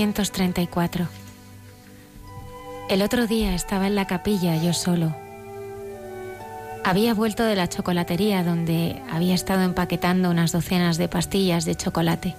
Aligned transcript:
1934. 0.00 1.08
El 2.88 3.02
otro 3.02 3.26
día 3.26 3.54
estaba 3.54 3.86
en 3.86 3.94
la 3.94 4.06
capilla 4.06 4.56
yo 4.56 4.72
solo. 4.72 5.14
Había 6.84 7.12
vuelto 7.12 7.42
de 7.42 7.54
la 7.54 7.68
chocolatería 7.68 8.42
donde 8.42 9.02
había 9.10 9.34
estado 9.34 9.60
empaquetando 9.60 10.30
unas 10.30 10.52
docenas 10.52 10.96
de 10.96 11.08
pastillas 11.08 11.66
de 11.66 11.74
chocolate. 11.74 12.34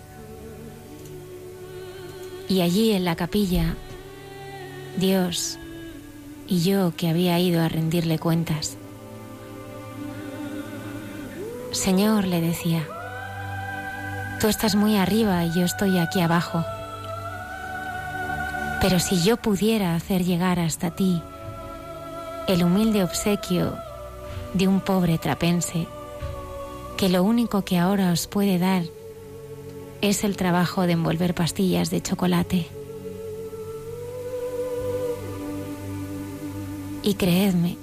Y 2.49 2.61
allí 2.61 2.93
en 2.93 3.05
la 3.05 3.15
capilla, 3.15 3.75
Dios 4.97 5.59
y 6.47 6.63
yo 6.63 6.95
que 6.97 7.09
había 7.09 7.37
ido 7.37 7.61
a 7.61 7.69
rendirle 7.69 8.17
cuentas. 8.17 8.75
Señor, 11.73 12.25
le 12.25 12.41
decía, 12.41 12.87
tú 14.39 14.47
estás 14.47 14.73
muy 14.73 14.97
arriba 14.97 15.45
y 15.45 15.53
yo 15.53 15.63
estoy 15.63 15.99
aquí 15.99 16.21
abajo. 16.21 16.65
Pero 18.81 18.99
si 18.99 19.21
yo 19.21 19.37
pudiera 19.37 19.95
hacer 19.95 20.25
llegar 20.25 20.59
hasta 20.59 20.89
ti 20.89 21.21
el 22.47 22.63
humilde 22.63 23.03
obsequio 23.03 23.77
de 24.55 24.67
un 24.67 24.81
pobre 24.81 25.19
trapense, 25.19 25.87
que 26.97 27.07
lo 27.07 27.23
único 27.23 27.63
que 27.63 27.77
ahora 27.77 28.11
os 28.11 28.25
puede 28.25 28.57
dar 28.57 28.83
es 30.01 30.23
el 30.23 30.35
trabajo 30.35 30.87
de 30.87 30.93
envolver 30.93 31.35
pastillas 31.35 31.91
de 31.91 32.01
chocolate. 32.01 32.67
Y 37.03 37.13
creedme, 37.13 37.77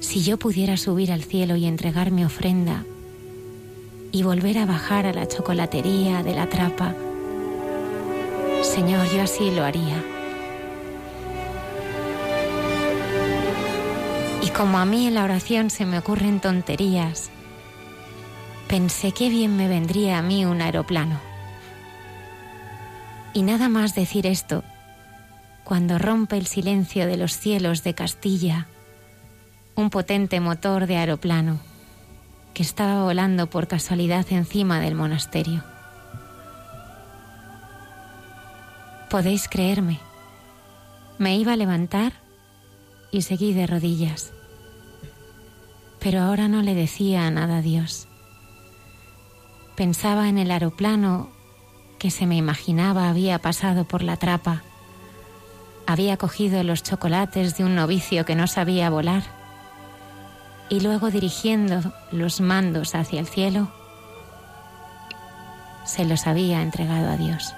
si 0.00 0.22
yo 0.22 0.38
pudiera 0.38 0.76
subir 0.76 1.10
al 1.10 1.22
cielo 1.22 1.56
y 1.56 1.64
entregar 1.64 2.10
mi 2.10 2.24
ofrenda 2.24 2.84
y 4.12 4.22
volver 4.22 4.58
a 4.58 4.66
bajar 4.66 5.06
a 5.06 5.14
la 5.14 5.26
chocolatería 5.26 6.22
de 6.22 6.34
la 6.34 6.48
trapa, 6.48 6.94
Señor, 8.64 9.06
yo 9.10 9.22
así 9.22 9.50
lo 9.50 9.62
haría. 9.62 10.02
Y 14.42 14.48
como 14.48 14.78
a 14.78 14.86
mí 14.86 15.06
en 15.06 15.14
la 15.14 15.24
oración 15.24 15.70
se 15.70 15.84
me 15.84 15.98
ocurren 15.98 16.40
tonterías, 16.40 17.30
pensé 18.66 19.12
qué 19.12 19.28
bien 19.28 19.56
me 19.56 19.68
vendría 19.68 20.18
a 20.18 20.22
mí 20.22 20.44
un 20.44 20.62
aeroplano. 20.62 21.20
Y 23.34 23.42
nada 23.42 23.68
más 23.68 23.94
decir 23.94 24.26
esto, 24.26 24.64
cuando 25.62 25.98
rompe 25.98 26.36
el 26.38 26.46
silencio 26.46 27.06
de 27.06 27.18
los 27.18 27.36
cielos 27.36 27.84
de 27.84 27.94
Castilla, 27.94 28.66
un 29.76 29.90
potente 29.90 30.40
motor 30.40 30.86
de 30.86 30.96
aeroplano 30.96 31.60
que 32.54 32.62
estaba 32.62 33.02
volando 33.04 33.48
por 33.48 33.68
casualidad 33.68 34.24
encima 34.30 34.80
del 34.80 34.94
monasterio. 34.94 35.73
Podéis 39.14 39.46
creerme. 39.48 40.00
Me 41.18 41.36
iba 41.36 41.52
a 41.52 41.56
levantar 41.56 42.14
y 43.12 43.22
seguí 43.22 43.52
de 43.52 43.68
rodillas. 43.68 44.32
Pero 46.00 46.20
ahora 46.20 46.48
no 46.48 46.62
le 46.62 46.74
decía 46.74 47.30
nada 47.30 47.58
a 47.58 47.62
Dios. 47.62 48.08
Pensaba 49.76 50.28
en 50.28 50.36
el 50.36 50.50
aeroplano 50.50 51.28
que 52.00 52.10
se 52.10 52.26
me 52.26 52.34
imaginaba 52.34 53.08
había 53.08 53.38
pasado 53.38 53.84
por 53.84 54.02
la 54.02 54.16
trapa. 54.16 54.64
Había 55.86 56.16
cogido 56.16 56.64
los 56.64 56.82
chocolates 56.82 57.56
de 57.56 57.62
un 57.62 57.76
novicio 57.76 58.24
que 58.24 58.34
no 58.34 58.48
sabía 58.48 58.90
volar. 58.90 59.22
Y 60.70 60.80
luego 60.80 61.12
dirigiendo 61.12 61.92
los 62.10 62.40
mandos 62.40 62.96
hacia 62.96 63.20
el 63.20 63.28
cielo, 63.28 63.68
se 65.84 66.04
los 66.04 66.26
había 66.26 66.62
entregado 66.62 67.10
a 67.10 67.16
Dios. 67.16 67.54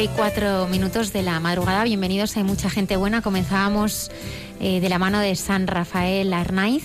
Y 0.00 0.06
cuatro 0.06 0.68
minutos 0.68 1.12
de 1.12 1.22
la 1.22 1.40
madrugada. 1.40 1.82
Bienvenidos, 1.82 2.36
hay 2.36 2.44
mucha 2.44 2.70
gente 2.70 2.96
buena. 2.96 3.20
Comenzábamos 3.20 4.12
eh, 4.60 4.78
de 4.80 4.88
la 4.88 5.00
mano 5.00 5.18
de 5.18 5.34
San 5.34 5.66
Rafael 5.66 6.32
Arnaiz 6.32 6.84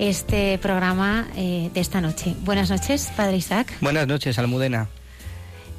este 0.00 0.58
programa 0.58 1.28
eh, 1.36 1.70
de 1.72 1.80
esta 1.80 2.00
noche. 2.00 2.34
Buenas 2.40 2.70
noches, 2.70 3.12
Padre 3.16 3.36
Isaac. 3.36 3.72
Buenas 3.80 4.08
noches, 4.08 4.36
Almudena. 4.40 4.88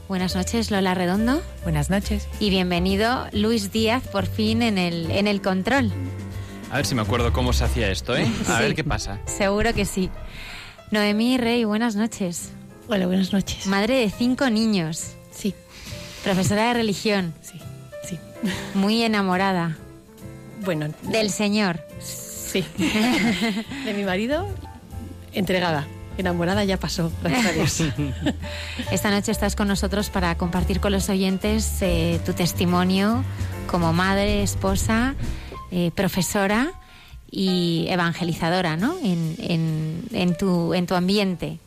Buenas 0.08 0.34
noches, 0.38 0.72
Lola 0.72 0.94
Redondo. 0.94 1.42
Buenas 1.64 1.90
noches. 1.90 2.30
Y 2.40 2.52
bienvenido, 2.52 3.28
Luis 3.34 3.74
Díaz, 3.74 4.08
por 4.08 4.26
fin 4.26 4.62
en 4.62 4.78
el, 4.78 5.12
en 5.12 5.28
el 5.28 5.42
control. 5.42 5.92
A 6.72 6.78
ver 6.78 6.86
si 6.86 6.96
me 6.96 7.02
acuerdo 7.02 7.34
cómo 7.34 7.52
se 7.52 7.66
hacía 7.66 7.92
esto, 7.92 8.16
¿eh? 8.16 8.32
A 8.48 8.62
ver 8.62 8.76
qué 8.76 8.86
pasa. 8.86 9.20
Seguro 9.26 9.74
que 9.74 9.84
sí. 9.84 10.10
Noemí 10.90 11.38
Rey, 11.38 11.66
buenas 11.66 11.98
noches. 11.98 12.54
Hola, 12.88 13.08
buenas 13.08 13.34
noches. 13.34 13.68
Madre 13.68 14.00
de 14.00 14.10
cinco 14.10 14.50
niños. 14.50 15.16
Profesora 16.26 16.70
de 16.70 16.74
religión. 16.74 17.36
Sí, 17.42 17.60
sí. 18.04 18.20
Muy 18.74 19.04
enamorada. 19.04 19.78
Bueno. 20.66 20.88
Del 21.04 21.30
Señor. 21.30 21.80
Sí. 22.00 22.66
de 23.86 23.94
mi 23.94 24.04
marido, 24.04 24.48
entregada. 25.34 25.86
Enamorada 26.18 26.64
ya 26.64 26.78
pasó, 26.78 27.12
gracias 27.22 27.82
a 27.82 28.92
Esta 28.92 29.12
noche 29.12 29.32
estás 29.32 29.56
con 29.56 29.68
nosotros 29.68 30.10
para 30.10 30.36
compartir 30.36 30.80
con 30.80 30.94
los 30.94 31.10
oyentes 31.10 31.78
eh, 31.82 32.20
tu 32.26 32.34
testimonio 32.34 33.24
como 33.68 33.94
madre, 33.94 34.42
esposa, 34.42 35.14
eh, 35.72 35.92
profesora 35.94 36.72
y 37.30 37.86
evangelizadora, 37.90 38.78
¿no? 38.78 38.96
En, 39.04 40.36
tu, 40.40 40.74
en 40.74 40.88
tu 40.88 40.96
ambiente. 40.96 41.60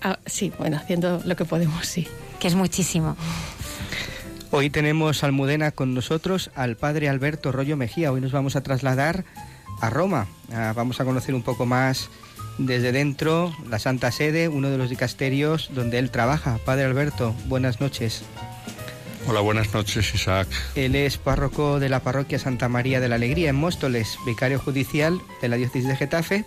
Ah, 0.00 0.18
sí, 0.24 0.50
bueno, 0.58 0.78
haciendo 0.78 1.20
lo 1.26 1.36
que 1.36 1.44
podemos, 1.44 1.86
sí. 1.86 2.08
Que 2.40 2.48
es 2.48 2.54
muchísimo. 2.54 3.16
Hoy 4.54 4.68
tenemos 4.68 5.24
Almudena 5.24 5.70
con 5.70 5.94
nosotros 5.94 6.50
al 6.54 6.76
padre 6.76 7.08
Alberto 7.08 7.52
Rollo 7.52 7.78
Mejía. 7.78 8.12
Hoy 8.12 8.20
nos 8.20 8.32
vamos 8.32 8.54
a 8.54 8.62
trasladar 8.62 9.24
a 9.80 9.88
Roma. 9.88 10.26
Ah, 10.52 10.74
vamos 10.76 11.00
a 11.00 11.06
conocer 11.06 11.34
un 11.34 11.42
poco 11.42 11.64
más 11.64 12.10
desde 12.58 12.92
dentro 12.92 13.56
la 13.70 13.78
Santa 13.78 14.12
Sede, 14.12 14.48
uno 14.48 14.68
de 14.68 14.76
los 14.76 14.90
dicasterios 14.90 15.70
donde 15.72 15.98
él 15.98 16.10
trabaja. 16.10 16.58
Padre 16.66 16.84
Alberto, 16.84 17.34
buenas 17.46 17.80
noches. 17.80 18.24
Hola, 19.26 19.40
buenas 19.40 19.72
noches, 19.72 20.14
Isaac. 20.14 20.48
Él 20.74 20.96
es 20.96 21.16
párroco 21.16 21.80
de 21.80 21.88
la 21.88 22.00
parroquia 22.00 22.38
Santa 22.38 22.68
María 22.68 23.00
de 23.00 23.08
la 23.08 23.14
Alegría 23.14 23.48
en 23.48 23.56
Móstoles, 23.56 24.18
vicario 24.26 24.58
judicial 24.58 25.18
de 25.40 25.48
la 25.48 25.56
diócesis 25.56 25.88
de 25.88 25.96
Getafe 25.96 26.44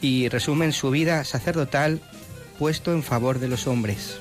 y 0.00 0.28
resumen 0.28 0.72
su 0.72 0.90
vida 0.90 1.22
sacerdotal 1.22 2.00
puesto 2.58 2.92
en 2.92 3.04
favor 3.04 3.38
de 3.38 3.46
los 3.46 3.68
hombres. 3.68 4.18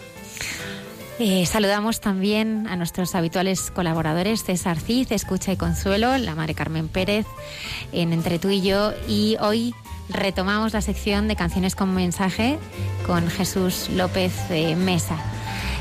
Eh, 1.20 1.46
saludamos 1.46 2.02
también 2.02 2.68
a 2.68 2.76
nuestros 2.76 3.14
habituales 3.14 3.70
colaboradores, 3.72 4.44
César 4.44 4.80
Cid, 4.80 5.12
Escucha 5.12 5.52
y 5.52 5.58
Consuelo, 5.58 6.18
la 6.18 6.34
madre 6.34 6.56
Carmen 6.56 6.88
Pérez, 6.88 7.28
en 7.92 8.14
Entre 8.14 8.40
tú 8.40 8.50
y 8.50 8.62
yo. 8.62 8.94
Y 9.08 9.38
hoy 9.40 9.76
retomamos 10.10 10.74
la 10.74 10.82
sección 10.82 11.28
de 11.28 11.36
canciones 11.36 11.76
con 11.76 11.94
mensaje 11.94 12.58
con 13.06 13.30
Jesús 13.30 13.90
López 13.90 14.34
eh, 14.50 14.76
Mesa. 14.76 15.18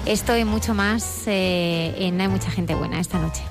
Esto 0.04 0.36
y 0.36 0.44
mucho 0.44 0.74
más 0.74 1.22
eh, 1.26 1.94
en 1.98 2.20
Hay 2.20 2.28
mucha 2.28 2.50
gente 2.50 2.74
buena 2.74 3.00
esta 3.00 3.18
noche. 3.18 3.42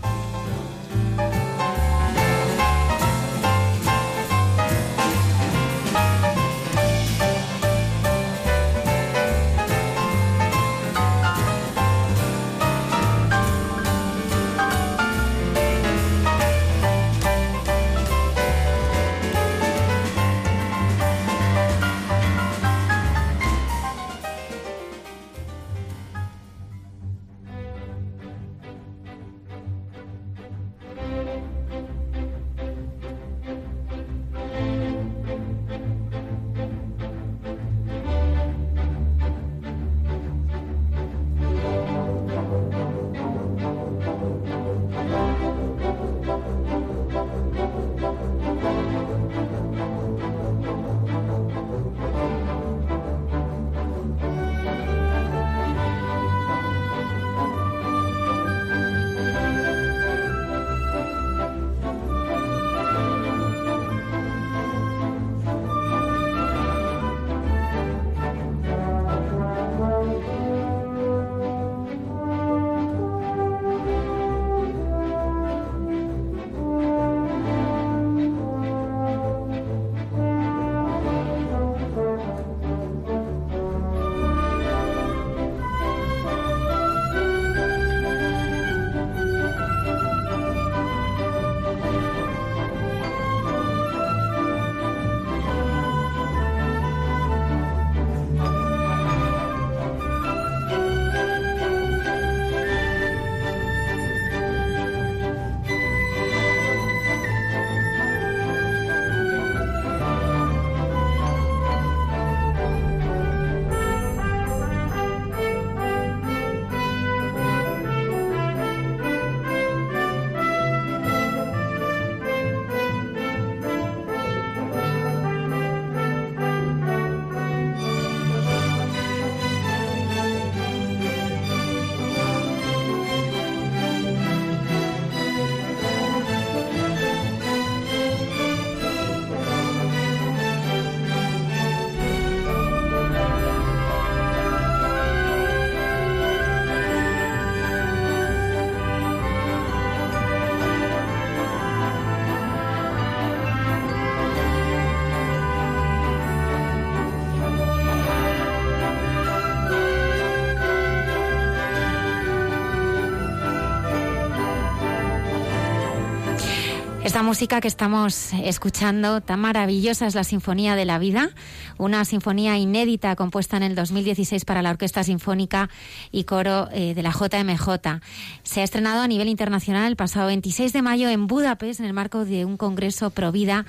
Esta 167.21 167.29
música 167.29 167.61
que 167.61 167.67
estamos 167.67 168.33
escuchando, 168.33 169.21
tan 169.21 169.41
maravillosa, 169.41 170.07
es 170.07 170.15
la 170.15 170.23
Sinfonía 170.23 170.75
de 170.75 170.85
la 170.85 170.97
Vida, 170.97 171.29
una 171.77 172.03
sinfonía 172.03 172.57
inédita 172.57 173.15
compuesta 173.15 173.57
en 173.57 173.61
el 173.61 173.75
2016 173.75 174.43
para 174.43 174.63
la 174.63 174.71
Orquesta 174.71 175.03
Sinfónica 175.03 175.69
y 176.11 176.23
Coro 176.23 176.67
eh, 176.71 176.95
de 176.95 177.03
la 177.03 177.11
JMJ. 177.11 178.01
Se 178.41 178.61
ha 178.61 178.63
estrenado 178.63 179.03
a 179.03 179.07
nivel 179.07 179.29
internacional 179.29 179.87
el 179.87 179.95
pasado 179.95 180.25
26 180.25 180.73
de 180.73 180.81
mayo 180.81 181.09
en 181.09 181.27
Budapest 181.27 181.79
en 181.79 181.85
el 181.85 181.93
marco 181.93 182.25
de 182.25 182.43
un 182.43 182.57
congreso 182.57 183.11
pro 183.11 183.31
vida 183.31 183.67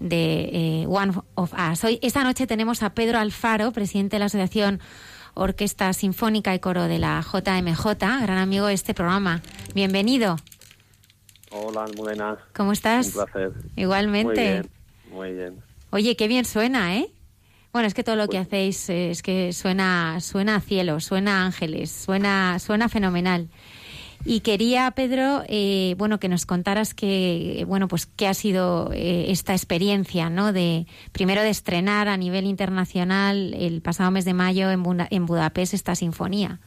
de 0.00 0.48
eh, 0.54 0.86
One 0.88 1.12
of 1.34 1.52
Us. 1.52 1.84
Hoy, 1.84 1.98
esta 2.00 2.24
noche 2.24 2.46
tenemos 2.46 2.82
a 2.82 2.94
Pedro 2.94 3.18
Alfaro, 3.18 3.70
presidente 3.72 4.16
de 4.16 4.20
la 4.20 4.26
Asociación 4.26 4.80
Orquesta 5.34 5.92
Sinfónica 5.92 6.54
y 6.54 6.58
Coro 6.58 6.84
de 6.84 6.98
la 6.98 7.20
JMJ, 7.20 7.84
gran 8.22 8.38
amigo 8.38 8.68
de 8.68 8.72
este 8.72 8.94
programa. 8.94 9.42
Bienvenido. 9.74 10.38
Hola, 11.56 11.84
Almudena. 11.84 12.36
¿Cómo 12.52 12.72
estás? 12.72 13.06
Un 13.06 13.12
placer. 13.12 13.52
Igualmente. 13.76 14.26
Muy 14.32 14.42
bien, 14.42 14.70
muy 15.12 15.32
bien. 15.32 15.62
Oye, 15.90 16.16
qué 16.16 16.26
bien 16.26 16.44
suena, 16.44 16.96
¿eh? 16.96 17.08
Bueno, 17.72 17.86
es 17.86 17.94
que 17.94 18.02
todo 18.02 18.16
lo 18.16 18.26
que 18.26 18.38
hacéis 18.38 18.90
es 18.90 19.22
que 19.22 19.52
suena, 19.52 20.20
suena 20.20 20.56
a 20.56 20.60
cielo, 20.60 20.98
suena 20.98 21.42
a 21.42 21.46
ángeles, 21.46 21.92
suena, 21.92 22.58
suena 22.58 22.88
fenomenal. 22.88 23.48
Y 24.24 24.40
quería, 24.40 24.90
Pedro, 24.92 25.44
eh, 25.48 25.94
bueno, 25.96 26.18
que 26.18 26.28
nos 26.28 26.44
contaras 26.44 26.92
que, 26.92 27.64
bueno, 27.68 27.86
pues 27.86 28.06
qué 28.06 28.26
ha 28.26 28.34
sido 28.34 28.90
eh, 28.92 29.26
esta 29.28 29.52
experiencia, 29.52 30.30
¿no? 30.30 30.52
De 30.52 30.86
primero 31.12 31.42
de 31.42 31.50
estrenar 31.50 32.08
a 32.08 32.16
nivel 32.16 32.46
internacional 32.46 33.54
el 33.54 33.80
pasado 33.80 34.10
mes 34.10 34.24
de 34.24 34.34
mayo 34.34 34.70
en, 34.72 34.82
en 35.10 35.26
Budapest 35.26 35.74
esta 35.74 35.94
sinfonía. 35.94 36.60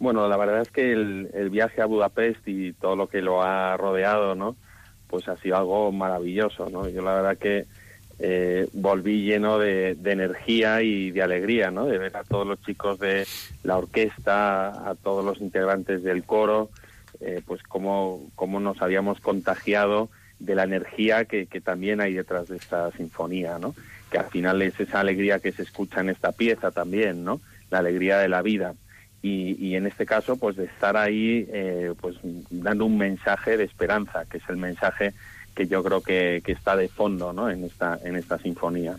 Bueno, 0.00 0.26
la 0.28 0.38
verdad 0.38 0.62
es 0.62 0.70
que 0.70 0.92
el, 0.92 1.50
viaje 1.50 1.82
a 1.82 1.84
Budapest 1.84 2.48
y 2.48 2.72
todo 2.72 2.96
lo 2.96 3.08
que 3.08 3.20
lo 3.20 3.42
ha 3.42 3.76
rodeado, 3.76 4.34
¿no? 4.34 4.56
Pues 5.06 5.28
ha 5.28 5.36
sido 5.36 5.58
algo 5.58 5.92
maravilloso, 5.92 6.70
¿no? 6.70 6.88
Yo 6.88 7.02
la 7.02 7.16
verdad 7.16 7.36
que 7.36 7.66
eh, 8.18 8.66
volví 8.72 9.26
lleno 9.26 9.58
de, 9.58 9.90
energía 9.90 10.80
y 10.80 11.10
de 11.10 11.22
alegría, 11.22 11.70
¿no? 11.70 11.84
De 11.84 11.98
ver 11.98 12.16
a 12.16 12.24
todos 12.24 12.46
los 12.46 12.62
chicos 12.62 12.98
de 12.98 13.26
la 13.62 13.76
orquesta, 13.76 14.68
a 14.88 14.94
todos 14.94 15.22
los 15.22 15.38
integrantes 15.42 16.02
del 16.02 16.24
coro, 16.24 16.70
eh, 17.20 17.42
pues 17.44 17.62
cómo, 17.62 18.22
cómo 18.36 18.58
nos 18.58 18.80
habíamos 18.80 19.20
contagiado 19.20 20.08
de 20.38 20.54
la 20.54 20.64
energía 20.64 21.26
que, 21.26 21.44
que 21.44 21.60
también 21.60 22.00
hay 22.00 22.14
detrás 22.14 22.48
de 22.48 22.56
esta 22.56 22.90
sinfonía, 22.92 23.58
¿no? 23.58 23.74
Que 24.10 24.16
al 24.16 24.30
final 24.30 24.62
es 24.62 24.80
esa 24.80 25.00
alegría 25.00 25.40
que 25.40 25.52
se 25.52 25.62
escucha 25.62 26.00
en 26.00 26.08
esta 26.08 26.32
pieza 26.32 26.70
también, 26.70 27.22
¿no? 27.22 27.38
La 27.70 27.80
alegría 27.80 28.16
de 28.16 28.30
la 28.30 28.40
vida 28.40 28.74
y, 29.22 29.74
en 29.74 29.86
este 29.86 30.06
caso 30.06 30.36
pues 30.36 30.56
de 30.56 30.64
estar 30.64 30.96
ahí 30.96 31.46
eh, 31.52 31.92
pues 32.00 32.16
dando 32.50 32.86
un 32.86 32.96
mensaje 32.96 33.56
de 33.56 33.64
esperanza 33.64 34.24
que 34.24 34.38
es 34.38 34.44
el 34.48 34.56
mensaje 34.56 35.12
que 35.54 35.66
yo 35.66 35.82
creo 35.82 36.00
que, 36.00 36.42
está 36.46 36.76
de 36.76 36.88
fondo 36.88 37.32
¿no? 37.32 37.50
en 37.50 37.64
esta 37.64 37.98
en 38.02 38.16
esta 38.16 38.38
sinfonía 38.38 38.96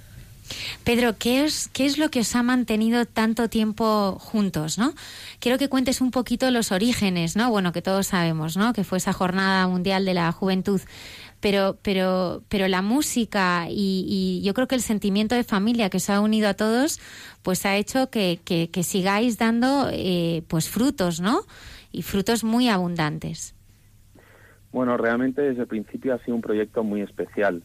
Pedro, 0.83 1.17
¿qué 1.17 1.43
es, 1.43 1.69
¿qué 1.71 1.85
es 1.85 1.97
lo 1.97 2.09
que 2.09 2.21
os 2.21 2.35
ha 2.35 2.43
mantenido 2.43 3.05
tanto 3.05 3.49
tiempo 3.49 4.17
juntos, 4.19 4.77
no? 4.77 4.93
Quiero 5.39 5.57
que 5.57 5.69
cuentes 5.69 6.01
un 6.01 6.11
poquito 6.11 6.49
los 6.51 6.71
orígenes, 6.71 7.35
¿no? 7.35 7.49
Bueno, 7.49 7.71
que 7.71 7.81
todos 7.81 8.07
sabemos, 8.07 8.57
¿no? 8.57 8.73
Que 8.73 8.83
fue 8.83 8.97
esa 8.97 9.13
Jornada 9.13 9.67
Mundial 9.67 10.05
de 10.05 10.13
la 10.13 10.31
Juventud. 10.31 10.81
Pero, 11.41 11.77
pero, 11.81 12.43
pero 12.49 12.67
la 12.67 12.81
música 12.81 13.65
y, 13.69 14.41
yo 14.43 14.53
creo 14.53 14.67
que 14.67 14.75
el 14.75 14.81
sentimiento 14.81 15.35
de 15.35 15.43
familia 15.43 15.89
que 15.89 15.97
os 15.97 16.09
ha 16.09 16.21
unido 16.21 16.47
a 16.47 16.53
todos, 16.53 16.99
pues 17.41 17.65
ha 17.65 17.75
hecho 17.75 18.09
que, 18.09 18.39
que, 18.45 18.83
sigáis 18.83 19.37
dando 19.37 19.89
eh, 19.91 20.43
pues 20.47 20.69
frutos, 20.69 21.19
¿no? 21.19 21.41
Y 21.91 22.03
frutos 22.03 22.43
muy 22.43 22.69
abundantes. 22.69 23.55
Bueno, 24.71 24.95
realmente 24.97 25.41
desde 25.41 25.61
el 25.61 25.67
principio 25.67 26.13
ha 26.13 26.19
sido 26.19 26.35
un 26.35 26.41
proyecto 26.41 26.83
muy 26.83 27.01
especial. 27.01 27.63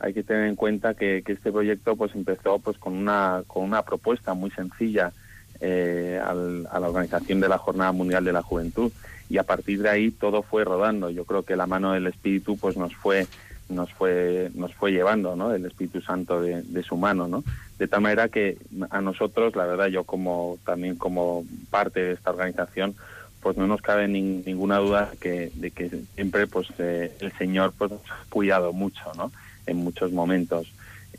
Hay 0.00 0.14
que 0.14 0.22
tener 0.22 0.46
en 0.46 0.56
cuenta 0.56 0.94
que, 0.94 1.22
este 1.26 1.52
proyecto 1.52 1.96
pues 1.96 2.14
empezó 2.14 2.58
pues 2.58 2.78
con 2.78 2.94
una 2.94 3.42
con 3.46 3.64
una 3.64 3.82
propuesta 3.82 4.34
muy 4.34 4.50
sencilla 4.52 5.12
eh, 5.60 6.20
a 6.22 6.34
la 6.34 6.88
organización 6.88 7.40
de 7.40 7.48
la 7.48 7.58
Jornada 7.58 7.92
Mundial 7.92 8.24
de 8.24 8.32
la 8.32 8.42
Juventud 8.42 8.90
y 9.28 9.38
a 9.38 9.42
partir 9.42 9.82
de 9.82 9.90
ahí 9.90 10.10
todo 10.10 10.42
fue 10.42 10.64
rodando. 10.64 11.10
Yo 11.10 11.24
creo 11.24 11.42
que 11.42 11.56
la 11.56 11.66
mano 11.66 11.92
del 11.92 12.06
Espíritu 12.06 12.56
pues 12.56 12.76
nos 12.76 12.94
fue 12.94 13.26
nos 13.68 13.92
fue 13.92 14.50
nos 14.54 14.74
fue 14.74 14.92
llevando, 14.92 15.36
¿no? 15.36 15.54
El 15.54 15.66
Espíritu 15.66 16.00
Santo 16.00 16.40
de, 16.40 16.82
su 16.82 16.96
mano, 16.96 17.28
¿no? 17.28 17.44
De 17.78 17.86
tal 17.86 18.00
manera 18.00 18.28
que 18.28 18.56
a 18.90 19.00
nosotros, 19.00 19.54
la 19.56 19.66
verdad, 19.66 19.88
yo 19.88 20.04
como 20.04 20.58
también 20.64 20.96
como 20.96 21.44
parte 21.70 22.00
de 22.00 22.12
esta 22.12 22.30
organización 22.30 22.94
pues 23.40 23.56
no 23.56 23.68
nos 23.68 23.80
cabe 23.80 24.08
ninguna 24.08 24.78
duda 24.78 25.12
que, 25.20 25.52
de 25.54 25.70
que 25.70 25.90
siempre 26.16 26.46
pues 26.48 26.68
eh, 26.78 27.12
el 27.20 27.32
Señor 27.32 27.72
pues 27.76 27.92
nos 27.92 28.00
ha 28.10 28.24
cuidado 28.28 28.72
mucho, 28.72 29.12
¿no? 29.16 29.30
En 29.66 29.76
muchos 29.76 30.12
momentos. 30.12 30.72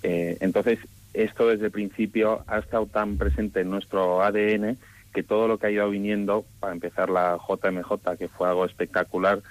Eh, 0.03 0.37
entonces, 0.41 0.79
esto 1.13 1.47
desde 1.47 1.65
el 1.65 1.71
principio 1.71 2.43
ha 2.47 2.59
estado 2.59 2.85
tan 2.87 3.17
presente 3.17 3.61
en 3.61 3.69
nuestro 3.69 4.21
ADN 4.21 4.77
que 5.13 5.23
todo 5.23 5.47
lo 5.47 5.57
que 5.57 5.67
ha 5.67 5.71
ido 5.71 5.89
viniendo, 5.89 6.45
para 6.59 6.73
empezar 6.73 7.09
la 7.09 7.37
JMJ, 7.37 8.17
que 8.17 8.27
fue 8.27 8.47
algo 8.47 8.65
espectacular, 8.65 9.41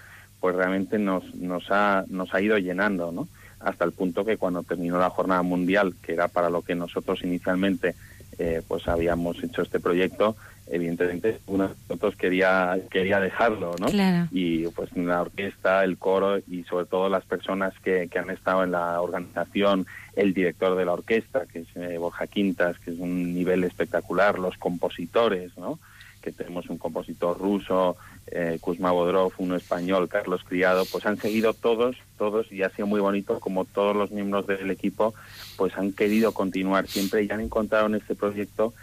pues 0.40 0.54
realmente 0.54 0.98
nos, 0.98 1.34
nos, 1.34 1.70
ha, 1.70 2.04
nos 2.08 2.32
ha 2.34 2.40
ido 2.40 2.58
llenando, 2.58 3.12
¿no? 3.12 3.28
Hasta 3.60 3.84
el 3.84 3.92
punto 3.92 4.24
que 4.24 4.36
cuando 4.36 4.62
terminó 4.62 4.98
la 4.98 5.10
jornada 5.10 5.42
mundial, 5.42 5.94
que 6.02 6.12
era 6.12 6.28
para 6.28 6.48
lo 6.48 6.62
que 6.62 6.76
nosotros 6.76 7.24
inicialmente 7.24 7.96
eh, 8.38 8.62
pues 8.68 8.86
habíamos 8.86 9.42
hecho 9.42 9.62
este 9.62 9.80
proyecto, 9.80 10.36
evidentemente 10.70 11.40
uno 11.46 11.68
de 11.68 11.75
nosotros 11.75 12.16
quería 12.16 12.78
quería 12.90 13.20
dejarlo, 13.20 13.75
¿no? 13.78 13.87
Y 14.30 14.66
pues 14.68 14.94
la 14.96 15.22
orquesta, 15.22 15.84
el 15.84 15.98
coro 15.98 16.38
y 16.38 16.64
sobre 16.64 16.87
todo 16.87 17.08
las 17.08 17.25
personas 17.25 17.75
que, 17.82 18.08
que 18.10 18.18
han 18.18 18.30
estado 18.30 18.64
en 18.64 18.72
la 18.72 19.00
organización, 19.00 19.87
el 20.16 20.34
director 20.34 20.76
de 20.76 20.84
la 20.84 20.92
orquesta, 20.92 21.46
que 21.46 21.60
es 21.60 21.68
eh, 21.76 21.98
Borja 21.98 22.26
Quintas, 22.26 22.78
que 22.78 22.90
es 22.90 22.98
un 22.98 23.34
nivel 23.34 23.64
espectacular, 23.64 24.38
los 24.38 24.58
compositores, 24.58 25.56
¿no? 25.56 25.78
Que 26.20 26.32
tenemos 26.32 26.68
un 26.68 26.78
compositor 26.78 27.38
ruso, 27.38 27.96
eh, 28.26 28.58
Kuzma 28.60 28.90
Bodrov, 28.90 29.32
uno 29.38 29.56
español, 29.56 30.08
Carlos 30.08 30.42
Criado, 30.44 30.84
pues 30.90 31.06
han 31.06 31.16
seguido 31.16 31.54
todos, 31.54 31.96
todos, 32.18 32.50
y 32.52 32.62
ha 32.62 32.70
sido 32.70 32.87
muy 32.87 33.00
bonito 33.00 33.38
como 33.40 33.64
todos 33.64 33.96
los 33.96 34.10
miembros 34.10 34.46
del 34.46 34.70
equipo, 34.70 35.14
pues 35.56 35.76
han 35.76 35.92
querido 35.92 36.32
continuar 36.32 36.88
siempre 36.88 37.22
y 37.22 37.30
han 37.30 37.40
encontrado 37.40 37.87
en 37.87 37.94
este 37.94 38.14
proyecto 38.14 38.75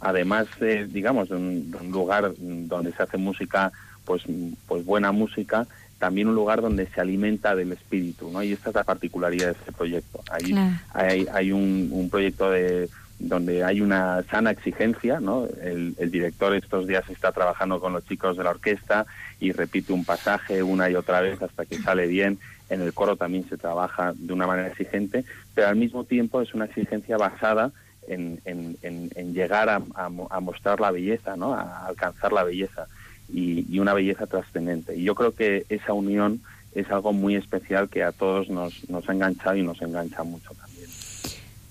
además, 0.00 0.46
de, 0.60 0.86
digamos, 0.86 1.28
de 1.28 1.36
un, 1.36 1.72
lugar 1.90 2.32
donde 2.38 2.92
se 2.92 3.02
hace 3.02 3.16
música, 3.16 3.72
pues, 4.04 4.24
pues 4.66 4.84
buena 4.84 5.12
música, 5.12 5.66
también 5.98 6.28
un 6.28 6.34
lugar 6.34 6.60
donde 6.60 6.86
se 6.86 7.00
alimenta 7.00 7.54
del 7.54 7.72
espíritu, 7.72 8.30
¿no? 8.30 8.42
Y 8.42 8.52
esta 8.52 8.70
es 8.70 8.74
la 8.74 8.84
particularidad 8.84 9.46
de 9.46 9.52
este 9.52 9.72
proyecto. 9.72 10.20
Hay, 10.30 10.52
hay, 10.92 11.26
hay 11.32 11.52
un, 11.52 12.08
proyecto 12.10 12.50
de 12.50 12.88
donde 13.20 13.62
hay 13.62 13.80
una 13.80 14.24
sana 14.24 14.50
exigencia, 14.50 15.20
¿no? 15.20 15.46
El, 15.62 15.94
el, 15.98 16.10
director 16.10 16.54
estos 16.54 16.88
días 16.88 17.08
está 17.08 17.30
trabajando 17.30 17.78
con 17.78 17.92
los 17.92 18.04
chicos 18.04 18.36
de 18.36 18.42
la 18.42 18.50
orquesta 18.50 19.06
y 19.38 19.52
repite 19.52 19.92
un 19.92 20.04
pasaje 20.04 20.62
una 20.64 20.90
y 20.90 20.96
otra 20.96 21.20
vez 21.20 21.40
hasta 21.40 21.66
que 21.66 21.78
sale 21.78 22.08
bien. 22.08 22.38
En 22.68 22.80
el 22.80 22.92
coro 22.92 23.16
también 23.16 23.48
se 23.48 23.56
trabaja 23.56 24.12
de 24.16 24.32
una 24.32 24.46
manera 24.46 24.68
exigente, 24.68 25.24
pero 25.54 25.68
al 25.68 25.76
mismo 25.76 26.02
tiempo 26.02 26.40
es 26.40 26.52
una 26.52 26.64
exigencia 26.64 27.16
basada 27.16 27.70
en, 28.08 28.40
en, 28.44 29.34
llegar 29.34 29.68
a, 29.68 30.08
mostrar 30.40 30.80
la 30.80 30.90
belleza, 30.90 31.36
¿no? 31.36 31.54
a 31.54 31.86
alcanzar 31.86 32.32
la 32.32 32.44
belleza 32.44 32.86
y, 33.32 33.78
una 33.78 33.94
belleza 33.94 34.26
trascendente. 34.26 34.96
Y 34.96 35.04
yo 35.04 35.14
creo 35.14 35.34
que 35.34 35.64
esa 35.68 35.92
unión 35.92 36.40
es 36.74 36.90
algo 36.90 37.12
muy 37.12 37.36
especial 37.36 37.88
que 37.88 38.02
a 38.02 38.12
todos 38.12 38.48
nos, 38.48 38.88
nos 38.88 39.08
ha 39.08 39.12
enganchado 39.12 39.56
y 39.56 39.62
nos 39.62 39.80
engancha 39.82 40.22
mucho 40.22 40.52
también. 40.54 40.88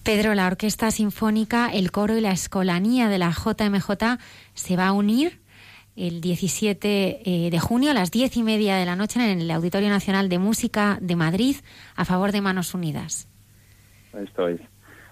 Pedro, 0.04 0.34
la 0.34 0.48
Orquesta 0.48 0.90
Sinfónica, 0.90 1.70
el 1.72 1.92
coro 1.92 2.18
y 2.18 2.22
la 2.22 2.32
escolanía 2.32 3.08
de 3.08 3.20
la 3.20 3.32
JMJ 3.32 4.18
se 4.56 4.76
va 4.76 4.88
a 4.88 4.92
unir 4.94 5.40
el 5.96 6.22
17 6.22 7.22
eh, 7.26 7.50
de 7.52 7.60
junio 7.60 7.92
a 7.92 7.94
las 7.94 8.12
diez 8.12 8.36
y 8.38 8.44
media 8.44 8.78
de 8.78 8.86
la 8.86 8.96
noche 8.96 9.20
en 9.20 9.42
el 9.42 9.52
Auditorio 9.52 9.90
Nacional 9.90 10.30
de 10.30 10.40
Música 10.40 10.98
de 11.02 11.16
Madrid 11.16 11.58
a 11.96 12.06
favor 12.06 12.32
de 12.32 12.42
Manos 12.42 12.74
Unidas. 12.74 13.28
Esto 14.14 14.48
es. 14.48 14.60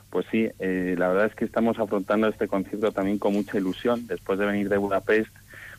Pues 0.09 0.25
sí, 0.31 0.49
eh, 0.59 0.95
la 0.97 1.09
verdad 1.09 1.27
es 1.27 1.35
que 1.35 1.45
estamos 1.45 1.77
afrontando 1.77 2.27
este 2.27 2.47
concierto 2.47 2.91
también 2.91 3.19
con 3.19 3.33
mucha 3.33 3.57
ilusión. 3.57 4.07
Después 4.07 4.39
de 4.39 4.45
venir 4.45 4.69
de 4.69 4.77
Budapest, 4.77 5.31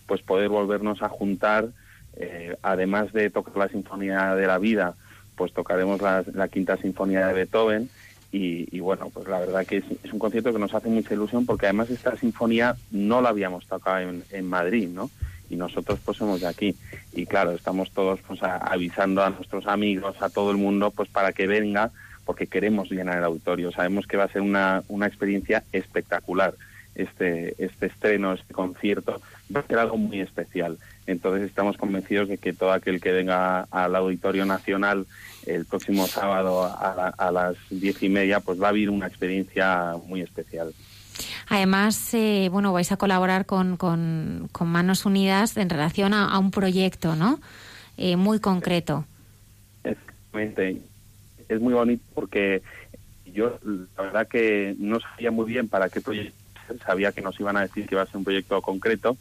pues 0.07 0.23
poder 0.23 0.49
volvernos 0.49 1.03
a 1.03 1.09
juntar, 1.09 1.69
eh, 2.17 2.57
además 2.63 3.13
de 3.13 3.31
tocar 3.31 3.57
la 3.57 3.69
Sinfonía 3.69 4.35
de 4.35 4.47
la 4.47 4.59
Vida, 4.59 4.95
pues 5.35 5.53
tocaremos 5.53 6.01
la, 6.01 6.49
Quinta 6.49 6.77
Sinfonía 6.77 7.27
de 7.27 7.35
Beethoven. 7.35 7.91
Y, 8.33 8.79
bueno, 8.79 9.11
pues 9.13 9.27
la 9.27 9.41
verdad 9.41 9.67
que 9.67 9.79
es, 9.79 10.13
un 10.13 10.21
concierto 10.21 10.53
que 10.53 10.61
nos 10.61 10.73
hace 10.73 10.89
mucha 10.89 11.15
ilusión 11.15 11.47
porque 11.47 11.67
además 11.67 11.91
esta 11.91 12.17
sinfonía 12.17 12.77
no 12.93 13.21
la 13.21 13.31
habíamos 13.31 13.67
tocado 13.67 13.99
en, 13.99 14.23
en 14.31 14.47
Madrid, 14.47 14.89
¿no? 14.89 15.11
y 15.51 15.57
nosotros 15.57 15.99
pues 16.05 16.17
somos 16.17 16.41
de 16.41 16.47
aquí 16.47 16.77
y 17.13 17.27
claro 17.27 17.51
estamos 17.51 17.91
todos 17.91 18.21
pues 18.21 18.41
avisando 18.43 19.23
a 19.23 19.31
nuestros 19.31 19.67
amigos 19.67 20.17
a 20.23 20.31
todo 20.31 20.53
el 20.53 20.57
mundo 20.57 20.93
pues 20.93 21.09
para 21.09 21.33
que 21.33 21.47
venga 21.47 21.91
porque 22.31 22.47
queremos 22.47 22.89
llenar 22.93 23.19
el 23.19 23.25
auditorio. 23.25 23.73
Sabemos 23.73 24.07
que 24.07 24.17
va 24.17 24.23
a 24.23 24.29
ser 24.29 24.41
una, 24.41 24.85
una 24.87 25.09
experiencia 25.09 25.65
espectacular 25.73 26.55
este, 26.95 27.57
este 27.59 27.87
estreno, 27.87 28.35
este 28.35 28.55
concierto, 28.55 29.21
va 29.53 29.59
a 29.59 29.67
ser 29.67 29.81
algo 29.81 29.97
muy 29.97 30.21
especial. 30.21 30.79
Entonces 31.09 31.49
estamos 31.49 31.77
convencidos 31.77 32.29
de 32.29 32.39
que 32.39 32.53
todo 32.53 32.71
aquel 32.71 33.01
que 33.01 33.11
venga 33.11 33.63
al 33.73 33.97
Auditorio 33.97 34.47
Nacional 34.47 35.09
el 35.45 35.65
próximo 35.65 36.07
sábado 36.07 36.63
a, 36.63 37.33
las 37.33 37.57
diez 37.69 38.01
y 38.01 38.09
media, 38.09 38.39
pues 38.39 38.63
va 38.63 38.69
a 38.69 38.73
vivir 38.73 38.91
una 38.91 39.09
experiencia 39.09 39.95
muy 40.07 40.21
especial. 40.21 40.73
Además, 41.49 42.15
eh, 42.15 42.49
bueno, 42.53 42.73
vais 42.73 42.93
a 42.93 42.97
colaborar 42.97 43.45
con, 43.45 43.77
con, 43.77 44.49
Manos 44.61 45.05
Unidas 45.05 45.57
en 45.57 45.69
relación 45.69 46.15
a, 46.15 46.39
un 46.39 46.53
proyecto, 46.53 47.17
¿no? 47.17 47.41
Eh, 47.97 48.15
muy 48.15 48.39
concreto. 48.39 49.05
Exactamente 49.83 50.90
es 51.55 51.61
muy 51.61 51.75
bonito 51.75 52.03
porque 52.15 52.63
yo 53.27 53.59
la 53.97 54.03
verdad 54.03 54.29
que 54.29 54.75
no 54.79 55.01
sabía 55.01 55.31
muy 55.31 55.47
bien 55.47 55.69
para 55.69 55.89
qué 55.89 56.01
proyecto 56.01 56.35
sabía 56.85 57.13
que 57.13 57.23
nos 57.23 57.39
iban 57.41 57.57
a 57.57 57.63
decir 57.63 57.87
que 57.87 57.95
iba 57.95 58.03
a 58.03 58.07
ser 58.07 58.17
un 58.17 58.25
proyecto 58.25 58.61
concreto 58.63 59.17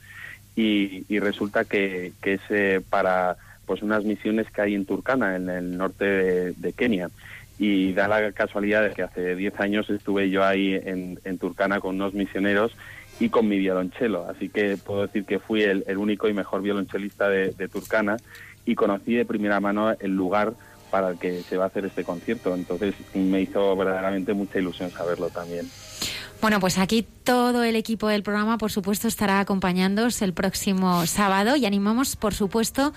y, 0.55 1.19
resulta 1.19 1.63
que, 1.63 2.11
es 2.21 2.41
eh, 2.49 2.81
para 2.89 3.37
pues 3.65 3.81
unas 3.81 4.03
misiones 4.03 4.49
que 4.51 4.61
hay 4.61 4.75
en 4.75 4.85
Turkana, 4.85 5.37
en 5.37 5.49
el 5.49 5.77
norte 5.77 6.53
de, 6.53 6.73
Kenia. 6.73 7.09
Y 7.57 7.93
da 7.93 8.07
la 8.07 8.31
casualidad 8.31 8.83
de 8.83 8.91
que 8.91 9.03
hace 9.03 9.35
10 9.35 9.59
años 9.59 9.89
estuve 9.89 10.29
yo 10.29 10.43
ahí 10.43 10.73
en, 10.73 11.19
en, 11.23 11.37
Turkana 11.37 11.79
con 11.79 11.95
unos 11.95 12.13
misioneros 12.13 12.75
y 13.19 13.29
con 13.29 13.47
mi 13.47 13.57
violonchelo. 13.57 14.27
Así 14.27 14.49
que 14.49 14.75
puedo 14.75 15.03
decir 15.03 15.23
que 15.23 15.39
fui 15.39 15.61
el, 15.61 15.83
único 15.97 16.27
y 16.27 16.33
mejor 16.33 16.61
violonchelista 16.61 17.29
de, 17.29 17.51
de 17.51 17.67
Turkana 17.67 18.17
y 18.65 18.75
conocí 18.75 19.13
de 19.13 19.25
primera 19.25 19.59
mano 19.59 19.91
el 19.99 20.15
lugar 20.15 20.53
para 20.89 21.09
el 21.09 21.17
que 21.17 21.41
se 21.43 21.57
va 21.57 21.65
a 21.65 21.67
hacer 21.67 21.85
este 21.85 22.03
concierto. 22.03 22.53
Entonces 22.53 22.95
me 23.13 23.41
hizo 23.41 23.75
verdaderamente 23.75 24.33
mucha 24.33 24.59
ilusión 24.59 24.91
saberlo 24.91 25.29
también. 25.29 25.69
Bueno, 26.41 26.61
pues 26.61 26.77
aquí 26.77 27.05
todo 27.25 27.65
el 27.65 27.75
equipo 27.75 28.07
del 28.07 28.23
programa, 28.23 28.57
por 28.57 28.71
supuesto, 28.71 29.09
estará 29.09 29.41
acompañándoos 29.41 30.21
el 30.21 30.31
próximo 30.31 31.05
sábado 31.05 31.57
y 31.57 31.65
animamos, 31.65 32.15
por 32.15 32.33
supuesto, 32.33 32.93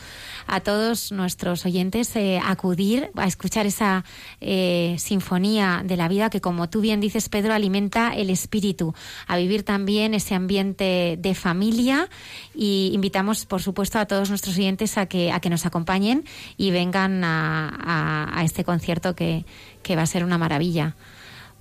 a 0.46 0.60
todos 0.60 1.10
nuestros 1.10 1.66
oyentes 1.66 2.14
eh, 2.14 2.38
a 2.38 2.52
acudir 2.52 3.10
a 3.16 3.26
escuchar 3.26 3.66
esa 3.66 4.04
eh, 4.40 4.94
sinfonía 5.00 5.82
de 5.84 5.96
la 5.96 6.06
vida 6.06 6.30
que, 6.30 6.40
como 6.40 6.70
tú 6.70 6.80
bien 6.80 7.00
dices, 7.00 7.28
Pedro, 7.28 7.52
alimenta 7.52 8.14
el 8.14 8.30
espíritu, 8.30 8.94
a 9.26 9.36
vivir 9.36 9.64
también 9.64 10.14
ese 10.14 10.36
ambiente 10.36 11.18
de 11.18 11.34
familia 11.34 12.08
y 12.54 12.92
invitamos, 12.94 13.44
por 13.44 13.60
supuesto, 13.60 13.98
a 13.98 14.06
todos 14.06 14.28
nuestros 14.28 14.56
oyentes 14.56 14.96
a 14.98 15.06
que, 15.06 15.32
a 15.32 15.40
que 15.40 15.50
nos 15.50 15.66
acompañen 15.66 16.24
y 16.56 16.70
vengan 16.70 17.24
a, 17.24 18.40
este 18.44 18.62
concierto 18.62 19.16
que, 19.16 19.44
que 19.82 19.96
va 19.96 20.02
a 20.02 20.06
ser 20.06 20.22
una 20.22 20.38
maravilla. 20.38 20.94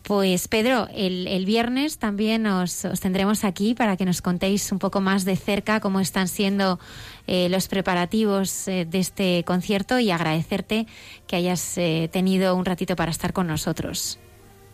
Pues 0.04 0.48
Pedro, 0.48 0.88
el, 0.94 1.46
viernes 1.46 2.00
también 2.00 2.48
os, 2.48 2.88
tendremos 3.02 3.44
aquí 3.44 3.76
para 3.76 3.98
que 3.98 4.06
nos 4.06 4.22
contéis 4.22 4.72
un 4.72 4.80
poco 4.80 5.00
más 5.00 5.26
de 5.26 5.36
cerca 5.36 5.80
cómo 5.80 6.00
están 6.00 6.28
siendo 6.28 6.80
eh, 7.28 7.50
los 7.50 7.68
preparativos 7.68 8.68
eh, 8.68 8.86
de 8.86 9.00
este 9.00 9.44
concierto 9.46 10.00
y 10.00 10.10
agradecerte 10.10 10.88
que 11.28 11.36
hayas 11.36 11.78
eh, 11.78 12.10
tenido 12.12 12.56
un 12.56 12.66
ratito 12.66 12.96
para 12.96 13.12
estar 13.12 13.32
con 13.32 13.48
nosotros. 13.48 14.20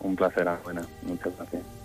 Un 0.00 0.16
placer, 0.16 0.48
buena. 0.64 0.82
Muchas 1.02 1.36
gracias. 1.36 1.77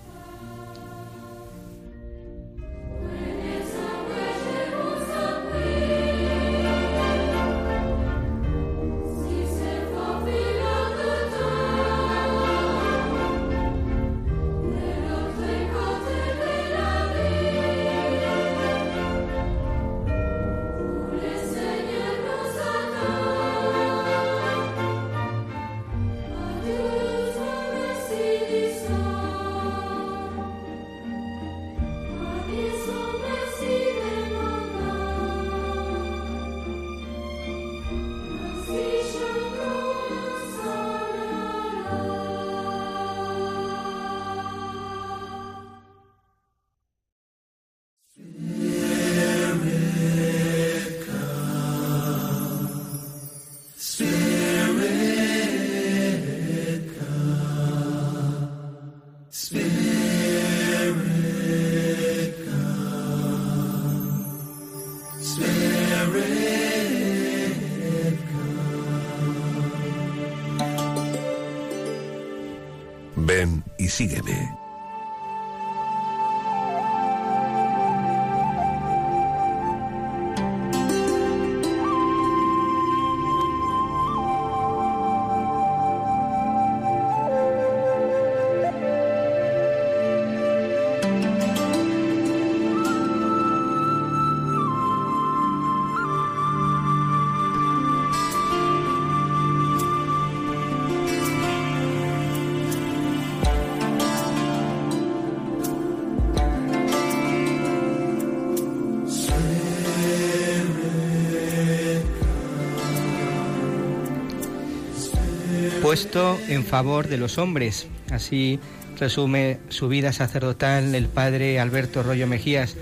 Puesto 116.13 116.39
en 116.47 116.63
favor 116.63 117.08
de 117.08 117.17
los 117.17 117.39
hombres. 117.39 117.88
Así 118.12 118.60
resume 118.99 119.58
su 119.69 119.88
vida 119.88 120.13
sacerdotal 120.13 120.93
el 120.93 121.08
padre 121.08 121.60
Alberto 121.60 122.04
Rollo 122.04 122.28
Mejías. 122.28 122.76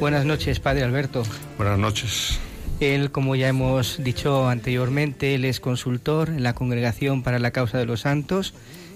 Buenas 0.00 0.24
noches, 0.24 0.58
padre 0.58 0.84
Alberto. 0.84 1.22
Buenas 1.58 1.78
noches. 1.78 2.38
Él, 2.80 3.10
como 3.10 3.36
ya 3.36 3.48
hemos 3.48 4.02
dicho 4.02 4.48
anteriormente, 4.48 5.34
él 5.34 5.44
es 5.44 5.60
consultor 5.60 6.30
en 6.30 6.42
la 6.42 6.54
Congregación 6.54 7.22
para 7.22 7.38
la 7.38 7.50
Causa 7.50 7.76
de 7.76 7.84
los 7.84 8.00
Santos 8.00 8.54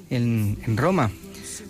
en, 0.09 0.57
Roma. 0.79 1.11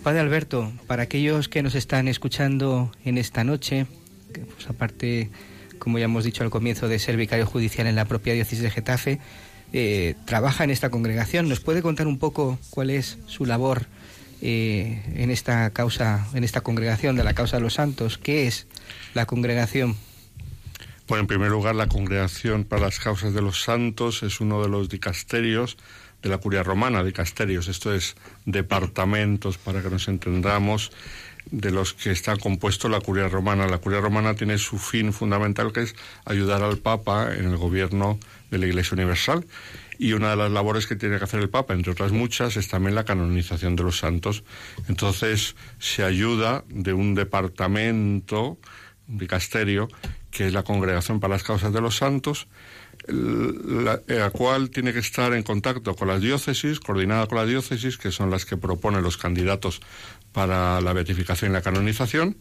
Padre 0.01 0.21
Alberto, 0.21 0.71
para 0.87 1.03
aquellos 1.03 1.49
que 1.49 1.61
nos 1.61 1.75
están 1.75 2.07
escuchando 2.07 2.89
en 3.03 3.17
esta 3.17 3.43
noche, 3.43 3.85
que 4.33 4.41
pues 4.41 4.69
aparte, 4.69 5.29
como 5.77 5.99
ya 5.99 6.05
hemos 6.05 6.23
dicho 6.23 6.43
al 6.43 6.51
comienzo, 6.51 6.87
de 6.87 6.99
ser 6.99 7.17
vicario 7.17 7.45
judicial 7.45 7.87
en 7.87 7.95
la 7.95 8.05
propia 8.05 8.33
diócesis 8.33 8.61
de 8.61 8.71
Getafe, 8.71 9.19
eh, 9.73 10.15
trabaja 10.25 10.63
en 10.63 10.69
esta 10.69 10.89
congregación. 10.89 11.49
¿Nos 11.49 11.59
puede 11.59 11.81
contar 11.81 12.07
un 12.07 12.19
poco 12.19 12.59
cuál 12.69 12.91
es 12.91 13.17
su 13.25 13.45
labor 13.45 13.87
eh, 14.41 15.01
en 15.15 15.31
esta 15.31 15.71
causa, 15.71 16.27
en 16.35 16.43
esta 16.43 16.61
congregación 16.61 17.15
de 17.15 17.23
la 17.23 17.33
causa 17.33 17.57
de 17.57 17.63
los 17.63 17.73
santos? 17.73 18.17
¿Qué 18.17 18.47
es 18.47 18.67
la 19.13 19.25
congregación? 19.25 19.97
Bueno, 21.07 21.21
en 21.21 21.27
primer 21.27 21.49
lugar, 21.49 21.75
la 21.75 21.87
congregación 21.87 22.63
para 22.63 22.83
las 22.83 22.99
causas 22.99 23.33
de 23.33 23.41
los 23.41 23.63
santos 23.63 24.23
es 24.23 24.39
uno 24.39 24.61
de 24.61 24.69
los 24.69 24.89
dicasterios 24.89 25.77
de 26.21 26.29
la 26.29 26.37
curia 26.37 26.63
romana, 26.63 27.03
dicasterios, 27.03 27.67
esto 27.67 27.93
es 27.93 28.15
departamentos 28.45 29.57
para 29.57 29.81
que 29.81 29.89
nos 29.89 30.07
entendamos 30.07 30.91
de 31.51 31.71
los 31.71 31.93
que 31.93 32.11
está 32.11 32.37
compuesto 32.37 32.89
la 32.89 33.01
curia 33.01 33.27
romana. 33.27 33.67
La 33.67 33.79
curia 33.79 33.99
romana 33.99 34.33
tiene 34.33 34.57
su 34.57 34.77
fin 34.77 35.11
fundamental 35.13 35.73
que 35.73 35.81
es 35.81 35.95
ayudar 36.25 36.63
al 36.63 36.77
Papa 36.77 37.33
en 37.35 37.45
el 37.45 37.57
gobierno 37.57 38.19
de 38.53 38.59
la 38.59 38.67
Iglesia 38.67 38.95
Universal. 38.95 39.45
Y 39.99 40.13
una 40.13 40.31
de 40.31 40.35
las 40.35 40.51
labores 40.51 40.87
que 40.87 40.95
tiene 40.95 41.17
que 41.17 41.23
hacer 41.23 41.39
el 41.39 41.49
Papa, 41.49 41.73
entre 41.73 41.91
otras 41.91 42.11
muchas, 42.11 42.55
es 42.57 42.67
también 42.67 42.95
la 42.95 43.03
canonización 43.03 43.75
de 43.75 43.83
los 43.83 43.97
santos. 43.97 44.43
Entonces 44.87 45.55
se 45.79 46.03
ayuda 46.03 46.63
de 46.69 46.93
un 46.93 47.15
departamento, 47.15 48.57
un 49.07 49.17
dicasterio, 49.17 49.87
que 50.31 50.47
es 50.47 50.53
la 50.53 50.63
Congregación 50.63 51.19
para 51.19 51.33
las 51.33 51.43
Causas 51.43 51.73
de 51.73 51.81
los 51.81 51.97
Santos, 51.97 52.47
la, 53.07 53.99
la, 54.07 54.29
cual 54.29 54.69
tiene 54.69 54.93
que 54.93 54.99
estar 54.99 55.33
en 55.33 55.43
contacto 55.43 55.95
con 55.95 56.07
las 56.07 56.21
diócesis, 56.21 56.79
coordinada 56.79 57.27
con 57.27 57.37
las 57.37 57.47
diócesis, 57.47 57.97
que 57.97 58.11
son 58.11 58.29
las 58.31 58.45
que 58.45 58.55
proponen 58.55 59.03
los 59.03 59.17
candidatos 59.17 59.81
para 60.31 60.79
la 60.81 60.93
beatificación 60.93 61.51
y 61.51 61.53
la 61.53 61.61
canonización, 61.61 62.37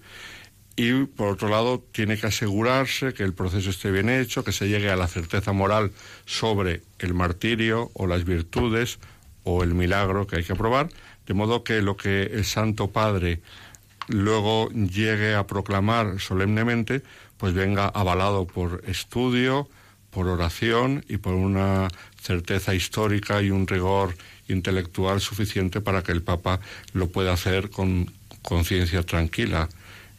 y 0.76 1.04
por 1.04 1.28
otro 1.28 1.48
lado 1.48 1.84
tiene 1.92 2.16
que 2.16 2.26
asegurarse 2.26 3.12
que 3.12 3.22
el 3.22 3.34
proceso 3.34 3.70
esté 3.70 3.90
bien 3.90 4.08
hecho, 4.08 4.44
que 4.44 4.52
se 4.52 4.68
llegue 4.68 4.90
a 4.90 4.96
la 4.96 5.08
certeza 5.08 5.52
moral 5.52 5.92
sobre 6.24 6.82
el 6.98 7.14
martirio 7.14 7.90
o 7.94 8.06
las 8.06 8.24
virtudes 8.24 8.98
o 9.44 9.62
el 9.62 9.74
milagro 9.74 10.26
que 10.26 10.36
hay 10.36 10.44
que 10.44 10.54
probar, 10.54 10.88
de 11.26 11.34
modo 11.34 11.62
que 11.64 11.82
lo 11.82 11.96
que 11.96 12.22
el 12.22 12.44
Santo 12.44 12.90
Padre 12.90 13.40
luego 14.08 14.70
llegue 14.70 15.34
a 15.34 15.46
proclamar 15.46 16.20
solemnemente, 16.20 17.02
pues 17.36 17.54
venga 17.54 17.86
avalado 17.86 18.46
por 18.46 18.82
estudio, 18.86 19.68
por 20.10 20.26
oración 20.26 21.04
y 21.08 21.18
por 21.18 21.34
una 21.34 21.88
certeza 22.20 22.74
histórica 22.74 23.42
y 23.42 23.50
un 23.50 23.66
rigor 23.66 24.14
intelectual 24.48 25.20
suficiente 25.20 25.80
para 25.80 26.02
que 26.02 26.12
el 26.12 26.22
Papa 26.22 26.60
lo 26.92 27.08
pueda 27.08 27.32
hacer 27.32 27.70
con 27.70 28.10
conciencia 28.42 29.02
tranquila 29.02 29.68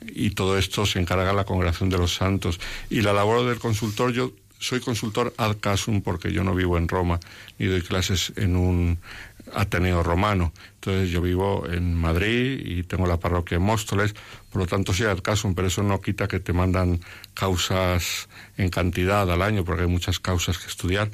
y 0.08 0.32
todo 0.32 0.58
esto 0.58 0.86
se 0.86 1.00
encarga 1.00 1.34
la 1.34 1.46
Congregación 1.46 1.89
de 1.89 1.98
los 1.98 2.16
Santos. 2.16 2.60
Y 2.89 3.02
la 3.02 3.13
labor 3.13 3.48
del 3.48 3.60
consultor, 3.60 4.12
yo 4.12 4.34
soy 4.60 4.80
consultor 4.80 5.34
ad 5.38 5.58
casum 5.60 6.02
porque 6.02 6.32
yo 6.32 6.44
no 6.44 6.56
vivo 6.56 6.78
en 6.78 6.88
Roma 6.88 7.20
ni 7.60 7.66
doy 7.66 7.82
clases 7.82 8.32
en 8.38 8.56
un 8.56 8.98
Ateneo 9.54 10.04
romano. 10.04 10.54
Entonces 10.76 11.10
yo 11.10 11.22
vivo 11.22 11.68
en 11.70 11.96
Madrid 11.96 12.62
y 12.66 12.84
tengo 12.84 13.06
la 13.06 13.18
parroquia 13.18 13.58
en 13.58 13.63
Móstoles, 13.63 14.16
por 14.52 14.62
lo 14.62 14.68
tanto 14.68 14.94
soy 14.94 15.08
ad 15.08 15.20
casum, 15.20 15.54
pero 15.54 15.68
eso 15.68 15.84
no 15.84 16.00
quita 16.00 16.28
que 16.28 16.39
te 16.39 16.54
mandan 16.54 17.02
causas 17.34 18.30
en 18.58 18.70
cantidad 18.70 19.30
al 19.30 19.42
año 19.42 19.66
porque 19.66 19.84
hay 19.84 19.89
muchas 19.89 20.20
causas 20.20 20.58
que 20.58 20.68
estudiar 20.68 21.12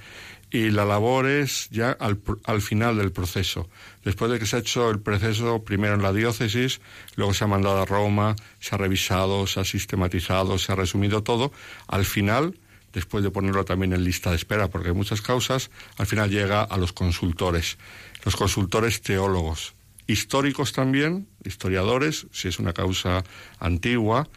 y 0.52 0.72
la 0.72 0.86
labor 0.86 1.28
es 1.28 1.70
ya 1.70 1.92
al, 1.92 2.20
al, 2.44 2.62
final 2.62 2.98
del 2.98 3.12
proceso. 3.12 3.70
Después 4.04 4.32
de 4.32 4.40
que 4.40 4.46
se 4.46 4.56
ha 4.56 4.60
hecho 4.60 4.90
el 4.90 5.00
proceso 5.00 5.64
primero 5.64 5.94
en 5.94 6.02
la 6.02 6.12
diócesis, 6.12 6.82
luego 7.16 7.34
se 7.34 7.44
ha 7.44 7.48
mandado 7.48 7.82
a 7.82 7.86
Roma, 7.86 8.36
se 8.60 8.74
ha 8.74 8.78
revisado, 8.78 9.46
se 9.46 9.60
ha 9.60 9.66
sistematizado, 9.66 10.58
se 10.58 10.72
ha 10.72 10.76
resumido 10.76 11.22
todo, 11.22 11.52
al 11.88 12.06
final, 12.06 12.58
después 12.94 13.24
de 13.24 13.30
ponerlo 13.30 13.66
también 13.66 13.94
en 13.94 14.04
lista 14.04 14.32
de 14.32 14.38
espera, 14.38 14.70
porque 14.70 14.90
hay 14.90 14.96
muchas 14.96 15.22
causas, 15.22 15.70
al 15.98 16.08
final 16.08 16.30
llega 16.32 16.64
a 16.64 16.78
los 16.78 16.94
consultores, 16.94 17.78
los 18.26 18.36
consultores 18.36 19.02
teólogos, 19.02 19.76
históricos 20.08 20.74
también, 20.74 21.28
historiadores, 21.44 22.26
si 22.32 22.48
es 22.48 22.58
una 22.58 22.74
causa 22.74 23.24
antigua, 23.60 24.28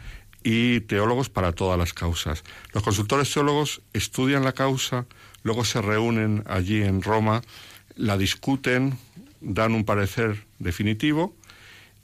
y 0.44 0.80
teólogos 0.80 1.30
para 1.30 1.52
todas 1.52 1.78
las 1.78 1.92
causas. 1.92 2.42
Los 2.72 2.82
consultores 2.82 3.32
teólogos 3.32 3.80
estudian 3.92 4.44
la 4.44 4.52
causa, 4.52 5.06
luego 5.42 5.64
se 5.64 5.80
reúnen 5.80 6.44
allí 6.46 6.82
en 6.82 7.02
Roma, 7.02 7.42
la 7.96 8.16
discuten, 8.16 8.98
dan 9.40 9.74
un 9.74 9.84
parecer 9.84 10.44
definitivo 10.58 11.34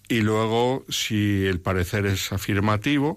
y 0.09 0.20
luego, 0.20 0.85
si 0.88 1.44
el 1.46 1.61
parecer 1.61 2.07
es 2.07 2.33
afirmativo, 2.33 3.16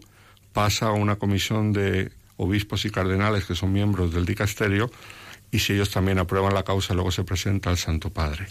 pasa 0.53 0.87
a 0.87 0.91
una 0.91 1.15
comisión 1.15 1.73
de 1.73 2.11
obispos 2.37 2.85
y 2.85 2.89
cardenales 2.89 3.45
que 3.45 3.55
son 3.55 3.71
miembros 3.71 4.13
del 4.13 4.25
dicasterio 4.25 4.91
y 5.51 5.59
si 5.59 5.73
ellos 5.73 5.91
también 5.91 6.17
aprueban 6.17 6.53
la 6.53 6.63
causa, 6.63 6.93
luego 6.93 7.11
se 7.11 7.23
presenta 7.23 7.69
al 7.69 7.77
Santo 7.77 8.09
Padre. 8.09 8.47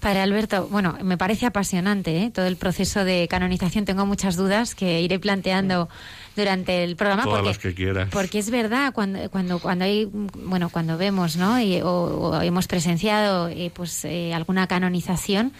Padre 0.00 0.20
Alberto, 0.20 0.68
bueno, 0.70 0.98
me 1.02 1.16
parece 1.16 1.46
apasionante 1.46 2.22
¿eh? 2.22 2.30
todo 2.30 2.46
el 2.46 2.56
proceso 2.56 3.04
de 3.04 3.26
canonización. 3.28 3.84
Tengo 3.84 4.04
muchas 4.06 4.36
dudas 4.36 4.74
que 4.74 5.00
iré 5.00 5.18
planteando 5.18 5.88
durante 6.36 6.84
el 6.84 6.96
programa. 6.96 7.24
Todas 7.24 7.38
porque, 7.38 7.48
las 7.48 7.58
que 7.58 7.74
quieras. 7.74 8.08
Porque 8.10 8.38
es 8.38 8.50
verdad, 8.50 8.92
cuando, 8.92 9.30
cuando, 9.30 9.58
cuando 9.58 9.84
hay, 9.84 10.08
bueno, 10.12 10.68
cuando 10.68 10.98
vemos, 10.98 11.36
¿no? 11.36 11.60
Y, 11.60 11.80
o, 11.80 11.88
o 11.88 12.42
hemos 12.42 12.66
presenciado, 12.66 13.48
eh, 13.48 13.70
pues, 13.74 14.04
eh, 14.04 14.34
alguna 14.34 14.66
canonización, 14.66 15.52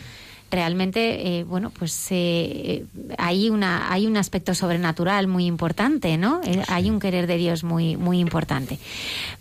realmente, 0.50 1.38
eh, 1.38 1.44
bueno, 1.44 1.70
pues 1.70 2.06
eh, 2.10 2.84
hay 3.18 3.50
una 3.50 3.92
hay 3.92 4.06
un 4.06 4.16
aspecto 4.16 4.54
sobrenatural 4.54 5.26
muy 5.26 5.46
importante, 5.46 6.16
¿no? 6.18 6.40
Eh, 6.44 6.62
Hay 6.68 6.88
un 6.90 7.00
querer 7.00 7.26
de 7.26 7.36
Dios 7.36 7.64
muy 7.64 7.96
muy 7.96 8.18
importante. 8.20 8.78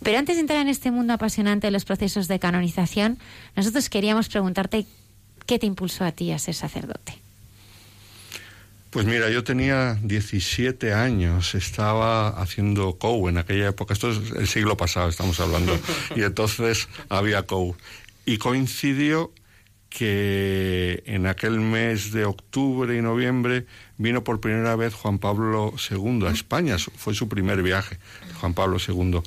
Pero 0.02 0.18
antes 0.18 0.36
de 0.36 0.40
entrar 0.40 0.60
en 0.60 0.68
este 0.68 0.90
mundo 0.90 1.12
apasionante 1.12 1.68
de 1.68 1.70
los 1.70 1.84
procesos 1.84 2.28
de 2.28 2.38
canonización, 2.38 3.18
nosotros 3.54 3.88
queríamos 3.88 4.28
preguntarte 4.28 4.86
qué 5.46 5.58
te 5.58 5.66
impulsó 5.66 6.04
a 6.04 6.12
ti 6.12 6.32
a 6.32 6.38
ser 6.38 6.54
sacerdote. 6.54 7.14
Pues 8.90 9.04
mira, 9.04 9.28
yo 9.30 9.44
tenía 9.44 9.98
17 10.02 10.94
años, 10.94 11.54
estaba 11.54 12.28
haciendo 12.28 12.94
COU 12.94 13.28
en 13.28 13.36
aquella 13.36 13.68
época, 13.68 13.92
esto 13.92 14.10
es 14.10 14.32
el 14.32 14.48
siglo 14.48 14.76
pasado, 14.76 15.08
estamos 15.08 15.38
hablando, 15.38 15.78
y 16.16 16.22
entonces 16.22 16.88
había 17.10 17.42
COU. 17.42 17.76
Y 18.24 18.38
coincidió 18.38 19.32
que 19.96 21.02
en 21.06 21.26
aquel 21.26 21.58
mes 21.58 22.12
de 22.12 22.26
octubre 22.26 22.94
y 22.94 23.00
noviembre 23.00 23.64
vino 23.96 24.22
por 24.22 24.42
primera 24.42 24.76
vez 24.76 24.92
Juan 24.92 25.18
Pablo 25.18 25.72
II 25.90 26.26
a 26.26 26.32
España, 26.32 26.76
fue 26.78 27.14
su 27.14 27.30
primer 27.30 27.62
viaje, 27.62 27.98
Juan 28.38 28.52
Pablo 28.52 28.76
II. 28.76 29.22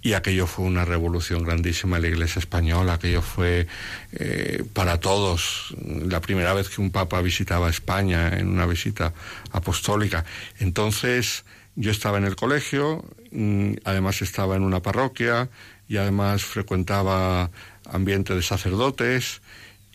Y 0.00 0.14
aquello 0.14 0.46
fue 0.46 0.64
una 0.64 0.86
revolución 0.86 1.42
grandísima 1.42 1.96
en 1.96 2.02
la 2.02 2.08
Iglesia 2.08 2.38
española, 2.38 2.94
aquello 2.94 3.20
fue 3.20 3.66
eh, 4.12 4.64
para 4.72 5.00
todos 5.00 5.74
la 5.84 6.22
primera 6.22 6.54
vez 6.54 6.70
que 6.70 6.80
un 6.80 6.90
papa 6.90 7.20
visitaba 7.20 7.68
España 7.68 8.38
en 8.38 8.48
una 8.48 8.64
visita 8.64 9.12
apostólica. 9.52 10.24
Entonces 10.60 11.44
yo 11.74 11.90
estaba 11.90 12.16
en 12.16 12.24
el 12.24 12.36
colegio, 12.36 13.04
mm, 13.32 13.72
además 13.84 14.22
estaba 14.22 14.56
en 14.56 14.62
una 14.62 14.80
parroquia 14.80 15.50
y 15.88 15.98
además 15.98 16.42
frecuentaba 16.42 17.50
ambiente 17.84 18.34
de 18.34 18.40
sacerdotes 18.40 19.42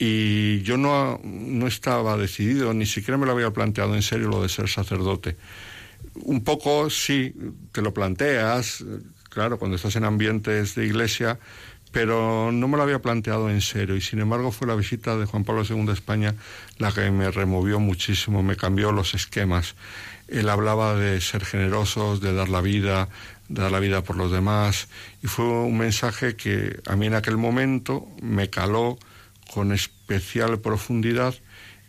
y 0.03 0.63
yo 0.63 0.77
no, 0.77 1.21
no 1.23 1.67
estaba 1.67 2.17
decidido, 2.17 2.73
ni 2.73 2.87
siquiera 2.87 3.19
me 3.19 3.27
lo 3.27 3.33
había 3.33 3.51
planteado 3.51 3.93
en 3.93 4.01
serio 4.01 4.29
lo 4.29 4.41
de 4.41 4.49
ser 4.49 4.67
sacerdote. 4.67 5.37
Un 6.23 6.43
poco 6.43 6.89
sí, 6.89 7.35
te 7.71 7.83
lo 7.83 7.93
planteas, 7.93 8.83
claro, 9.29 9.59
cuando 9.59 9.75
estás 9.75 9.95
en 9.97 10.05
ambientes 10.05 10.73
de 10.73 10.87
iglesia, 10.87 11.37
pero 11.91 12.51
no 12.51 12.67
me 12.67 12.77
lo 12.77 12.83
había 12.83 12.97
planteado 12.97 13.51
en 13.51 13.61
serio 13.61 13.95
y 13.95 14.01
sin 14.01 14.17
embargo 14.21 14.51
fue 14.51 14.65
la 14.65 14.73
visita 14.73 15.15
de 15.17 15.27
Juan 15.27 15.43
Pablo 15.43 15.63
II 15.69 15.89
a 15.89 15.93
España 15.93 16.33
la 16.79 16.91
que 16.91 17.11
me 17.11 17.29
removió 17.29 17.79
muchísimo, 17.79 18.41
me 18.41 18.55
cambió 18.55 18.91
los 18.91 19.13
esquemas. 19.13 19.75
Él 20.27 20.49
hablaba 20.49 20.95
de 20.95 21.21
ser 21.21 21.45
generosos, 21.45 22.21
de 22.21 22.33
dar 22.33 22.49
la 22.49 22.61
vida, 22.61 23.07
de 23.49 23.61
dar 23.61 23.71
la 23.71 23.79
vida 23.79 24.01
por 24.01 24.15
los 24.15 24.31
demás 24.31 24.87
y 25.21 25.27
fue 25.27 25.45
un 25.45 25.77
mensaje 25.77 26.35
que 26.35 26.79
a 26.87 26.95
mí 26.95 27.05
en 27.05 27.13
aquel 27.13 27.37
momento 27.37 28.07
me 28.19 28.49
caló 28.49 28.97
con 29.53 29.71
especial 29.71 30.59
profundidad 30.59 31.35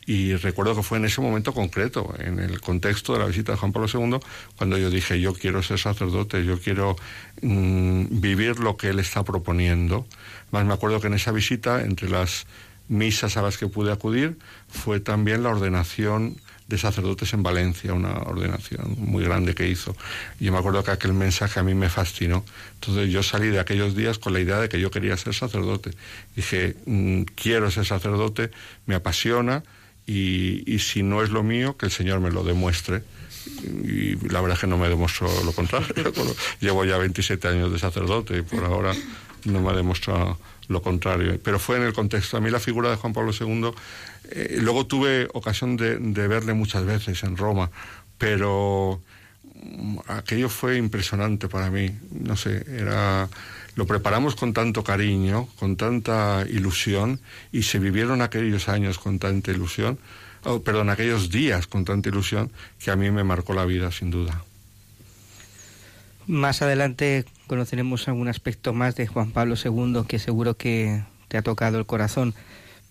y 0.05 0.35
recuerdo 0.35 0.75
que 0.75 0.83
fue 0.83 0.98
en 0.98 1.05
ese 1.05 1.20
momento 1.20 1.55
concreto, 1.55 2.12
en 2.18 2.40
el 2.40 2.61
contexto 2.61 3.12
de 3.12 3.20
la 3.20 3.27
visita 3.27 3.53
de 3.53 3.59
Juan 3.59 3.72
Pablo 3.72 3.88
II, 3.92 4.18
cuando 4.57 4.77
yo 4.77 4.90
dije, 4.90 5.20
yo 5.20 5.33
quiero 5.33 5.62
ser 5.62 5.79
sacerdote, 5.79 6.44
yo 6.44 6.59
quiero 6.59 6.96
mm, 7.40 8.20
vivir 8.20 8.59
lo 8.59 8.77
que 8.77 8.88
él 8.88 8.98
está 8.98 9.22
proponiendo. 9.22 10.07
Más 10.51 10.64
me 10.64 10.75
acuerdo 10.75 11.01
que 11.01 11.07
en 11.07 11.14
esa 11.14 11.31
visita, 11.31 11.83
entre 11.83 12.11
las 12.11 12.46
misas 12.88 13.37
a 13.37 13.42
las 13.42 13.59
que 13.59 13.68
pude 13.68 13.92
acudir, 13.92 14.38
fue 14.68 14.98
también 14.98 15.44
la 15.44 15.51
ordenación 15.51 16.37
de 16.72 16.78
sacerdotes 16.78 17.35
en 17.35 17.42
Valencia, 17.42 17.92
una 17.92 18.14
ordenación 18.22 18.96
muy 18.96 19.22
grande 19.22 19.54
que 19.54 19.68
hizo. 19.68 19.94
Y 20.40 20.46
yo 20.46 20.52
me 20.52 20.58
acuerdo 20.58 20.82
que 20.82 20.90
aquel 20.90 21.12
mensaje 21.12 21.61
a 21.61 21.62
mí 21.62 21.74
me 21.74 21.90
fascinó. 21.90 22.46
Entonces 22.80 23.11
yo 23.11 23.22
salí 23.22 23.48
de 23.48 23.61
aquellos 23.61 23.94
días 23.94 24.18
con 24.18 24.32
la 24.32 24.40
idea 24.40 24.58
de 24.58 24.70
que 24.70 24.80
yo 24.80 24.90
quería 24.90 25.14
ser 25.18 25.35
sacerdote. 25.35 25.90
Dije, 26.35 26.74
mm, 26.87 27.24
quiero 27.35 27.70
ser 27.70 27.85
sacerdote, 27.85 28.50
me 28.87 28.94
apasiona 28.94 29.62
y, 30.06 30.62
y 30.66 30.78
si 30.78 31.02
no 31.02 31.22
es 31.22 31.28
lo 31.28 31.42
mío, 31.42 31.76
que 31.76 31.85
el 31.87 31.92
Señor 31.92 32.20
me 32.20 32.30
lo 32.30 32.42
demuestre 32.42 33.02
y 33.85 34.16
la 34.28 34.40
verdad 34.40 34.54
es 34.54 34.61
que 34.61 34.66
no 34.66 34.78
me 34.78 34.88
demostró 34.88 35.28
lo 35.44 35.52
contrario. 35.52 35.94
Llevo 36.61 36.87
ya 36.87 36.96
27 36.96 37.48
años 37.48 37.70
de 37.70 37.78
sacerdote 37.78 38.38
y 38.38 38.42
por 38.42 38.64
ahora 38.64 38.94
no 39.44 39.61
me 39.61 39.70
ha 39.70 39.74
demostrado 39.74 40.38
lo 40.68 40.83
contrario. 40.83 41.38
Pero 41.42 41.59
fue 41.59 41.77
en 41.77 41.83
el 41.83 41.92
contexto. 41.92 42.37
A 42.37 42.40
mí 42.40 42.51
la 42.51 42.61
figura 42.61 42.90
de 42.90 42.96
Juan 42.96 43.12
Pablo 43.12 43.33
II, 43.38 43.70
eh, 44.31 44.59
luego 44.61 44.87
tuve 44.87 45.29
ocasión 45.33 45.77
de, 45.77 45.98
verle 46.29 46.55
muchas 46.55 46.85
veces 46.85 47.22
en 47.22 47.37
Roma, 47.37 47.70
pero 48.18 49.01
mm, 49.55 49.98
aquello 50.09 50.48
fue 50.48 50.77
impresionante 50.77 51.48
para 51.48 51.70
mí. 51.70 51.90
No 52.11 52.37
sé, 52.37 52.64
era 52.68 53.29
lo 53.75 53.87
preparamos 53.87 54.35
con 54.35 54.53
tanto 54.53 54.85
cariño, 54.85 55.48
con 55.59 55.77
tanta 55.77 56.44
ilusión, 56.48 57.20
y 57.53 57.62
se 57.62 57.79
vivieron 57.79 58.20
aquellos 58.20 58.68
años 58.68 58.98
con 58.98 59.18
tanta 59.18 59.51
ilusión 59.51 59.98
oh, 60.44 60.62
perdón, 60.62 60.90
aquellos 60.90 61.31
días 61.31 61.66
con 61.66 61.85
tanta 61.85 62.09
ilusión 62.09 62.51
que 62.79 62.90
a 62.90 62.96
mí 62.96 63.11
me 63.11 63.25
marcó 63.25 63.55
la 63.55 63.64
vida, 63.64 63.90
sin 63.92 64.11
duda. 64.11 64.44
Más 66.27 66.62
adelante 66.62 67.25
conoceremos 67.52 68.08
algún 68.08 68.28
aspecto 68.28 68.72
más 68.72 68.96
de 68.96 69.06
Juan 69.06 69.30
Pablo 69.30 69.56
II 69.62 70.04
que 70.08 70.18
seguro 70.18 70.56
que 70.56 71.02
te 71.28 71.36
ha 71.36 71.42
tocado 71.42 71.78
el 71.78 71.84
corazón, 71.84 72.32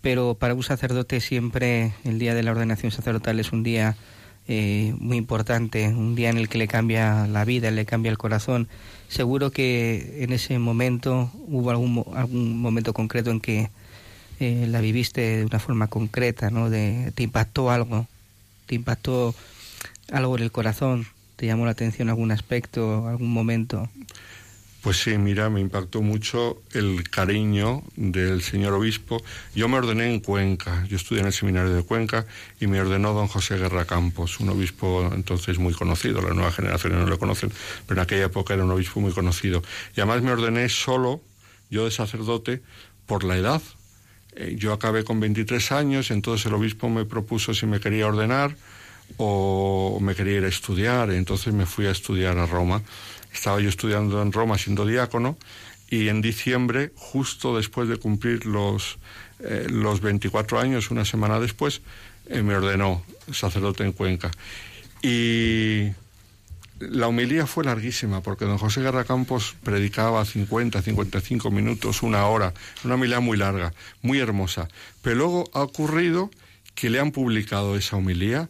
pero 0.01 0.35
para 0.35 0.53
un 0.53 0.61
sacerdote 0.61 1.19
siempre 1.19 1.93
el 2.03 2.19
día 2.19 2.35
de 2.35 2.43
la 2.43 2.51
ordenación 2.51 2.91
sacerdotal 2.91 3.39
es 3.39 3.53
un 3.53 3.63
día 3.63 3.95
eh, 4.47 4.93
muy 4.99 5.17
importante, 5.17 5.87
un 5.87 6.13
día 6.13 6.29
en 6.29 6.37
el 6.37 6.47
que 6.47 6.59
le 6.59 6.67
cambia 6.67 7.25
la 7.25 7.43
vida, 7.43 7.71
le 7.71 7.87
cambia 7.87 8.11
el 8.11 8.19
corazón. 8.19 8.67
Seguro 9.07 9.49
que 9.49 10.19
en 10.23 10.31
ese 10.31 10.59
momento 10.59 11.31
hubo 11.47 11.71
algún, 11.71 12.05
algún 12.13 12.61
momento 12.61 12.93
concreto 12.93 13.31
en 13.31 13.41
que 13.41 13.71
eh, 14.39 14.67
la 14.69 14.79
viviste 14.79 15.37
de 15.37 15.45
una 15.45 15.57
forma 15.57 15.87
concreta, 15.87 16.51
¿no? 16.51 16.69
De, 16.69 17.11
te 17.15 17.23
impactó 17.23 17.71
algo, 17.71 18.05
te 18.67 18.75
impactó 18.75 19.33
algo 20.11 20.37
en 20.37 20.43
el 20.43 20.51
corazón, 20.51 21.07
te 21.35 21.47
llamó 21.47 21.65
la 21.65 21.71
atención 21.71 22.09
algún 22.09 22.31
aspecto, 22.31 23.07
algún 23.07 23.33
momento. 23.33 23.89
Pues 24.81 24.97
sí, 24.97 25.15
mira, 25.19 25.51
me 25.51 25.59
impactó 25.59 26.01
mucho 26.01 26.63
el 26.73 27.07
cariño 27.07 27.83
del 27.95 28.41
señor 28.41 28.73
obispo. 28.73 29.21
Yo 29.53 29.67
me 29.67 29.77
ordené 29.77 30.11
en 30.11 30.21
Cuenca, 30.21 30.83
yo 30.87 30.97
estudié 30.97 31.21
en 31.21 31.27
el 31.27 31.33
seminario 31.33 31.71
de 31.71 31.83
Cuenca 31.83 32.25
y 32.59 32.65
me 32.65 32.81
ordenó 32.81 33.13
don 33.13 33.27
José 33.27 33.57
Guerra 33.57 33.85
Campos, 33.85 34.39
un 34.39 34.49
obispo 34.49 35.07
entonces 35.13 35.59
muy 35.59 35.75
conocido, 35.75 36.19
las 36.23 36.33
nuevas 36.33 36.55
generaciones 36.55 36.97
no 36.97 37.05
lo 37.05 37.19
conocen, 37.19 37.51
pero 37.85 38.01
en 38.01 38.03
aquella 38.03 38.25
época 38.25 38.55
era 38.55 38.63
un 38.63 38.71
obispo 38.71 38.99
muy 39.01 39.11
conocido. 39.11 39.61
Y 39.95 40.01
además 40.01 40.23
me 40.23 40.31
ordené 40.31 40.67
solo, 40.67 41.21
yo 41.69 41.85
de 41.85 41.91
sacerdote, 41.91 42.63
por 43.05 43.23
la 43.23 43.37
edad, 43.37 43.61
eh, 44.35 44.55
yo 44.57 44.73
acabé 44.73 45.03
con 45.03 45.19
23 45.19 45.73
años, 45.73 46.09
entonces 46.09 46.47
el 46.47 46.55
obispo 46.55 46.89
me 46.89 47.05
propuso 47.05 47.53
si 47.53 47.67
me 47.67 47.79
quería 47.79 48.07
ordenar 48.07 48.55
o 49.17 49.99
me 50.01 50.15
quería 50.15 50.37
ir 50.37 50.45
a 50.45 50.47
estudiar, 50.47 51.11
entonces 51.11 51.53
me 51.53 51.67
fui 51.67 51.85
a 51.85 51.91
estudiar 51.91 52.39
a 52.39 52.47
Roma. 52.47 52.81
Estaba 53.33 53.59
yo 53.59 53.69
estudiando 53.69 54.21
en 54.21 54.31
Roma 54.31 54.57
siendo 54.57 54.85
diácono 54.85 55.37
y 55.89 56.07
en 56.07 56.21
diciembre, 56.21 56.91
justo 56.95 57.55
después 57.55 57.89
de 57.89 57.97
cumplir 57.97 58.45
los, 58.45 58.97
eh, 59.39 59.67
los 59.69 60.01
24 60.01 60.59
años, 60.59 60.89
una 60.91 61.05
semana 61.05 61.39
después, 61.39 61.81
eh, 62.27 62.41
me 62.41 62.55
ordenó 62.55 63.03
sacerdote 63.31 63.83
en 63.83 63.91
Cuenca. 63.91 64.31
Y 65.01 65.91
la 66.79 67.07
homilía 67.07 67.45
fue 67.45 67.63
larguísima 67.63 68.21
porque 68.21 68.45
don 68.45 68.57
José 68.57 68.81
Guerra 68.81 69.03
Campos 69.03 69.55
predicaba 69.63 70.23
50, 70.23 70.81
55 70.81 71.51
minutos, 71.51 72.03
una 72.03 72.25
hora, 72.25 72.53
una 72.83 72.95
homilía 72.95 73.19
muy 73.19 73.37
larga, 73.37 73.73
muy 74.01 74.19
hermosa. 74.19 74.67
Pero 75.01 75.17
luego 75.17 75.49
ha 75.53 75.61
ocurrido 75.61 76.31
que 76.73 76.89
le 76.89 76.99
han 76.99 77.11
publicado 77.11 77.75
esa 77.75 77.97
homilía 77.97 78.47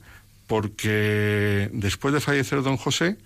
porque 0.48 1.70
después 1.74 2.14
de 2.14 2.20
fallecer 2.20 2.62
don 2.62 2.78
José 2.78 3.18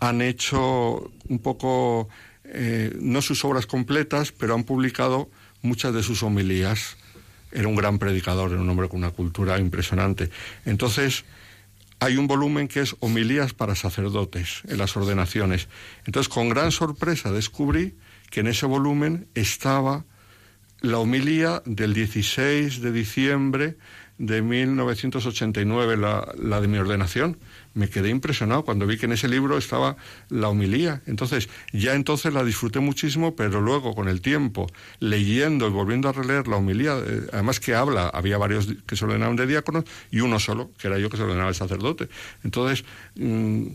han 0.00 0.22
hecho 0.22 1.12
un 1.28 1.38
poco, 1.38 2.08
eh, 2.44 2.96
no 3.00 3.20
sus 3.22 3.44
obras 3.44 3.66
completas, 3.66 4.32
pero 4.32 4.54
han 4.54 4.64
publicado 4.64 5.30
muchas 5.62 5.94
de 5.94 6.02
sus 6.02 6.22
homilías. 6.22 6.96
Era 7.52 7.68
un 7.68 7.76
gran 7.76 7.98
predicador, 7.98 8.50
era 8.50 8.60
un 8.60 8.70
hombre 8.70 8.88
con 8.88 8.98
una 8.98 9.10
cultura 9.10 9.58
impresionante. 9.58 10.30
Entonces, 10.64 11.24
hay 12.00 12.16
un 12.16 12.26
volumen 12.26 12.66
que 12.66 12.80
es 12.80 12.96
homilías 13.00 13.52
para 13.52 13.74
sacerdotes 13.74 14.62
en 14.68 14.78
las 14.78 14.96
ordenaciones. 14.96 15.68
Entonces, 16.06 16.32
con 16.32 16.48
gran 16.48 16.72
sorpresa 16.72 17.30
descubrí 17.30 17.94
que 18.30 18.40
en 18.40 18.46
ese 18.46 18.64
volumen 18.64 19.28
estaba 19.34 20.06
la 20.80 20.98
homilía 20.98 21.62
del 21.66 21.92
16 21.92 22.80
de 22.80 22.90
diciembre 22.90 23.76
de 24.16 24.40
1989, 24.40 25.98
la, 25.98 26.32
la 26.38 26.62
de 26.62 26.68
mi 26.68 26.78
ordenación 26.78 27.36
me 27.74 27.88
quedé 27.88 28.08
impresionado 28.08 28.64
cuando 28.64 28.86
vi 28.86 28.98
que 28.98 29.06
en 29.06 29.12
ese 29.12 29.28
libro 29.28 29.56
estaba 29.56 29.96
la 30.28 30.48
homilía. 30.48 31.02
Entonces, 31.06 31.48
ya 31.72 31.94
entonces 31.94 32.32
la 32.32 32.44
disfruté 32.44 32.80
muchísimo, 32.80 33.36
pero 33.36 33.60
luego 33.60 33.94
con 33.94 34.08
el 34.08 34.20
tiempo, 34.20 34.66
leyendo 34.98 35.68
y 35.68 35.70
volviendo 35.70 36.08
a 36.08 36.12
releer 36.12 36.48
la 36.48 36.56
homilía, 36.56 36.98
eh, 36.98 37.26
además 37.32 37.60
que 37.60 37.74
habla, 37.74 38.08
había 38.08 38.38
varios 38.38 38.68
que 38.86 38.96
se 38.96 39.04
ordenaban 39.04 39.36
de 39.36 39.46
diáconos 39.46 39.84
y 40.10 40.20
uno 40.20 40.40
solo, 40.40 40.72
que 40.78 40.88
era 40.88 40.98
yo 40.98 41.10
que 41.10 41.16
se 41.16 41.22
ordenaba 41.22 41.48
el 41.48 41.54
sacerdote. 41.54 42.08
Entonces, 42.42 42.84
mm, 43.16 43.66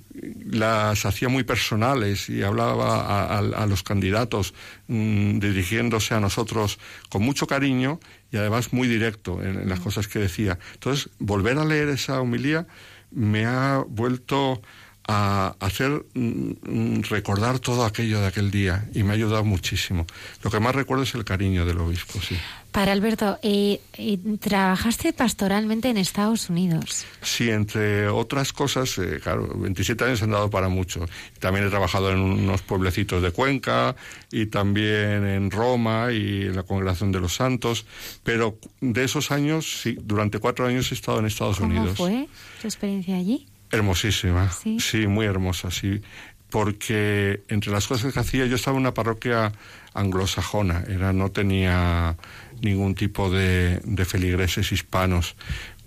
las 0.51 1.05
hacía 1.05 1.29
muy 1.29 1.43
personales 1.43 2.29
y 2.29 2.43
hablaba 2.43 3.37
a, 3.37 3.65
los 3.65 3.83
candidatos 3.83 4.53
mm, 4.87 5.39
dirigiéndose 5.39 6.13
a 6.13 6.19
nosotros 6.19 6.79
con 7.09 7.23
mucho 7.23 7.47
cariño 7.47 7.99
y 8.31 8.37
además 8.37 8.73
muy 8.73 8.87
directo 8.87 9.41
en 9.41 9.67
las 9.69 9.79
cosas 9.79 10.07
que 10.07 10.19
decía. 10.19 10.59
Entonces, 10.73 11.09
volver 11.19 11.57
a 11.57 11.65
leer 11.65 11.89
esa 11.89 12.19
homilía 12.21 12.67
me 13.15 13.45
ha 13.45 13.83
vuelto 13.87 14.61
a 15.07 15.55
hacer 15.59 16.05
mm, 16.13 16.51
mm, 16.63 17.01
recordar 17.09 17.59
todo 17.59 17.85
aquello 17.85 18.21
de 18.21 18.27
aquel 18.27 18.51
día 18.51 18.89
y 18.93 19.03
me 19.03 19.11
ha 19.11 19.13
ayudado 19.13 19.43
muchísimo. 19.43 20.05
Lo 20.43 20.49
que 20.49 20.59
más 20.59 20.73
recuerdo 20.73 21.03
es 21.03 21.13
el 21.15 21.23
cariño 21.23 21.65
del 21.65 21.79
obispo, 21.79 22.19
sí. 22.21 22.35
Para 22.71 22.91
Alberto, 22.91 23.39
eh, 23.41 23.79
eh, 23.93 24.19
trabajaste 24.37 25.13
pastoralmente 25.13 25.87
en 25.87 25.97
Estados 25.97 26.49
Unidos. 26.49 27.05
Sí, 27.21 27.49
entre 27.49 28.09
otras 28.09 28.51
cosas, 28.51 28.97
eh, 28.97 29.21
claro, 29.23 29.47
27 29.55 30.03
años 30.03 30.21
han 30.23 30.31
dado 30.31 30.49
para 30.49 30.67
mucho. 30.67 31.05
También 31.39 31.65
he 31.65 31.69
trabajado 31.69 32.11
en 32.11 32.19
unos 32.19 32.63
pueblecitos 32.63 33.23
de 33.23 33.31
Cuenca 33.31 33.95
y 34.29 34.47
también 34.47 35.25
en 35.25 35.51
Roma 35.51 36.11
y 36.11 36.47
en 36.47 36.55
la 36.57 36.63
Congregación 36.63 37.13
de 37.13 37.21
los 37.21 37.33
Santos, 37.35 37.85
pero 38.23 38.57
de 38.81 39.05
esos 39.05 39.31
años, 39.31 39.81
sí, 39.81 39.97
durante 40.01 40.39
cuatro 40.39 40.67
años 40.67 40.91
he 40.91 40.95
estado 40.95 41.19
en 41.19 41.27
Estados 41.27 41.61
Unidos. 41.61 41.93
¿Cómo 41.95 42.09
fue 42.09 42.27
tu 42.61 42.67
experiencia 42.67 43.15
allí? 43.15 43.47
Hermosísima, 43.75 44.51
¿Sí? 44.51 45.07
muy 45.07 45.25
hermosa, 45.25 45.69
sí, 45.71 46.01
porque 46.49 47.43
entre 47.49 47.71
las 47.71 47.87
cosas 47.87 48.13
que 48.13 48.19
hacía 48.19 48.45
yo 48.45 48.55
estaba 48.55 48.77
en 48.77 48.81
una 48.81 48.93
parroquia 48.93 49.51
anglosajona, 49.93 50.83
era 50.87 51.13
no 51.13 51.31
tenía 51.31 52.15
ningún 52.61 52.95
tipo 52.95 53.29
de, 53.29 53.81
feligreses 54.05 54.71
hispanos, 54.71 55.35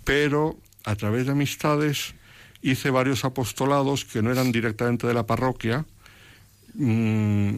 pero 0.05 0.59
a 0.85 0.94
través 0.96 1.27
de 1.27 1.33
amistades 1.33 2.14
hice 2.62 2.90
varios 2.90 3.24
apostolados 3.24 4.05
que 4.05 4.22
no 4.22 4.31
eran 4.31 4.53
directamente 4.53 5.07
de 5.07 5.14
la 5.14 5.27
parroquia, 5.27 5.87
mm, 6.74 7.57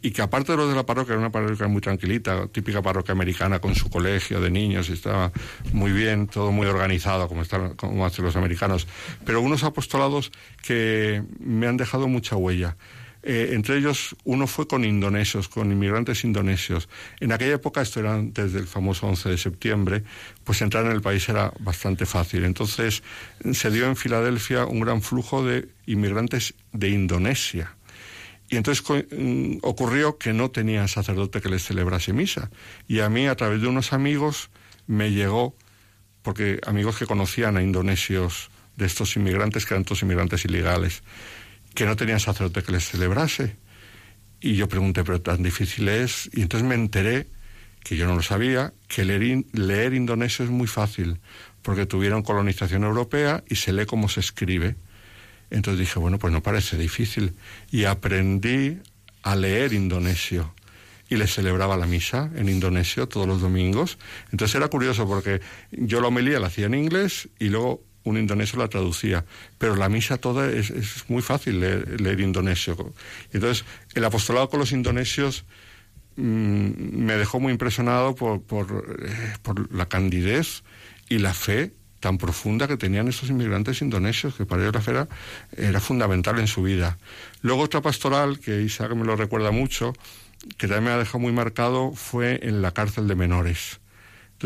y 0.00 0.10
que 0.12 0.22
aparte 0.22 0.52
de 0.52 0.58
los 0.58 0.68
de 0.68 0.76
la 0.76 0.86
parroquia, 0.86 1.12
era 1.12 1.20
una 1.20 1.30
parroquia 1.30 1.66
muy 1.66 1.80
tranquilita, 1.80 2.46
típica 2.48 2.82
parroquia 2.82 3.12
americana 3.12 3.60
con 3.60 3.74
su 3.74 3.90
colegio 3.90 4.40
de 4.40 4.50
niños, 4.50 4.88
y 4.90 4.92
estaba 4.92 5.32
muy 5.72 5.92
bien, 5.92 6.28
todo 6.28 6.52
muy 6.52 6.66
organizado, 6.66 7.28
como, 7.28 7.42
están, 7.42 7.74
como 7.74 8.06
hacen 8.06 8.24
los 8.24 8.36
americanos, 8.36 8.86
pero 9.24 9.40
unos 9.40 9.64
apostolados 9.64 10.30
que 10.62 11.22
me 11.40 11.66
han 11.66 11.76
dejado 11.76 12.06
mucha 12.08 12.36
huella. 12.36 12.76
Eh, 13.24 13.50
entre 13.52 13.76
ellos, 13.76 14.14
uno 14.24 14.46
fue 14.46 14.68
con 14.68 14.84
indonesios, 14.84 15.48
con 15.48 15.72
inmigrantes 15.72 16.22
indonesios. 16.22 16.88
En 17.18 17.32
aquella 17.32 17.54
época, 17.54 17.82
esto 17.82 17.98
era 17.98 18.14
antes 18.14 18.52
del 18.52 18.66
famoso 18.66 19.08
11 19.08 19.30
de 19.30 19.38
septiembre, 19.38 20.04
pues 20.44 20.62
entrar 20.62 20.86
en 20.86 20.92
el 20.92 21.02
país 21.02 21.28
era 21.28 21.52
bastante 21.58 22.06
fácil. 22.06 22.44
Entonces, 22.44 23.02
se 23.52 23.70
dio 23.72 23.86
en 23.86 23.96
Filadelfia 23.96 24.66
un 24.66 24.80
gran 24.80 25.02
flujo 25.02 25.44
de 25.44 25.68
inmigrantes 25.86 26.54
de 26.72 26.90
Indonesia 26.90 27.77
y 28.48 28.56
entonces 28.56 28.84
mm, 28.88 29.58
ocurrió 29.62 30.18
que 30.18 30.32
no 30.32 30.50
tenía 30.50 30.88
sacerdote 30.88 31.40
que 31.40 31.48
les 31.48 31.64
celebrase 31.64 32.12
misa. 32.12 32.50
Y 32.86 33.00
a 33.00 33.08
mí, 33.08 33.26
a 33.26 33.36
través 33.36 33.60
de 33.60 33.68
unos 33.68 33.92
amigos, 33.92 34.50
me 34.86 35.10
llegó, 35.12 35.54
porque 36.22 36.60
amigos 36.66 36.98
que 36.98 37.06
conocían 37.06 37.56
a 37.56 37.62
indonesios 37.62 38.50
de 38.76 38.86
estos 38.86 39.16
inmigrantes, 39.16 39.66
que 39.66 39.74
eran 39.74 39.84
todos 39.84 40.02
inmigrantes 40.02 40.44
ilegales, 40.44 41.02
que 41.74 41.84
no 41.84 41.96
tenían 41.96 42.20
sacerdote 42.20 42.62
que 42.62 42.72
les 42.72 42.88
celebrase. 42.88 43.56
Y 44.40 44.54
yo 44.54 44.68
pregunté, 44.68 45.04
pero 45.04 45.20
tan 45.20 45.42
difícil 45.42 45.88
es. 45.88 46.30
Y 46.32 46.42
entonces 46.42 46.66
me 46.66 46.74
enteré, 46.74 47.26
que 47.84 47.96
yo 47.96 48.06
no 48.06 48.14
lo 48.14 48.22
sabía, 48.22 48.72
que 48.86 49.04
leer, 49.04 49.94
indonesio 49.94 50.44
es 50.44 50.50
muy 50.50 50.66
fácil, 50.66 51.20
porque 51.62 51.86
tuvieron 51.86 52.22
colonización 52.22 52.84
europea 52.84 53.44
y 53.48 53.56
se 53.56 53.72
lee 53.72 53.86
cómo 53.86 54.08
se 54.08 54.20
escribe. 54.20 54.76
Entonces 55.50 55.80
dije, 55.80 55.98
bueno, 55.98 56.18
pues 56.18 56.32
no 56.32 56.42
parece 56.42 56.76
difícil. 56.76 57.34
Y 57.70 57.84
aprendí 57.84 58.78
a 59.22 59.36
leer 59.36 59.72
indonesio. 59.72 60.54
Y 61.10 61.16
le 61.16 61.26
celebraba 61.26 61.76
la 61.76 61.86
misa 61.86 62.30
en 62.36 62.48
indonesio 62.48 63.08
todos 63.08 63.26
los 63.26 63.40
domingos. 63.40 63.98
Entonces 64.30 64.54
era 64.54 64.68
curioso 64.68 65.06
porque 65.06 65.40
yo 65.70 66.00
la 66.00 66.08
homilía 66.08 66.38
la 66.38 66.48
hacía 66.48 66.66
en 66.66 66.74
inglés 66.74 67.28
y 67.38 67.48
luego 67.48 67.82
un 68.04 68.18
indonesio 68.18 68.58
la 68.58 68.68
traducía. 68.68 69.24
Pero 69.56 69.74
la 69.74 69.88
misa 69.88 70.18
toda 70.18 70.50
es, 70.50 70.70
muy 71.08 71.22
fácil 71.22 71.60
leer, 71.60 72.20
indonesio. 72.20 72.76
Entonces 73.32 73.64
el 73.94 74.04
apostolado 74.04 74.50
con 74.50 74.60
los 74.60 74.72
indonesios 74.72 75.46
mm, 76.16 76.22
me 76.22 77.16
dejó 77.16 77.40
muy 77.40 77.52
impresionado 77.52 78.14
por, 78.14 78.42
por, 78.42 78.98
eh, 79.02 79.34
por 79.42 79.72
la 79.72 79.86
candidez 79.86 80.62
y 81.08 81.18
la 81.18 81.32
fe 81.32 81.72
tan 82.00 82.18
profunda 82.18 82.68
que 82.68 82.76
tenían 82.76 83.08
esos 83.08 83.30
inmigrantes 83.30 83.82
indonesios, 83.82 84.34
que 84.34 84.46
para 84.46 84.66
ellos 84.66 84.88
era, 84.88 85.80
fundamental 85.80 86.38
en 86.38 86.46
su 86.46 86.62
vida. 86.62 86.98
Luego 87.42 87.62
otra 87.62 87.80
pastoral, 87.80 88.38
que 88.38 88.62
Isaac 88.62 88.94
me 88.94 89.04
lo 89.04 89.16
recuerda 89.16 89.50
mucho, 89.50 89.92
que 90.56 90.68
también 90.68 90.84
me 90.84 90.90
ha 90.90 90.98
dejado 90.98 91.18
muy 91.18 91.32
marcado, 91.32 91.92
fue 91.92 92.40
en 92.42 92.62
la 92.62 92.72
cárcel 92.72 93.08
de 93.08 93.14
menores. 93.14 93.80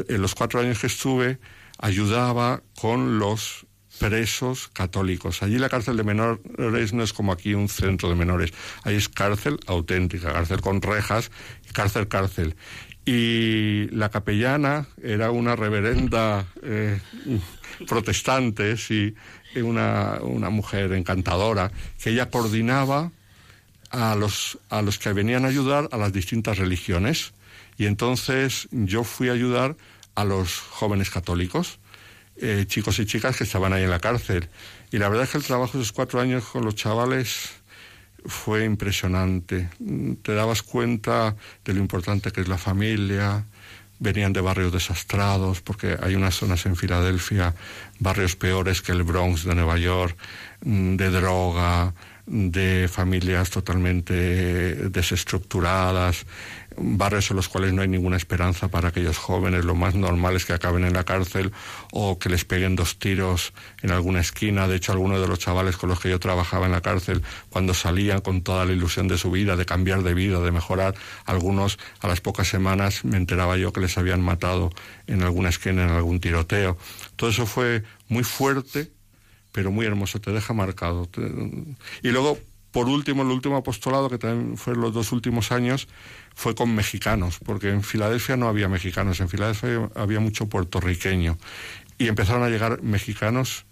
En 0.08 0.22
los 0.22 0.34
cuatro 0.34 0.60
años 0.60 0.78
que 0.78 0.86
estuve, 0.86 1.38
ayudaba 1.78 2.62
con 2.80 3.18
los 3.18 3.66
presos 3.98 4.68
católicos. 4.68 5.42
Allí 5.42 5.58
la 5.58 5.68
cárcel 5.68 5.96
de 5.96 6.04
menores 6.04 6.92
no 6.92 7.02
es 7.02 7.12
como 7.12 7.32
aquí 7.32 7.54
un 7.54 7.68
centro 7.68 8.08
de 8.08 8.14
menores. 8.14 8.52
Ahí 8.84 8.96
es 8.96 9.08
cárcel 9.08 9.60
auténtica, 9.66 10.32
cárcel 10.32 10.60
con 10.60 10.80
rejas, 10.80 11.30
cárcel, 11.72 12.08
cárcel 12.08 12.56
y 13.04 13.88
la 13.90 14.10
capellana 14.10 14.86
era 15.02 15.30
una 15.30 15.56
reverenda 15.56 16.46
eh, 16.62 17.00
protestante, 17.88 18.76
sí, 18.76 19.14
una, 19.56 20.18
una 20.22 20.50
mujer 20.50 20.92
encantadora, 20.92 21.72
que 22.02 22.10
ella 22.10 22.30
coordinaba 22.30 23.10
a 23.90 24.14
los, 24.14 24.58
a 24.70 24.82
los 24.82 24.98
que 24.98 25.12
venían 25.12 25.44
a 25.44 25.48
ayudar 25.48 25.88
a 25.92 25.96
las 25.96 26.12
distintas 26.12 26.58
religiones. 26.58 27.32
Y 27.76 27.86
entonces 27.86 28.68
yo 28.70 29.04
fui 29.04 29.28
a 29.28 29.32
ayudar 29.32 29.76
a 30.14 30.24
los 30.24 30.58
jóvenes 30.58 31.10
católicos, 31.10 31.78
eh, 32.36 32.64
chicos 32.66 32.98
y 32.98 33.06
chicas 33.06 33.36
que 33.36 33.44
estaban 33.44 33.72
ahí 33.72 33.82
en 33.82 33.90
la 33.90 34.00
cárcel. 34.00 34.48
Y 34.90 34.98
la 34.98 35.08
verdad 35.08 35.24
es 35.24 35.30
que 35.30 35.38
el 35.38 35.44
trabajo 35.44 35.76
de 35.76 35.84
esos 35.84 35.92
cuatro 35.92 36.20
años 36.20 36.44
con 36.44 36.64
los 36.64 36.74
chavales 36.74 37.62
fue 38.26 38.64
impresionante. 38.64 39.68
Te 40.22 40.35
dabas 40.35 40.62
cuenta 40.62 41.37
de 41.64 41.74
lo 41.74 41.80
importante 41.80 42.30
que 42.30 42.40
es 42.40 42.48
la 42.48 42.58
familia. 42.58 43.44
Venían 43.98 44.32
de 44.32 44.40
barrios 44.40 44.72
desastrados, 44.72 45.61
porque 45.61 45.96
hay 46.02 46.14
unas 46.16 46.35
zonas 46.35 46.66
en 46.66 46.76
Filadelfia, 46.76 47.54
barrios 48.00 48.35
peores 48.35 48.82
que 48.82 48.92
el 48.92 49.04
Bronx 49.04 49.44
de 49.44 49.54
Nueva 49.54 49.78
York, 49.78 50.16
de 50.61 51.11
droga, 51.11 51.94
de 52.26 52.88
familias 52.90 53.50
totalmente 53.50 54.12
desestructuradas, 54.90 56.24
barrios 56.76 57.30
en 57.30 57.37
los 57.37 57.48
cuales 57.48 57.72
no 57.72 57.82
hay 57.82 57.88
ninguna 57.88 58.16
esperanza 58.16 58.68
para 58.68 58.88
aquellos 58.88 59.18
jóvenes, 59.18 59.64
lo 59.64 59.74
más 59.74 59.94
normal 59.94 60.37
es 60.37 60.44
que 60.44 60.52
acaben 60.52 60.85
en 60.85 60.92
la 60.92 61.04
cárcel 61.04 61.52
o 61.92 62.18
que 62.18 62.28
les 62.28 62.44
peguen 62.44 62.76
dos 62.76 62.98
tiros 62.98 63.52
en 63.82 63.90
alguna 63.90 64.20
esquina. 64.20 64.68
De 64.68 64.76
hecho, 64.76 64.92
algunos 64.92 65.20
de 65.20 65.28
los 65.28 65.38
chavales 65.38 65.76
con 65.76 65.88
los 65.88 66.00
que 66.00 66.11
yo 66.11 66.18
trabajaba 66.18 66.66
en 66.66 66.72
la 66.72 66.80
cárcel, 66.80 67.22
cuando 67.50 67.74
salían 67.74 68.20
con 68.20 68.42
toda 68.42 68.64
la 68.64 68.72
ilusión 68.72 69.08
de 69.08 69.18
su 69.18 69.30
vida, 69.30 69.56
de 69.56 69.66
cambiar 69.66 70.02
de 70.02 70.14
vida, 70.14 70.40
de 70.40 70.52
mejorar, 70.52 70.94
algunos 71.24 71.78
a 72.00 72.08
las 72.08 72.20
pocas 72.20 72.48
semanas 72.48 73.04
me 73.04 73.16
enteraba 73.16 73.56
yo 73.56 73.72
que 73.72 73.80
les 73.80 73.96
habían 73.98 74.22
matado 74.22 74.70
en 75.06 75.22
alguna 75.22 75.48
esquina, 75.48 75.85
en 75.85 75.90
algún 75.90 76.20
tiroteo. 76.20 76.76
Todo 77.16 77.30
eso 77.30 77.46
fue 77.46 77.82
muy 78.08 78.24
fuerte, 78.24 78.90
pero 79.52 79.70
muy 79.70 79.87
hermoso, 79.87 80.20
te 80.20 80.32
deja 80.32 80.54
marcado. 80.54 81.08
Y 82.02 82.08
luego, 82.08 82.38
por 82.72 82.88
último, 82.88 83.22
el 83.22 83.28
último 83.28 83.56
apostolado, 83.56 84.08
que 84.08 84.18
también 84.18 84.56
fue 84.56 84.74
los 84.74 84.92
dos 84.92 85.12
últimos 85.12 85.52
años, 85.52 85.88
fue 86.35 86.54
con 86.54 86.74
mexicanos, 86.74 87.38
porque 87.44 87.68
en 87.68 87.82
Filadelfia 87.82 88.37
no 88.37 88.48
había 88.48 88.68
mexicanos, 88.68 89.20
en 89.20 89.28
Filadelfia 89.28 89.90
había 89.94 90.20
mucho 90.20 90.46
puertorriqueño. 90.46 91.37
Y 91.98 92.08
empezaron 92.08 92.42
a 92.42 92.48
llegar 92.48 92.82
mexicanos 92.82 93.66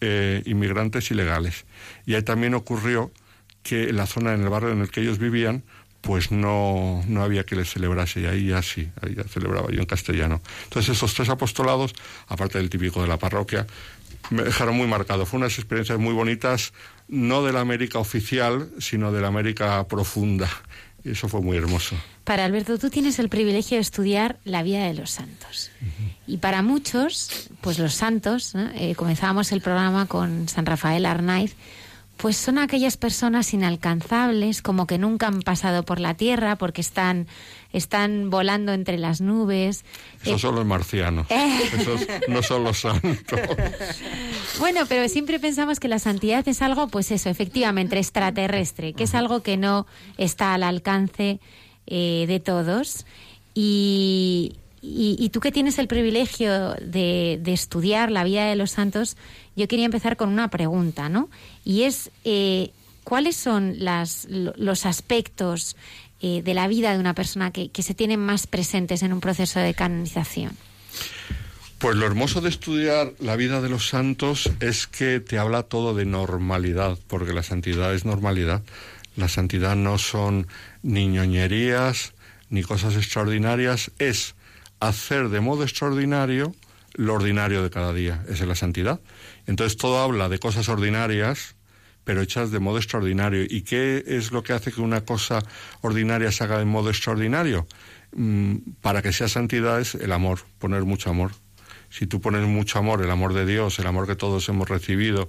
eh, 0.00 0.42
inmigrantes 0.46 1.10
ilegales. 1.10 1.66
Y 2.06 2.14
ahí 2.14 2.22
también 2.22 2.54
ocurrió 2.54 3.12
que 3.62 3.90
en 3.90 3.96
la 3.96 4.06
zona, 4.06 4.32
en 4.32 4.42
el 4.42 4.48
barrio 4.48 4.70
en 4.70 4.80
el 4.80 4.90
que 4.90 5.02
ellos 5.02 5.18
vivían, 5.18 5.62
pues 6.00 6.30
no, 6.30 7.02
no 7.08 7.22
había 7.22 7.44
que 7.44 7.56
les 7.56 7.68
celebrase, 7.68 8.20
y 8.20 8.26
ahí 8.26 8.46
ya 8.46 8.62
sí, 8.62 8.88
ahí 9.02 9.16
ya 9.16 9.24
celebraba 9.24 9.70
yo 9.70 9.80
en 9.80 9.86
castellano. 9.86 10.40
Entonces 10.64 10.96
esos 10.96 11.12
tres 11.14 11.28
apostolados, 11.28 11.94
aparte 12.28 12.58
del 12.58 12.70
típico 12.70 13.02
de 13.02 13.08
la 13.08 13.18
parroquia, 13.18 13.66
me 14.30 14.42
dejaron 14.42 14.76
muy 14.76 14.86
marcado. 14.86 15.26
Fue 15.26 15.38
unas 15.38 15.58
experiencias 15.58 15.98
muy 15.98 16.14
bonitas, 16.14 16.72
no 17.08 17.44
de 17.44 17.52
la 17.52 17.60
América 17.60 17.98
oficial, 17.98 18.70
sino 18.78 19.12
de 19.12 19.20
la 19.20 19.28
América 19.28 19.86
profunda 19.88 20.48
Y 21.04 21.10
eso 21.10 21.28
fue 21.28 21.40
muy 21.40 21.56
hermoso. 21.56 21.96
Para 22.24 22.44
Alberto, 22.44 22.78
tú 22.78 22.90
tienes 22.90 23.18
el 23.18 23.28
privilegio 23.28 23.76
de 23.76 23.82
estudiar 23.82 24.38
la 24.44 24.62
vida 24.62 24.84
de 24.84 24.94
los 24.94 25.10
santos. 25.10 25.70
Y 26.26 26.38
para 26.38 26.62
muchos, 26.62 27.50
pues 27.60 27.78
los 27.78 27.94
santos, 27.94 28.54
eh, 28.74 28.94
comenzábamos 28.96 29.52
el 29.52 29.60
programa 29.60 30.06
con 30.06 30.48
San 30.48 30.66
Rafael 30.66 31.06
Arnaiz, 31.06 31.54
pues 32.16 32.36
son 32.36 32.58
aquellas 32.58 32.96
personas 32.96 33.52
inalcanzables, 33.52 34.62
como 34.62 34.86
que 34.86 34.98
nunca 34.98 35.26
han 35.26 35.42
pasado 35.42 35.84
por 35.84 36.00
la 36.00 36.14
tierra 36.14 36.56
porque 36.56 36.80
están, 36.80 37.26
están 37.72 38.30
volando 38.30 38.72
entre 38.72 38.98
las 38.98 39.20
nubes. 39.20 39.84
Esos 40.22 40.40
son 40.40 40.54
los 40.54 40.66
marcianos, 40.66 41.26
esos 41.72 42.06
no 42.28 42.42
son 42.42 42.64
los 42.64 42.80
santos. 42.80 43.40
Bueno, 44.58 44.82
pero 44.88 45.08
siempre 45.08 45.38
pensamos 45.38 45.80
que 45.80 45.88
la 45.88 45.98
santidad 45.98 46.46
es 46.48 46.62
algo, 46.62 46.88
pues 46.88 47.10
eso, 47.10 47.28
efectivamente, 47.28 47.98
extraterrestre, 47.98 48.92
que 48.92 49.04
es 49.04 49.14
algo 49.14 49.42
que 49.42 49.56
no 49.56 49.86
está 50.18 50.54
al 50.54 50.62
alcance 50.62 51.40
eh, 51.86 52.24
de 52.26 52.40
todos. 52.40 53.06
Y, 53.54 54.56
y, 54.82 55.30
tú 55.30 55.40
que 55.40 55.50
tienes 55.50 55.78
el 55.78 55.88
privilegio 55.88 56.74
de, 56.74 57.40
estudiar 57.46 58.10
la 58.10 58.22
vida 58.24 58.46
de 58.46 58.56
los 58.56 58.70
santos, 58.70 59.16
yo 59.56 59.66
quería 59.66 59.86
empezar 59.86 60.16
con 60.16 60.28
una 60.28 60.48
pregunta, 60.48 61.08
¿no? 61.08 61.28
Y 61.64 61.82
es, 61.82 62.10
eh, 62.24 62.70
¿cuáles 63.02 63.36
son 63.36 63.74
las, 63.78 64.26
los 64.28 64.86
aspectos 64.86 65.76
eh, 66.26 66.42
de 66.42 66.54
la 66.54 66.66
vida 66.66 66.92
de 66.92 66.98
una 66.98 67.14
persona 67.14 67.52
que, 67.52 67.70
se 67.82 67.94
tienen 67.94 68.18
más 68.18 68.48
presentes 68.48 69.04
en 69.04 69.12
un 69.12 69.20
proceso 69.20 69.60
de 69.60 69.74
canonización? 69.74 70.56
Pues 71.78 71.94
lo 71.94 72.04
hermoso 72.04 72.40
de 72.40 72.48
estudiar 72.48 73.12
la 73.20 73.36
vida 73.36 73.60
de 73.60 73.68
los 73.68 73.88
santos 73.88 74.50
es 74.58 74.88
que 74.88 75.20
te 75.20 75.38
habla 75.38 75.62
todo 75.62 75.94
de 75.94 76.04
normalidad, 76.04 76.98
porque 77.06 77.32
la 77.32 77.44
santidad 77.44 77.94
es 77.94 78.04
normalidad. 78.04 78.62
La 79.14 79.28
santidad 79.28 79.76
no 79.76 79.98
son 79.98 80.48
ni 80.82 81.06
ñoñerías, 81.06 82.12
ni 82.50 82.62
cosas 82.62 82.96
extraordinarias, 82.96 83.92
es 84.00 84.34
hacer 84.80 85.28
de 85.28 85.40
modo 85.40 85.62
extraordinario 85.62 86.54
lo 86.94 87.14
ordinario 87.14 87.62
de 87.62 87.70
cada 87.70 87.92
día. 87.92 88.24
Esa 88.24 88.42
es 88.44 88.48
la 88.48 88.54
santidad. 88.56 89.00
Entonces 89.46 89.76
todo 89.76 90.00
habla 90.00 90.28
de 90.28 90.38
cosas 90.40 90.68
ordinarias, 90.68 91.55
pero 92.06 92.22
hechas 92.22 92.52
de 92.52 92.60
modo 92.60 92.78
extraordinario. 92.78 93.42
¿Y 93.42 93.62
qué 93.62 94.04
es 94.06 94.30
lo 94.30 94.44
que 94.44 94.52
hace 94.52 94.70
que 94.70 94.80
una 94.80 95.04
cosa 95.04 95.40
ordinaria 95.80 96.30
se 96.30 96.44
haga 96.44 96.60
de 96.60 96.64
modo 96.64 96.88
extraordinario? 96.88 97.66
Mm, 98.12 98.58
para 98.80 99.02
que 99.02 99.12
sea 99.12 99.26
santidad 99.26 99.80
es 99.80 99.96
el 99.96 100.12
amor, 100.12 100.38
poner 100.60 100.84
mucho 100.84 101.10
amor. 101.10 101.32
Si 101.90 102.06
tú 102.06 102.20
pones 102.20 102.46
mucho 102.46 102.78
amor, 102.78 103.02
el 103.02 103.10
amor 103.10 103.34
de 103.34 103.44
Dios, 103.44 103.80
el 103.80 103.88
amor 103.88 104.06
que 104.06 104.14
todos 104.14 104.48
hemos 104.48 104.68
recibido, 104.68 105.28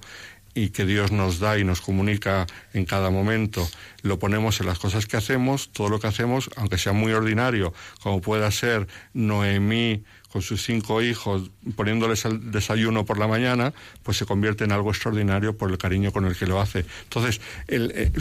y 0.54 0.70
que 0.70 0.86
Dios 0.86 1.12
nos 1.12 1.40
da 1.40 1.58
y 1.60 1.64
nos 1.64 1.82
comunica 1.82 2.48
en 2.74 2.86
cada 2.86 3.12
momento, 3.12 3.68
lo 4.02 4.18
ponemos 4.18 4.60
en 4.60 4.66
las 4.66 4.80
cosas 4.80 5.06
que 5.06 5.16
hacemos, 5.16 5.72
todo 5.72 5.90
lo 5.90 6.00
que 6.00 6.08
hacemos, 6.08 6.50
aunque 6.56 6.80
sea 6.80 6.94
muy 6.94 7.14
ordinario, 7.14 7.74
como 8.02 8.22
pueda 8.22 8.50
ser 8.50 8.88
Noemí 9.14 10.04
con 10.32 10.42
sus 10.42 10.64
cinco 10.64 11.02
hijos 11.02 11.50
poniéndoles 11.76 12.26
el 12.26 12.52
desayuno 12.52 13.06
por 13.06 13.18
la 13.18 13.28
mañana, 13.28 13.74
pues 14.04 14.18
se 14.18 14.26
convierte 14.26 14.64
en 14.64 14.72
algo 14.72 14.92
extraordinario 14.92 15.58
por 15.58 15.72
el 15.72 15.78
cariño 15.78 16.12
con 16.12 16.26
el 16.26 16.36
que 16.36 16.48
lo 16.48 16.60
hace. 16.60 16.86
Entonces, 17.04 17.42
el, 17.68 17.92
eh, 17.96 18.12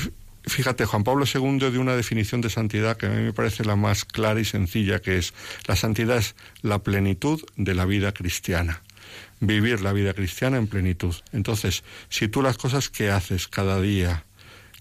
fíjate, 0.45 0.85
Juan 0.85 1.05
Pablo 1.05 1.25
II 1.33 1.71
dio 1.71 1.81
una 1.81 1.97
definición 1.97 2.41
de 2.41 2.51
santidad 2.51 2.97
que 2.97 3.07
a 3.07 3.11
mí 3.11 3.23
me 3.23 3.33
parece 3.33 3.65
la 3.65 3.77
más 3.77 4.05
clara 4.05 4.41
y 4.41 4.45
sencilla, 4.45 5.01
que 5.01 5.19
es 5.19 5.35
la 5.67 5.77
santidad 5.77 6.19
es 6.19 6.35
la 6.63 6.79
plenitud 6.81 7.43
de 7.57 7.75
la 7.75 7.85
vida 7.85 8.13
cristiana 8.13 8.83
vivir 9.41 9.83
la 9.83 9.93
vida 9.93 10.15
cristiana 10.15 10.57
en 10.57 10.67
plenitud. 10.67 11.15
Entonces, 11.33 11.85
si 12.09 12.29
tú 12.29 12.43
las 12.43 12.57
cosas 12.57 12.89
que 12.89 13.11
haces 13.11 13.49
cada 13.49 13.81
día 13.81 14.25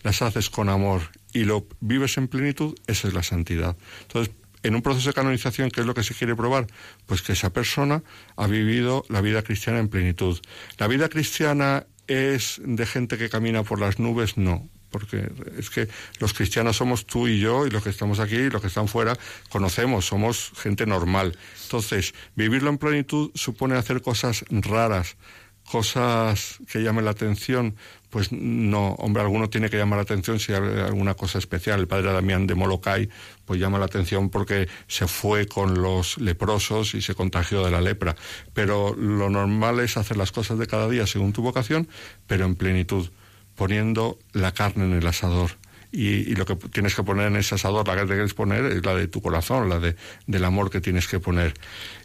las 0.04 0.22
haces 0.22 0.50
con 0.50 0.70
amor 0.70 1.02
y 1.34 1.46
lo 1.46 1.68
vives 1.80 2.18
en 2.18 2.28
plenitud, 2.28 2.78
esa 2.86 3.08
es 3.08 3.14
la 3.14 3.24
santidad. 3.24 3.76
Entonces, 4.04 4.34
en 4.66 4.74
un 4.74 4.82
proceso 4.82 5.10
de 5.10 5.14
canonización, 5.14 5.70
¿qué 5.70 5.82
es 5.82 5.88
lo 5.88 5.94
que 5.94 6.04
se 6.04 6.16
quiere 6.16 6.36
probar? 6.36 6.66
Pues 7.06 7.22
que 7.22 7.34
esa 7.34 7.52
persona 7.52 8.04
ha 8.36 8.48
vivido 8.48 9.06
la 9.10 9.22
vida 9.22 9.44
cristiana 9.44 9.80
en 9.80 9.90
plenitud. 9.90 10.40
¿La 10.80 10.88
vida 10.88 11.08
cristiana 11.08 11.86
es 12.08 12.60
de 12.64 12.86
gente 12.88 13.18
que 13.18 13.30
camina 13.30 13.64
por 13.64 13.80
las 13.80 14.00
nubes? 14.00 14.38
No 14.38 14.68
porque 14.92 15.30
es 15.58 15.70
que 15.70 15.90
los 16.20 16.34
cristianos 16.34 16.78
somos 16.78 17.06
tú 17.06 17.28
y 17.28 17.38
yo, 17.38 17.68
y 17.68 17.70
los 17.70 17.84
que 17.84 17.90
estamos 17.90 18.22
aquí 18.22 18.38
y 18.38 18.50
los 18.50 18.62
que 18.62 18.68
están 18.68 18.88
fuera, 18.88 19.18
conocemos, 19.50 20.06
somos 20.06 20.54
gente 20.56 20.86
normal. 20.86 21.38
Entonces, 21.64 22.14
vivirlo 22.36 22.70
en 22.70 22.78
plenitud 22.78 23.30
supone 23.36 23.76
hacer 23.76 24.02
cosas 24.02 24.46
raras, 24.50 25.18
cosas 25.66 26.60
que 26.72 26.82
llamen 26.82 27.06
la 27.06 27.12
atención, 27.12 27.76
pues 28.10 28.32
no, 28.32 28.94
hombre, 29.00 29.24
alguno 29.24 29.50
tiene 29.50 29.70
que 29.70 29.78
llamar 29.78 29.98
la 29.98 30.04
atención 30.04 30.40
si 30.40 30.54
hay 30.54 30.62
alguna 30.80 31.16
cosa 31.16 31.38
especial. 31.38 31.82
El 31.82 31.88
padre 31.88 32.14
Damián 32.14 32.48
de 32.48 32.56
Molokai, 32.56 33.10
pues 33.46 33.60
llama 33.60 33.78
la 33.78 33.86
atención 33.86 34.30
porque 34.30 34.70
se 34.88 35.08
fue 35.08 35.48
con 35.48 35.82
los 35.82 36.18
leprosos 36.18 36.94
y 36.96 37.02
se 37.02 37.16
contagió 37.16 37.66
de 37.66 37.72
la 37.72 37.82
lepra. 37.82 38.16
Pero 38.54 38.96
lo 38.96 39.30
normal 39.30 39.80
es 39.82 39.98
hacer 39.98 40.18
las 40.18 40.32
cosas 40.32 40.58
de 40.58 40.68
cada 40.68 40.88
día 40.88 41.06
según 41.08 41.34
tu 41.34 41.42
vocación, 41.42 41.90
pero 42.26 42.46
en 42.46 42.56
plenitud 42.56 43.10
poniendo 43.56 44.20
la 44.32 44.54
carne 44.54 44.86
en 44.86 44.94
el 44.94 45.08
asador. 45.08 45.52
Y, 45.92 46.36
lo 46.36 46.46
que 46.46 46.56
tienes 46.56 46.94
que 46.94 47.04
poner 47.04 47.28
en 47.28 47.38
ese 47.38 47.56
asador, 47.56 47.88
la 47.88 47.96
que 47.96 48.06
quieres 48.06 48.34
poner, 48.34 48.66
es 48.66 48.86
la 48.86 48.96
de 48.96 49.08
tu 49.08 49.22
corazón, 49.22 49.70
la 49.70 49.80
de, 49.80 49.96
del 50.28 50.44
amor 50.44 50.70
que 50.70 50.82
tienes 50.82 51.08
que 51.08 51.20
poner. 51.20 51.54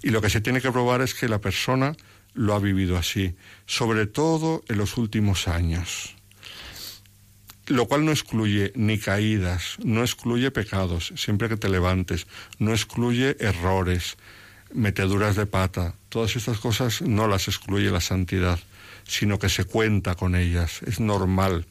Y 0.03 0.11
lo 0.11 0.21
que 0.21 0.31
se 0.31 0.41
tiene 0.41 0.61
que 0.61 0.71
probar 0.71 1.03
es 1.03 1.15
que 1.15 1.29
la 1.29 1.41
persona 1.41 1.97
lo 2.41 2.55
ha 2.55 2.59
vivido 2.59 2.97
así, 2.97 3.35
sobre 3.67 4.07
todo 4.07 4.63
en 4.69 4.79
los 4.79 4.97
últimos 4.97 5.47
años. 5.47 6.17
Lo 7.67 7.87
cual 7.87 8.05
no 8.05 8.11
excluye 8.11 8.73
ni 8.75 8.99
caídas, 8.99 9.77
no 9.85 10.01
excluye 10.01 10.51
pecados, 10.51 11.13
siempre 11.17 11.49
que 11.49 11.57
te 11.57 11.69
levantes, 11.69 12.27
no 12.59 12.73
excluye 12.73 13.37
errores, 13.41 14.17
meteduras 14.73 15.37
de 15.37 15.45
pata, 15.47 15.95
todas 16.09 16.35
estas 16.35 16.59
cosas 16.59 17.03
no 17.03 17.29
las 17.29 17.47
excluye 17.47 17.91
la 17.91 18.01
santidad 18.01 18.59
sino 19.11 19.41
que 19.41 19.49
se 19.49 19.65
cuenta 19.65 20.15
con 20.15 20.37
ellas, 20.37 20.83
es 20.87 21.01
normal. 21.01 21.67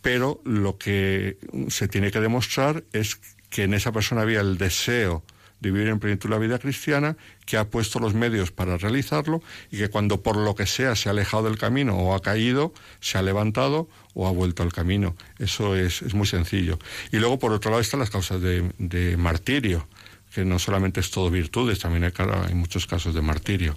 Pero 0.00 0.40
lo 0.44 0.78
que 0.78 1.36
se 1.68 1.86
tiene 1.86 2.10
que 2.10 2.20
demostrar 2.20 2.82
es 2.94 3.20
que 3.50 3.64
en 3.64 3.74
esa 3.74 3.92
persona 3.92 4.22
había 4.22 4.40
el 4.40 4.56
deseo 4.56 5.22
de 5.60 5.70
vivir 5.70 5.88
en 5.88 5.98
plenitud 5.98 6.30
la 6.30 6.38
vida 6.38 6.58
cristiana, 6.58 7.16
que 7.46 7.56
ha 7.56 7.68
puesto 7.68 7.98
los 7.98 8.14
medios 8.14 8.50
para 8.50 8.76
realizarlo 8.78 9.42
y 9.70 9.78
que 9.78 9.88
cuando 9.88 10.22
por 10.22 10.36
lo 10.36 10.54
que 10.54 10.66
sea 10.66 10.96
se 10.96 11.08
ha 11.08 11.12
alejado 11.12 11.44
del 11.44 11.58
camino 11.58 11.96
o 11.96 12.14
ha 12.14 12.20
caído, 12.20 12.72
se 13.00 13.18
ha 13.18 13.22
levantado 13.22 13.88
o 14.14 14.26
ha 14.26 14.30
vuelto 14.32 14.62
al 14.62 14.72
camino. 14.72 15.14
Eso 15.38 15.76
es, 15.76 16.14
muy 16.14 16.26
sencillo. 16.26 16.78
Y 17.12 17.18
luego, 17.18 17.38
por 17.38 17.52
otro 17.52 17.70
lado, 17.70 17.80
están 17.80 18.00
las 18.00 18.10
causas 18.10 18.40
de, 18.40 19.16
martirio, 19.16 19.86
que 20.34 20.44
no 20.44 20.58
solamente 20.58 21.00
es 21.00 21.10
todo 21.10 21.30
virtudes, 21.30 21.78
también 21.78 22.04
hay 22.04 22.54
muchos 22.54 22.86
casos 22.86 23.14
de 23.14 23.20
martirio. 23.20 23.76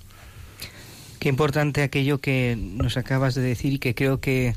Qué 1.20 1.30
importante 1.30 1.84
aquello 1.84 2.18
que 2.18 2.58
nos 2.58 2.98
acabas 2.98 3.34
de 3.36 3.42
decir 3.42 3.74
y 3.74 3.80
que 3.80 3.96
creo 3.96 4.20
que, 4.20 4.56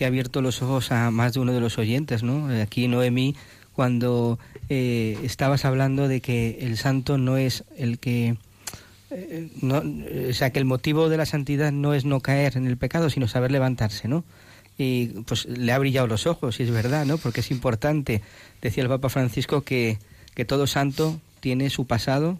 ha 0.00 0.06
abierto 0.06 0.42
los 0.42 0.60
ojos 0.60 0.92
a 0.92 1.10
más 1.10 1.34
de 1.34 1.40
uno 1.40 1.52
de 1.52 1.60
los 1.60 1.78
oyentes, 1.78 2.22
¿no? 2.22 2.48
Aquí 2.60 2.88
Noemí, 2.88 3.36
cuando 3.74 4.38
eh, 4.68 5.18
estabas 5.22 5.64
hablando 5.64 6.08
de 6.08 6.20
que 6.20 6.58
el 6.60 6.76
santo 6.76 7.18
no 7.18 7.36
es 7.36 7.64
el 7.76 7.98
que... 7.98 8.36
Eh, 9.10 9.48
no, 9.60 9.82
o 10.30 10.32
sea, 10.32 10.50
que 10.50 10.58
el 10.58 10.64
motivo 10.64 11.08
de 11.08 11.16
la 11.16 11.26
santidad 11.26 11.72
no 11.72 11.94
es 11.94 12.04
no 12.04 12.20
caer 12.20 12.56
en 12.56 12.66
el 12.66 12.76
pecado, 12.76 13.10
sino 13.10 13.28
saber 13.28 13.50
levantarse, 13.52 14.08
¿no? 14.08 14.24
Y 14.78 15.06
pues 15.26 15.44
le 15.46 15.72
ha 15.72 15.78
brillado 15.78 16.06
los 16.06 16.26
ojos, 16.26 16.58
y 16.58 16.64
es 16.64 16.70
verdad, 16.70 17.04
¿no? 17.06 17.18
Porque 17.18 17.40
es 17.40 17.50
importante, 17.50 18.22
decía 18.60 18.82
el 18.82 18.88
Papa 18.88 19.08
Francisco, 19.08 19.62
que, 19.62 19.98
que 20.34 20.44
todo 20.44 20.66
santo 20.66 21.20
tiene 21.40 21.70
su 21.70 21.86
pasado, 21.86 22.38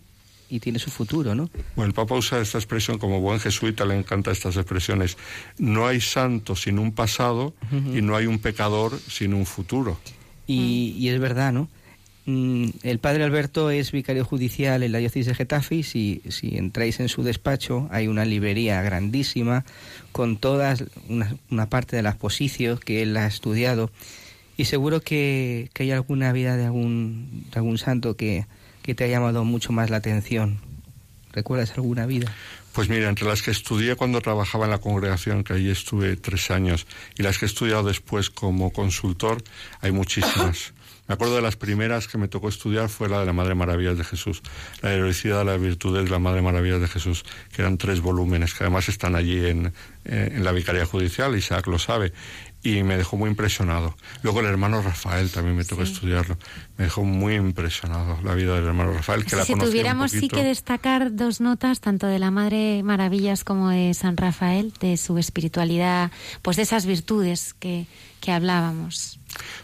y 0.48 0.60
tiene 0.60 0.78
su 0.78 0.90
futuro, 0.90 1.34
¿no? 1.34 1.50
Bueno, 1.74 1.88
el 1.88 1.94
Papa 1.94 2.14
usa 2.14 2.40
esta 2.40 2.58
expresión 2.58 2.98
como 2.98 3.20
buen 3.20 3.40
jesuita, 3.40 3.84
le 3.84 3.98
encantan 3.98 4.32
estas 4.32 4.56
expresiones. 4.56 5.16
No 5.58 5.86
hay 5.86 6.00
santo 6.00 6.54
sin 6.54 6.78
un 6.78 6.92
pasado 6.92 7.54
y 7.72 8.02
no 8.02 8.14
hay 8.14 8.26
un 8.26 8.38
pecador 8.38 8.98
sin 9.08 9.34
un 9.34 9.46
futuro. 9.46 9.98
Y, 10.46 11.08
es 11.08 11.18
verdad, 11.20 11.52
¿no? 11.52 11.68
Mm, 12.26 12.68
el 12.82 12.98
padre 12.98 13.24
Alberto 13.24 13.70
es 13.70 13.92
vicario 13.92 14.24
judicial 14.24 14.82
en 14.82 14.92
la 14.92 14.98
diócesis 14.98 15.26
de 15.26 15.34
Getafe 15.34 15.76
y 15.76 15.82
si, 15.82 16.22
si 16.30 16.56
entráis 16.56 17.00
en 17.00 17.10
su 17.10 17.22
despacho 17.22 17.86
hay 17.90 18.08
una 18.08 18.24
librería 18.24 18.80
grandísima 18.80 19.66
con 20.10 20.38
todas 20.38 20.84
una, 21.10 21.36
una 21.50 21.68
parte 21.68 21.96
de 21.96 22.02
las 22.02 22.16
posiciones 22.16 22.80
que 22.80 23.02
él 23.02 23.14
ha 23.18 23.26
estudiado 23.26 23.90
y 24.56 24.64
seguro 24.64 25.02
que, 25.02 25.68
que 25.74 25.82
hay 25.82 25.90
alguna 25.90 26.32
vida 26.32 26.56
de 26.56 26.64
algún, 26.64 27.44
de 27.52 27.58
algún 27.58 27.76
santo 27.76 28.16
que, 28.16 28.46
que 28.84 28.94
te 28.94 29.04
ha 29.04 29.08
llamado 29.08 29.44
mucho 29.44 29.72
más 29.72 29.90
la 29.90 29.96
atención? 29.96 30.58
¿Recuerdas 31.32 31.72
alguna 31.72 32.06
vida? 32.06 32.32
Pues 32.74 32.88
mira, 32.88 33.08
entre 33.08 33.28
las 33.28 33.40
que 33.40 33.52
estudié 33.52 33.94
cuando 33.94 34.20
trabajaba 34.20 34.64
en 34.64 34.72
la 34.72 34.78
congregación, 34.78 35.44
que 35.44 35.52
ahí 35.52 35.70
estuve 35.70 36.16
tres 36.16 36.50
años, 36.50 36.88
y 37.16 37.22
las 37.22 37.38
que 37.38 37.44
he 37.44 37.48
estudiado 37.48 37.84
después 37.84 38.30
como 38.30 38.72
consultor, 38.72 39.44
hay 39.80 39.92
muchísimas. 39.92 40.74
Me 41.06 41.14
acuerdo 41.14 41.36
de 41.36 41.42
las 41.42 41.54
primeras 41.54 42.08
que 42.08 42.18
me 42.18 42.26
tocó 42.26 42.48
estudiar 42.48 42.88
fue 42.88 43.08
la 43.08 43.20
de 43.20 43.26
la 43.26 43.32
Madre 43.32 43.54
Maravillas 43.54 43.96
de 43.96 44.02
Jesús, 44.02 44.42
la 44.82 44.92
heroicidad 44.92 45.38
de 45.40 45.44
las 45.44 45.60
virtudes 45.60 46.04
de 46.04 46.10
la 46.10 46.18
Madre 46.18 46.42
Maravillas 46.42 46.80
de 46.80 46.88
Jesús, 46.88 47.24
que 47.54 47.62
eran 47.62 47.78
tres 47.78 48.00
volúmenes, 48.00 48.54
que 48.54 48.64
además 48.64 48.88
están 48.88 49.14
allí 49.14 49.46
en, 49.46 49.66
eh, 50.04 50.32
en 50.34 50.42
la 50.42 50.50
Vicaría 50.50 50.84
Judicial, 50.84 51.36
Isaac 51.36 51.68
lo 51.68 51.78
sabe. 51.78 52.12
Y 52.64 52.82
me 52.82 52.96
dejó 52.96 53.18
muy 53.18 53.28
impresionado. 53.28 53.94
Luego 54.22 54.40
el 54.40 54.46
hermano 54.46 54.80
Rafael 54.80 55.30
también 55.30 55.54
me 55.54 55.64
tocó 55.64 55.82
estudiarlo. 55.82 56.38
Me 56.78 56.84
dejó 56.84 57.04
muy 57.04 57.34
impresionado 57.34 58.18
la 58.24 58.34
vida 58.34 58.54
del 58.54 58.64
hermano 58.64 58.92
Rafael, 58.94 59.26
que 59.26 59.36
la 59.36 59.44
si 59.44 59.54
tuviéramos 59.54 60.10
sí 60.10 60.28
que 60.28 60.42
destacar 60.42 61.14
dos 61.14 61.42
notas, 61.42 61.80
tanto 61.80 62.06
de 62.06 62.18
la 62.18 62.30
Madre 62.30 62.82
Maravillas 62.82 63.44
como 63.44 63.68
de 63.68 63.92
San 63.92 64.16
Rafael, 64.16 64.72
de 64.80 64.96
su 64.96 65.18
espiritualidad, 65.18 66.10
pues 66.40 66.56
de 66.56 66.62
esas 66.62 66.86
virtudes 66.86 67.52
que, 67.52 67.86
que 68.20 68.32
hablábamos. 68.32 69.20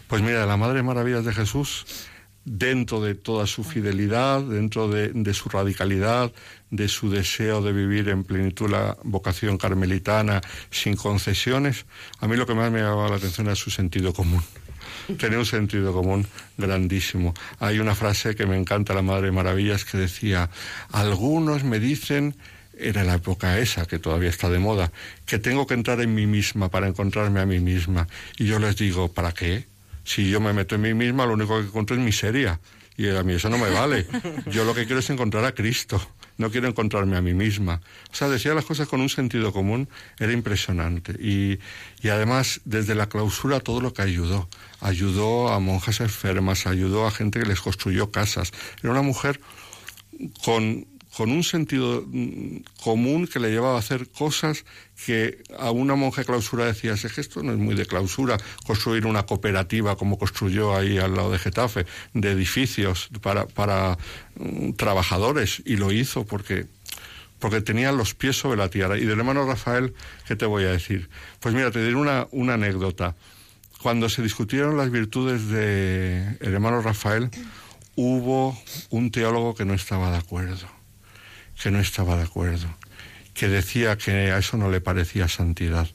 Pues 0.07 0.21
mira, 0.21 0.45
la 0.45 0.55
Madre 0.55 0.83
Maravillas 0.83 1.25
de 1.25 1.33
Jesús 1.33 2.07
dentro 2.45 3.01
de 3.01 3.15
toda 3.15 3.45
su 3.45 3.63
fidelidad, 3.63 4.41
dentro 4.41 4.87
de, 4.87 5.33
su 5.33 5.49
radicalidad, 5.49 6.31
de 6.71 6.87
su 6.87 7.09
deseo 7.09 7.61
de 7.61 7.73
vivir 7.73 8.09
en 8.09 8.23
plenitud 8.23 8.69
la 8.69 8.97
vocación 9.03 9.57
carmelitana 9.57 10.41
sin 10.71 10.95
concesiones, 10.95 11.85
a 12.19 12.27
mí 12.27 12.35
lo 12.37 12.47
que 12.47 12.55
más 12.55 12.71
me 12.71 12.79
llamaba 12.79 13.09
la 13.09 13.17
atención 13.17 13.47
era 13.47 13.55
su 13.55 13.69
sentido 13.69 14.13
común. 14.13 14.41
Tenía 15.19 15.37
un 15.37 15.45
sentido 15.45 15.93
común 15.93 16.25
grandísimo. 16.57 17.33
Hay 17.59 17.79
una 17.79 17.93
frase 17.93 18.35
que 18.35 18.45
me 18.45 18.57
encanta, 18.57 18.93
la 18.93 19.01
Madre 19.01 19.31
Maravillas, 19.31 19.85
que 19.85 19.97
decía, 19.97 20.49
algunos 20.91 21.63
me 21.63 21.79
dicen 21.79 22.35
era 22.77 23.03
la 23.03 23.15
época 23.15 23.59
esa, 23.59 23.85
que 23.85 23.99
todavía 23.99 24.29
está 24.29 24.49
de 24.49 24.57
moda, 24.57 24.91
que 25.25 25.37
tengo 25.37 25.67
que 25.67 25.75
entrar 25.75 26.01
en 26.01 26.15
mí 26.15 26.25
misma 26.25 26.69
para 26.69 26.87
encontrarme 26.87 27.39
a 27.39 27.45
mí 27.45 27.59
misma. 27.59 28.07
Y 28.37 28.45
yo 28.45 28.57
les 28.57 28.75
digo, 28.75 29.11
¿para 29.11 29.33
qué? 29.33 29.67
Si 30.03 30.29
yo 30.29 30.39
me 30.39 30.53
meto 30.53 30.75
en 30.75 30.81
mí 30.81 30.93
misma, 30.93 31.25
lo 31.25 31.33
único 31.33 31.59
que 31.59 31.67
encuentro 31.67 31.95
es 31.95 32.01
miseria. 32.01 32.59
Y 32.97 33.09
a 33.09 33.23
mí 33.23 33.33
eso 33.33 33.49
no 33.49 33.57
me 33.57 33.69
vale. 33.69 34.05
Yo 34.51 34.65
lo 34.65 34.75
que 34.75 34.85
quiero 34.85 34.99
es 34.99 35.09
encontrar 35.09 35.45
a 35.45 35.53
Cristo. 35.53 36.01
No 36.37 36.49
quiero 36.51 36.67
encontrarme 36.67 37.17
a 37.17 37.21
mí 37.21 37.33
misma. 37.33 37.81
O 38.11 38.15
sea, 38.15 38.29
decía 38.29 38.53
las 38.53 38.65
cosas 38.65 38.87
con 38.87 39.01
un 39.01 39.09
sentido 39.09 39.51
común. 39.51 39.89
Era 40.19 40.31
impresionante. 40.31 41.13
Y, 41.13 41.59
y 42.01 42.09
además, 42.09 42.61
desde 42.65 42.95
la 42.95 43.07
clausura, 43.07 43.59
todo 43.59 43.81
lo 43.81 43.93
que 43.93 44.01
ayudó. 44.01 44.49
Ayudó 44.79 45.49
a 45.49 45.59
monjas 45.59 46.01
enfermas, 46.01 46.65
ayudó 46.67 47.05
a 47.05 47.11
gente 47.11 47.39
que 47.39 47.45
les 47.45 47.61
construyó 47.61 48.11
casas. 48.11 48.51
Era 48.81 48.91
una 48.91 49.01
mujer 49.01 49.39
con 50.43 50.85
con 51.15 51.31
un 51.31 51.43
sentido 51.43 52.03
mm, 52.07 52.57
común 52.83 53.27
que 53.27 53.39
le 53.39 53.49
llevaba 53.49 53.75
a 53.75 53.79
hacer 53.79 54.09
cosas 54.09 54.65
que 55.05 55.41
a 55.57 55.71
una 55.71 55.95
monja 55.95 56.21
de 56.21 56.25
clausura 56.25 56.65
decía, 56.65 56.93
es 56.93 57.11
que 57.11 57.21
esto 57.21 57.43
no 57.43 57.51
es 57.51 57.57
muy 57.57 57.75
de 57.75 57.85
clausura, 57.85 58.37
construir 58.65 59.05
una 59.05 59.23
cooperativa 59.23 59.95
como 59.95 60.17
construyó 60.17 60.75
ahí 60.75 60.97
al 60.97 61.15
lado 61.15 61.31
de 61.31 61.39
Getafe, 61.39 61.85
de 62.13 62.31
edificios 62.31 63.09
para, 63.21 63.47
para 63.47 63.97
mm, 64.35 64.73
trabajadores, 64.73 65.61
y 65.65 65.77
lo 65.77 65.91
hizo 65.91 66.25
porque 66.25 66.67
porque 67.39 67.59
tenía 67.59 67.91
los 67.91 68.13
pies 68.13 68.35
sobre 68.37 68.55
la 68.55 68.69
tierra. 68.69 68.99
Y 68.99 69.05
del 69.05 69.17
hermano 69.17 69.47
Rafael, 69.47 69.95
¿qué 70.27 70.35
te 70.35 70.45
voy 70.45 70.65
a 70.65 70.69
decir? 70.73 71.09
Pues 71.39 71.55
mira, 71.55 71.71
te 71.71 71.83
diré 71.83 71.95
una, 71.95 72.27
una 72.29 72.53
anécdota. 72.53 73.15
Cuando 73.81 74.09
se 74.09 74.21
discutieron 74.21 74.77
las 74.77 74.91
virtudes 74.91 75.47
del 75.47 76.37
el 76.39 76.53
hermano 76.53 76.83
Rafael, 76.83 77.31
hubo 77.95 78.55
un 78.91 79.09
teólogo 79.09 79.55
que 79.55 79.65
no 79.65 79.73
estaba 79.73 80.11
de 80.11 80.17
acuerdo 80.17 80.80
que 81.61 81.71
no 81.71 81.79
estaba 81.79 82.17
de 82.17 82.23
acuerdo, 82.23 82.67
que 83.33 83.47
decía 83.47 83.97
que 83.97 84.31
a 84.31 84.37
eso 84.37 84.57
no 84.57 84.69
le 84.69 84.81
parecía 84.81 85.27
santidad, 85.27 85.87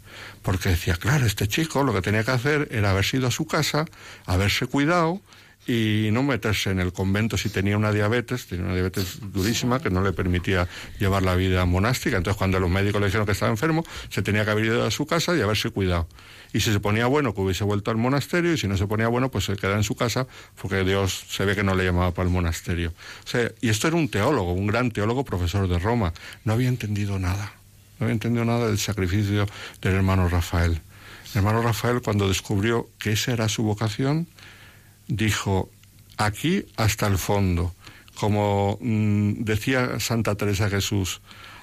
porque 0.43 0.71
decía, 0.71 0.97
claro, 0.97 1.27
este 1.27 1.49
chico 1.49 1.83
lo 1.83 1.93
que 1.93 2.03
tenía 2.03 2.25
que 2.25 2.31
hacer 2.31 2.69
era 2.71 2.91
haber 2.91 3.05
ido 3.13 3.27
a 3.27 3.31
su 3.31 3.47
casa, 3.47 3.85
haberse 4.27 4.67
cuidado 4.67 5.21
y 5.67 6.11
no 6.13 6.23
meterse 6.23 6.71
en 6.71 6.81
el 6.81 6.93
convento 6.93 7.37
si 7.37 7.49
tenía 7.49 7.77
una 7.77 7.93
diabetes, 7.93 8.47
tenía 8.47 8.65
una 8.67 8.75
diabetes 8.75 9.19
durísima 9.33 9.81
que 9.81 9.91
no 9.91 10.03
le 10.03 10.13
permitía 10.13 10.69
llevar 10.99 11.23
la 11.23 11.35
vida 11.35 11.65
monástica. 11.67 12.17
Entonces, 12.17 12.39
cuando 12.39 12.61
los 12.61 12.71
médicos 12.71 13.01
le 13.01 13.09
dijeron 13.09 13.27
que 13.27 13.33
estaba 13.33 13.51
enfermo, 13.51 13.85
se 14.09 14.23
tenía 14.23 14.45
que 14.45 14.51
haber 14.53 14.67
ido 14.67 14.85
a 14.85 14.91
su 14.91 15.07
casa 15.07 15.37
y 15.37 15.41
haberse 15.41 15.71
cuidado. 15.71 16.07
Y 16.53 16.61
si 16.61 16.73
se 16.73 16.81
ponía 16.81 17.07
bueno, 17.07 17.35
que 17.35 17.41
hubiese 17.41 17.65
vuelto 17.65 17.91
al 17.91 17.97
monasterio, 17.97 18.53
y 18.53 18.59
si 18.59 18.69
no 18.69 18.77
se 18.77 18.87
ponía 18.87 19.09
bueno, 19.09 19.31
pues 19.31 19.45
se 19.45 19.57
quedaba 19.57 19.77
en 19.77 19.85
su 19.85 19.97
casa, 19.97 20.27
porque 20.61 20.85
Dios 20.85 21.25
se 21.29 21.45
ve 21.45 21.57
que 21.57 21.65
no 21.65 21.75
le 21.75 21.85
llamaba 21.85 22.13
para 22.13 22.29
el 22.29 22.33
monasterio. 22.33 22.93
O 23.25 23.29
sea, 23.29 23.51
y 23.61 23.69
esto 23.69 23.89
era 23.89 23.97
un 23.97 24.09
teólogo, 24.09 24.53
un 24.53 24.67
gran 24.67 24.91
teólogo, 24.91 25.25
profesor 25.25 25.69
de 25.69 25.79
Roma. 25.79 26.13
No 26.45 26.53
había 26.53 26.69
entendido 26.69 27.19
nada. 27.19 27.53
No 27.99 28.05
había 28.05 28.15
entendido 28.15 28.45
nada 28.45 28.69
del 28.69 28.79
sacrificio 28.79 29.47
del 29.83 29.95
hermano 29.95 30.29
Rafael. 30.29 30.81
El 31.33 31.39
hermano 31.39 31.61
Rafael, 31.61 32.01
cuando 32.03 32.29
descubrió 32.29 32.89
que 32.99 33.13
esa 33.13 33.33
era 33.33 33.49
su 33.49 33.63
vocación, 33.65 34.29
dijo, 35.09 35.71
aquí 36.17 36.65
hasta 36.77 37.07
el 37.07 37.19
fondo, 37.19 37.75
como 38.15 38.79
mm, 38.81 39.45
decía 39.45 40.01
Santa 40.01 40.35
Teresa 40.35 40.69
Jesús, 40.69 41.21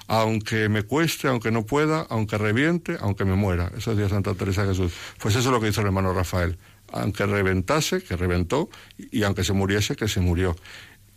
aunque 0.08 0.70
me 0.70 0.84
cueste, 0.84 1.28
aunque 1.28 1.52
no 1.52 1.66
pueda, 1.66 2.06
aunque 2.10 2.38
reviente, 2.38 2.98
aunque 3.00 3.26
me 3.26 3.36
muera. 3.36 3.72
Eso 3.78 3.96
decía 3.96 4.10
Santa 4.10 4.34
Teresa 4.36 4.66
Jesús. 4.66 4.94
Pues 5.20 5.36
eso 5.36 5.50
es 5.50 5.54
lo 5.54 5.62
que 5.62 5.70
hizo 5.70 5.82
el 5.82 5.88
hermano 5.88 6.14
Rafael. 6.14 6.58
Aunque 6.92 7.26
reventase, 7.26 8.04
que 8.04 8.16
reventó, 8.16 8.70
y 8.98 9.24
aunque 9.24 9.44
se 9.44 9.54
muriese, 9.54 9.96
que 9.96 10.08
se 10.08 10.20
murió. 10.20 10.56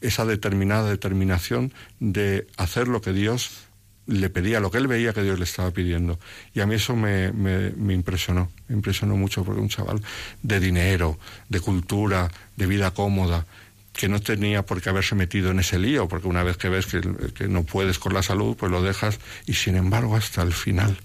Esa 0.01 0.25
determinada 0.25 0.89
determinación 0.89 1.73
de 2.01 2.47
hacer 2.57 2.89
lo 2.89 3.01
que 3.01 3.13
Dios 3.13 3.66
le 4.07 4.31
pedía, 4.31 4.61
lo 4.61 4.71
que 4.71 4.79
él 4.79 4.87
veía 4.87 5.13
que 5.13 5.23
Dios 5.23 5.39
le 5.39 5.45
estaba 5.45 5.71
pidiendo. 5.71 6.19
Y 6.55 6.61
a 6.61 6.67
mí 6.67 6.77
eso 6.77 6.95
me, 6.95 7.33
me, 7.33 7.93
impresionó, 7.93 8.51
me 8.69 8.77
impresionó 8.77 9.17
mucho 9.17 9.45
porque 9.45 9.61
un 9.61 9.69
chaval 9.69 10.03
de 10.43 10.61
dinero, 10.61 11.19
de 11.49 11.61
cultura, 11.61 12.31
de 12.57 12.67
vida 12.67 12.93
cómoda, 12.93 13.47
que 13.93 14.09
no 14.09 14.21
tenía 14.21 14.65
por 14.65 14.81
qué 14.81 14.91
haberse 14.91 15.15
metido 15.15 15.51
en 15.51 15.59
ese 15.59 15.79
lío, 15.79 16.07
porque 16.07 16.29
una 16.29 16.43
vez 16.43 16.57
que 16.57 16.69
ves 16.69 16.87
que, 16.87 17.49
no 17.49 17.65
puedes 17.65 17.99
con 17.99 18.15
la 18.15 18.23
salud, 18.23 18.57
pues 18.57 18.71
lo 18.71 18.83
dejas 18.83 19.19
y 19.47 19.55
sin 19.55 19.77
embargo 19.77 20.17
hasta 20.17 20.43
el 20.43 20.53
final. 20.53 20.97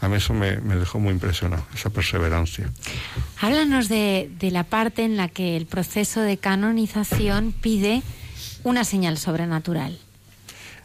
A 0.00 0.08
mí 0.08 0.16
eso 0.16 0.34
me, 0.34 0.56
dejó 0.56 1.00
muy 1.00 1.12
impresionado, 1.12 1.66
esa 1.74 1.88
perseverancia. 1.88 2.70
Háblanos 3.40 3.88
de, 3.88 4.30
de 4.38 4.50
la 4.50 4.64
parte 4.64 5.04
en 5.04 5.16
la 5.16 5.28
que 5.28 5.56
el 5.56 5.64
proceso 5.64 6.20
de 6.20 6.36
canonización 6.36 7.54
pide 7.58 8.02
una 8.62 8.84
señal 8.84 9.16
sobrenatural. 9.16 9.98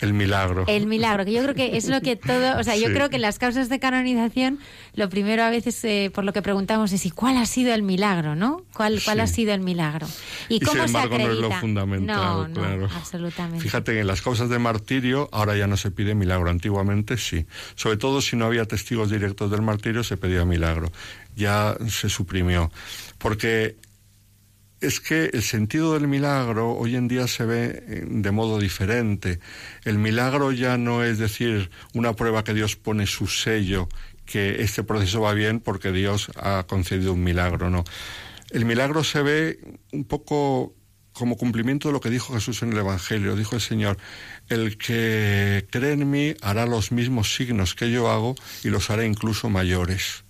El 0.02 0.14
milagro. 0.14 0.66
El 0.68 0.88
milagro, 0.88 1.26
que 1.26 1.32
yo 1.32 1.44
creo 1.44 1.56
que 1.56 1.78
es 1.78 1.88
lo 1.88 2.02
que 2.02 2.16
todo, 2.16 2.58
o 2.60 2.64
sea, 2.64 2.76
yo 2.76 2.92
creo 2.92 3.10
que 3.10 3.18
en 3.18 3.22
las 3.22 3.40
causas 3.40 3.70
de 3.70 3.80
canonización, 3.80 4.60
lo 4.96 5.10
primero 5.10 5.44
a 5.44 5.50
veces 5.50 5.84
eh, 5.84 6.12
por 6.14 6.24
lo 6.24 6.34
que 6.34 6.42
preguntamos 6.42 6.92
es, 6.92 7.06
¿y 7.06 7.12
cuál 7.12 7.38
ha 7.38 7.46
sido 7.46 7.74
el 7.74 7.84
milagro, 7.84 8.36
no? 8.36 8.64
¿Cuál, 8.74 9.00
cuál 9.04 9.20
ha 9.20 9.28
sido 9.28 9.54
el 9.54 9.62
milagro? 9.62 10.08
¿Y, 10.50 10.60
cómo 10.60 10.88
se 10.88 10.98
acredita? 10.98 11.28
no 11.28 11.34
es 11.34 11.40
lo 11.40 11.52
fundamental, 11.52 12.52
claro. 12.52 12.90
absolutamente. 12.96 13.64
Fíjate 13.64 13.94
que 13.94 14.00
en 14.00 14.08
las 14.08 14.22
causas 14.22 14.50
de 14.50 14.60
martirio 14.60 15.30
ahora 15.32 15.56
ya 15.56 15.68
no 15.68 15.78
se 15.78 15.92
pide 15.92 16.16
milagro, 16.16 16.50
antiguamente 16.50 17.18
sí. 17.18 17.46
Sobre 17.76 17.98
todo 17.98 18.22
si 18.22 18.36
no 18.36 18.46
había 18.46 18.66
testigos 18.66 19.10
directos 19.10 19.52
del 19.52 19.62
martirio 19.62 20.04
se 20.04 20.18
pedía 20.18 20.46
milagro. 20.46 20.92
Ya 21.36 21.78
se 21.88 22.10
suprimió. 22.10 22.72
Porque 23.18 23.78
es 24.82 25.00
que 25.00 25.26
el 25.34 25.44
sentido 25.44 25.94
del 25.94 26.08
milagro 26.08 26.72
hoy 26.72 26.96
en 26.96 27.08
día 27.08 27.28
se 27.28 27.46
ve 27.46 27.84
eh, 27.88 28.06
de 28.08 28.32
modo 28.32 28.60
diferente. 28.60 29.40
El 29.84 30.00
milagro 30.00 30.52
ya 30.52 30.78
no 30.78 31.04
es 31.04 31.20
decir 31.20 31.70
una 31.94 32.14
prueba 32.14 32.44
que 32.44 32.54
Dios 32.54 32.76
pone 32.76 33.06
su 33.06 33.28
sello, 33.28 33.88
que 34.26 34.62
este 34.64 34.84
proceso 34.84 35.22
va 35.22 35.34
bien 35.34 35.60
porque 35.60 35.92
Dios 35.92 36.32
ha 36.36 36.66
concedido 36.68 37.14
un 37.14 37.24
milagro, 37.24 37.70
no. 37.70 37.84
El 38.50 38.66
milagro 38.66 39.04
se 39.04 39.22
ve 39.22 39.60
un 39.94 40.04
poco 40.04 40.76
como 41.14 41.38
cumplimiento 41.38 41.90
de 41.90 41.94
lo 41.94 42.02
que 42.02 42.10
dijo 42.10 42.34
Jesús 42.34 42.64
en 42.64 42.74
el 42.74 42.80
Evangelio. 42.80 43.36
Dijo 43.36 43.56
el 43.56 43.62
Señor, 43.62 43.98
el 44.50 44.78
que 44.78 45.68
cree 45.70 45.94
en 45.94 46.10
mí 46.10 46.34
hará 46.42 46.66
los 46.66 46.92
mismos 46.92 47.36
signos 47.36 47.76
que 47.76 47.92
yo 47.92 48.10
hago 48.10 48.36
y 48.64 48.70
los 48.70 48.90
hará 48.90 49.06
incluso 49.06 49.50
mayores. 49.50 50.24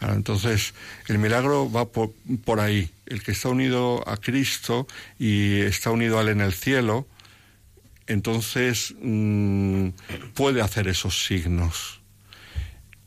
Entonces, 0.00 0.74
el 1.08 1.18
milagro 1.18 1.70
va 1.70 1.86
por, 1.86 2.60
ahí. 2.60 2.90
El 3.06 3.22
que 3.22 3.32
está 3.32 3.48
unido 3.48 4.06
a 4.08 4.16
Cristo 4.16 4.86
y 5.18 5.60
está 5.60 5.90
unido 5.90 6.18
a 6.18 6.22
Él 6.22 6.28
en 6.28 6.40
el 6.40 6.52
cielo, 6.52 7.06
entonces 8.06 8.94
mm, 9.00 9.88
puede 10.34 10.60
hacer 10.60 10.88
esos 10.88 11.24
signos. 11.24 12.00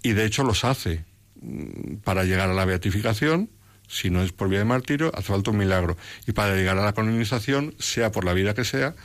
Y 0.01 0.13
de 0.13 0.25
hecho 0.25 0.43
los 0.43 0.63
hace. 0.63 1.05
Mm, 1.41 1.97
para 1.97 2.23
llegar 2.23 2.49
a 2.49 2.53
la 2.53 2.65
beatificación, 2.65 3.49
si 3.87 4.09
no 4.09 4.21
es 4.23 4.31
por 4.31 4.49
vía 4.49 4.59
de 4.59 4.65
martirio, 4.65 5.11
hace 5.13 5.27
falta 5.27 5.51
un 5.51 5.57
milagro. 5.57 5.97
Y 6.25 6.31
para 6.31 6.55
llegar 6.55 6.77
a 6.77 6.83
la 6.83 6.93
canonización, 6.93 7.75
sea 7.79 8.11
por 8.11 8.25
la 8.25 8.33
vida 8.33 8.53
que 8.53 8.65
sea, 8.65 8.95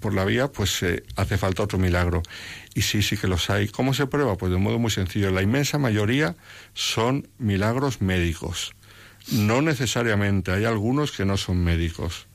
por 0.00 0.14
la 0.14 0.24
vía, 0.24 0.48
pues 0.48 0.82
eh, 0.82 1.02
hace 1.16 1.38
falta 1.38 1.62
otro 1.62 1.78
milagro. 1.78 2.22
Y 2.74 2.82
sí, 2.82 3.02
sí 3.02 3.16
que 3.16 3.28
los 3.28 3.50
hay. 3.50 3.68
¿Cómo 3.68 3.94
se 3.94 4.06
prueba? 4.06 4.36
Pues 4.36 4.50
de 4.50 4.56
un 4.56 4.62
modo 4.62 4.78
muy 4.78 4.90
sencillo. 4.90 5.30
La 5.30 5.42
inmensa 5.42 5.78
mayoría 5.78 6.36
son 6.74 7.28
milagros 7.38 8.00
médicos. 8.00 8.74
No 9.32 9.60
necesariamente, 9.62 10.52
hay 10.52 10.64
algunos 10.64 11.12
que 11.12 11.24
no 11.24 11.36
son 11.36 11.62
médicos, 11.62 12.28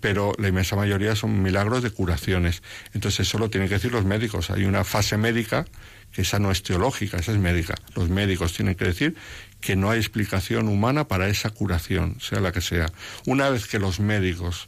pero 0.00 0.32
la 0.38 0.48
inmensa 0.48 0.76
mayoría 0.76 1.16
son 1.16 1.42
milagros 1.42 1.82
de 1.82 1.90
curaciones. 1.90 2.62
Entonces 2.92 3.26
eso 3.26 3.38
lo 3.38 3.50
tienen 3.50 3.68
que 3.68 3.74
decir 3.74 3.92
los 3.92 4.04
médicos. 4.04 4.50
Hay 4.50 4.64
una 4.64 4.84
fase 4.84 5.16
médica 5.16 5.64
que 6.12 6.22
esa 6.22 6.38
no 6.38 6.50
es 6.50 6.62
teológica, 6.62 7.18
esa 7.18 7.32
es 7.32 7.38
médica. 7.38 7.74
Los 7.94 8.08
médicos 8.08 8.52
tienen 8.52 8.74
que 8.74 8.84
decir 8.84 9.16
que 9.60 9.76
no 9.76 9.90
hay 9.90 9.98
explicación 9.98 10.68
humana 10.68 11.08
para 11.08 11.28
esa 11.28 11.50
curación, 11.50 12.20
sea 12.20 12.40
la 12.40 12.52
que 12.52 12.60
sea. 12.60 12.90
Una 13.26 13.50
vez 13.50 13.66
que 13.66 13.78
los 13.78 14.00
médicos 14.00 14.66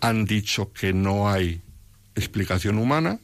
han 0.00 0.24
dicho 0.24 0.72
que 0.72 0.92
no 0.92 1.30
hay 1.30 1.62
explicación 2.14 2.78
humana, 2.78 3.18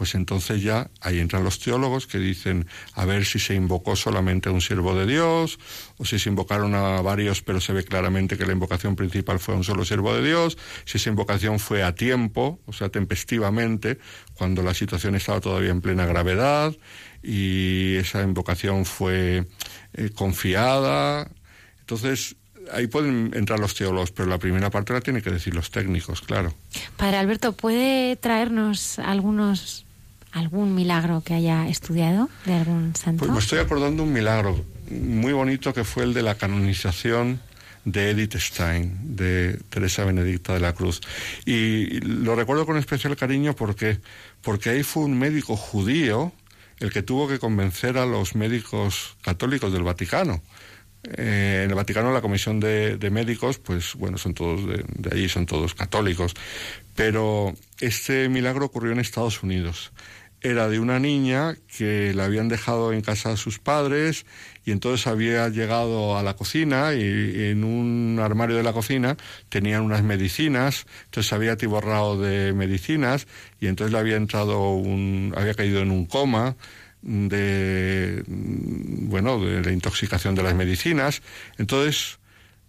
pues 0.00 0.14
entonces 0.14 0.62
ya 0.62 0.90
ahí 1.02 1.18
entran 1.18 1.44
los 1.44 1.58
teólogos 1.58 2.06
que 2.06 2.18
dicen 2.18 2.66
a 2.94 3.04
ver 3.04 3.26
si 3.26 3.38
se 3.38 3.54
invocó 3.54 3.96
solamente 3.96 4.48
a 4.48 4.52
un 4.52 4.62
siervo 4.62 4.94
de 4.94 5.04
Dios 5.04 5.58
o 5.98 6.06
si 6.06 6.18
se 6.18 6.30
invocaron 6.30 6.74
a 6.74 7.02
varios 7.02 7.42
pero 7.42 7.60
se 7.60 7.74
ve 7.74 7.84
claramente 7.84 8.38
que 8.38 8.46
la 8.46 8.52
invocación 8.52 8.96
principal 8.96 9.38
fue 9.38 9.52
a 9.52 9.58
un 9.58 9.64
solo 9.64 9.84
siervo 9.84 10.14
de 10.14 10.26
Dios, 10.26 10.56
si 10.86 10.96
esa 10.96 11.10
invocación 11.10 11.58
fue 11.58 11.82
a 11.82 11.94
tiempo, 11.94 12.60
o 12.64 12.72
sea, 12.72 12.88
tempestivamente, 12.88 13.98
cuando 14.32 14.62
la 14.62 14.72
situación 14.72 15.16
estaba 15.16 15.42
todavía 15.42 15.70
en 15.70 15.82
plena 15.82 16.06
gravedad 16.06 16.74
y 17.22 17.96
esa 17.96 18.22
invocación 18.22 18.86
fue 18.86 19.46
eh, 19.92 20.10
confiada. 20.14 21.30
Entonces, 21.80 22.36
ahí 22.72 22.86
pueden 22.86 23.32
entrar 23.34 23.58
los 23.58 23.74
teólogos, 23.74 24.10
pero 24.10 24.28
la 24.28 24.38
primera 24.38 24.70
parte 24.70 24.92
la 24.92 25.00
tienen 25.00 25.22
que 25.22 25.30
decir 25.30 25.54
los 25.54 25.70
técnicos, 25.70 26.22
claro. 26.22 26.54
Padre 26.96 27.18
Alberto, 27.18 27.52
¿puede 27.52 28.16
traernos 28.16 28.98
algunos 28.98 29.86
algún 30.32 30.74
milagro 30.74 31.22
que 31.24 31.34
haya 31.34 31.68
estudiado 31.68 32.28
de 32.46 32.54
algún 32.54 32.94
santo? 32.94 33.20
Pues 33.20 33.32
me 33.32 33.38
estoy 33.38 33.58
acordando 33.58 34.02
un 34.04 34.12
milagro 34.12 34.64
muy 34.90 35.32
bonito 35.32 35.72
que 35.72 35.84
fue 35.84 36.04
el 36.04 36.14
de 36.14 36.22
la 36.22 36.36
canonización 36.36 37.40
de 37.84 38.10
Edith 38.10 38.36
Stein, 38.36 39.16
de 39.16 39.58
Teresa 39.70 40.04
Benedicta 40.04 40.54
de 40.54 40.60
la 40.60 40.72
Cruz. 40.72 41.00
Y 41.46 42.00
lo 42.00 42.34
recuerdo 42.36 42.66
con 42.66 42.76
especial 42.76 43.16
cariño 43.16 43.54
porque, 43.54 43.98
porque 44.42 44.70
ahí 44.70 44.82
fue 44.82 45.04
un 45.04 45.18
médico 45.18 45.56
judío 45.56 46.32
el 46.78 46.92
que 46.92 47.02
tuvo 47.02 47.28
que 47.28 47.38
convencer 47.38 47.98
a 47.98 48.06
los 48.06 48.34
médicos 48.34 49.16
católicos 49.22 49.72
del 49.72 49.82
Vaticano. 49.82 50.42
Eh, 51.04 51.62
en 51.64 51.70
el 51.70 51.74
Vaticano 51.74 52.12
la 52.12 52.20
comisión 52.20 52.60
de, 52.60 52.98
médicos, 53.10 53.58
pues 53.58 53.94
bueno, 53.94 54.18
son 54.18 54.34
todos 54.34 54.66
de, 54.66 54.84
de, 54.86 55.10
allí, 55.12 55.28
son 55.28 55.46
todos 55.46 55.74
católicos. 55.74 56.34
Pero 56.94 57.54
este 57.80 58.28
milagro 58.28 58.66
ocurrió 58.66 58.92
en 58.92 59.00
Estados 59.00 59.42
Unidos. 59.42 59.92
Era 60.42 60.68
de 60.68 60.78
una 60.78 60.98
niña 60.98 61.56
que 61.76 62.14
la 62.14 62.24
habían 62.24 62.48
dejado 62.48 62.94
en 62.94 63.02
casa 63.02 63.32
a 63.32 63.36
sus 63.36 63.58
padres 63.58 64.24
y 64.64 64.72
entonces 64.72 65.06
había 65.06 65.48
llegado 65.48 66.16
a 66.16 66.22
la 66.22 66.34
cocina 66.34 66.94
y, 66.94 67.50
en 67.50 67.64
un 67.64 68.18
armario 68.20 68.56
de 68.56 68.62
la 68.62 68.72
cocina 68.72 69.16
tenían 69.48 69.82
unas 69.82 70.02
medicinas, 70.02 70.86
entonces 71.06 71.32
había 71.32 71.52
atiborrado 71.52 72.20
de 72.20 72.52
medicinas 72.52 73.26
y 73.60 73.66
entonces 73.66 73.92
le 73.92 73.98
había 73.98 74.16
entrado 74.16 74.70
un, 74.70 75.34
había 75.36 75.54
caído 75.54 75.80
en 75.80 75.90
un 75.90 76.06
coma 76.06 76.56
de 77.02 78.22
bueno 78.26 79.40
de 79.40 79.62
la 79.62 79.72
intoxicación 79.72 80.34
de 80.34 80.42
las 80.42 80.54
medicinas. 80.54 81.22
Entonces 81.58 82.18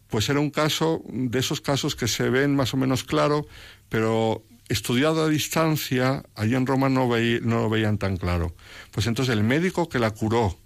pues 0.07 0.27
era 0.29 0.39
un 0.39 0.49
caso 0.49 1.03
de 1.07 1.39
esos 1.39 1.61
casos 1.61 1.95
que 1.95 2.07
se 2.07 2.29
ven 2.29 2.55
más 2.55 2.73
o 2.73 2.77
menos 2.77 3.03
claro 3.03 3.47
pero 3.89 4.43
estudiado 4.71 5.23
a 5.25 5.29
distancia 5.29 6.23
allí 6.33 6.55
en 6.55 6.65
Roma 6.65 6.87
no, 6.87 7.09
no 7.09 7.61
lo 7.61 7.69
veían 7.69 7.97
tan 7.97 8.15
claro. 8.15 8.55
Pues 8.91 9.05
entonces 9.05 9.33
el 9.35 9.43
médico 9.43 9.89
que 9.89 9.99
la 9.99 10.11
curó 10.11 10.57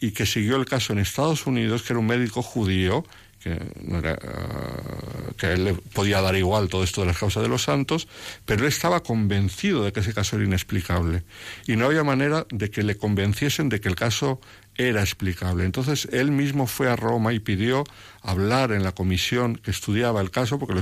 y 0.00 0.12
que 0.12 0.24
siguió 0.24 0.56
el 0.56 0.64
caso 0.64 0.94
en 0.94 1.00
Estados 1.00 1.46
Unidos, 1.46 1.82
que 1.82 1.92
era 1.92 2.00
un 2.00 2.06
médico 2.06 2.42
judío, 2.42 3.04
que, 3.44 3.60
no 3.82 3.98
era, 3.98 4.18
ah, 4.22 5.32
que 5.36 5.46
a 5.46 5.52
él 5.52 5.64
le 5.64 5.74
podía 5.74 6.22
dar 6.22 6.34
igual 6.34 6.68
todo 6.68 6.82
esto 6.82 7.02
de 7.02 7.08
las 7.08 7.18
causas 7.18 7.42
de 7.42 7.48
los 7.50 7.62
santos, 7.62 8.08
pero 8.46 8.62
él 8.62 8.68
estaba 8.68 9.02
convencido 9.02 9.84
de 9.84 9.92
que 9.92 10.00
ese 10.00 10.14
caso 10.14 10.36
era 10.36 10.46
inexplicable. 10.46 11.24
Y 11.66 11.76
no 11.76 11.84
había 11.84 12.02
manera 12.04 12.46
de 12.50 12.70
que 12.70 12.82
le 12.82 12.96
convenciesen 12.96 13.68
de 13.68 13.80
que 13.82 13.88
el 13.90 13.96
caso 13.96 14.40
era 14.76 15.02
explicable. 15.02 15.66
Entonces 15.66 16.08
él 16.10 16.30
mismo 16.30 16.66
fue 16.66 16.88
a 16.88 16.96
Roma 16.96 17.34
y 17.34 17.38
pidió 17.38 17.84
hablar 18.22 18.72
en 18.72 18.82
la 18.82 18.92
comisión 18.92 19.56
que 19.56 19.70
estudiaba 19.70 20.22
el 20.22 20.30
caso, 20.30 20.58
porque 20.58 20.80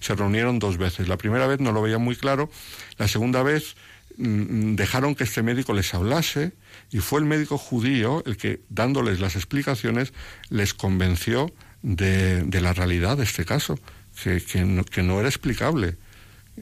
se 0.00 0.14
reunieron 0.16 0.58
dos 0.58 0.78
veces. 0.78 1.06
La 1.06 1.16
primera 1.16 1.46
vez 1.46 1.60
no 1.60 1.70
lo 1.70 1.80
veía 1.80 1.98
muy 1.98 2.16
claro, 2.16 2.50
la 2.98 3.06
segunda 3.06 3.44
vez 3.44 3.76
mm, 4.16 4.74
dejaron 4.74 5.14
que 5.14 5.22
este 5.22 5.44
médico 5.44 5.74
les 5.74 5.94
hablase 5.94 6.54
y 6.90 6.98
fue 6.98 7.20
el 7.20 7.26
médico 7.26 7.56
judío 7.56 8.24
el 8.26 8.36
que, 8.36 8.62
dándoles 8.68 9.20
las 9.20 9.36
explicaciones, 9.36 10.12
les 10.48 10.74
convenció 10.74 11.54
de, 11.82 12.60
la 12.60 12.72
realidad 12.72 13.16
de 13.16 13.24
este 13.24 13.44
caso, 13.44 13.78
que, 14.22 14.42
que, 14.42 15.02
no, 15.02 15.20
era 15.20 15.28
explicable 15.28 15.96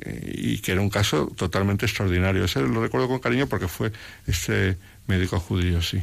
eh, 0.01 0.33
y 0.35 0.59
que 0.59 0.73
era 0.73 0.81
un 0.81 0.91
caso 0.91 1.33
totalmente 1.37 1.87
extraordinario. 1.87 2.45
Ese 2.45 2.61
lo 2.61 2.83
recuerdo 2.83 3.09
con 3.09 3.19
cariño 3.19 3.47
porque 3.47 3.69
fue 3.69 3.93
este 4.27 4.77
médico 5.07 5.41
judío, 5.41 5.83
sí. 5.83 6.01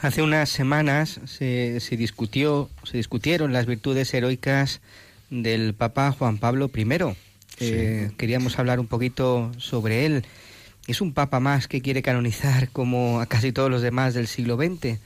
Hace 0.00 0.22
unas 0.22 0.48
semanas 0.48 1.20
se, 1.26 1.78
se 1.80 1.96
discutió, 1.96 2.68
se 2.84 2.96
discutieron 2.96 3.52
las 3.52 3.66
virtudes 3.66 4.12
heroicas 4.12 4.80
del 5.30 5.74
Papa 5.74 6.12
Juan 6.12 6.38
Pablo 6.38 6.70
I. 6.74 7.16
Eh, 7.60 8.10
queríamos 8.16 8.58
hablar 8.58 8.80
un 8.80 8.88
poquito 8.88 9.52
sobre 9.58 10.06
él 10.06 10.24
es 10.86 11.00
un 11.00 11.12
papa 11.12 11.40
más 11.40 11.68
que 11.68 11.80
quiere 11.80 12.02
canonizar 12.02 12.68
como 12.70 13.20
a 13.20 13.26
casi 13.26 13.52
todos 13.52 13.70
los 13.70 13.82
demás 13.82 14.14
del 14.14 14.26
siglo 14.26 14.56
XX. 14.56 14.98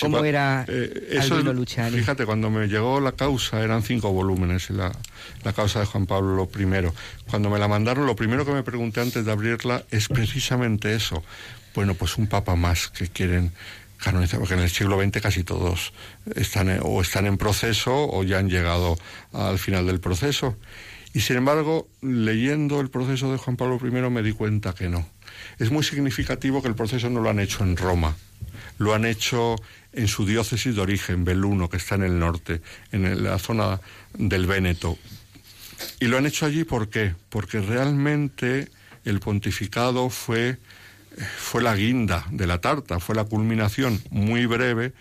¿Cómo 0.00 0.24
era 0.24 0.64
eh, 0.68 1.18
Albino? 1.20 1.64
Fíjate, 1.64 2.26
cuando 2.26 2.50
me 2.50 2.66
llegó 2.66 3.00
la 3.00 3.12
causa, 3.12 3.62
eran 3.62 3.82
cinco 3.82 4.12
volúmenes, 4.12 4.70
la, 4.70 4.92
la 5.44 5.52
causa 5.52 5.80
de 5.80 5.86
Juan 5.86 6.06
Pablo 6.06 6.48
I. 6.58 6.90
Cuando 7.28 7.50
me 7.50 7.58
la 7.58 7.68
mandaron, 7.68 8.06
lo 8.06 8.16
primero 8.16 8.44
que 8.44 8.52
me 8.52 8.62
pregunté 8.62 9.00
antes 9.00 9.24
de 9.24 9.32
abrirla 9.32 9.84
es 9.90 10.08
precisamente 10.08 10.94
eso. 10.94 11.22
Bueno, 11.74 11.94
pues 11.94 12.18
un 12.18 12.26
papa 12.26 12.56
más 12.56 12.88
que 12.88 13.08
quieren 13.08 13.52
canonizar, 13.98 14.38
porque 14.38 14.54
en 14.54 14.60
el 14.60 14.70
siglo 14.70 15.00
XX 15.00 15.20
casi 15.20 15.44
todos 15.44 15.92
están 16.34 16.78
o 16.82 17.00
están 17.00 17.26
en 17.26 17.38
proceso 17.38 18.08
o 18.08 18.22
ya 18.22 18.38
han 18.38 18.50
llegado 18.50 18.98
al 19.32 19.58
final 19.58 19.86
del 19.86 20.00
proceso. 20.00 20.56
Y 21.14 21.20
sin 21.20 21.36
embargo, 21.36 21.88
leyendo 22.02 22.80
el 22.80 22.90
proceso 22.90 23.30
de 23.30 23.38
Juan 23.38 23.56
Pablo 23.56 23.78
I 23.80 23.90
me 24.10 24.22
di 24.22 24.32
cuenta 24.32 24.74
que 24.74 24.88
no. 24.88 25.08
Es 25.58 25.70
muy 25.70 25.84
significativo 25.84 26.60
que 26.60 26.68
el 26.68 26.74
proceso 26.74 27.08
no 27.08 27.20
lo 27.20 27.30
han 27.30 27.38
hecho 27.38 27.62
en 27.62 27.76
Roma, 27.76 28.16
lo 28.78 28.94
han 28.94 29.04
hecho 29.04 29.56
en 29.94 30.08
su 30.08 30.26
diócesis 30.26 30.74
de 30.74 30.80
origen, 30.80 31.24
Beluno, 31.24 31.68
que 31.68 31.76
está 31.76 31.94
en 31.94 32.02
el 32.02 32.18
norte, 32.18 32.60
en 32.92 33.22
la 33.22 33.38
zona 33.38 33.80
del 34.12 34.46
Véneto. 34.46 34.98
Y 36.00 36.06
lo 36.06 36.18
han 36.18 36.26
hecho 36.26 36.46
allí 36.46 36.64
¿por 36.64 36.88
qué? 36.88 37.14
Porque 37.28 37.60
realmente 37.60 38.68
el 39.04 39.20
pontificado 39.20 40.10
fue, 40.10 40.58
fue 41.36 41.62
la 41.62 41.76
guinda 41.76 42.26
de 42.30 42.46
la 42.46 42.60
tarta, 42.60 43.00
fue 43.00 43.14
la 43.14 43.24
culminación 43.24 44.02
muy 44.10 44.46
breve 44.46 44.92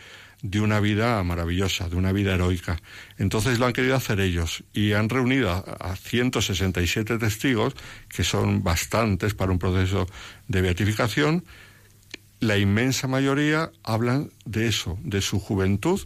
de 0.44 0.60
una 0.60 0.82
vida 0.82 1.24
maravillosa, 1.24 1.88
de 1.88 1.96
una 1.96 2.12
vida 2.12 2.36
heroica. 2.36 2.78
Entonces 3.18 3.60
lo 3.60 3.66
han 3.66 3.74
querido 3.74 3.96
hacer 3.96 4.20
ellos 4.20 4.64
y 4.74 4.92
han 4.92 5.08
reunido 5.08 5.52
a, 5.52 5.96
167 5.96 7.18
testigos, 7.18 7.74
que 8.10 8.26
son 8.26 8.62
bastantes 8.62 9.34
para 9.34 9.54
un 9.54 9.58
proceso 9.58 10.06
de 10.50 10.62
beatificación. 10.62 11.46
La 12.44 12.58
inmensa 12.58 13.08
mayoría 13.08 13.72
hablan 13.84 14.30
de 14.44 14.68
eso, 14.68 15.00
de 15.02 15.22
su 15.22 15.40
juventud, 15.40 16.02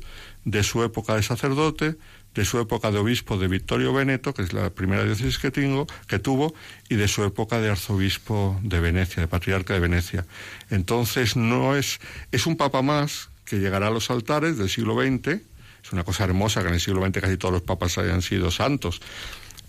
de 0.46 0.62
su 0.62 0.84
época 0.84 1.16
de 1.16 1.24
sacerdote, 1.24 1.96
de 2.36 2.46
su 2.46 2.60
época 2.60 2.92
de 2.92 3.00
obispo 3.00 3.40
de 3.40 3.48
Vittorio 3.48 3.92
Veneto, 3.92 4.36
que 4.36 4.44
es 4.44 4.54
la 4.54 4.70
primera 4.70 5.04
diócesis 5.04 5.40
que, 5.40 5.50
tengo, 5.50 5.88
que 6.08 6.20
tuvo, 6.20 6.54
y 6.90 6.96
de 6.96 7.08
su 7.08 7.24
época 7.24 7.60
de 7.60 7.72
arzobispo 7.72 8.60
de 8.62 8.80
Venecia, 8.80 9.22
de 9.22 9.28
patriarca 9.28 9.74
de 9.74 9.80
Venecia. 9.80 10.28
Entonces 10.70 11.36
no 11.36 11.76
es, 11.76 12.00
es 12.32 12.46
un 12.46 12.56
papa 12.56 12.84
más 12.84 13.32
que 13.44 13.58
llegará 13.58 13.88
a 13.88 13.92
los 13.92 14.12
altares 14.12 14.60
del 14.60 14.70
siglo 14.70 14.94
XX. 14.94 15.42
Es 15.84 15.92
una 15.92 16.04
cosa 16.04 16.26
hermosa 16.26 16.62
que 16.62 16.68
en 16.68 16.76
el 16.76 16.82
siglo 16.82 17.04
XX 17.04 17.20
casi 17.20 17.38
todos 17.38 17.54
los 17.56 17.64
papas 17.64 17.98
hayan 17.98 18.22
sido 18.22 18.52
santos, 18.52 19.02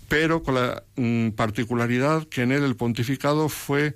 pero 0.07 0.43
con 0.43 0.53
la 0.53 0.83
mm, 0.97 1.29
particularidad 1.29 2.27
que 2.27 2.43
en 2.43 2.51
él 2.51 2.63
el 2.63 2.75
pontificado 2.75 3.49
fue 3.49 3.95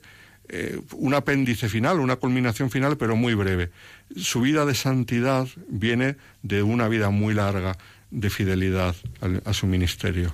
eh, 0.49 0.79
un 0.93 1.13
apéndice 1.13 1.69
final, 1.69 1.99
una 1.99 2.17
culminación 2.17 2.69
final, 2.69 2.97
pero 2.97 3.15
muy 3.15 3.33
breve. 3.33 3.69
Su 4.15 4.41
vida 4.41 4.65
de 4.65 4.75
santidad 4.75 5.47
viene 5.67 6.15
de 6.41 6.63
una 6.63 6.87
vida 6.87 7.09
muy 7.09 7.33
larga 7.33 7.77
de 8.11 8.29
fidelidad 8.29 8.95
a, 9.45 9.53
su 9.53 9.65
ministerio. 9.67 10.33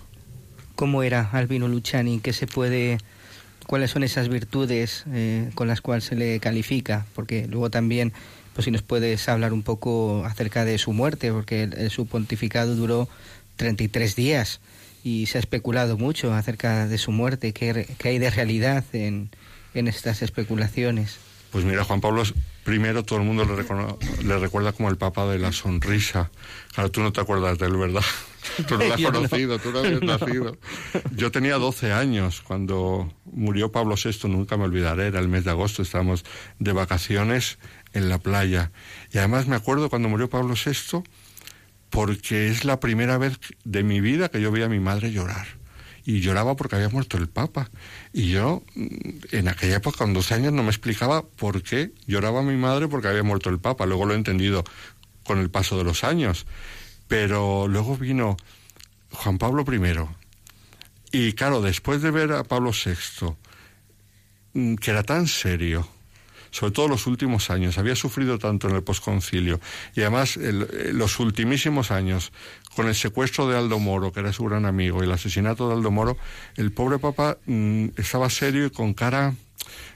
¿Cómo 0.76 1.04
era 1.04 1.30
Albino 1.32 1.68
Luciani? 1.68 2.20
¿Qué 2.20 2.34
se 2.34 2.48
puede, 2.48 2.98
¿Cuáles 3.68 3.92
son 3.92 4.04
esas 4.04 4.30
virtudes 4.30 5.06
eh, 5.14 5.50
con 5.56 5.68
las 5.68 5.82
cuales 5.82 6.06
se 6.06 6.16
le 6.16 6.40
califica? 6.40 7.06
Porque 7.16 7.48
luego 7.48 7.70
también 7.70 8.12
pues 8.54 8.66
si 8.66 8.72
nos 8.72 8.82
puedes 8.82 9.30
hablar 9.30 9.54
un 9.54 9.64
poco 9.64 10.26
acerca 10.26 10.66
de 10.66 10.78
su 10.78 10.92
muerte, 10.92 11.32
porque 11.32 11.90
su 11.90 12.08
pontificado 12.08 12.76
duró 12.76 13.08
33 13.56 14.16
días 14.16 14.60
y 15.04 15.28
se 15.28 15.38
ha 15.38 15.42
especulado 15.42 15.98
mucho 15.98 16.34
acerca 16.34 16.88
de 16.88 16.98
su 16.98 17.12
muerte. 17.12 17.54
¿Qué, 17.54 17.88
hay 18.04 18.20
de 18.20 18.30
realidad 18.30 18.84
en, 18.94 19.30
estas 19.74 20.22
especulaciones? 20.22 21.18
Pues 21.52 21.66
mira, 21.66 21.84
Juan 21.84 22.02
Pablo 22.02 22.24
primero 22.64 23.04
todo 23.04 23.18
el 23.18 23.26
mundo 23.26 23.46
le, 23.46 24.24
le, 24.24 24.38
recuerda 24.38 24.74
como 24.74 24.90
el 24.90 24.98
Papa 24.98 25.26
de 25.26 25.40
la 25.40 25.52
sonrisa. 25.52 26.30
Claro, 26.74 26.92
tú 26.92 27.02
no 27.02 27.12
te 27.12 27.20
acuerdas 27.20 27.58
de 27.58 27.66
él, 27.66 27.78
¿verdad? 27.78 28.04
Tú 28.68 28.78
no 28.78 28.86
lo 28.86 28.94
has 28.94 29.02
conocido, 29.02 29.60
tú 29.60 29.72
no 29.72 29.80
habías 29.80 30.02
nacido. 30.02 30.58
Yo 31.16 31.32
tenía 31.32 31.58
12 31.58 31.92
años 31.92 32.42
cuando 32.42 33.14
murió 33.26 33.72
Pablo 33.72 33.96
VI, 34.02 34.30
nunca 34.30 34.56
me 34.56 34.64
olvidaré, 34.64 35.08
era 35.08 35.20
el 35.20 35.28
mes 35.28 35.44
de 35.44 35.52
agosto, 35.52 35.82
estábamos 35.82 36.24
de 36.58 36.72
vacaciones 36.72 37.60
en 37.94 38.08
la 38.08 38.18
playa. 38.18 38.72
Y 39.12 39.18
además 39.18 39.48
me 39.48 39.56
acuerdo 39.56 39.90
cuando 39.90 40.08
murió 40.10 40.30
Pablo 40.30 40.54
VI, 40.54 41.04
porque 41.90 42.48
es 42.48 42.66
la 42.66 42.80
primera 42.80 43.18
vez 43.18 43.40
de 43.66 43.84
mi 43.84 44.00
vida 44.00 44.30
que 44.30 44.42
yo 44.42 44.52
vi 44.52 44.64
a 44.64 44.70
mi 44.70 44.80
madre 44.80 45.12
llorar. 45.12 45.59
Y 46.10 46.22
lloraba 46.22 46.56
porque 46.56 46.76
había 46.76 46.90
muerto 46.90 47.18
el 47.18 47.30
Papa. 47.30 47.70
Y 48.14 48.32
yo, 48.32 48.64
mm, 48.74 48.88
en 49.32 49.48
aquella 49.48 49.76
época, 49.76 50.00
con 50.00 50.12
12 50.16 50.34
años, 50.34 50.54
no 50.54 50.64
me 50.64 50.70
explicaba 50.70 51.22
por 51.22 51.62
qué 51.62 51.92
lloraba 52.08 52.42
mi 52.42 52.58
madre 52.58 52.88
porque 52.88 53.10
había 53.10 53.22
muerto 53.22 53.52
el 53.52 53.60
Papa. 53.60 53.86
Luego 53.86 54.08
lo 54.08 54.14
he 54.14 54.18
entendido 54.18 54.64
con 55.24 55.38
el 55.38 55.52
paso 55.52 55.78
de 55.78 55.84
los 55.84 56.04
años. 56.04 56.48
Pero 57.08 57.68
luego 57.68 57.96
vino 57.96 58.38
Juan 59.12 59.38
Pablo 59.38 59.64
I. 59.72 60.00
Y 61.12 61.34
claro, 61.34 61.62
después 61.62 62.02
de 62.02 62.10
ver 62.10 62.32
a 62.34 62.44
Pablo 62.44 62.72
VI, 62.72 63.36
mm, 64.54 64.76
que 64.78 64.90
era 64.90 65.04
tan 65.04 65.28
serio, 65.28 65.88
sobre 66.52 66.72
todo 66.72 66.88
los 66.88 67.08
últimos 67.08 67.50
años, 67.50 67.78
había 67.78 67.96
sufrido 67.96 68.40
tanto 68.40 68.70
en 68.70 68.76
el 68.76 68.84
posconcilio 68.84 69.60
y 69.96 70.02
además 70.02 70.38
el, 70.38 70.98
los 70.98 71.20
ultimísimos 71.20 71.92
años 71.92 72.32
con 72.76 72.88
el 72.88 72.96
secuestro 72.96 73.48
de 73.48 73.58
Aldo 73.58 73.80
Moro, 73.80 74.12
que 74.12 74.22
era 74.22 74.34
su 74.34 74.46
gran 74.46 74.66
amigo, 74.66 75.02
y 75.02 75.06
el 75.06 75.12
asesinato 75.12 75.68
de 75.68 75.76
Aldo 75.76 75.92
Moro, 75.92 76.18
el 76.56 76.72
pobre 76.72 77.00
papa 77.00 77.38
mm, 77.46 77.90
estaba 77.98 78.30
serio 78.30 78.66
y 78.66 78.70
con 78.70 78.94
cara 78.94 79.36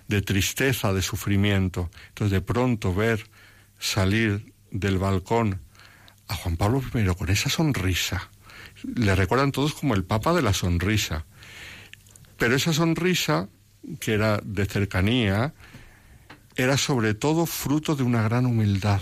de 0.07 0.21
tristeza, 0.21 0.93
de 0.93 1.01
sufrimiento. 1.01 1.89
Entonces 2.09 2.31
de 2.31 2.41
pronto 2.41 2.93
ver 2.93 3.25
salir 3.79 4.53
del 4.71 4.97
balcón 4.97 5.61
a 6.27 6.35
Juan 6.35 6.57
Pablo 6.57 6.81
I 6.93 7.05
con 7.15 7.29
esa 7.29 7.49
sonrisa, 7.49 8.29
le 8.83 9.15
recuerdan 9.15 9.51
todos 9.51 9.73
como 9.73 9.93
el 9.93 10.03
papa 10.03 10.33
de 10.33 10.41
la 10.41 10.53
sonrisa. 10.53 11.25
Pero 12.37 12.55
esa 12.55 12.73
sonrisa, 12.73 13.49
que 13.99 14.13
era 14.13 14.39
de 14.43 14.65
cercanía, 14.65 15.53
era 16.55 16.77
sobre 16.77 17.13
todo 17.13 17.45
fruto 17.45 17.95
de 17.95 18.03
una 18.03 18.21
gran 18.23 18.45
humildad. 18.45 19.01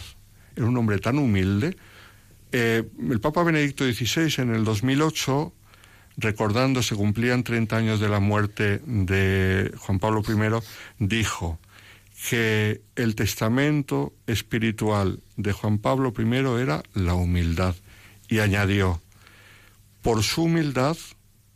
Era 0.55 0.65
un 0.65 0.77
hombre 0.77 0.99
tan 0.99 1.17
humilde. 1.17 1.77
Eh, 2.51 2.83
el 3.09 3.19
Papa 3.19 3.43
Benedicto 3.43 3.85
XVI 3.85 4.41
en 4.41 4.53
el 4.53 4.63
2008, 4.63 5.53
recordando 6.17 6.83
se 6.83 6.95
cumplían 6.95 7.43
30 7.43 7.75
años 7.75 7.99
de 7.99 8.09
la 8.09 8.19
muerte 8.19 8.81
de 8.85 9.71
Juan 9.77 9.99
Pablo 9.99 10.21
I, 10.27 11.05
dijo 11.05 11.59
que 12.29 12.81
el 12.95 13.15
testamento 13.15 14.13
espiritual 14.27 15.21
de 15.37 15.53
Juan 15.53 15.79
Pablo 15.79 16.13
I 16.17 16.61
era 16.61 16.83
la 16.93 17.15
humildad 17.15 17.75
y 18.27 18.39
añadió, 18.39 19.01
por 20.01 20.23
su 20.23 20.43
humildad, 20.43 20.97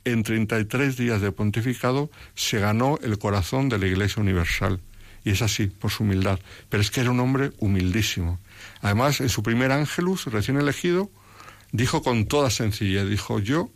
en 0.05 0.23
33 0.23 0.97
días 0.97 1.19
de 1.19 1.31
pontificado 1.31 2.11
se 2.35 2.59
ganó 2.59 2.99
el 3.01 3.17
corazón 3.17 3.69
de 3.69 3.79
la 3.79 3.87
Iglesia 3.87 4.21
Universal. 4.21 4.79
Y 5.25 5.31
es 5.31 5.41
así, 5.41 5.67
por 5.67 5.91
su 5.91 6.03
humildad. 6.03 6.39
Pero 6.69 6.81
es 6.81 6.89
que 6.89 7.01
era 7.01 7.11
un 7.11 7.19
hombre 7.19 7.51
humildísimo. 7.57 8.39
Además, 8.81 9.19
en 9.19 9.27
su 9.27 9.43
primer 9.43 9.73
ángelus, 9.73 10.27
recién 10.27 10.57
elegido, 10.57 11.11
dijo 11.73 12.01
con 12.01 12.27
toda 12.27 12.49
sencillez, 12.49 13.09
dijo, 13.09 13.39
yo 13.39 13.69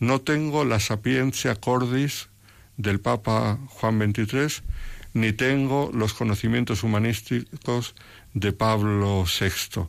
no 0.00 0.20
tengo 0.20 0.64
la 0.64 0.80
sapiencia 0.80 1.54
cordis 1.54 2.28
del 2.76 2.98
Papa 2.98 3.58
Juan 3.68 4.00
XXIII, 4.00 4.64
ni 5.14 5.32
tengo 5.32 5.90
los 5.92 6.14
conocimientos 6.14 6.82
humanísticos 6.82 7.94
de 8.34 8.52
Pablo 8.52 9.24
VI 9.24 9.88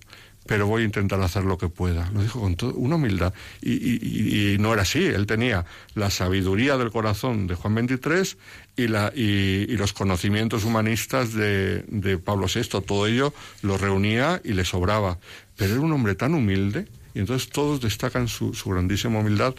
pero 0.50 0.66
voy 0.66 0.82
a 0.82 0.86
intentar 0.86 1.22
hacer 1.22 1.44
lo 1.44 1.60
que 1.60 1.70
pueda. 1.70 2.10
Lo 2.12 2.24
dijo 2.24 2.40
con 2.42 2.56
toda 2.56 2.74
una 2.74 2.96
humildad. 2.96 3.36
Y, 3.62 4.58
no 4.60 4.74
era 4.74 4.82
así, 4.82 5.06
él 5.06 5.28
tenía 5.28 5.64
la 5.94 6.10
sabiduría 6.10 6.76
del 6.76 6.90
corazón 6.90 7.46
de 7.46 7.54
Juan 7.54 7.88
XXIII 7.88 8.36
y, 8.76 8.88
la, 8.88 9.14
y, 9.16 9.68
los 9.78 9.94
conocimientos 9.94 10.64
humanistas 10.64 11.36
de, 11.36 12.20
Pablo 12.26 12.48
VI. 12.52 12.82
Todo 12.82 13.06
ello 13.06 13.32
lo 13.62 13.78
reunía 13.78 14.42
y 14.44 14.54
le 14.54 14.66
sobraba. 14.66 15.20
Pero 15.56 15.74
era 15.74 15.82
un 15.82 15.92
hombre 15.92 16.16
tan 16.16 16.34
humilde, 16.34 16.88
y 17.14 17.20
entonces 17.20 17.50
todos 17.50 17.80
destacan 17.80 18.28
su, 18.28 18.56
su 18.56 18.72
grandísima 18.72 19.20
humildad, 19.20 19.54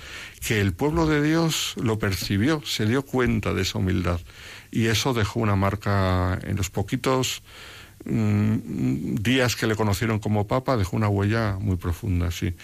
que 0.45 0.61
el 0.61 0.72
pueblo 0.72 1.07
de 1.07 1.22
Dios 1.22 1.74
lo 1.80 2.01
percibió, 2.01 2.62
se 2.64 2.86
dio 2.86 3.03
cuenta 3.03 3.55
de 3.55 3.62
esa 3.62 3.78
humildad. 3.78 4.20
Y 4.72 4.86
eso 4.86 5.14
dejó 5.14 5.38
una 5.38 5.55
marca 5.55 6.36
en 6.43 6.57
los 6.57 6.68
poquitos 6.68 7.45
días 8.05 9.57
que 9.57 9.66
le 9.66 9.76
conocieron 9.76 10.18
como 10.18 10.46
papa 10.46 10.76
dejó 10.76 10.96
una 10.96 11.09
huella 11.09 11.57
muy 11.61 11.76
profunda, 11.76 12.30
sí. 12.30 12.55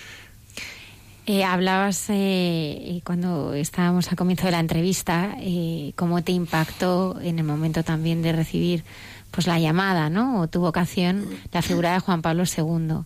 Eh, 1.28 1.42
hablabas 1.42 2.06
eh, 2.08 3.00
cuando 3.04 3.52
estábamos 3.52 4.08
al 4.08 4.16
comienzo 4.16 4.46
de 4.46 4.52
la 4.52 4.60
entrevista, 4.60 5.34
eh, 5.40 5.92
cómo 5.96 6.22
te 6.22 6.30
impactó 6.30 7.20
en 7.20 7.40
el 7.40 7.44
momento 7.44 7.82
también 7.82 8.22
de 8.22 8.32
recibir 8.32 8.84
pues 9.32 9.48
la 9.48 9.58
llamada, 9.58 10.08
¿no? 10.08 10.40
O 10.40 10.46
tu 10.46 10.60
vocación, 10.60 11.26
la 11.52 11.62
figura 11.62 11.94
de 11.94 11.98
Juan 11.98 12.22
Pablo 12.22 12.44
II. 12.44 13.04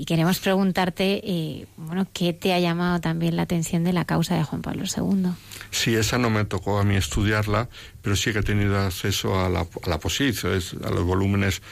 Y 0.00 0.04
queremos 0.04 0.38
preguntarte, 0.38 1.20
eh, 1.24 1.66
bueno, 1.76 2.06
¿qué 2.12 2.32
te 2.32 2.52
ha 2.52 2.60
llamado 2.60 3.00
también 3.00 3.34
la 3.34 3.42
atención 3.42 3.82
de 3.82 3.92
la 3.92 4.04
causa 4.04 4.36
de 4.36 4.44
Juan 4.44 4.62
Pablo 4.62 4.84
II? 4.84 5.30
Sí, 5.72 5.96
esa 5.96 6.18
no 6.18 6.30
me 6.30 6.44
tocó 6.44 6.78
a 6.78 6.84
mí 6.84 6.94
estudiarla, 6.94 7.68
pero 8.00 8.14
sí 8.14 8.32
que 8.32 8.38
he 8.38 8.42
tenido 8.44 8.78
acceso 8.78 9.44
a 9.44 9.48
la, 9.48 9.62
a 9.62 9.88
la 9.88 9.98
posición, 9.98 10.52
a 10.84 10.90
los 10.90 11.02
volúmenes 11.02 11.62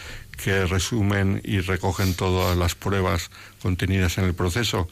que 0.43 0.67
resumen 0.67 1.41
y 1.45 1.61
recogen 1.61 2.15
todas 2.15 2.57
las 2.57 2.75
pruebas 2.75 3.31
contenidas 3.63 4.19
en 4.19 4.25
el 4.25 4.35
proceso. 4.35 4.89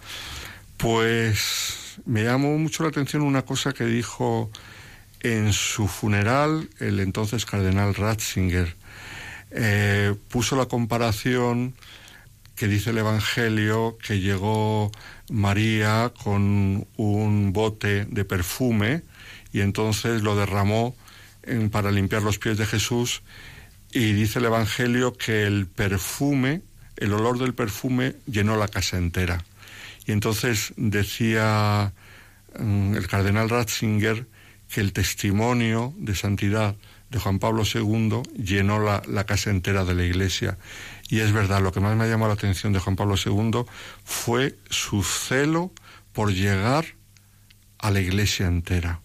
Pues 0.76 1.99
me 2.07 2.22
llamó 2.22 2.57
mucho 2.57 2.85
la 2.85 2.91
atención 2.91 3.22
una 3.22 3.43
cosa 3.43 3.72
que 3.72 3.85
dijo 3.85 4.49
en 5.18 5.53
su 5.53 5.89
funeral 5.89 6.68
el 6.78 7.01
entonces 7.01 7.45
cardenal 7.47 7.97
Ratzinger. 7.97 8.76
Eh, 9.51 10.14
puso 10.28 10.55
la 10.55 10.66
comparación 10.66 11.74
que 12.57 12.68
dice 12.68 12.90
el 12.90 12.98
Evangelio 12.98 13.98
que 14.05 14.20
llegó 14.20 14.92
María 15.30 16.12
con 16.22 16.86
un 16.96 17.52
bote 17.52 18.05
de 18.05 18.24
perfume 18.24 19.02
y 19.52 19.61
entonces 19.61 20.22
lo 20.22 20.36
derramó 20.36 20.96
para 21.70 21.90
limpiar 21.90 22.22
los 22.22 22.38
pies 22.38 22.57
de 22.59 22.66
Jesús 22.66 23.22
y 23.92 24.12
dice 24.12 24.40
el 24.40 24.46
Evangelio 24.46 25.12
que 25.12 25.44
el 25.44 25.66
perfume, 25.66 26.62
el 26.96 27.12
olor 27.12 27.38
del 27.38 27.55
perfume 27.55 28.16
llenó 28.26 28.57
la 28.57 28.68
casa 28.68 28.96
entera. 28.96 29.44
Y 30.07 30.12
entonces 30.12 30.74
decía 30.76 31.92
mm, 32.59 32.96
el 32.96 33.07
cardenal 33.07 33.48
Ratzinger 33.48 34.26
que 34.68 34.80
el 34.80 34.92
testimonio 34.92 35.94
de 35.96 36.16
santidad 36.16 36.74
de 37.11 37.18
Juan 37.20 37.38
Pablo 37.38 37.62
II 37.62 38.22
llenó 38.36 38.80
la, 38.80 39.02
la 39.07 39.24
casa 39.24 39.50
entera 39.50 39.84
de 39.84 39.94
la 39.94 40.05
iglesia. 40.05 40.59
Y 41.09 41.20
es 41.20 41.32
verdad, 41.32 41.62
lo 41.62 41.72
que 41.72 41.80
más 41.80 41.96
me 41.96 42.09
llamado 42.09 42.28
la 42.28 42.34
atención 42.34 42.72
de 42.72 42.78
Juan 42.78 42.96
Pablo 42.96 43.14
II 43.22 43.64
fue 44.05 44.59
su 44.70 45.02
celo 45.02 45.72
por 46.12 46.32
llegar 46.32 46.86
a 47.78 47.90
la 47.90 48.00
iglesia 48.00 48.46
entera. 48.46 49.00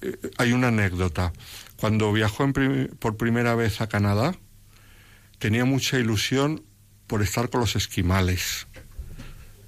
Eh, 0.00 0.18
hay 0.38 0.52
una 0.52 0.68
anécdota. 0.68 1.32
Cuando 1.76 2.12
viajó 2.12 2.50
por 2.98 3.16
primera 3.16 3.54
vez 3.54 3.80
a 3.80 3.88
Canadá, 3.88 4.34
tenía 5.38 5.64
mucha 5.64 5.98
ilusión 5.98 6.64
por 7.06 7.22
estar 7.22 7.50
con 7.50 7.60
los 7.60 7.76
esquimales. 7.76 8.66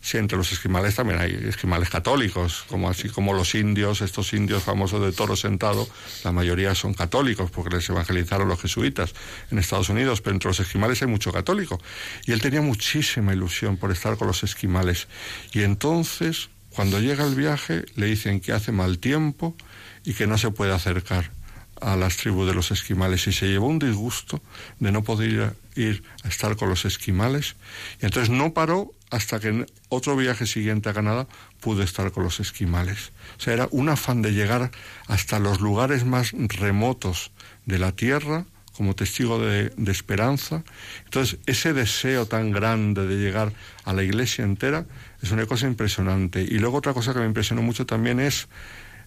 Sí, 0.07 0.19
entre 0.19 0.39
los 0.39 0.53
esquimales 0.53 0.95
también 0.95 1.19
hay 1.19 1.33
esquimales 1.49 1.91
católicos, 1.91 2.65
como 2.69 2.89
así 2.89 3.09
como 3.09 3.33
los 3.33 3.57
indios, 3.57 4.03
estos 4.03 4.35
indios 4.35 4.63
famosos 4.63 5.03
de 5.03 5.11
toro 5.11 5.35
sentado, 5.35 5.89
la 6.23 6.31
mayoría 6.31 6.77
son 6.77 6.95
católicos 6.95 7.51
porque 7.51 7.75
les 7.75 7.89
evangelizaron 7.89 8.47
los 8.47 8.61
jesuitas 8.61 9.15
en 9.51 9.59
Estados 9.59 9.89
Unidos, 9.89 10.21
pero 10.21 10.35
entre 10.37 10.51
los 10.51 10.61
esquimales 10.61 11.03
hay 11.03 11.09
mucho 11.09 11.33
católico. 11.33 11.81
Y 12.25 12.31
él 12.31 12.41
tenía 12.41 12.63
muchísima 12.63 13.33
ilusión 13.33 13.79
por 13.79 13.91
estar 13.91 14.17
con 14.17 14.29
los 14.29 14.45
esquimales. 14.45 15.09
Y 15.53 15.63
entonces, 15.63 16.51
cuando 16.71 17.01
llega 17.01 17.27
el 17.27 17.35
viaje, 17.35 17.85
le 17.97 18.07
dicen 18.07 18.39
que 18.39 18.53
hace 18.53 18.71
mal 18.71 19.01
tiempo 19.01 19.57
y 20.05 20.15
que 20.15 20.29
no 20.29 20.39
se 20.39 20.53
puede 20.53 20.73
acercar 20.73 21.33
a 21.81 21.97
las 21.97 22.17
tribus 22.17 22.47
de 22.47 22.55
los 22.55 22.71
esquimales 22.71 23.27
y 23.27 23.33
se 23.33 23.49
llevó 23.49 23.67
un 23.67 23.81
disgusto 23.81 24.41
de 24.79 24.93
no 24.93 25.03
poder 25.03 25.57
ir 25.75 26.05
a 26.23 26.29
estar 26.29 26.57
con 26.57 26.69
los 26.69 26.85
esquimales 26.85 27.57
y 28.01 28.07
entonces 28.07 28.31
no 28.31 28.55
paró 28.55 28.93
hasta 29.11 29.41
que 29.41 29.49
en 29.49 29.67
otro 29.89 30.17
viaje 30.17 30.47
siguiente 30.47 30.89
a 30.89 30.95
Canadá 30.95 31.27
pude 31.61 31.85
estar 31.85 32.11
con 32.13 32.25
los 32.25 32.41
esquimales. 32.41 33.13
O 33.39 33.41
sea, 33.41 33.55
era 33.55 33.69
un 33.71 33.89
afán 33.89 34.23
de 34.23 34.33
llegar 34.33 34.71
hasta 35.07 35.39
los 35.39 35.61
lugares 35.61 36.05
más 36.05 36.33
remotos 36.33 37.31
de 37.65 37.79
la 37.79 37.93
Tierra 37.93 38.47
como 38.77 38.95
testigo 38.95 39.39
de, 39.39 39.71
de, 39.71 39.93
esperanza. 39.93 40.63
Entonces, 41.05 41.39
ese 41.47 41.73
deseo 41.73 42.27
tan 42.27 42.51
grande 42.51 43.07
de 43.07 43.17
llegar 43.17 43.53
a 43.85 43.95
la 43.95 44.03
iglesia 44.03 44.45
entera 44.45 44.85
es 45.23 45.31
una 45.31 45.47
cosa 45.47 45.67
impresionante. 45.67 46.43
Y 46.43 46.59
luego 46.59 46.77
otra 46.77 46.93
cosa 46.93 47.15
que 47.15 47.21
me 47.21 47.27
impresionó 47.27 47.63
mucho 47.63 47.87
también 47.87 48.21
es, 48.21 48.49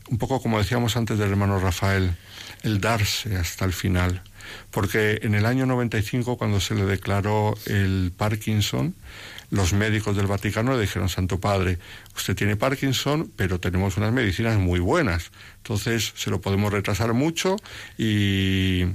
un 0.09 0.17
poco 0.17 0.41
como 0.41 0.57
decíamos 0.57 0.97
antes 0.97 1.19
del 1.19 1.29
hermano 1.29 1.59
Rafael, 1.59 2.15
el 2.63 2.81
darse 2.81 3.35
hasta 3.37 3.65
el 3.65 3.73
final. 3.73 4.23
Porque 4.71 5.19
en 5.21 5.35
el 5.35 5.45
año 5.45 5.65
95, 5.65 6.37
cuando 6.37 6.59
se 6.59 6.73
le 6.73 6.85
declaró 6.85 7.55
el 7.65 8.11
Parkinson, 8.15 8.95
los 9.49 9.73
médicos 9.73 10.15
del 10.15 10.27
Vaticano 10.27 10.73
le 10.73 10.81
dijeron, 10.81 11.09
Santo 11.09 11.39
Padre, 11.39 11.79
usted 12.15 12.35
tiene 12.35 12.55
Parkinson, 12.55 13.31
pero 13.35 13.59
tenemos 13.59 13.97
unas 13.97 14.13
medicinas 14.13 14.57
muy 14.57 14.79
buenas. 14.79 15.31
Entonces 15.57 16.13
se 16.15 16.29
lo 16.29 16.41
podemos 16.41 16.71
retrasar 16.71 17.13
mucho 17.13 17.57
y, 17.97 18.85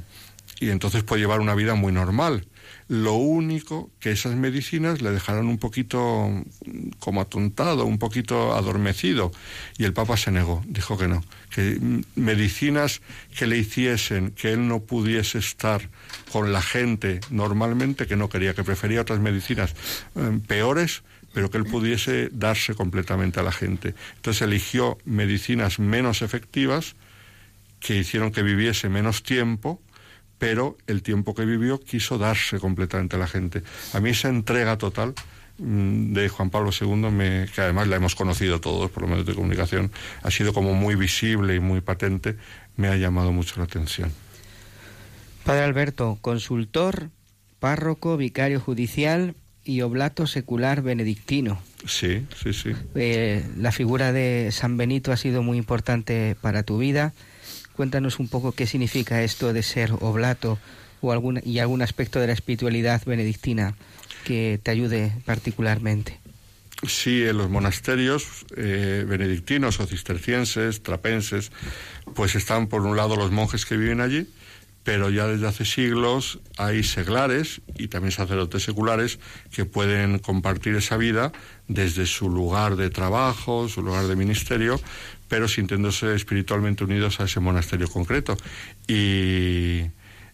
y 0.61 0.71
entonces 0.71 1.03
puede 1.03 1.23
llevar 1.23 1.41
una 1.41 1.55
vida 1.55 1.75
muy 1.75 1.93
normal. 1.93 2.47
Lo 2.89 3.15
único 3.15 3.91
que 3.99 4.11
esas 4.11 4.35
medicinas 4.35 5.01
le 5.01 5.11
dejarán 5.11 5.47
un 5.47 5.59
poquito 5.59 6.29
mm, 6.29 6.89
como 6.99 7.21
atontado, 7.21 7.87
un 7.87 7.99
poquito 7.99 8.55
adormecido. 8.55 9.33
Y 9.79 9.85
el 9.85 9.93
Papa 9.93 10.17
se 10.17 10.31
negó, 10.31 10.63
dijo 10.67 10.99
que 10.99 11.09
no, 11.09 11.25
que 11.51 11.79
mm, 11.81 12.03
medicinas 12.17 13.01
que 13.37 13.47
le 13.47 13.57
hiciesen 13.57 14.33
que 14.33 14.53
él 14.53 14.69
no 14.69 14.81
pudiese 14.81 15.39
estar 15.39 15.89
con 16.31 16.53
la 16.53 16.61
gente 16.61 17.21
normalmente, 17.31 18.07
que 18.07 18.17
no 18.17 18.29
quería, 18.29 18.55
que 18.55 18.65
prefería 18.65 19.01
otras 19.01 19.21
medicinas 19.21 19.75
eh, 20.17 20.39
peores, 20.47 21.03
pero 21.33 21.51
que 21.51 21.59
él 21.59 21.65
pudiese 21.65 22.29
darse 22.33 22.75
completamente 22.75 23.41
a 23.41 23.43
la 23.43 23.53
gente. 23.53 23.95
Entonces 24.17 24.43
eligió 24.43 24.99
medicinas 25.05 25.79
menos 25.79 26.23
efectivas 26.23 26.97
que 27.81 27.97
hicieron 27.97 28.31
que 28.31 28.43
viviese 28.43 28.89
menos 28.89 29.23
tiempo, 29.23 29.83
pero 30.45 30.77
el 30.87 31.03
tiempo 31.03 31.35
que 31.35 31.47
vivió 31.47 31.81
quiso 31.81 32.19
darse 32.19 32.59
completamente 32.59 33.17
a 33.17 33.19
la 33.19 33.27
gente. 33.27 33.63
A 33.95 34.01
mí 34.01 34.11
esa 34.11 34.29
entrega 34.29 34.77
total 34.77 35.15
mm, 35.57 36.13
de 36.13 36.29
Juan 36.29 36.51
Pablo 36.51 36.71
II, 36.79 37.11
me, 37.11 37.47
que 37.55 37.63
además 37.63 37.89
la 37.89 37.97
hemos 37.97 38.15
conocido 38.15 38.61
todos 38.61 38.91
por 38.91 39.05
los 39.05 39.11
medios 39.11 39.27
de 39.27 39.35
comunicación, 39.35 39.91
ha 40.23 40.31
sido 40.31 40.53
como 40.53 40.75
muy 40.75 40.97
visible 40.97 41.55
y 41.55 41.61
muy 41.61 41.81
patente, 41.81 42.37
me 42.77 42.89
ha 42.89 42.97
llamado 42.97 43.33
mucho 43.33 43.55
la 43.57 43.65
atención. 43.65 44.13
Padre 45.45 45.65
Alberto, 45.65 46.19
consultor, 46.21 47.09
párroco, 47.59 48.19
vicario 48.19 48.61
judicial 48.61 49.37
y 49.65 49.81
oblato 49.81 50.27
secular 50.27 50.83
benedictino. 50.83 51.59
Sí, 51.87 52.27
sí, 52.43 52.53
sí. 52.53 52.73
Eh, 52.95 53.43
la 53.57 53.73
figura 53.73 54.13
de 54.13 54.51
San 54.53 54.77
Benito 54.77 55.11
ha 55.11 55.17
sido 55.17 55.43
muy 55.43 55.57
importante 55.57 56.37
para 56.39 56.65
tu 56.65 56.77
vida. 56.77 57.15
Cuéntanos 57.77 58.19
un 58.19 58.29
poco 58.29 58.53
qué 58.53 58.67
significa 58.67 59.23
esto 59.23 59.53
de 59.53 59.63
ser 59.63 59.93
oblato 60.01 60.59
o 61.01 61.13
algún, 61.13 61.41
y 61.45 61.59
algún 61.59 61.83
aspecto 61.83 62.21
de 62.21 62.29
la 62.29 62.33
espiritualidad 62.33 63.03
benedictina 63.05 63.75
que 64.25 64.59
te 64.63 64.71
ayude 64.71 65.13
particularmente. 65.25 66.19
Sí, 66.87 67.23
en 67.25 67.39
los 67.39 67.49
monasterios 67.49 68.45
eh, 68.57 69.05
benedictinos 69.09 69.81
o 69.81 69.87
cistercienses, 69.87 70.83
trapenses, 70.83 71.51
pues 72.15 72.35
están 72.35 72.67
por 72.67 72.83
un 72.83 72.97
lado 72.97 73.17
los 73.17 73.31
monjes 73.31 73.65
que 73.65 73.77
viven 73.77 74.01
allí, 74.01 74.29
pero 74.83 75.09
ya 75.09 75.27
desde 75.27 75.47
hace 75.47 75.65
siglos 75.65 76.41
hay 76.59 76.83
seglares 76.83 77.63
y 77.79 77.89
también 77.89 78.13
sacerdotes 78.13 78.65
seculares 78.65 79.19
que 79.51 79.65
pueden 79.65 80.19
compartir 80.19 80.75
esa 80.75 80.99
vida 80.99 81.33
desde 81.69 82.05
su 82.05 82.29
lugar 82.29 82.77
de 82.77 82.91
trabajo, 82.91 83.69
su 83.69 83.83
lugar 83.83 84.07
de 84.07 84.17
ministerio, 84.17 84.79
pero 85.29 85.49
sintiéndose 85.49 86.15
espiritualmente 86.15 86.85
unidos 86.85 87.21
a 87.21 87.25
ese 87.25 87.41
monasterio 87.41 87.89
concreto. 87.89 88.37
Y 88.87 89.83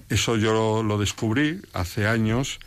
eso 0.08 0.36
yo 0.36 0.82
lo, 0.82 0.98
descubrí 0.98 1.60
hace 1.72 2.06
años 2.06 2.58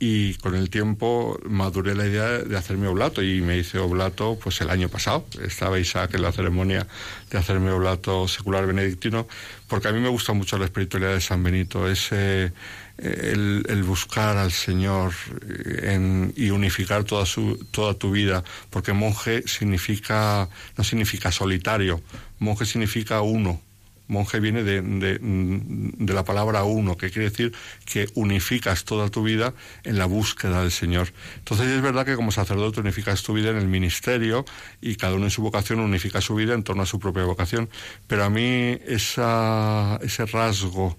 y 0.00 0.34
con 0.34 0.54
el 0.54 0.70
tiempo 0.70 1.40
maduré 1.44 1.94
la 1.94 2.06
idea 2.06 2.38
de 2.38 2.56
hacerme 2.56 2.86
oblato 2.86 3.22
y 3.22 3.40
me 3.40 3.58
hice 3.58 3.78
oblato 3.78 4.38
pues 4.42 4.60
el 4.60 4.70
año 4.70 4.88
pasado. 4.88 5.26
Estaba 5.42 5.78
Isaac 5.78 6.14
en 6.14 6.22
la 6.22 6.32
ceremonia 6.32 6.86
de 7.30 7.38
hacerme 7.38 7.70
oblato 7.70 8.28
secular 8.28 8.66
benedictino 8.66 9.26
porque 9.66 9.88
a 9.88 9.92
mí 9.92 10.00
me 10.00 10.08
gusta 10.08 10.32
mucho 10.32 10.58
la 10.58 10.66
espiritualidad 10.66 11.14
de 11.14 11.20
San 11.20 11.42
Benito, 11.42 11.88
ese 11.88 12.52
el, 12.98 13.82
buscar 13.84 14.36
al 14.36 14.52
Señor 14.52 15.12
eh, 15.48 16.32
y 16.36 16.50
unificar 16.50 17.04
toda, 17.04 17.26
su, 17.26 17.56
toda 17.70 17.94
tu 17.94 18.10
vida, 18.10 18.44
porque 18.70 18.92
monje 18.92 19.42
significa, 19.46 20.48
no 20.76 20.84
significa 20.84 21.32
solitario, 21.32 22.02
monje 22.38 22.66
significa 22.66 23.22
uno. 23.22 23.60
Monje 24.08 24.40
viene 24.40 24.64
de, 24.64 24.80
de, 24.80 26.14
la 26.14 26.24
palabra 26.24 26.64
uno, 26.64 26.96
que 26.96 27.10
quiere 27.10 27.28
decir 27.28 27.52
que 27.84 28.08
unificas 28.14 28.84
toda 28.84 29.10
tu 29.10 29.22
vida 29.22 29.52
en 29.84 29.98
la 29.98 30.06
búsqueda 30.06 30.62
del 30.62 30.70
Señor. 30.70 31.12
Entonces 31.36 31.66
es 31.66 31.82
verdad 31.82 32.06
que 32.06 32.16
como 32.16 32.32
sacerdote 32.32 32.80
unificas 32.80 33.22
tu 33.22 33.34
vida 33.34 33.50
en 33.50 33.58
el 33.58 33.68
ministerio 33.68 34.46
y 34.80 34.96
cada 34.96 35.12
uno 35.12 35.24
en 35.24 35.30
su 35.30 35.42
vocación 35.42 35.80
unifica 35.80 36.22
su 36.22 36.34
vida 36.34 36.54
en 36.54 36.62
torno 36.62 36.84
a 36.84 36.86
su 36.86 36.98
propia 36.98 37.24
vocación. 37.24 37.68
Pero 38.06 38.24
a 38.24 38.30
mí 38.30 38.78
esa, 38.86 39.98
ese 40.02 40.24
rasgo, 40.24 40.96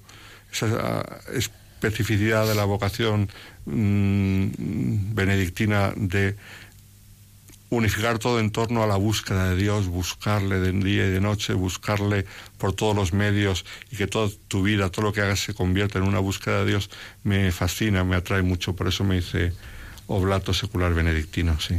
esa, 0.52 1.04
especificidad 1.80 2.46
de 2.46 2.56
la 2.56 2.66
vocación 2.66 3.30
mm, 3.66 5.16
benedictina 5.16 5.94
de 5.96 6.36
unificar 7.70 8.20
todo 8.20 8.40
en 8.40 8.52
torno 8.52 8.84
a 8.84 8.88
la 8.88 8.98
búsqueda 8.98 9.50
de 9.50 9.56
Dios, 9.56 9.88
buscarle 9.88 10.60
de 10.60 10.74
día 10.74 11.06
y 11.06 11.12
de 11.12 11.22
noche, 11.22 11.54
buscarle 11.54 12.26
por 12.58 12.74
todos 12.74 12.96
los 12.96 13.14
medios 13.14 13.66
y 13.92 13.96
que 13.96 14.08
toda 14.08 14.30
tu 14.48 14.64
vida, 14.64 14.90
todo 14.90 15.06
lo 15.06 15.14
que 15.14 15.22
hagas 15.22 15.40
se 15.40 15.54
convierta 15.54 16.00
en 16.00 16.06
una 16.06 16.20
búsqueda 16.20 16.62
de 16.62 16.72
Dios, 16.72 16.90
me 17.24 17.52
fascina, 17.52 18.04
me 18.04 18.16
atrae 18.16 18.42
mucho. 18.42 18.76
Por 18.76 18.88
eso 18.88 19.04
me 19.04 19.18
hice 19.18 19.54
oblato 20.08 20.54
secular 20.54 20.94
benedictino, 20.94 21.60
sí. 21.60 21.76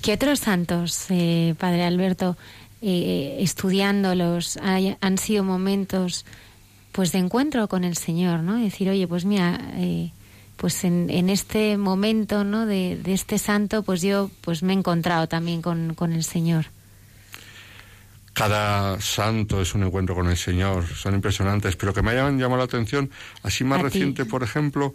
¿Qué 0.00 0.14
otros 0.14 0.38
santos, 0.38 1.06
eh, 1.10 1.54
Padre 1.58 1.84
Alberto, 1.84 2.38
eh, 2.80 3.36
estudiándolos, 3.40 4.58
han 4.62 5.18
sido 5.18 5.44
momentos 5.44 6.24
pues 6.92 7.12
de 7.12 7.18
encuentro 7.18 7.68
con 7.68 7.84
el 7.84 7.96
Señor, 7.96 8.40
¿no? 8.40 8.56
decir, 8.56 8.88
oye, 8.90 9.06
pues 9.06 9.24
mira, 9.24 9.60
eh, 9.74 10.12
pues 10.56 10.84
en, 10.84 11.08
en, 11.08 11.30
este 11.30 11.76
momento, 11.76 12.44
¿no? 12.44 12.66
De, 12.66 12.98
de, 13.02 13.14
este 13.14 13.38
santo, 13.38 13.82
pues 13.82 14.02
yo 14.02 14.30
pues 14.42 14.62
me 14.62 14.72
he 14.72 14.76
encontrado 14.76 15.26
también 15.26 15.62
con, 15.62 15.94
con 15.94 16.12
el 16.12 16.24
Señor. 16.24 16.66
Cada 18.32 19.00
santo 19.00 19.60
es 19.60 19.74
un 19.74 19.84
encuentro 19.84 20.14
con 20.14 20.28
el 20.28 20.36
Señor, 20.36 20.86
son 20.86 21.14
impresionantes, 21.14 21.76
pero 21.76 21.92
que 21.92 22.02
me 22.02 22.10
hayan 22.10 22.38
llamado 22.38 22.58
la 22.58 22.64
atención, 22.64 23.10
así 23.42 23.64
más 23.64 23.80
reciente, 23.80 24.24
por 24.24 24.42
ejemplo, 24.42 24.94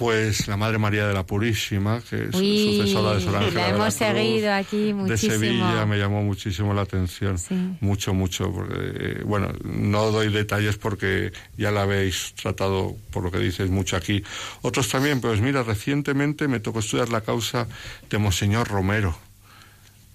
pues 0.00 0.48
la 0.48 0.56
Madre 0.56 0.78
María 0.78 1.06
de 1.06 1.12
la 1.12 1.26
Purísima, 1.26 2.00
que 2.00 2.24
es 2.24 2.30
sucesora 2.30 3.16
de 3.16 3.20
San 3.22 3.34
Ángel. 3.34 3.54
La 3.54 3.68
hemos 3.68 3.92
seguido 3.92 4.50
aquí 4.50 4.94
muchísimo. 4.94 5.32
De 5.34 5.38
Sevilla 5.38 5.84
me 5.84 5.98
llamó 5.98 6.22
muchísimo 6.22 6.72
la 6.72 6.80
atención. 6.80 7.36
Mucho, 7.82 8.14
mucho. 8.14 8.50
Porque, 8.50 9.20
bueno, 9.26 9.52
no 9.62 10.10
doy 10.10 10.32
detalles 10.32 10.78
porque 10.78 11.32
ya 11.58 11.70
la 11.70 11.82
habéis 11.82 12.32
tratado, 12.32 12.96
por 13.10 13.24
lo 13.24 13.30
que 13.30 13.40
dices, 13.40 13.68
mucho 13.68 13.94
aquí. 13.94 14.24
Otros 14.62 14.88
también, 14.88 15.20
pues 15.20 15.42
mira, 15.42 15.62
recientemente 15.64 16.48
me 16.48 16.60
tocó 16.60 16.78
estudiar 16.78 17.10
la 17.10 17.20
causa 17.20 17.68
de 18.08 18.16
Monseñor 18.16 18.68
Romero 18.68 19.29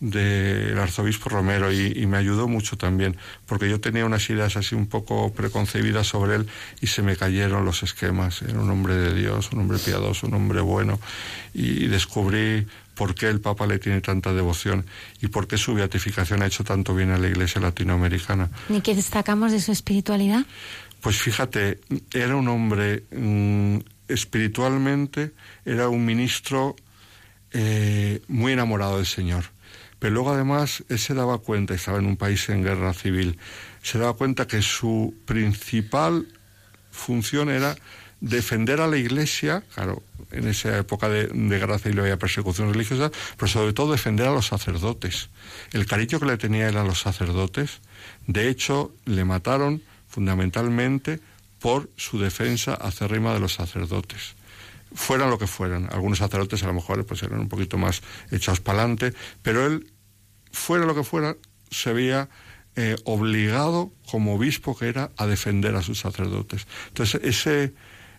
del 0.06 0.78
arzobispo 0.78 1.30
Romero 1.30 1.74
y, 1.74 2.06
me 2.06 2.18
ayudó 2.18 2.48
mucho 2.48 2.78
también, 2.78 3.18
porque 3.48 3.68
yo 3.68 3.80
tenía 3.80 4.06
unas 4.06 4.30
ideas 4.30 4.56
así 4.56 4.76
un 4.76 4.86
poco 4.86 5.34
preconcebidas 5.34 6.08
sobre 6.08 6.36
él 6.36 6.48
y 6.80 6.88
se 6.88 7.02
me 7.02 7.16
cayeron 7.16 7.66
los 7.66 7.82
esquemas. 7.82 8.44
Era 8.44 8.60
un 8.60 8.70
hombre 8.70 8.96
de 8.96 9.16
Dios, 9.16 9.52
un 9.52 9.62
hombre 9.62 9.80
piadoso, 9.80 10.28
un 10.28 10.36
hombre 10.36 10.62
bueno 10.62 11.00
y, 11.54 11.88
descubrí 11.88 12.68
por 12.94 13.16
qué 13.16 13.28
el 13.28 13.42
Papa 13.42 13.68
le 13.68 13.80
tiene 13.80 14.02
tanta 14.02 14.32
devoción 14.32 14.86
y 15.22 15.28
por 15.28 15.48
qué 15.48 15.58
su 15.58 15.74
beatificación 15.74 16.44
ha 16.44 16.46
hecho 16.46 16.64
tanto 16.64 16.94
bien 16.94 17.10
a 17.10 17.18
la 17.18 17.28
Iglesia 17.28 17.60
latinoamericana. 17.60 18.50
¿Y 18.70 18.82
qué 18.82 18.96
destacamos 18.96 19.52
de 19.52 19.60
su 19.60 19.72
espiritualidad? 19.72 20.46
Pues 21.02 21.18
fíjate, 21.18 21.80
era 22.14 22.36
un 22.36 22.48
hombre 22.48 23.04
mm, 23.12 23.78
espiritualmente, 24.08 25.34
era 25.66 25.90
un 25.90 26.06
ministro 26.06 26.76
eh, 27.52 28.22
muy 28.28 28.54
enamorado 28.54 28.98
del 28.98 29.06
Señor 29.06 29.55
pero 30.00 30.14
luego 30.14 30.32
además 30.34 30.84
él 30.90 31.00
se 31.00 31.14
daba 31.14 31.38
cuenta, 31.40 31.74
estaba 31.74 32.00
en 32.00 32.06
un 32.06 32.18
país 32.18 32.50
en 32.50 32.64
guerra 32.64 32.94
civil, 32.94 33.38
se 33.82 33.98
daba 33.98 34.14
cuenta 34.14 34.48
que 34.48 34.62
su 34.62 35.14
principal 35.26 36.28
función 36.92 37.50
era 37.50 37.76
defender 38.22 38.82
a 38.82 38.88
la 38.88 38.98
Iglesia, 38.98 39.64
claro, 39.74 40.02
en 40.32 40.48
esa 40.48 40.78
época 40.78 41.10
de, 41.10 41.28
guerra 41.28 41.80
civil 41.80 42.00
había 42.00 42.18
persecución 42.18 42.74
religiosa, 42.74 43.12
pero 43.38 43.48
sobre 43.48 43.74
todo 43.74 43.92
defender 43.92 44.28
a 44.28 44.34
los 44.34 44.48
sacerdotes. 44.48 45.30
El 45.72 45.86
cariño 45.86 46.20
que 46.20 46.26
le 46.26 46.38
tenía 46.38 46.70
él 46.70 46.78
a 46.78 46.84
los 46.84 47.00
sacerdotes, 47.02 47.82
de 48.26 48.50
hecho, 48.50 48.94
le 49.06 49.26
mataron 49.26 49.82
fundamentalmente 50.08 51.20
por 51.60 51.90
su 51.98 52.20
defensa 52.20 52.74
acérrima 52.74 53.34
de 53.34 53.40
los 53.40 53.54
sacerdotes 53.54 54.36
fueran 54.96 55.30
lo 55.30 55.38
que 55.38 55.48
fueran. 55.48 55.88
Algunos 55.92 56.18
sacerdotes 56.18 56.64
a 56.64 56.68
lo 56.68 56.74
mejor 56.74 57.06
pues 57.06 57.22
eran 57.24 57.40
un 57.40 57.50
poquito 57.50 57.78
más 57.78 58.02
echados 58.32 58.62
para 58.62 58.80
adelante, 58.80 59.14
pero 59.42 59.66
él 59.66 59.92
fuera 60.52 60.86
lo 60.86 60.96
que 60.96 61.04
fuera, 61.04 61.36
se 61.70 61.94
veía 61.94 62.30
eh, 62.78 62.96
obligado 63.06 63.92
como 64.10 64.36
obispo 64.36 64.76
que 64.78 64.88
era 64.90 65.12
a 65.18 65.28
defender 65.28 65.76
a 65.76 65.82
sus 65.82 66.00
sacerdotes. 66.00 66.68
Entonces, 66.88 67.22
ese, 67.24 67.74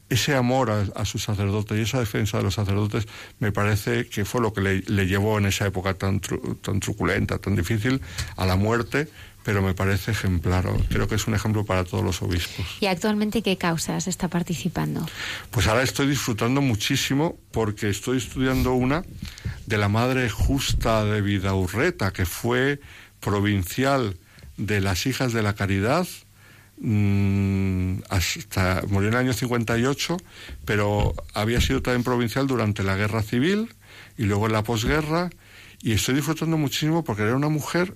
ese 0.09 0.35
amor 0.35 0.70
a, 0.70 1.05
sus 1.05 1.24
sacerdotes 1.24 1.77
y 1.79 1.83
esa 1.83 1.99
defensa 1.99 2.39
de 2.39 2.45
los 2.45 2.55
sacerdotes 2.55 3.07
me 3.39 3.53
parece 3.53 4.09
que 4.09 4.24
fue 4.24 4.41
lo 4.41 4.53
que 4.53 4.61
le, 4.61 5.07
llevó 5.07 5.39
en 5.39 5.47
esa 5.47 5.66
época 5.66 5.95
tan, 5.95 6.20
tan 6.20 6.81
truculenta, 6.81 7.39
tan 7.39 7.57
difícil, 7.57 8.01
a 8.37 8.47
la 8.47 8.57
muerte, 8.57 9.09
pero 9.47 9.62
me 9.62 9.74
parece 9.74 10.11
ejemplar. 10.11 10.66
Creo 10.88 11.07
que 11.07 11.14
es 11.14 11.28
un 11.28 11.34
ejemplo 11.34 11.64
para 11.64 11.84
todos 11.84 12.03
los 12.03 12.20
obispos. 12.20 12.66
¿Y 12.80 12.86
actualmente 12.86 13.42
qué 13.42 13.57
causas 13.57 14.09
está 14.09 14.26
participando? 14.26 15.07
Pues 15.53 15.68
ahora 15.68 15.84
estoy 15.84 16.09
disfrutando 16.09 16.61
muchísimo 16.61 17.38
porque 17.53 17.88
estoy 17.88 18.18
estudiando 18.18 18.72
una 18.72 19.05
de 19.66 19.78
la 19.78 19.88
Madre 19.88 20.28
Justa 20.30 21.05
de 21.05 21.20
Vidaurreta, 21.20 22.12
que 22.12 22.26
fue 22.26 22.80
provincial 23.20 24.16
de 24.57 24.80
las 24.80 25.07
Hijas 25.07 25.32
de 25.32 25.44
la 25.44 25.55
Caridad 25.55 26.09
mm, 26.80 27.99
hasta 28.09 28.82
murió 28.88 29.11
en 29.11 29.14
el 29.14 29.20
año 29.20 29.32
58, 29.32 30.16
pero 30.64 31.14
había 31.34 31.61
sido 31.61 31.82
también 31.82 32.03
provincial 32.03 32.49
durante 32.49 32.82
la 32.82 32.97
guerra 32.97 33.22
civil 33.22 33.72
y 34.18 34.24
luego 34.24 34.47
en 34.47 34.55
la 34.55 34.64
posguerra 34.64 35.30
y 35.82 35.92
estoy 35.92 36.16
disfrutando 36.16 36.59
muchísimo 36.59 37.05
porque 37.05 37.22
era 37.22 37.36
una 37.36 37.49
mujer 37.49 37.94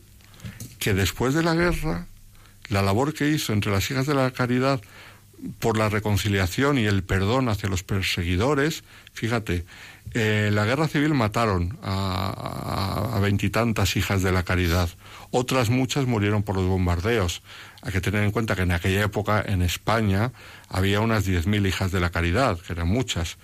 que 0.81 0.95
después 0.95 1.35
de 1.35 1.45
la 1.45 1.55
guerra 1.55 2.07
la 2.69 2.83
labor 2.83 3.15
que 3.15 3.29
hizo 3.29 3.53
entre 3.53 3.71
las 3.71 3.89
hijas 3.91 4.07
de 4.07 4.15
la 4.15 4.31
caridad 4.33 4.81
por 5.59 5.79
la 5.79 5.89
reconciliación 5.89 6.79
y 6.79 6.87
el 6.87 7.03
perdón 7.03 7.49
hacia 7.49 7.69
los 7.69 7.83
perseguidores, 7.83 8.85
fíjate, 9.13 9.65
eh, 10.13 10.47
en 10.49 10.55
la 10.55 10.65
guerra 10.65 10.87
civil 10.87 11.15
mataron 11.15 11.79
a 11.83 13.19
veintitantas 13.23 13.97
hijas 13.97 14.23
de 14.23 14.33
la 14.33 14.43
caridad. 14.43 14.89
Otras 15.31 15.71
muchas 15.71 16.07
murieron 16.07 16.43
por 16.43 16.57
los 16.57 16.67
bombardeos. 16.67 17.43
Hay 17.83 17.93
que 17.93 18.01
tener 18.01 18.23
en 18.25 18.31
cuenta 18.31 18.57
que 18.57 18.63
en 18.63 18.73
aquella 18.73 19.05
época 19.05 19.43
en 19.47 19.63
España 19.63 20.33
había 20.69 21.01
unas 21.01 21.27
10.000 21.27 21.67
hijas 21.67 21.93
de 21.93 22.01
la 22.01 22.11
caridad, 22.11 22.59
que 22.59 22.73
eran 22.73 22.89
muchas. 22.89 23.39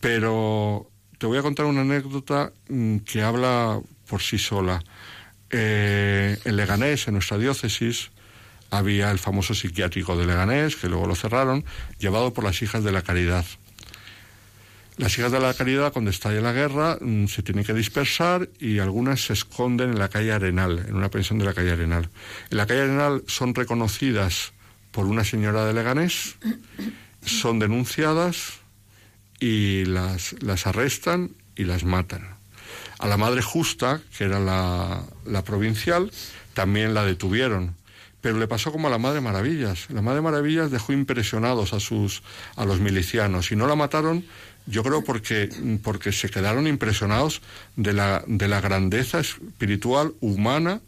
Pero 0.00 0.90
te 1.18 1.26
voy 1.26 1.38
a 1.38 1.42
contar 1.42 1.66
una 1.66 1.82
anécdota 1.82 2.52
mm, 2.68 2.98
que 2.98 3.22
habla 3.22 3.80
por 4.06 4.22
sí 4.22 4.38
sola. 4.38 4.82
Eh, 5.50 6.38
en 6.44 6.56
Leganés, 6.56 7.08
en 7.08 7.14
nuestra 7.14 7.38
diócesis, 7.38 8.10
había 8.70 9.10
el 9.10 9.18
famoso 9.18 9.54
psiquiátrico 9.54 10.16
de 10.16 10.26
Leganés, 10.26 10.76
que 10.76 10.88
luego 10.88 11.06
lo 11.06 11.14
cerraron, 11.14 11.64
llevado 11.98 12.32
por 12.32 12.44
las 12.44 12.62
hijas 12.62 12.84
de 12.84 12.92
la 12.92 13.02
caridad. 13.02 13.44
Las 14.96 15.18
hijas 15.18 15.32
de 15.32 15.40
la 15.40 15.54
caridad, 15.54 15.92
cuando 15.92 16.10
estalla 16.10 16.40
la 16.40 16.52
guerra, 16.52 16.98
mm, 17.00 17.26
se 17.26 17.42
tienen 17.42 17.64
que 17.64 17.72
dispersar 17.72 18.48
y 18.58 18.78
algunas 18.78 19.24
se 19.24 19.32
esconden 19.32 19.90
en 19.90 19.98
la 19.98 20.08
calle 20.08 20.32
Arenal, 20.32 20.84
en 20.86 20.94
una 20.94 21.10
pensión 21.10 21.38
de 21.38 21.46
la 21.46 21.54
calle 21.54 21.70
Arenal. 21.70 22.10
En 22.50 22.56
la 22.56 22.66
calle 22.66 22.82
Arenal 22.82 23.24
son 23.26 23.54
reconocidas 23.54 24.52
por 24.92 25.06
una 25.06 25.24
señora 25.24 25.64
de 25.64 25.72
Leganés, 25.72 26.36
son 27.24 27.58
denunciadas 27.58 28.58
y 29.38 29.84
las, 29.86 30.34
las 30.42 30.66
arrestan 30.66 31.30
y 31.56 31.64
las 31.64 31.84
matan. 31.84 32.39
A 33.00 33.08
la 33.08 33.16
madre 33.16 33.40
justa, 33.40 34.00
que 34.16 34.24
era 34.24 34.38
la, 34.38 35.42
provincial, 35.42 36.10
también 36.54 36.94
la 36.94 37.04
detuvieron 37.04 37.74
pero 38.20 38.38
le 38.38 38.46
pasó 38.46 38.70
como 38.70 38.88
a 38.88 38.90
la 38.90 38.98
Madre 38.98 39.22
Maravillas. 39.22 39.88
La 39.88 40.02
Madre 40.02 40.20
Maravillas 40.20 40.70
dejó 40.70 40.92
impresionados 40.92 41.72
a 41.72 41.80
sus 41.80 42.22
a 42.54 42.66
los 42.66 42.78
milicianos 42.78 43.50
y 43.50 43.56
no 43.56 43.66
la 43.66 43.76
mataron, 43.76 44.26
yo 44.66 44.82
creo 44.82 45.02
porque 45.02 45.48
porque 45.82 46.12
se 46.12 46.28
quedaron 46.28 46.66
impresionados 46.66 47.40
de 47.76 47.94
la 47.94 48.22
de 48.26 48.46
la 48.46 48.60
grandeza 48.60 49.20
espiritual, 49.20 50.12
humana 50.20 50.82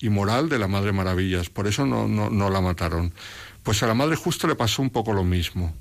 y 0.00 0.10
moral 0.10 0.50
de 0.50 0.58
la 0.58 0.68
Madre 0.68 0.92
Maravillas. 0.92 1.48
Por 1.48 1.66
eso 1.66 1.86
no, 1.86 2.06
no, 2.08 2.28
no 2.28 2.50
la 2.50 2.60
mataron. 2.60 3.14
Pues 3.62 3.82
a 3.82 3.86
la 3.86 3.94
Madre 3.94 4.16
Justa 4.16 4.46
le 4.46 4.54
pasó 4.54 4.82
un 4.82 4.90
poco 4.90 5.14
lo 5.14 5.24
mismo 5.24 5.74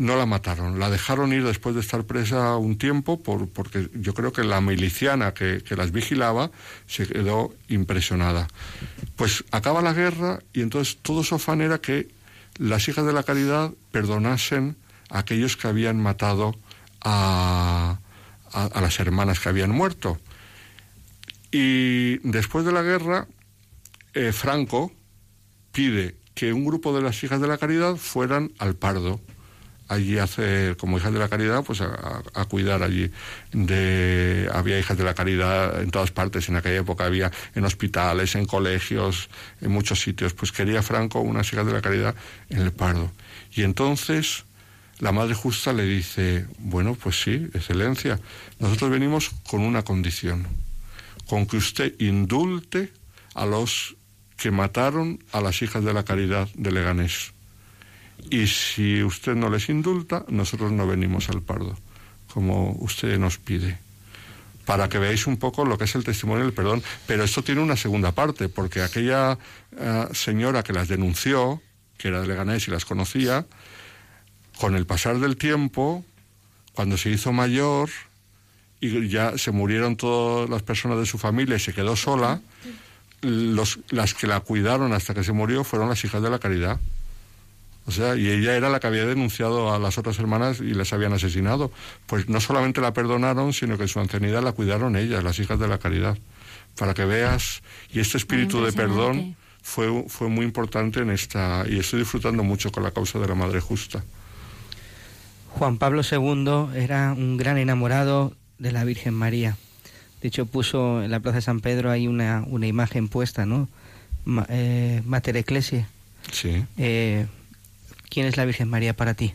no 0.00 0.16
la 0.16 0.24
mataron, 0.24 0.78
la 0.78 0.88
dejaron 0.88 1.30
ir 1.34 1.44
después 1.44 1.74
de 1.74 1.82
estar 1.82 2.04
presa 2.04 2.56
un 2.56 2.78
tiempo 2.78 3.22
por, 3.22 3.50
porque 3.50 3.90
yo 3.92 4.14
creo 4.14 4.32
que 4.32 4.42
la 4.42 4.62
miliciana 4.62 5.34
que, 5.34 5.62
las 5.76 5.92
vigilaba 5.92 6.50
se 6.86 7.06
quedó 7.06 7.54
impresionada. 7.68 8.48
Pues 9.16 9.44
acaba 9.50 9.82
la 9.82 9.92
guerra 9.92 10.38
y 10.54 10.62
entonces 10.62 10.96
todo 11.02 11.22
su 11.22 11.34
afán 11.34 11.60
era 11.60 11.82
que 11.82 12.08
las 12.56 12.88
hijas 12.88 13.04
de 13.04 13.12
la 13.12 13.24
caridad 13.24 13.72
perdonasen 13.92 14.78
a 15.10 15.18
aquellos 15.18 15.58
que 15.58 15.68
habían 15.68 16.00
matado 16.00 16.56
a, 17.02 17.98
a 18.52 18.80
las 18.80 19.00
hermanas 19.00 19.38
que 19.38 19.50
habían 19.50 19.70
muerto. 19.70 20.18
Y 21.52 22.26
después 22.26 22.64
de 22.64 22.72
la 22.72 22.80
guerra, 22.80 23.26
eh, 24.14 24.32
Franco 24.32 24.92
pide 25.72 26.16
que 26.34 26.54
un 26.54 26.64
grupo 26.64 26.96
de 26.96 27.02
las 27.02 27.22
hijas 27.22 27.42
de 27.42 27.48
la 27.48 27.58
caridad 27.58 27.96
fueran 27.96 28.52
al 28.58 28.76
Pardo 28.76 29.20
allí 29.90 30.18
hace, 30.18 30.76
como 30.78 30.98
hijas 30.98 31.12
de 31.12 31.18
la 31.18 31.28
caridad, 31.28 31.64
pues 31.64 31.80
a, 31.80 32.44
cuidar 32.48 32.82
allí. 32.82 33.10
De, 33.52 34.48
había 34.54 34.78
hijas 34.78 34.96
de 34.96 35.04
la 35.04 35.14
caridad 35.14 35.82
en 35.82 35.90
todas 35.90 36.12
partes, 36.12 36.48
en 36.48 36.56
aquella 36.56 36.78
época 36.78 37.04
había 37.04 37.30
en 37.54 37.64
hospitales, 37.64 38.36
en 38.36 38.46
colegios, 38.46 39.28
en 39.60 39.72
muchos 39.72 40.00
sitios. 40.00 40.32
Pues 40.32 40.52
quería 40.52 40.82
Franco 40.82 41.20
unas 41.20 41.52
hijas 41.52 41.66
de 41.66 41.72
la 41.72 41.82
caridad 41.82 42.14
en 42.48 42.60
el 42.60 42.72
Pardo. 42.72 43.10
Y 43.52 43.64
entonces 43.64 44.44
la 45.00 45.10
Madre 45.10 45.34
Justa 45.34 45.72
le 45.72 45.84
dice, 45.84 46.46
bueno, 46.58 46.94
pues 46.94 47.20
sí, 47.20 47.48
excelencia, 47.52 48.20
nosotros 48.60 48.90
venimos 48.90 49.30
con 49.48 49.62
una 49.62 49.82
condición, 49.82 50.46
con 51.26 51.46
que 51.46 51.56
usted 51.56 51.94
indulte 51.98 52.92
a 53.34 53.44
los 53.44 53.96
que 54.36 54.52
mataron 54.52 55.18
a 55.32 55.40
las 55.40 55.62
hijas 55.62 55.84
de 55.84 55.92
la 55.92 56.04
caridad 56.04 56.48
de 56.54 56.70
Leganés 56.70 57.32
y 58.30 58.46
si 58.46 59.02
usted 59.02 59.34
no 59.34 59.48
les 59.48 59.68
indulta, 59.68 60.24
nosotros 60.28 60.72
no 60.72 60.86
venimos 60.86 61.28
al 61.28 61.42
Pardo, 61.42 61.76
como 62.32 62.72
usted 62.80 63.18
nos 63.18 63.38
pide. 63.38 63.78
Para 64.66 64.88
que 64.88 64.98
veáis 64.98 65.26
un 65.26 65.36
poco 65.36 65.64
lo 65.64 65.78
que 65.78 65.84
es 65.84 65.94
el 65.94 66.04
testimonio 66.04 66.44
del 66.44 66.52
perdón. 66.52 66.82
Pero 67.06 67.24
esto 67.24 67.42
tiene 67.42 67.60
una 67.60 67.76
segunda 67.76 68.12
parte, 68.12 68.48
porque 68.48 68.82
aquella 68.82 69.38
eh, 69.76 70.06
señora 70.12 70.62
que 70.62 70.72
las 70.72 70.88
denunció, 70.88 71.60
que 71.98 72.08
era 72.08 72.20
de 72.20 72.28
Leganés 72.28 72.68
y 72.68 72.70
las 72.70 72.84
conocía, 72.84 73.46
con 74.58 74.76
el 74.76 74.86
pasar 74.86 75.18
del 75.18 75.36
tiempo, 75.36 76.04
cuando 76.74 76.96
se 76.96 77.10
hizo 77.10 77.32
mayor 77.32 77.90
y 78.80 79.08
ya 79.08 79.36
se 79.36 79.50
murieron 79.50 79.96
todas 79.96 80.48
las 80.48 80.62
personas 80.62 80.98
de 80.98 81.06
su 81.06 81.18
familia 81.18 81.56
y 81.56 81.60
se 81.60 81.74
quedó 81.74 81.96
sola, 81.96 82.40
los, 83.22 83.80
las 83.90 84.14
que 84.14 84.26
la 84.26 84.40
cuidaron 84.40 84.92
hasta 84.92 85.14
que 85.14 85.24
se 85.24 85.32
murió 85.32 85.64
fueron 85.64 85.88
las 85.88 86.04
hijas 86.04 86.22
de 86.22 86.30
la 86.30 86.38
caridad. 86.38 86.80
O 87.90 87.92
sea, 87.92 88.14
y 88.14 88.28
ella 88.28 88.54
era 88.54 88.68
la 88.68 88.78
que 88.78 88.86
había 88.86 89.04
denunciado 89.04 89.74
a 89.74 89.78
las 89.80 89.98
otras 89.98 90.16
hermanas 90.20 90.60
y 90.60 90.74
les 90.74 90.92
habían 90.92 91.12
asesinado. 91.12 91.72
Pues 92.06 92.28
no 92.28 92.40
solamente 92.40 92.80
la 92.80 92.92
perdonaron, 92.92 93.52
sino 93.52 93.76
que 93.76 93.88
su 93.88 93.98
ancianidad 93.98 94.44
la 94.44 94.52
cuidaron 94.52 94.94
ellas, 94.94 95.24
las 95.24 95.40
hijas 95.40 95.58
de 95.58 95.66
la 95.66 95.78
caridad. 95.78 96.16
Para 96.78 96.94
que 96.94 97.04
veas, 97.04 97.64
y 97.92 97.98
este 97.98 98.16
espíritu 98.16 98.62
de 98.64 98.72
perdón 98.72 99.34
fue, 99.60 100.04
fue 100.06 100.28
muy 100.28 100.44
importante 100.44 101.00
en 101.00 101.10
esta, 101.10 101.64
y 101.68 101.80
estoy 101.80 101.98
disfrutando 101.98 102.44
mucho 102.44 102.70
con 102.70 102.84
la 102.84 102.92
causa 102.92 103.18
de 103.18 103.26
la 103.26 103.34
Madre 103.34 103.58
Justa. 103.58 104.04
Juan 105.48 105.76
Pablo 105.76 106.02
II 106.08 106.78
era 106.80 107.12
un 107.12 107.36
gran 107.38 107.58
enamorado 107.58 108.36
de 108.60 108.70
la 108.70 108.84
Virgen 108.84 109.14
María. 109.14 109.56
De 110.22 110.28
hecho, 110.28 110.46
puso 110.46 111.02
en 111.02 111.10
la 111.10 111.18
Plaza 111.18 111.38
de 111.38 111.42
San 111.42 111.58
Pedro 111.58 111.90
ahí 111.90 112.06
una, 112.06 112.44
una 112.46 112.68
imagen 112.68 113.08
puesta, 113.08 113.46
¿no? 113.46 113.68
Eh, 114.48 115.02
Mater 115.04 115.36
Ecclesia. 115.36 115.88
Sí. 116.30 116.64
Eh, 116.76 117.26
¿Quién 118.10 118.26
es 118.26 118.36
la 118.36 118.44
Virgen 118.44 118.68
María 118.68 118.94
para 118.94 119.14
ti? 119.14 119.32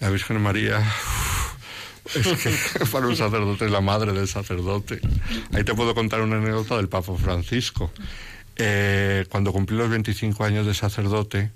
La 0.00 0.10
Virgen 0.10 0.40
María 0.42 0.82
es 2.14 2.26
que 2.26 2.84
para 2.92 3.06
un 3.06 3.16
sacerdote 3.16 3.66
es 3.66 3.70
la 3.70 3.80
madre 3.80 4.12
del 4.12 4.26
sacerdote. 4.26 5.00
Ahí 5.52 5.62
te 5.62 5.74
puedo 5.74 5.94
contar 5.94 6.20
una 6.20 6.36
anécdota 6.36 6.76
del 6.76 6.88
Papa 6.88 7.14
Francisco. 7.16 7.92
Eh, 8.56 9.24
cuando 9.30 9.52
cumplí 9.52 9.76
los 9.76 9.88
25 9.88 10.44
años 10.44 10.66
de 10.66 10.74
sacerdote, 10.74 11.50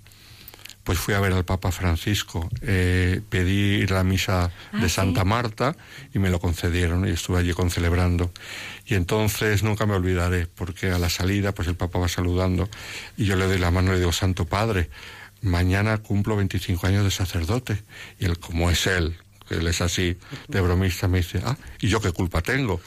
pues 0.85 0.99
fui 0.99 1.15
a 1.15 1.21
ver 1.21 1.33
al 1.33 1.45
Papa 1.45 1.73
Francisco, 1.73 2.49
eh, 2.61 3.23
pedí 3.31 3.87
la 3.87 4.05
misa 4.05 4.53
ah, 4.73 4.79
de 4.79 4.89
Santa 4.89 5.25
Marta 5.25 5.77
y 6.15 6.19
me 6.19 6.31
lo 6.31 6.39
concedieron 6.39 7.09
y 7.09 7.11
estuve 7.11 7.39
allí 7.39 7.53
concelebrando. 7.53 8.31
Y 8.87 8.95
entonces 8.95 9.63
nunca 9.63 9.87
me 9.87 9.95
olvidaré, 9.95 10.47
porque 10.47 10.91
a 10.91 10.99
la 10.99 11.09
salida 11.09 11.53
pues 11.53 11.69
el 11.69 11.77
Papa 11.77 11.99
va 11.99 12.09
saludando 12.09 12.69
y 13.17 13.25
yo 13.25 13.37
le 13.37 13.47
doy 13.47 13.59
la 13.59 13.71
mano 13.71 13.91
y 13.91 13.93
le 13.95 13.99
digo, 14.01 14.13
Santo 14.13 14.45
Padre, 14.45 14.91
mañana 15.41 15.99
cumplo 15.99 16.37
25 16.37 16.87
años 16.87 17.05
de 17.05 17.11
sacerdote. 17.11 17.83
Y 18.19 18.27
él, 18.27 18.39
como 18.39 18.71
es 18.71 18.87
él, 18.87 19.17
él 19.51 19.67
es 19.67 19.81
así, 19.81 20.17
de 20.49 20.61
bromista, 20.61 21.09
me 21.09 21.19
dice, 21.19 21.41
ah, 21.45 21.57
¿y 21.81 21.89
yo 21.89 22.01
qué 22.01 22.13
culpa 22.13 22.41
tengo? 22.41 22.81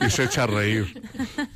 Y 0.00 0.10
se, 0.10 0.24
echa 0.24 0.44
a 0.44 0.46
reír. 0.46 1.02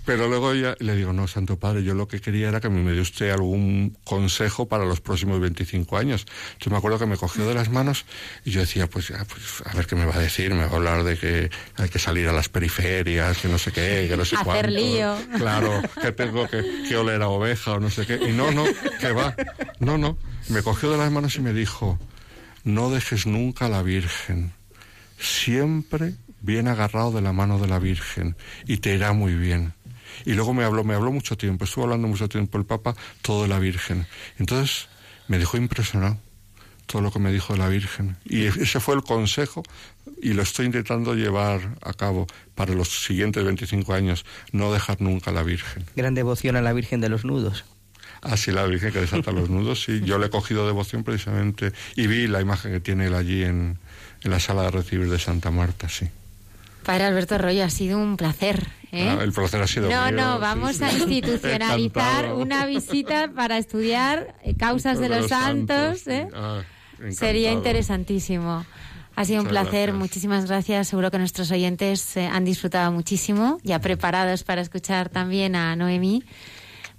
Pero 0.04 0.28
luego 0.28 0.54
ya 0.54 0.76
le 0.80 0.96
digo, 0.96 1.12
no, 1.12 1.28
Santo 1.28 1.58
Padre, 1.58 1.84
yo 1.84 1.94
lo 1.94 2.08
que 2.08 2.20
quería 2.20 2.48
era 2.48 2.60
que 2.60 2.68
me 2.68 2.92
dio 2.92 3.02
usted 3.02 3.30
algún 3.30 3.96
consejo 4.04 4.66
para 4.66 4.84
los 4.84 5.00
próximos 5.00 5.40
25 5.40 5.96
años. 5.96 6.26
Entonces 6.52 6.72
me 6.72 6.78
acuerdo 6.78 6.98
que 6.98 7.06
me 7.06 7.16
cogió 7.16 7.46
de 7.46 7.54
las 7.54 7.70
manos 7.70 8.04
y 8.44 8.50
yo 8.50 8.60
decía, 8.60 8.88
pues, 8.88 9.08
ya, 9.08 9.24
pues 9.24 9.62
a 9.64 9.74
ver 9.74 9.86
qué 9.86 9.96
me 9.96 10.06
va 10.06 10.16
a 10.16 10.20
decir, 10.20 10.52
me 10.54 10.64
va 10.64 10.72
a 10.72 10.76
hablar 10.76 11.04
de 11.04 11.16
que 11.16 11.50
hay 11.76 11.88
que 11.88 11.98
salir 11.98 12.28
a 12.28 12.32
las 12.32 12.48
periferias, 12.48 13.38
que 13.38 13.48
no 13.48 13.58
sé 13.58 13.72
qué, 13.72 14.06
que 14.08 14.16
no 14.16 14.24
sé 14.24 14.36
Hacer 14.44 14.70
lío. 14.70 15.16
Claro, 15.36 15.82
que 16.00 16.12
tengo 16.12 16.48
que, 16.48 16.84
que 16.88 16.96
oler 16.96 17.22
a 17.22 17.28
oveja 17.28 17.72
o 17.72 17.80
no 17.80 17.90
sé 17.90 18.06
qué. 18.06 18.16
Y 18.28 18.32
no, 18.32 18.50
no, 18.50 18.64
que 19.00 19.12
va. 19.12 19.34
No, 19.78 19.96
no. 19.96 20.18
Me 20.48 20.62
cogió 20.62 20.90
de 20.90 20.98
las 20.98 21.10
manos 21.10 21.36
y 21.36 21.40
me 21.40 21.52
dijo, 21.52 21.98
no 22.64 22.90
dejes 22.90 23.26
nunca 23.26 23.66
a 23.66 23.68
la 23.68 23.82
Virgen. 23.82 24.52
Siempre 25.18 26.14
bien 26.40 26.68
agarrado 26.68 27.12
de 27.12 27.22
la 27.22 27.32
mano 27.32 27.58
de 27.58 27.68
la 27.68 27.78
Virgen 27.78 28.36
y 28.66 28.78
te 28.78 28.94
irá 28.94 29.12
muy 29.12 29.34
bien. 29.34 29.74
Y 30.24 30.32
luego 30.34 30.54
me 30.54 30.64
habló, 30.64 30.84
me 30.84 30.94
habló 30.94 31.12
mucho 31.12 31.36
tiempo, 31.36 31.64
estuvo 31.64 31.84
hablando 31.84 32.08
mucho 32.08 32.28
tiempo 32.28 32.58
el 32.58 32.64
Papa, 32.64 32.94
todo 33.22 33.42
de 33.42 33.48
la 33.48 33.58
Virgen. 33.58 34.06
Entonces 34.38 34.88
me 35.28 35.38
dejó 35.38 35.56
impresionado 35.56 36.18
todo 36.86 37.02
lo 37.02 37.10
que 37.10 37.18
me 37.18 37.32
dijo 37.32 37.54
de 37.54 37.58
la 37.58 37.68
Virgen. 37.68 38.16
Y 38.24 38.44
ese 38.44 38.80
fue 38.80 38.94
el 38.94 39.02
consejo 39.02 39.62
y 40.20 40.34
lo 40.34 40.42
estoy 40.42 40.66
intentando 40.66 41.14
llevar 41.14 41.76
a 41.82 41.92
cabo 41.92 42.26
para 42.54 42.74
los 42.74 43.04
siguientes 43.04 43.44
25 43.44 43.92
años, 43.94 44.24
no 44.52 44.72
dejar 44.72 45.00
nunca 45.00 45.30
a 45.30 45.34
la 45.34 45.42
Virgen. 45.42 45.84
Gran 45.96 46.14
devoción 46.14 46.56
a 46.56 46.62
la 46.62 46.72
Virgen 46.72 47.00
de 47.00 47.08
los 47.08 47.24
Nudos. 47.24 47.64
Así 48.24 48.50
la 48.52 48.64
Virgen 48.64 48.92
que 48.92 49.00
desata 49.00 49.30
los 49.32 49.50
nudos, 49.50 49.82
sí. 49.84 50.00
Yo 50.04 50.18
le 50.18 50.26
he 50.26 50.30
cogido 50.30 50.66
devoción 50.66 51.04
precisamente 51.04 51.72
y 51.94 52.06
vi 52.06 52.26
la 52.26 52.40
imagen 52.40 52.72
que 52.72 52.80
tiene 52.80 53.06
él 53.06 53.14
allí 53.14 53.44
en, 53.44 53.78
en 54.22 54.30
la 54.30 54.40
sala 54.40 54.62
de 54.62 54.70
recibir 54.70 55.08
de 55.10 55.18
Santa 55.18 55.50
Marta, 55.50 55.88
sí. 55.88 56.08
Padre 56.84 57.04
Alberto 57.04 57.34
Arroyo, 57.36 57.64
ha 57.64 57.70
sido 57.70 57.98
un 57.98 58.16
placer. 58.16 58.66
¿eh? 58.92 59.08
Ah, 59.18 59.22
el 59.22 59.32
placer 59.32 59.62
ha 59.62 59.66
sido 59.66 59.88
No, 59.90 60.02
mío, 60.06 60.12
no, 60.12 60.38
vamos 60.38 60.76
sí. 60.76 60.84
a 60.84 60.92
institucionalizar 61.48 62.32
una 62.34 62.66
visita 62.66 63.30
para 63.34 63.58
estudiar 63.58 64.34
eh, 64.42 64.54
causas 64.54 64.98
de 64.98 65.08
los, 65.08 65.28
santos. 65.28 66.06
¿eh? 66.06 66.28
Ah, 66.34 66.62
Sería 67.10 67.52
interesantísimo. 67.52 68.64
Ha 69.16 69.24
sido 69.24 69.42
un 69.42 69.48
placer, 69.48 69.70
gracias. 69.90 69.96
muchísimas 69.96 70.46
gracias. 70.46 70.88
Seguro 70.88 71.10
que 71.10 71.18
nuestros 71.18 71.50
oyentes 71.52 72.16
eh, 72.16 72.26
han 72.26 72.44
disfrutado 72.44 72.90
muchísimo, 72.90 73.58
ya 73.62 73.78
preparados 73.78 74.42
para 74.42 74.60
escuchar 74.60 75.08
también 75.08 75.54
a 75.54 75.76
Noemí. 75.76 76.24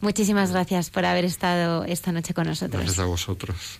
Muchísimas 0.06 0.52
gracias 0.52 0.92
por 0.92 1.04
haber 1.04 1.26
estado 1.26 1.84
esta 1.84 2.12
noche 2.12 2.36
con 2.36 2.46
nosotros. 2.46 2.84
Gracias 2.84 3.00
a 3.00 3.06
vosotros. 3.06 3.80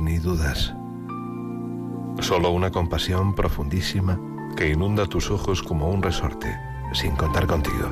Ni 0.00 0.18
dudas. 0.18 0.74
Solo 2.20 2.50
una 2.50 2.70
compasión 2.70 3.34
profundísima 3.34 4.18
que 4.56 4.70
inunda 4.70 5.06
tus 5.06 5.30
ojos 5.30 5.62
como 5.62 5.90
un 5.90 6.02
resorte, 6.02 6.58
sin 6.92 7.14
contar 7.14 7.46
contigo. 7.46 7.88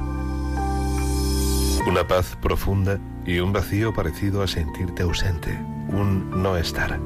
Una 1.87 2.07
paz 2.09 2.37
profunda 2.41 2.99
y 3.27 3.39
un 3.41 3.53
vacío 3.53 3.93
parecido 3.93 4.43
a 4.43 4.47
sentirte 4.47 5.03
ausente, 5.03 5.59
un 5.89 6.43
no 6.43 6.57
estar. 6.57 6.99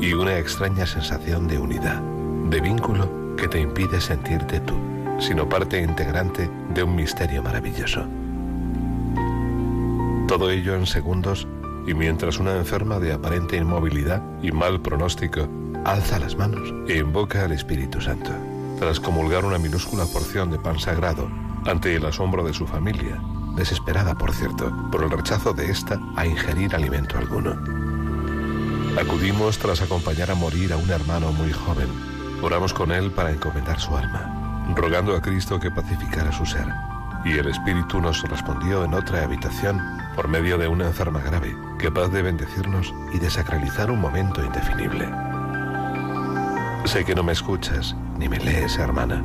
Y 0.00 0.14
una 0.14 0.38
extraña 0.38 0.86
sensación 0.86 1.46
de 1.46 1.58
unidad, 1.58 2.00
de 2.48 2.60
vínculo 2.60 3.36
que 3.36 3.48
te 3.48 3.60
impide 3.60 4.00
sentirte 4.00 4.60
tú, 4.60 4.76
sino 5.18 5.46
parte 5.48 5.80
integrante 5.80 6.50
de 6.72 6.82
un 6.82 6.96
misterio 6.96 7.42
maravilloso. 7.42 8.06
Todo 10.26 10.50
ello 10.50 10.74
en 10.74 10.86
segundos 10.86 11.46
y 11.86 11.94
mientras 11.94 12.38
una 12.38 12.56
enferma 12.56 12.98
de 12.98 13.12
aparente 13.12 13.56
inmovilidad 13.56 14.22
y 14.42 14.52
mal 14.52 14.80
pronóstico 14.80 15.48
alza 15.84 16.18
las 16.18 16.36
manos 16.36 16.72
e 16.88 16.98
invoca 16.98 17.44
al 17.44 17.52
Espíritu 17.52 18.00
Santo, 18.00 18.30
tras 18.78 19.00
comulgar 19.00 19.44
una 19.44 19.58
minúscula 19.58 20.06
porción 20.06 20.50
de 20.50 20.58
pan 20.58 20.78
sagrado 20.78 21.28
ante 21.66 21.94
el 21.94 22.04
asombro 22.06 22.44
de 22.44 22.54
su 22.54 22.66
familia, 22.66 23.20
desesperada, 23.56 24.14
por 24.14 24.32
cierto, 24.34 24.72
por 24.90 25.02
el 25.02 25.10
rechazo 25.10 25.52
de 25.52 25.70
ésta 25.70 26.00
a 26.16 26.26
ingerir 26.26 26.74
alimento 26.74 27.18
alguno. 27.18 27.52
Acudimos 28.98 29.58
tras 29.58 29.82
acompañar 29.82 30.30
a 30.30 30.34
morir 30.34 30.72
a 30.72 30.76
un 30.76 30.88
hermano 30.90 31.32
muy 31.32 31.52
joven. 31.52 31.88
Oramos 32.42 32.72
con 32.72 32.92
él 32.92 33.10
para 33.10 33.30
encomendar 33.30 33.80
su 33.80 33.96
alma, 33.96 34.64
rogando 34.74 35.16
a 35.16 35.22
Cristo 35.22 35.58
que 35.58 35.70
pacificara 35.70 36.32
su 36.32 36.46
ser. 36.46 36.66
Y 37.24 37.32
el 37.32 37.48
Espíritu 37.48 38.00
nos 38.00 38.22
respondió 38.22 38.84
en 38.84 38.94
otra 38.94 39.24
habitación 39.24 39.80
por 40.14 40.28
medio 40.28 40.58
de 40.58 40.68
una 40.68 40.86
enferma 40.86 41.20
grave, 41.20 41.56
capaz 41.78 42.08
de 42.08 42.22
bendecirnos 42.22 42.94
y 43.12 43.18
de 43.18 43.30
sacralizar 43.30 43.90
un 43.90 44.00
momento 44.00 44.44
indefinible. 44.44 45.08
Sé 46.84 47.04
que 47.04 47.14
no 47.14 47.22
me 47.22 47.32
escuchas 47.32 47.96
ni 48.18 48.28
me 48.28 48.38
lees, 48.38 48.78
hermana, 48.78 49.24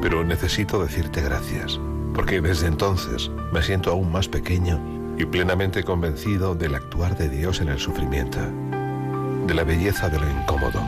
pero 0.00 0.24
necesito 0.24 0.82
decirte 0.82 1.20
gracias, 1.20 1.80
porque 2.14 2.40
desde 2.40 2.66
entonces 2.66 3.30
me 3.52 3.62
siento 3.62 3.90
aún 3.90 4.12
más 4.12 4.28
pequeño 4.28 4.80
y 5.18 5.24
plenamente 5.24 5.82
convencido 5.82 6.54
del 6.54 6.74
actuar 6.74 7.16
de 7.16 7.28
Dios 7.28 7.60
en 7.60 7.68
el 7.68 7.78
sufrimiento, 7.78 8.38
de 9.46 9.54
la 9.54 9.64
belleza 9.64 10.08
de 10.08 10.20
lo 10.20 10.30
incómodo, 10.30 10.80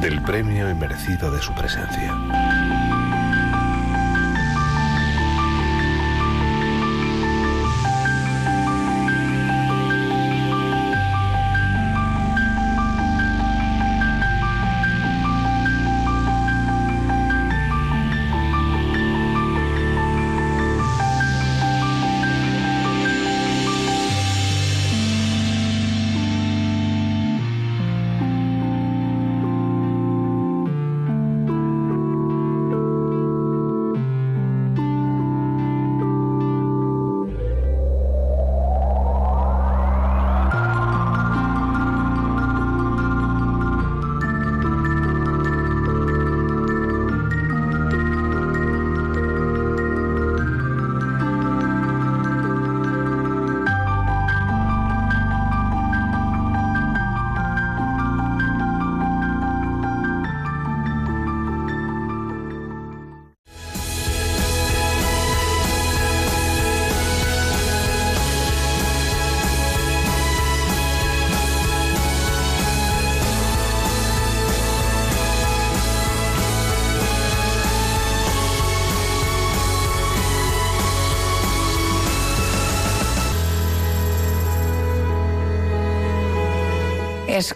del 0.00 0.22
premio 0.22 0.70
inmerecido 0.70 1.30
de 1.30 1.40
su 1.40 1.54
presencia. 1.54 3.09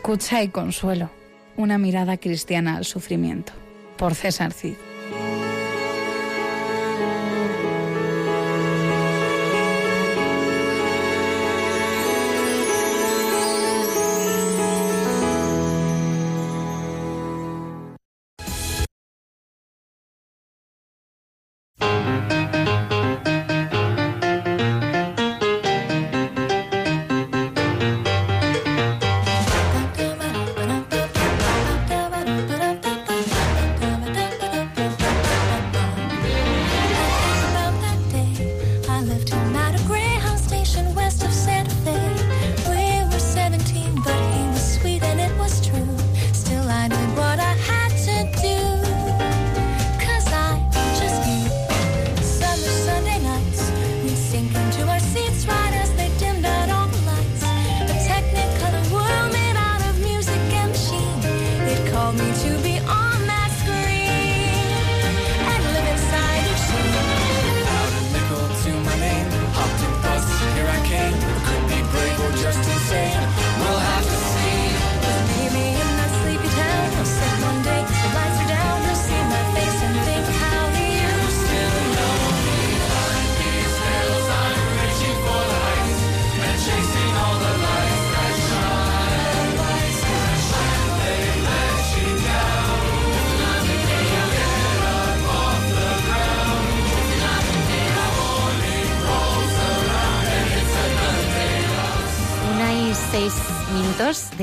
Escucha 0.04 0.42
y 0.42 0.48
consuelo. 0.48 1.08
Una 1.56 1.78
mirada 1.78 2.18
cristiana 2.18 2.76
al 2.76 2.84
sufrimiento. 2.84 3.54
Por 3.96 4.14
César 4.14 4.52
Cid. 4.52 4.74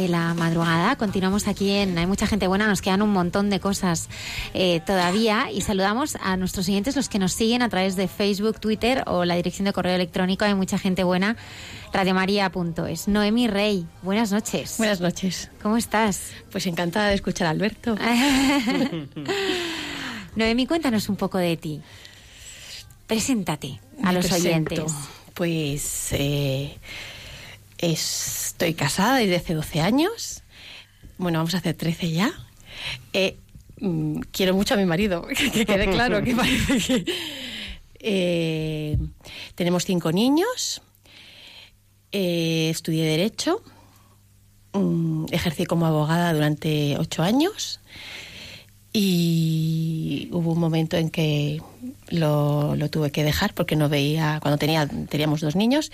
De 0.01 0.07
la 0.07 0.33
madrugada. 0.33 0.95
Continuamos 0.95 1.47
aquí 1.47 1.69
en 1.69 1.95
Hay 1.97 2.07
mucha 2.07 2.25
gente 2.25 2.47
buena, 2.47 2.67
nos 2.67 2.81
quedan 2.81 3.03
un 3.03 3.11
montón 3.11 3.49
de 3.49 3.59
cosas 3.59 4.09
eh, 4.53 4.81
todavía 4.85 5.51
y 5.51 5.61
saludamos 5.61 6.17
a 6.21 6.37
nuestros 6.37 6.65
siguientes, 6.65 6.95
los 6.95 7.07
que 7.07 7.19
nos 7.19 7.33
siguen 7.33 7.61
a 7.61 7.69
través 7.69 7.95
de 7.95 8.07
Facebook, 8.07 8.59
Twitter 8.59 9.03
o 9.05 9.25
la 9.25 9.35
dirección 9.35 9.65
de 9.65 9.73
correo 9.73 9.93
electrónico. 9.93 10.43
Hay 10.43 10.55
mucha 10.55 10.79
gente 10.79 11.03
buena, 11.03 11.37
radiomaria.es. 11.93 13.07
Noemi 13.07 13.47
Rey, 13.47 13.85
buenas 14.01 14.31
noches. 14.31 14.75
Buenas 14.77 15.01
noches. 15.01 15.51
¿Cómo 15.61 15.77
estás? 15.77 16.31
Pues 16.51 16.65
encantada 16.65 17.09
de 17.09 17.15
escuchar 17.15 17.47
a 17.47 17.51
Alberto. 17.51 17.95
Noemi, 20.35 20.65
cuéntanos 20.65 21.09
un 21.09 21.15
poco 21.15 21.37
de 21.37 21.57
ti. 21.57 21.81
Preséntate 23.05 23.79
a 24.03 24.13
los 24.13 24.31
oyentes. 24.31 24.91
Pues 25.35 26.07
eh, 26.13 26.77
Estoy 28.61 28.75
casada 28.75 29.17
desde 29.17 29.37
hace 29.37 29.55
12 29.55 29.81
años. 29.81 30.43
Bueno, 31.17 31.39
vamos 31.39 31.55
a 31.55 31.57
hacer 31.57 31.73
13 31.73 32.11
ya. 32.11 32.31
Eh, 33.11 33.39
mm, 33.79 34.19
quiero 34.31 34.53
mucho 34.53 34.75
a 34.75 34.77
mi 34.77 34.85
marido, 34.85 35.25
que 35.53 35.65
quede 35.65 35.89
claro 35.89 36.23
que 36.23 36.35
parece 36.35 36.79
que... 36.79 37.11
Eh, 37.97 38.99
tenemos 39.55 39.83
cinco 39.85 40.11
niños. 40.11 40.83
Eh, 42.11 42.69
estudié 42.69 43.03
Derecho. 43.03 43.63
Mm, 44.73 45.25
ejercí 45.31 45.65
como 45.65 45.87
abogada 45.87 46.31
durante 46.31 46.99
ocho 46.99 47.23
años. 47.23 47.79
Y 48.93 50.29
hubo 50.33 50.51
un 50.51 50.59
momento 50.59 50.97
en 50.97 51.09
que 51.09 51.63
lo, 52.09 52.75
tuve 52.91 53.09
que 53.09 53.23
dejar 53.23 53.55
porque 53.55 53.75
no 53.75 53.89
veía, 53.89 54.37
cuando 54.39 54.59
tenía, 54.59 54.85
teníamos 54.85 55.41
dos 55.41 55.55
niños, 55.55 55.91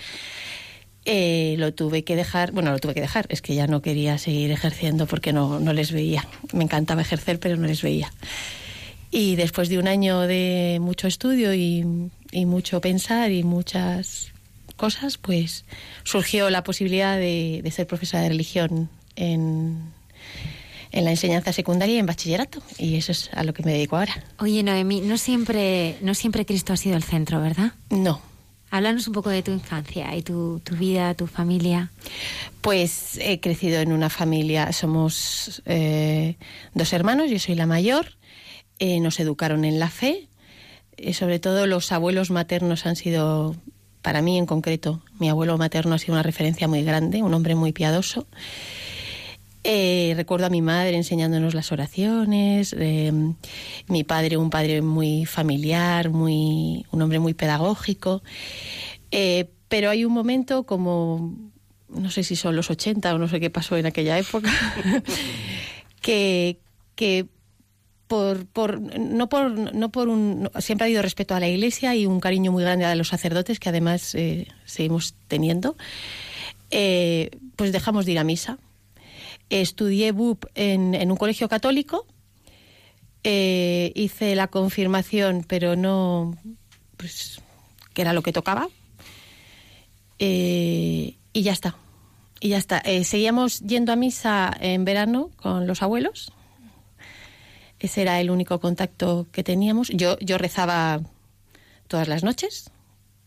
eh, 1.10 1.54
lo 1.56 1.72
tuve 1.72 2.04
que 2.04 2.16
dejar, 2.16 2.52
bueno, 2.52 2.70
lo 2.70 2.78
tuve 2.78 2.92
que 2.92 3.00
dejar, 3.00 3.24
es 3.30 3.40
que 3.40 3.54
ya 3.54 3.66
no 3.66 3.80
quería 3.80 4.18
seguir 4.18 4.50
ejerciendo 4.50 5.06
porque 5.06 5.32
no, 5.32 5.58
no 5.58 5.72
les 5.72 5.90
veía. 5.90 6.28
Me 6.52 6.64
encantaba 6.64 7.00
ejercer, 7.00 7.40
pero 7.40 7.56
no 7.56 7.66
les 7.66 7.80
veía. 7.80 8.12
Y 9.10 9.36
después 9.36 9.70
de 9.70 9.78
un 9.78 9.88
año 9.88 10.20
de 10.20 10.76
mucho 10.82 11.08
estudio 11.08 11.54
y, 11.54 11.82
mucho 12.44 12.82
pensar 12.82 13.32
y 13.32 13.42
muchas 13.42 14.32
cosas, 14.76 15.16
pues 15.16 15.64
surgió 16.04 16.50
la 16.50 16.62
posibilidad 16.62 17.16
de, 17.16 17.66
ser 17.74 17.86
profesora 17.86 18.24
de 18.24 18.28
religión 18.28 18.90
en, 19.16 19.78
en 20.92 21.04
la 21.06 21.10
enseñanza 21.10 21.54
secundaria 21.54 21.94
y 21.94 21.98
en 22.00 22.06
bachillerato. 22.06 22.62
Y 22.76 22.96
eso 22.96 23.12
es 23.12 23.30
a 23.32 23.44
lo 23.44 23.54
que 23.54 23.62
me 23.62 23.72
dedico 23.72 23.96
ahora. 23.96 24.22
Oye, 24.40 24.62
Noemí, 24.62 25.00
no 25.00 25.16
siempre, 25.16 25.96
no 26.02 26.14
siempre 26.14 26.44
Cristo 26.44 26.74
ha 26.74 26.76
sido 26.76 26.96
el 26.96 27.02
centro, 27.02 27.40
¿verdad? 27.40 27.72
No, 27.88 28.20
Háblanos 28.70 29.08
un 29.08 29.14
poco 29.14 29.30
de 29.30 29.42
tu 29.42 29.50
infancia 29.50 30.14
y 30.14 30.22
tu, 30.22 30.60
vida, 30.72 31.14
tu 31.14 31.26
familia. 31.26 31.90
Pues 32.60 33.18
he 33.20 33.40
crecido 33.40 33.80
en 33.80 33.92
una 33.92 34.10
familia, 34.10 34.72
somos 34.72 35.62
eh, 35.64 36.36
dos 36.74 36.92
hermanos, 36.92 37.30
yo 37.30 37.38
soy 37.38 37.54
la 37.54 37.66
mayor, 37.66 38.16
eh, 38.78 39.00
nos 39.00 39.20
educaron 39.20 39.64
en 39.64 39.78
la 39.78 39.88
fe, 39.88 40.28
eh, 40.98 41.14
sobre 41.14 41.38
todo 41.38 41.66
los 41.66 41.92
abuelos 41.92 42.30
maternos 42.30 42.84
han 42.84 42.96
sido, 42.96 43.56
para 44.02 44.20
mí 44.20 44.36
en 44.36 44.44
concreto, 44.44 45.02
mi 45.18 45.30
abuelo 45.30 45.56
materno 45.56 45.94
ha 45.94 45.98
sido 45.98 46.14
una 46.14 46.22
referencia 46.22 46.68
muy 46.68 46.82
grande, 46.82 47.22
un 47.22 47.32
hombre 47.32 47.54
muy 47.54 47.72
piadoso. 47.72 48.26
Eh, 49.70 50.14
recuerdo 50.16 50.46
a 50.46 50.48
mi 50.48 50.62
madre 50.62 50.96
enseñándonos 50.96 51.52
las 51.52 51.72
oraciones, 51.72 52.74
eh, 52.78 53.12
mi 53.86 54.02
padre, 54.02 54.38
un 54.38 54.48
padre 54.48 54.80
muy 54.80 55.26
familiar, 55.26 56.08
muy, 56.08 56.86
un 56.90 57.02
hombre 57.02 57.18
muy 57.18 57.34
pedagógico. 57.34 58.22
Eh, 59.10 59.50
pero 59.68 59.90
hay 59.90 60.06
un 60.06 60.14
momento 60.14 60.64
como, 60.64 61.36
no 61.90 62.08
sé 62.08 62.22
si 62.22 62.34
son 62.34 62.56
los 62.56 62.70
80 62.70 63.14
o 63.14 63.18
no 63.18 63.28
sé 63.28 63.40
qué 63.40 63.50
pasó 63.50 63.76
en 63.76 63.84
aquella 63.84 64.18
época, 64.18 64.50
que, 66.00 66.60
que 66.94 67.26
por, 68.06 68.46
por, 68.46 68.80
no 68.80 69.28
por, 69.28 69.50
no 69.50 69.92
por 69.92 70.08
un, 70.08 70.50
siempre 70.60 70.84
ha 70.84 70.86
habido 70.86 71.02
respeto 71.02 71.34
a 71.34 71.40
la 71.40 71.48
iglesia 71.48 71.94
y 71.94 72.06
un 72.06 72.20
cariño 72.20 72.52
muy 72.52 72.62
grande 72.62 72.86
a 72.86 72.94
los 72.94 73.08
sacerdotes 73.08 73.60
que 73.60 73.68
además 73.68 74.16
seguimos 74.64 75.14
teniendo, 75.26 75.76
pues 76.70 77.72
dejamos 77.72 78.06
de 78.06 78.12
ir 78.12 78.18
a 78.18 78.24
misa 78.24 78.58
Estudié 79.50 80.12
BUP 80.12 80.44
en, 80.54 81.10
un 81.10 81.16
colegio 81.16 81.48
católico, 81.48 82.06
eh, 83.24 83.92
hice 83.94 84.34
la 84.34 84.48
confirmación, 84.48 85.44
pero 85.46 85.76
no, 85.76 86.36
pues, 86.96 87.40
que 87.94 88.02
era 88.02 88.12
lo 88.12 88.22
que 88.22 88.32
tocaba. 88.32 88.68
Eh, 90.18 91.16
y 91.32 91.42
ya 91.42 91.52
está. 91.52 91.76
Y 92.40 92.50
ya 92.50 92.58
está. 92.58 92.78
Eh, 92.78 93.04
seguíamos 93.04 93.60
yendo 93.60 93.92
a 93.92 93.96
misa 93.96 94.54
en 94.60 94.84
verano 94.84 95.30
con 95.36 95.66
los 95.66 95.82
abuelos. 95.82 96.32
Ese 97.78 98.02
era 98.02 98.20
el 98.20 98.30
único 98.30 98.60
contacto 98.60 99.26
que 99.32 99.44
teníamos. 99.44 99.88
Yo, 99.88 100.18
yo 100.18 100.36
rezaba 100.38 101.00
todas 101.86 102.08
las 102.08 102.24
noches, 102.24 102.70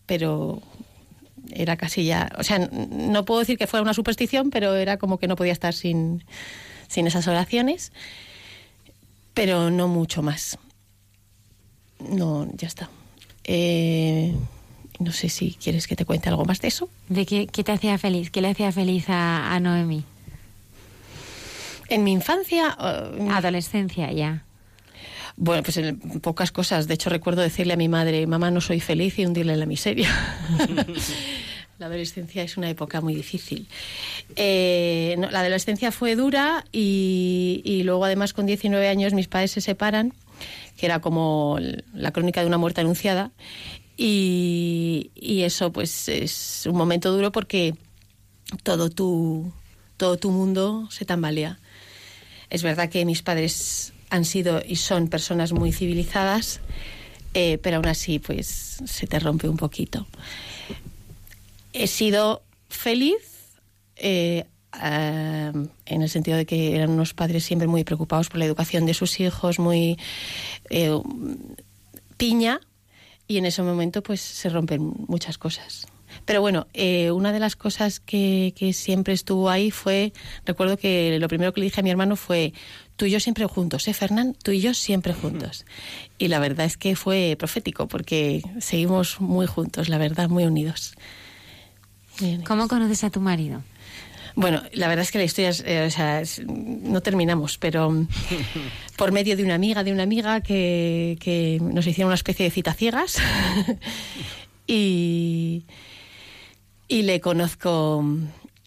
pero 0.06 0.62
era 1.56 1.78
casi 1.78 2.06
ya, 2.06 2.32
o 2.38 2.44
sea, 2.44 2.60
no 2.60 3.26
puedo 3.26 3.40
decir 3.40 3.58
que 3.58 3.68
fuera 3.68 3.84
una 3.84 3.94
superstición, 3.94 4.50
pero 4.50 4.76
era 4.76 4.98
como 4.98 5.18
que 5.18 5.28
no 5.28 5.36
podía 5.36 5.54
estar 5.54 5.74
sin, 5.74 6.24
sin 6.88 7.08
esas 7.08 7.28
oraciones, 7.28 7.92
pero 9.34 9.70
no 9.70 9.88
mucho 9.88 10.22
más. 10.22 10.58
No, 12.00 12.48
ya 12.56 12.68
está. 12.68 12.90
Eh, 13.44 14.34
no 15.00 15.12
sé 15.12 15.30
si 15.30 15.54
quieres 15.54 15.88
que 15.88 15.96
te 15.96 16.06
cuente 16.06 16.30
algo 16.30 16.46
más 16.46 16.62
de 16.62 16.68
eso. 16.68 16.90
¿De 17.10 17.26
qué, 17.26 17.48
te 17.48 17.72
hacía 17.72 17.98
feliz? 17.98 18.30
¿Qué 18.32 18.42
le 18.42 18.50
hacía 18.50 18.72
feliz 18.72 19.10
a, 19.10 19.54
a 19.54 19.60
Noemi? 19.60 20.04
En 21.90 22.04
mi 22.04 22.12
infancia... 22.12 22.78
Uh, 22.80 23.32
Adolescencia 23.32 24.12
ya. 24.12 24.46
Bueno, 25.38 25.64
pues 25.64 25.78
en 25.78 26.00
pocas 26.22 26.52
cosas. 26.52 26.88
De 26.88 26.94
hecho, 26.94 27.10
recuerdo 27.10 27.42
decirle 27.42 27.74
a 27.74 27.78
mi 27.78 27.90
madre, 27.90 28.28
mamá, 28.28 28.52
no 28.52 28.62
soy 28.62 28.80
feliz 28.80 29.18
y 29.18 29.26
hundirle 29.26 29.54
en 29.54 29.60
la 29.60 29.66
miseria. 29.66 30.10
la 31.82 31.88
adolescencia 31.88 32.44
es 32.44 32.58
una 32.58 32.70
época 32.70 33.02
muy 33.02 33.16
difícil. 33.16 33.68
Eh, 34.36 35.16
la 35.18 35.40
adolescencia 35.40 35.92
fue 35.92 36.16
dura 36.16 36.64
y, 36.72 37.82
luego 37.84 38.06
además 38.06 38.34
con 38.34 38.46
19 38.46 38.88
años 38.88 39.14
mis 39.14 39.28
padres 39.28 39.52
se 39.52 39.62
separan, 39.62 40.14
que 40.78 40.86
era 40.86 41.02
como 41.02 41.58
la 41.94 42.12
crónica 42.12 42.42
de 42.42 42.48
una 42.48 42.60
muerte 42.60 42.82
anunciada. 42.82 43.32
Y, 43.98 45.10
eso 45.44 45.72
pues 45.72 46.08
es 46.08 46.68
un 46.68 46.78
momento 46.78 47.12
duro 47.12 47.32
porque 47.32 47.74
todo 48.62 48.92
tu, 48.92 49.52
todo 49.98 50.18
tu 50.18 50.30
mundo 50.30 50.88
se 50.92 51.04
tambalea. 51.04 51.60
Es 52.52 52.62
verdad 52.62 52.90
que 52.90 53.06
mis 53.06 53.24
padres 53.24 53.94
han 54.12 54.24
sido 54.24 54.62
y 54.64 54.76
son 54.76 55.08
personas 55.08 55.52
muy 55.52 55.72
civilizadas, 55.72 56.60
eh, 57.34 57.58
pero 57.64 57.78
aún 57.78 57.88
así 57.88 58.20
pues 58.20 58.78
se 58.86 59.08
te 59.08 59.18
rompe 59.20 59.50
un 59.50 59.58
poquito 59.58 60.06
he 61.74 61.88
sido 61.88 62.44
feliz 62.70 63.60
eh, 63.96 64.46
eh, 64.82 65.52
en 65.86 66.02
el 66.02 66.10
sentido 66.10 66.38
de 66.38 66.46
que 66.46 66.76
eran 66.76 66.92
unos 66.92 67.14
padres 67.14 67.44
siempre 67.44 67.68
muy 67.68 67.84
preocupados 67.84 68.30
por 68.30 68.38
la 68.38 68.46
educación 68.46 68.86
de 68.86 68.94
sus 68.94 69.20
hijos, 69.20 69.60
muy 69.60 69.98
eh, 70.70 70.92
piña, 72.18 72.62
y 73.28 73.38
en 73.38 73.46
ese 73.46 73.64
momento 73.64 74.02
pues 74.04 74.22
se 74.22 74.50
rompen 74.50 74.94
muchas 75.08 75.38
cosas. 75.38 75.88
Pero 76.26 76.42
bueno, 76.42 76.68
una 77.14 77.32
de 77.32 77.40
las 77.40 77.56
cosas 77.56 78.02
que, 78.02 78.54
que, 78.58 78.74
siempre 78.74 79.14
estuvo 79.14 79.50
ahí 79.50 79.72
fue, 79.72 80.12
recuerdo 80.46 80.76
que 80.76 81.18
lo 81.20 81.30
primero 81.30 81.54
que 81.54 81.62
le 81.62 81.66
dije 81.66 81.80
a 81.80 81.84
mi 81.84 81.90
hermano 81.90 82.18
fue, 82.18 82.54
tú 83.02 83.08
y 83.08 83.10
yo 83.10 83.20
siempre 83.20 83.48
juntos, 83.48 83.88
¿eh, 83.88 83.96
Fernán? 83.96 84.36
Tú 84.44 84.52
y 84.52 84.62
yo 84.62 84.76
siempre 84.76 85.12
juntos. 85.14 85.66
Y 86.20 86.28
la 86.28 86.38
verdad 86.38 86.68
es 86.68 86.78
que 86.78 86.96
fue 86.96 87.36
profético, 87.36 87.88
porque 87.88 88.44
seguimos 88.60 89.20
muy 89.20 89.48
juntos, 89.48 89.90
la 89.90 89.98
verdad, 89.98 90.30
muy 90.30 90.44
unidos. 90.44 90.94
¿Cómo 92.46 92.68
conoces 92.68 93.04
a 93.04 93.10
tu 93.10 93.20
marido? 93.20 93.62
Bueno, 94.36 94.64
la 94.74 94.88
verdad 94.88 95.04
es 95.04 95.12
que 95.12 95.18
la 95.18 95.26
historia 95.26 95.50
es, 95.50 95.64
eh, 95.66 95.86
o 95.86 95.92
sea, 95.92 96.24
no 96.48 97.02
terminamos, 97.02 97.58
pero 97.58 98.06
por 98.96 99.12
medio 99.12 99.36
de 99.36 99.44
una 99.44 99.56
amiga, 99.56 99.84
de 99.84 99.92
una 99.92 100.04
amiga 100.04 100.42
que, 100.42 101.18
que 101.20 101.60
nos 101.62 101.86
hicieron 101.86 102.08
una 102.08 102.16
especie 102.16 102.46
de 102.46 102.52
cita 102.52 102.74
ciegas 102.74 103.18
y, 104.68 105.66
y 106.88 107.02
le 107.02 107.20
conozco 107.20 108.06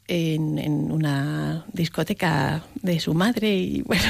en, 0.07 0.59
en, 0.59 0.93
una 0.93 1.65
discoteca 1.73 2.63
de 2.83 3.01
su 3.01 3.15
madre 3.15 3.57
y 3.57 3.83
bueno, 3.87 4.05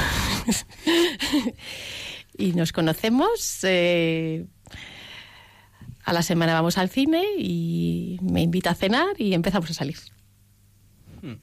y 2.37 2.53
nos 2.53 2.73
conocemos. 2.73 3.61
Eh, 3.62 4.47
a 6.05 6.12
la 6.12 6.22
semana 6.22 6.55
vamos 6.55 6.78
al 6.78 6.89
cine 6.89 7.24
y 7.39 8.18
me 8.22 8.43
invita 8.43 8.70
a 8.70 8.74
cenar 8.74 9.18
y 9.18 9.35
empezamos 9.35 9.70
a 9.70 9.74
salir. 9.74 9.97
Hmm. 11.22 11.35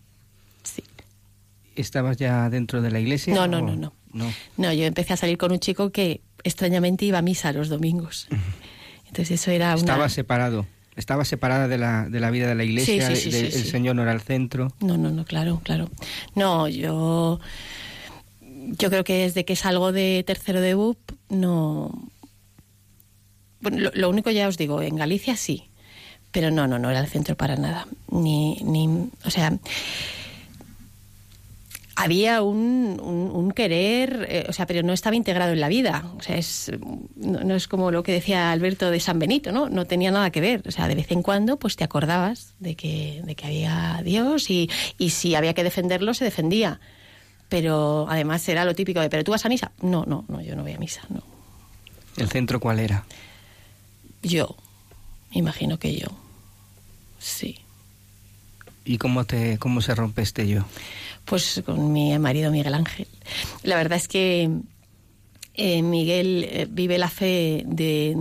Sí. 0.64 0.84
¿Estabas 1.76 2.18
ya 2.18 2.50
dentro 2.50 2.82
de 2.82 2.92
la 2.92 3.00
iglesia? 3.00 3.34
No, 3.34 3.48
no, 3.48 3.62
no, 3.62 3.76
no, 3.76 3.94
no. 4.58 4.74
yo 4.74 4.86
empecé 4.86 5.14
a 5.14 5.18
salir 5.18 5.38
con 5.38 5.52
un 5.52 5.60
chico 5.60 5.92
que 5.92 6.22
extrañamente 6.44 7.06
iba 7.06 7.18
a 7.18 7.22
misa 7.22 7.52
los 7.54 7.70
domingos. 7.70 8.28
Entonces 9.08 9.42
eso 9.42 9.52
era 9.52 9.74
una... 9.74 9.82
Estaba 9.82 10.10
separado. 10.10 10.66
Estaba 10.96 11.26
separada 11.26 11.68
de 11.68 11.78
la, 11.78 12.10
de 12.10 12.20
la 12.20 12.30
vida 12.32 12.48
de 12.48 12.56
la 12.56 12.64
iglesia, 12.64 13.08
el 13.08 13.16
Señor 13.16 13.96
no 13.96 14.04
era 14.04 14.12
el 14.12 14.22
centro. 14.22 14.74
No, 14.82 14.98
no, 14.98 15.10
no, 15.10 15.26
claro, 15.26 15.62
claro. 15.64 15.90
No, 16.36 16.68
yo 16.68 17.40
yo 18.78 18.90
creo 18.90 19.04
que 19.04 19.20
desde 19.20 19.46
que 19.46 19.56
salgo 19.56 19.92
de 19.92 20.24
tercero 20.26 20.62
de 20.62 20.74
BUP 20.76 20.98
no 21.30 21.92
bueno, 23.62 23.90
lo, 23.94 24.10
único 24.10 24.30
ya 24.32 24.48
os 24.48 24.58
digo, 24.58 24.82
en 24.82 24.96
Galicia 24.96 25.36
sí, 25.36 25.70
pero 26.32 26.52
no, 26.52 26.68
no, 26.68 26.80
no 26.80 26.90
era 26.90 27.00
el 27.00 27.08
centro 27.08 27.36
para 27.36 27.56
nada. 27.56 27.88
Ni, 28.10 28.56
ni 28.64 29.10
o 29.24 29.30
sea, 29.30 29.58
había 31.96 32.42
un, 32.42 33.00
un, 33.00 33.52
querer, 33.52 34.26
eh, 34.30 34.46
o 34.50 34.54
sea, 34.54 34.66
pero 34.66 34.82
no 34.82 34.94
estaba 34.94 35.16
integrado 35.16 35.52
en 35.54 35.60
la 35.60 35.68
vida. 35.68 36.12
O 36.18 36.22
sea, 36.22 36.38
es, 36.38 36.72
no, 37.16 37.56
es 37.56 37.68
como 37.68 37.92
lo 37.92 38.02
que 38.02 38.12
decía 38.12 38.52
Alberto 38.52 38.90
de 38.90 39.00
San 39.00 39.20
Benito, 39.20 39.52
¿no? 39.52 39.70
No 39.70 39.86
tenía 39.86 40.10
nada 40.10 40.32
que 40.32 40.42
ver. 40.42 40.64
O 40.68 40.72
sea, 40.72 40.88
de 40.88 40.96
vez 40.96 41.12
en 41.12 41.22
cuando, 41.22 41.58
pues 41.58 41.76
te 41.76 41.84
acordabas 41.84 42.56
de 42.60 42.76
que, 42.76 43.22
de 43.24 43.36
que 43.36 43.46
había 43.46 44.02
Dios 44.04 44.50
y, 44.50 44.70
y 44.98 45.12
si 45.12 45.36
había 45.36 45.54
que 45.54 45.64
defenderlo, 45.64 46.14
se 46.14 46.26
defendía. 46.26 46.80
Pero 47.50 48.08
además 48.10 48.48
era 48.50 48.66
lo 48.66 48.74
típico 48.74 49.02
de, 49.02 49.10
¿pero 49.10 49.24
tú 49.24 49.32
vas 49.32 49.46
a 49.46 49.50
misa? 49.50 49.72
No, 49.82 50.06
no, 50.08 50.26
no, 50.28 50.42
yo 50.42 50.56
no 50.56 50.64
voy 50.64 50.72
a 50.72 50.80
misa, 50.80 51.02
no. 51.10 51.22
¿El 52.18 52.30
centro 52.30 52.60
cuál 52.60 52.80
era? 52.80 53.06
Yo, 54.24 54.56
imagino 55.32 55.80
que 55.80 55.96
yo, 55.96 56.08
sí. 57.20 57.58
¿Y 58.86 58.98
cómo, 58.98 59.26
te, 59.26 59.58
cómo 59.58 59.82
se 59.82 59.96
rompe 59.96 60.22
este 60.22 60.48
yo? 60.48 60.66
Pues 61.26 61.62
con 61.66 61.94
mi 61.94 62.18
marido 62.20 62.52
Miguel 62.52 62.74
Ángel. 62.74 63.08
La 63.64 63.76
verdad 63.76 63.98
es 63.98 64.08
que 64.08 64.50
eh, 65.54 65.82
Miguel 65.82 66.48
eh, 66.50 66.68
vive 66.70 66.98
la 66.98 67.10
fe 67.10 67.64
de, 67.66 68.18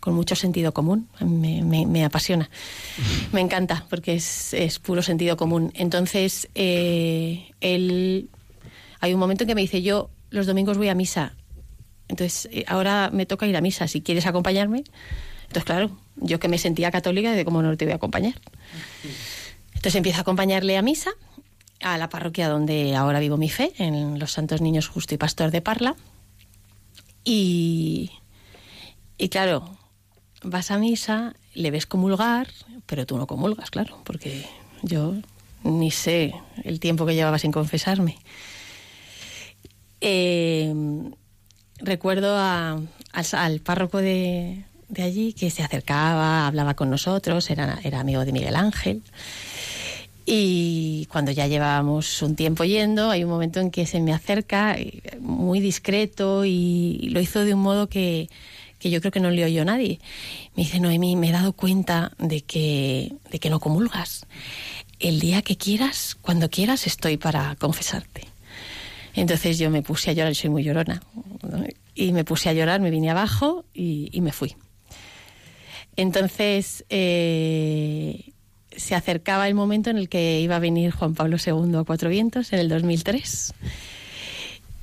con 0.00 0.14
mucho 0.14 0.34
sentido 0.34 0.72
común. 0.72 1.08
Me, 1.20 1.62
me, 1.62 2.04
apasiona. 2.04 2.48
Me 3.32 3.40
encanta 3.40 3.86
porque 3.90 4.14
es, 4.14 4.54
es 4.54 4.78
puro 4.78 5.02
sentido 5.02 5.36
común. 5.36 5.72
Entonces, 5.74 6.48
eh, 6.54 7.52
él. 7.60 8.28
Hay 9.00 9.14
un 9.14 9.20
momento 9.20 9.44
en 9.44 9.48
que 9.48 9.54
me 9.54 9.60
dice: 9.62 9.82
Yo 9.82 10.10
los 10.30 10.46
domingos 10.46 10.78
voy 10.78 10.88
a 10.88 10.94
misa 10.94 11.34
entonces, 12.10 12.48
eh, 12.50 12.64
ahora 12.66 13.10
me 13.12 13.24
toca 13.24 13.46
ir 13.46 13.56
a 13.56 13.60
misa, 13.60 13.86
si 13.86 14.02
quieres 14.02 14.26
acompañarme. 14.26 14.82
Entonces, 15.42 15.64
claro, 15.64 15.96
yo 16.16 16.40
que 16.40 16.48
me 16.48 16.58
sentía 16.58 16.90
católica, 16.90 17.32
de 17.32 17.44
cómo 17.44 17.62
no 17.62 17.76
te 17.76 17.84
voy 17.84 17.92
a 17.92 17.96
acompañar. 17.96 18.34
Entonces 19.68 19.94
empiezo 19.94 20.18
a 20.18 20.22
acompañarle 20.22 20.76
a 20.76 20.82
misa, 20.82 21.12
a 21.80 21.98
la 21.98 22.08
parroquia 22.08 22.48
donde 22.48 22.96
ahora 22.96 23.20
vivo 23.20 23.36
mi 23.36 23.48
fe, 23.48 23.72
en 23.78 24.18
los 24.18 24.32
Santos 24.32 24.60
Niños 24.60 24.88
Justo 24.88 25.14
y 25.14 25.18
Pastor 25.18 25.52
de 25.52 25.62
Parla. 25.62 25.94
Y, 27.22 28.10
y 29.16 29.28
claro, 29.28 29.78
vas 30.42 30.72
a 30.72 30.78
misa, 30.78 31.34
le 31.54 31.70
ves 31.70 31.86
comulgar, 31.86 32.48
pero 32.86 33.06
tú 33.06 33.18
no 33.18 33.28
comulgas, 33.28 33.70
claro, 33.70 34.00
porque 34.04 34.46
yo 34.82 35.14
ni 35.62 35.92
sé 35.92 36.34
el 36.64 36.80
tiempo 36.80 37.06
que 37.06 37.14
llevaba 37.14 37.38
sin 37.38 37.52
confesarme. 37.52 38.18
Eh, 40.00 40.74
recuerdo 41.82 42.36
al, 42.38 43.60
párroco 43.60 43.98
de, 43.98 44.64
allí 44.98 45.32
que 45.32 45.50
se 45.50 45.62
acercaba, 45.62 46.46
hablaba 46.46 46.74
con 46.74 46.90
nosotros, 46.90 47.50
era, 47.50 47.80
amigo 47.92 48.24
de 48.24 48.32
Miguel 48.32 48.56
Ángel. 48.56 49.02
Y 50.26 51.06
cuando 51.10 51.32
ya 51.32 51.46
llevábamos 51.46 52.22
un 52.22 52.36
tiempo 52.36 52.64
yendo, 52.64 53.10
hay 53.10 53.24
un 53.24 53.30
momento 53.30 53.58
en 53.58 53.70
que 53.70 53.86
se 53.86 54.00
me 54.00 54.12
acerca 54.12 54.74
eh, 54.78 55.02
muy 55.18 55.60
discreto 55.60 56.44
y 56.44 57.08
lo 57.10 57.20
hizo 57.20 57.44
de 57.44 57.54
un 57.54 57.60
modo 57.60 57.88
que, 57.88 58.28
que 58.78 58.90
yo 58.90 59.00
creo 59.00 59.10
que 59.12 59.20
no 59.20 59.30
le 59.30 59.44
oyó 59.44 59.64
nadie. 59.64 59.98
Me 60.54 60.64
dice, 60.64 60.78
Noemí, 60.78 61.16
me 61.16 61.28
he 61.30 61.32
dado 61.32 61.52
cuenta 61.52 62.12
de 62.18 62.42
que, 62.42 63.12
de 63.30 63.38
que 63.38 63.50
no 63.50 63.60
comulgas. 63.60 64.26
El 65.00 65.20
día 65.20 65.42
que 65.42 65.56
quieras, 65.56 66.16
cuando 66.20 66.50
quieras, 66.50 66.86
estoy 66.86 67.16
para 67.16 67.56
confesarte. 67.56 68.29
Entonces 69.14 69.58
yo 69.58 69.70
me 69.70 69.82
puse 69.82 70.10
a 70.10 70.12
llorar, 70.12 70.34
soy 70.34 70.50
muy 70.50 70.62
llorona, 70.62 71.02
y 71.94 72.12
me 72.12 72.24
puse 72.24 72.48
a 72.48 72.52
llorar, 72.52 72.80
me 72.80 72.90
vine 72.90 73.10
abajo 73.10 73.64
y, 73.74 74.18
me 74.20 74.32
fui. 74.32 74.56
Entonces 75.96 76.84
eh, 76.88 78.32
se 78.76 78.94
acercaba 78.94 79.48
el 79.48 79.54
momento 79.54 79.90
en 79.90 79.98
el 79.98 80.08
que 80.08 80.40
iba 80.40 80.56
a 80.56 80.60
venir 80.60 80.92
Juan 80.92 81.14
Pablo 81.14 81.36
II 81.44 81.76
a 81.76 81.84
Cuatro 81.84 82.08
Vientos 82.08 82.52
en 82.52 82.60
el 82.60 82.68
2003. 82.68 83.54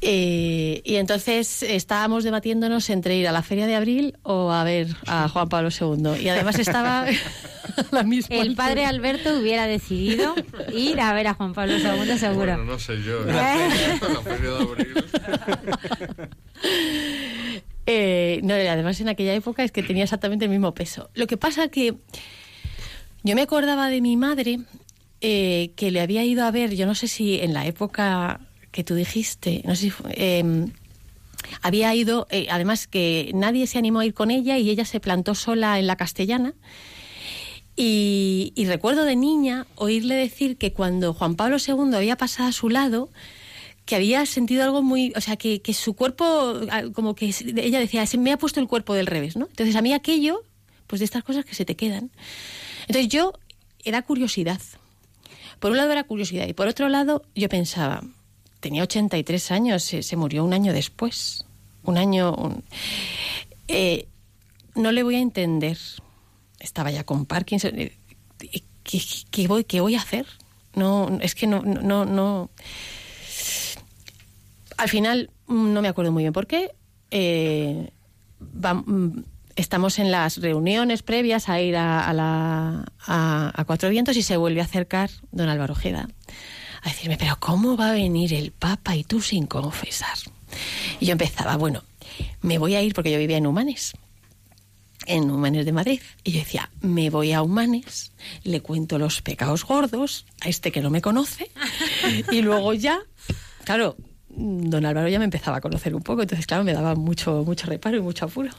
Eh, 0.01 0.81
y 0.85 0.95
entonces 0.95 1.63
estábamos 1.63 2.23
debatiéndonos 2.23 2.89
entre 2.91 3.15
ir 3.15 3.27
a 3.27 3.31
la 3.31 3.41
Feria 3.41 3.65
de 3.65 3.75
Abril 3.75 4.15
o 4.21 4.51
a 4.51 4.63
ver 4.63 4.87
a 5.07 5.27
Juan 5.27 5.49
Pablo 5.49 5.69
II. 5.69 6.21
Y 6.21 6.29
además 6.29 6.59
estaba 6.59 7.05
la 7.91 8.03
misma. 8.03 8.35
El 8.35 8.55
padre 8.55 8.85
Alberto 8.85 9.39
hubiera 9.39 9.65
decidido 9.65 10.35
ir 10.71 10.99
a 10.99 11.13
ver 11.13 11.27
a 11.27 11.33
Juan 11.33 11.53
Pablo 11.53 11.77
II, 11.77 12.17
seguro. 12.17 12.53
Bueno, 12.53 12.65
no 12.65 12.79
sé 12.79 13.01
yo. 13.01 13.23
¿eh? 13.27 13.99
La 14.01 14.21
Feria 14.21 14.49
de 14.51 14.61
Abril. 14.61 14.93
Eh, 17.89 18.41
no, 18.43 18.53
además 18.53 18.99
en 18.99 19.07
aquella 19.07 19.33
época 19.33 19.63
es 19.63 19.71
que 19.71 19.81
tenía 19.81 20.03
exactamente 20.03 20.43
el 20.43 20.51
mismo 20.51 20.73
peso. 20.73 21.09
Lo 21.13 21.25
que 21.25 21.37
pasa 21.37 21.69
que 21.69 21.95
yo 23.23 23.33
me 23.33 23.43
acordaba 23.43 23.87
de 23.87 24.01
mi 24.01 24.17
madre 24.17 24.59
que 25.21 25.89
le 25.89 26.01
había 26.01 26.25
ido 26.25 26.43
a 26.43 26.51
ver, 26.51 26.75
yo 26.75 26.85
no 26.85 26.95
sé 26.95 27.07
si 27.07 27.39
en 27.39 27.53
la 27.53 27.65
época 27.65 28.41
que 28.77 28.83
tú 28.83 28.93
dijiste, 28.93 29.63
no 29.65 29.75
sé 29.75 29.89
si 29.89 29.93
em, 30.11 30.71
había 31.63 31.95
ido, 31.95 32.27
eh, 32.29 32.45
además 32.51 32.85
que 32.85 33.31
nadie 33.33 33.65
se 33.65 33.79
animó 33.79 34.01
a 34.01 34.05
ir 34.05 34.13
con 34.13 34.29
ella 34.29 34.59
y 34.59 34.69
ella 34.69 34.85
se 34.85 34.99
plantó 34.99 35.33
sola 35.33 35.79
en 35.79 35.87
la 35.87 35.95
castellana. 35.95 36.53
Y, 37.75 38.53
recuerdo 38.67 39.03
de 39.03 39.15
niña 39.15 39.65
oírle 39.73 40.13
decir 40.13 40.57
que 40.57 40.73
cuando 40.73 41.15
Juan 41.15 41.33
Pablo 41.33 41.57
II 41.57 41.95
había 41.95 42.17
pasado 42.17 42.49
a 42.49 42.51
su 42.51 42.69
lado, 42.69 43.09
que 43.87 43.95
había 43.95 44.23
sentido 44.27 44.63
algo 44.63 44.83
muy, 44.83 45.11
o 45.15 45.21
sea, 45.21 45.37
que, 45.37 45.59
que 45.59 45.73
su 45.73 45.95
cuerpo, 45.95 46.59
como 46.93 47.15
que 47.15 47.33
ella 47.55 47.79
decía, 47.79 48.05
se 48.05 48.19
me 48.19 48.31
ha 48.31 48.37
puesto 48.37 48.59
el 48.59 48.67
cuerpo 48.67 48.93
del 48.93 49.07
revés, 49.07 49.35
¿no? 49.37 49.47
Entonces 49.47 49.75
a 49.75 49.81
mí 49.81 49.91
aquello, 49.91 50.43
pues 50.85 50.99
de 50.99 51.05
estas 51.05 51.23
cosas 51.23 51.45
que 51.45 51.55
se 51.55 51.65
te 51.65 51.75
quedan. 51.75 52.11
Entonces 52.81 53.07
yo 53.07 53.33
era 53.83 54.03
curiosidad. 54.03 54.61
Por 55.59 55.71
un 55.71 55.77
lado 55.77 55.91
era 55.91 56.03
curiosidad 56.03 56.47
y 56.47 56.53
por 56.53 56.67
otro 56.67 56.89
lado 56.89 57.23
yo 57.33 57.49
pensaba, 57.49 58.03
tenía 58.67 58.83
83 58.83 59.51
años, 59.51 59.81
se, 59.81 60.03
se 60.03 60.17
murió 60.17 60.43
un 60.43 60.51
año 60.51 60.73
después. 60.73 61.45
Un 61.83 61.97
año... 61.97 62.61
eh, 63.69 64.09
no 64.75 64.91
le 64.91 65.03
voy 65.03 65.15
a 65.15 65.19
entender. 65.19 65.77
Estaba 66.59 66.91
ya 66.91 67.05
con 67.05 67.25
Parkinson. 67.25 67.79
eh, 67.79 67.93
¿Qué, 68.83 69.01
qué 69.31 69.79
voy, 69.79 69.95
a 69.95 70.01
hacer? 70.01 70.25
No, 70.75 71.17
es 71.21 71.33
que 71.33 71.47
no, 71.47 71.61
no, 71.61 72.03
no. 72.03 72.49
Al 74.75 74.89
final, 74.89 75.29
no 75.47 75.81
me 75.81 75.87
acuerdo 75.87 76.11
muy 76.11 76.23
bien 76.23 76.33
por 76.33 76.45
qué. 76.45 76.75
eh, 77.09 77.89
estamos 79.55 79.97
en 79.97 80.11
las 80.11 80.41
reuniones 80.41 81.03
previas 81.03 81.47
a 81.47 81.61
ir 81.61 81.77
a, 81.77 82.83
a 83.07 83.63
Cuatro 83.65 83.89
Vientos 83.89 84.17
y 84.17 84.23
se 84.23 84.35
vuelve 84.35 84.59
a 84.59 84.65
acercar 84.65 85.09
don 85.31 85.47
Álvaro 85.47 85.71
Ojeda 85.71 86.09
a 86.81 86.89
decirme, 86.89 87.17
pero 87.17 87.37
¿cómo 87.39 87.77
va 87.77 87.89
a 87.89 87.93
venir 87.93 88.33
el 88.33 88.51
Papa 88.51 88.95
y 88.95 89.03
tú 89.03 89.21
sin 89.21 89.45
confesar? 89.45 90.17
Y 90.99 91.05
yo 91.07 91.11
empezaba, 91.11 91.57
bueno, 91.57 91.83
me 92.41 92.57
voy 92.57 92.75
a 92.75 92.81
ir 92.81 92.93
porque 92.93 93.11
yo 93.11 93.19
vivía 93.19 93.37
en 93.37 93.47
Humanes, 93.47 93.93
en 95.05 95.29
Humanes 95.29 95.65
de 95.65 95.71
Madrid. 95.71 96.01
Y 96.23 96.31
yo 96.31 96.39
decía, 96.39 96.69
me 96.81 97.09
voy 97.09 97.33
a 97.33 97.41
Humanes, 97.41 98.11
le 98.43 98.61
cuento 98.61 98.97
los 98.97 99.21
pecados 99.21 99.65
gordos 99.65 100.25
a 100.41 100.49
este 100.49 100.71
que 100.71 100.81
no 100.81 100.89
me 100.89 101.01
conoce 101.01 101.49
y 102.31 102.41
luego 102.41 102.73
ya, 102.73 102.99
claro, 103.63 103.95
don 104.29 104.85
Álvaro 104.85 105.07
ya 105.07 105.19
me 105.19 105.25
empezaba 105.25 105.57
a 105.57 105.61
conocer 105.61 105.95
un 105.95 106.03
poco, 106.03 106.21
entonces 106.21 106.45
claro, 106.45 106.63
me 106.63 106.73
daba 106.73 106.95
mucho, 106.95 107.43
mucho 107.43 107.67
reparo 107.67 107.97
y 107.97 108.01
mucho 108.01 108.25
apuro. 108.25 108.51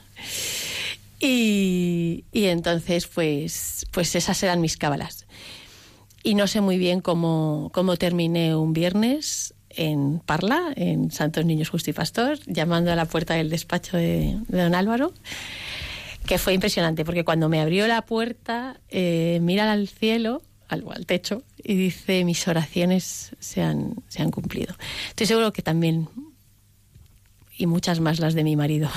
Y, 1.21 2.25
y 2.33 2.45
entonces, 2.45 3.07
pues, 3.09 3.85
pues 3.91 4.15
esas 4.15 4.41
eran 4.43 4.61
mis 4.61 4.77
cábalas. 4.77 5.27
Y 6.23 6.35
no 6.35 6.47
sé 6.47 6.61
muy 6.61 6.79
bien 6.79 7.01
cómo, 7.01 7.71
cómo 7.73 7.97
terminé 7.97 8.55
un 8.55 8.73
viernes 8.73 9.55
en 9.71 10.21
Parla, 10.21 10.73
en 10.77 11.11
Santos 11.11 11.45
Niños 11.45 11.69
Justo 11.69 11.91
y 11.91 11.93
Pastor, 11.93 12.39
llamando 12.47 12.93
a 12.93 12.97
la 12.97 13.05
puerta 13.05 13.35
del 13.35 13.51
despacho 13.51 13.97
de, 13.97 14.37
don 14.49 14.75
Álvaro, 14.75 15.13
que 16.27 16.39
fue 16.39 16.55
impresionante, 16.55 17.05
porque 17.05 17.25
cuando 17.25 17.49
me 17.49 17.61
abrió 17.61 17.87
la 17.87 18.03
puerta, 18.03 18.81
eh, 18.91 19.39
mira 19.43 19.71
al 19.71 19.89
cielo, 19.89 20.43
al, 20.69 20.85
al 20.91 21.07
techo, 21.07 21.43
y 21.63 21.75
dice, 21.75 22.25
mis 22.25 22.47
oraciones 22.49 23.37
se 23.39 23.63
han, 23.63 23.95
se 24.09 24.23
han 24.23 24.31
cumplido. 24.31 24.75
Estoy 25.11 25.27
seguro 25.27 25.53
que 25.53 25.63
también, 25.63 26.09
y 27.57 27.67
muchas 27.67 28.01
más 28.01 28.19
las 28.19 28.35
de 28.35 28.45
mi 28.45 28.57
marido, 28.57 28.91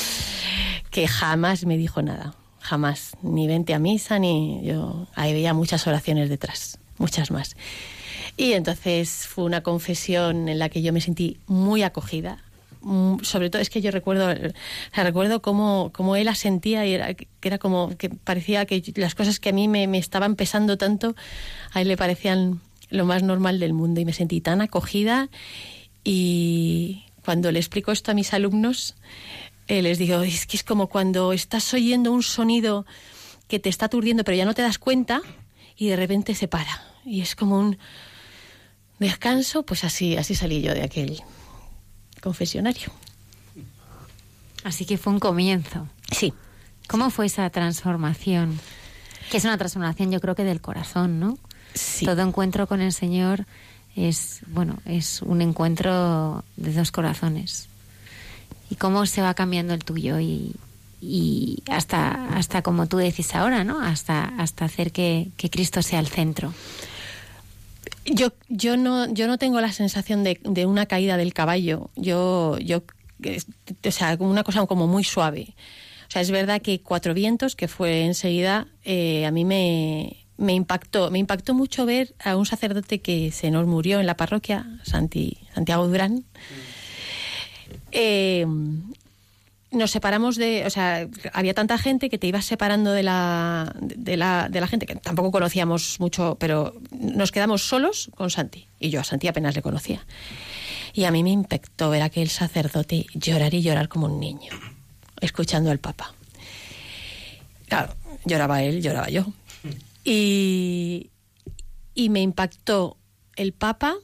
que 0.90 1.06
jamás 1.06 1.66
me 1.66 1.76
dijo 1.76 2.02
nada, 2.02 2.34
jamás, 2.70 3.16
ni 3.22 3.48
vente 3.48 3.74
a 3.74 3.80
misa, 3.80 4.20
ni 4.20 4.60
yo, 4.62 5.08
ahí 5.16 5.32
veía 5.32 5.52
muchas 5.54 5.88
oraciones 5.88 6.28
detrás, 6.28 6.78
muchas 6.98 7.32
más. 7.32 7.56
Y 8.36 8.52
entonces 8.52 9.26
fue 9.26 9.42
una 9.42 9.62
confesión 9.62 10.48
en 10.48 10.60
la 10.60 10.68
que 10.68 10.80
yo 10.80 10.92
me 10.92 11.00
sentí 11.00 11.38
muy 11.48 11.82
acogida. 11.82 12.38
Mm, 12.82 13.24
Sobre 13.24 13.50
todo 13.50 13.60
es 13.60 13.70
que 13.70 13.80
yo 13.80 13.90
recuerdo, 13.90 14.32
recuerdo 14.92 15.42
cómo, 15.42 15.90
cómo 15.92 16.14
él 16.14 16.26
la 16.26 16.36
sentía 16.36 16.86
y 16.86 16.94
era, 16.94 17.12
que 17.14 17.26
era 17.42 17.58
como 17.58 17.96
que 17.96 18.08
parecía 18.08 18.64
que 18.66 18.80
las 18.94 19.16
cosas 19.16 19.40
que 19.40 19.48
a 19.48 19.52
mí 19.52 19.66
me, 19.66 19.88
me 19.88 19.98
estaban 19.98 20.36
pesando 20.36 20.78
tanto, 20.78 21.16
a 21.72 21.80
él 21.80 21.88
le 21.88 21.96
parecían 21.96 22.60
lo 22.88 23.04
más 23.04 23.24
normal 23.24 23.58
del 23.58 23.72
mundo 23.72 24.00
y 24.00 24.04
me 24.04 24.12
sentí 24.12 24.40
tan 24.40 24.60
acogida 24.60 25.28
y 26.04 27.02
cuando 27.24 27.50
le 27.50 27.58
explico 27.58 27.90
esto 27.90 28.12
a 28.12 28.14
mis 28.14 28.32
alumnos, 28.32 28.94
eh, 29.70 29.82
les 29.82 29.98
digo, 29.98 30.20
es 30.22 30.46
que 30.46 30.56
es 30.56 30.64
como 30.64 30.88
cuando 30.88 31.32
estás 31.32 31.72
oyendo 31.74 32.10
un 32.10 32.24
sonido 32.24 32.86
que 33.46 33.60
te 33.60 33.68
está 33.68 33.86
aturdiendo 33.86 34.24
pero 34.24 34.36
ya 34.36 34.44
no 34.44 34.52
te 34.52 34.62
das 34.62 34.78
cuenta 34.78 35.22
y 35.76 35.86
de 35.86 35.94
repente 35.94 36.34
se 36.34 36.48
para. 36.48 36.82
Y 37.04 37.20
es 37.20 37.36
como 37.36 37.56
un 37.56 37.78
descanso, 38.98 39.62
pues 39.62 39.84
así, 39.84 40.16
así 40.16 40.34
salí 40.34 40.60
yo 40.60 40.74
de 40.74 40.82
aquel 40.82 41.22
confesionario. 42.20 42.90
Así 44.64 44.86
que 44.86 44.98
fue 44.98 45.12
un 45.12 45.20
comienzo. 45.20 45.86
Sí. 46.10 46.34
¿Cómo 46.88 47.10
fue 47.10 47.26
esa 47.26 47.48
transformación? 47.50 48.58
Que 49.30 49.36
es 49.36 49.44
una 49.44 49.56
transformación, 49.56 50.10
yo 50.10 50.20
creo 50.20 50.34
que 50.34 50.42
del 50.42 50.60
corazón, 50.60 51.20
¿no? 51.20 51.38
Sí. 51.74 52.04
Todo 52.04 52.22
encuentro 52.22 52.66
con 52.66 52.80
el 52.80 52.92
Señor 52.92 53.46
es, 53.94 54.40
bueno, 54.48 54.78
es 54.84 55.22
un 55.22 55.42
encuentro 55.42 56.44
de 56.56 56.72
dos 56.72 56.90
corazones. 56.90 57.69
Y 58.70 58.76
cómo 58.76 59.04
se 59.06 59.20
va 59.20 59.34
cambiando 59.34 59.74
el 59.74 59.84
tuyo 59.84 60.20
y, 60.20 60.54
y 61.00 61.62
hasta, 61.68 62.28
hasta 62.36 62.62
como 62.62 62.86
tú 62.86 62.98
decís 62.98 63.34
ahora, 63.34 63.64
¿no? 63.64 63.80
Hasta, 63.80 64.24
hasta 64.38 64.64
hacer 64.64 64.92
que, 64.92 65.28
que 65.36 65.50
Cristo 65.50 65.82
sea 65.82 65.98
el 65.98 66.06
centro. 66.06 66.54
Yo, 68.04 68.32
yo, 68.48 68.76
no, 68.76 69.12
yo 69.12 69.26
no 69.26 69.36
tengo 69.38 69.60
la 69.60 69.72
sensación 69.72 70.24
de, 70.24 70.40
de 70.44 70.66
una 70.66 70.86
caída 70.86 71.16
del 71.16 71.34
caballo. 71.34 71.90
Yo, 71.96 72.58
yo, 72.58 72.82
o 73.84 73.90
sea, 73.90 74.16
una 74.20 74.44
cosa 74.44 74.64
como 74.66 74.86
muy 74.86 75.04
suave. 75.04 75.54
O 76.08 76.12
sea, 76.12 76.22
es 76.22 76.30
verdad 76.30 76.60
que 76.60 76.80
Cuatro 76.80 77.14
Vientos, 77.14 77.54
que 77.56 77.68
fue 77.68 78.04
enseguida, 78.04 78.66
eh, 78.84 79.26
a 79.26 79.30
mí 79.30 79.44
me, 79.44 80.16
me 80.38 80.54
impactó. 80.54 81.10
Me 81.10 81.18
impactó 81.18 81.54
mucho 81.54 81.86
ver 81.86 82.14
a 82.24 82.36
un 82.36 82.46
sacerdote 82.46 83.00
que 83.00 83.30
se 83.30 83.50
nos 83.50 83.66
murió 83.66 84.00
en 84.00 84.06
la 84.06 84.16
parroquia, 84.16 84.66
Santi, 84.82 85.38
Santiago 85.54 85.86
Durán. 85.86 86.24
Eh, 87.92 88.46
nos 89.72 89.92
separamos 89.92 90.36
de, 90.36 90.66
o 90.66 90.70
sea, 90.70 91.08
había 91.32 91.54
tanta 91.54 91.78
gente 91.78 92.10
que 92.10 92.18
te 92.18 92.26
ibas 92.26 92.44
separando 92.44 92.90
de 92.92 93.02
la, 93.02 93.72
de 93.80 94.16
la, 94.16 94.48
de 94.48 94.60
la 94.60 94.66
gente 94.66 94.86
que 94.86 94.96
tampoco 94.96 95.30
conocíamos 95.30 96.00
mucho, 96.00 96.36
pero 96.40 96.74
nos 96.90 97.30
quedamos 97.30 97.62
solos 97.62 98.10
con 98.16 98.30
Santi. 98.30 98.66
Y 98.80 98.90
yo 98.90 99.00
a 99.00 99.04
Santi 99.04 99.28
apenas 99.28 99.54
le 99.54 99.62
conocía. 99.62 100.04
Y 100.92 101.04
a 101.04 101.12
mí 101.12 101.22
me 101.22 101.30
impactó 101.30 101.90
ver 101.90 102.02
aquel 102.02 102.30
sacerdote 102.30 103.06
llorar 103.14 103.54
y 103.54 103.62
llorar 103.62 103.88
como 103.88 104.06
un 104.06 104.18
niño, 104.18 104.52
escuchando 105.20 105.70
al 105.70 105.78
Papa. 105.78 106.14
Claro, 107.68 107.94
lloraba 108.24 108.64
él, 108.64 108.82
lloraba 108.82 109.08
yo. 109.08 109.26
Y, 110.02 111.10
y 111.94 112.08
me 112.08 112.22
impactó 112.22 112.96
el 113.36 113.52
Papa, 113.52 113.94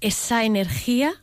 esa 0.00 0.44
energía 0.44 1.22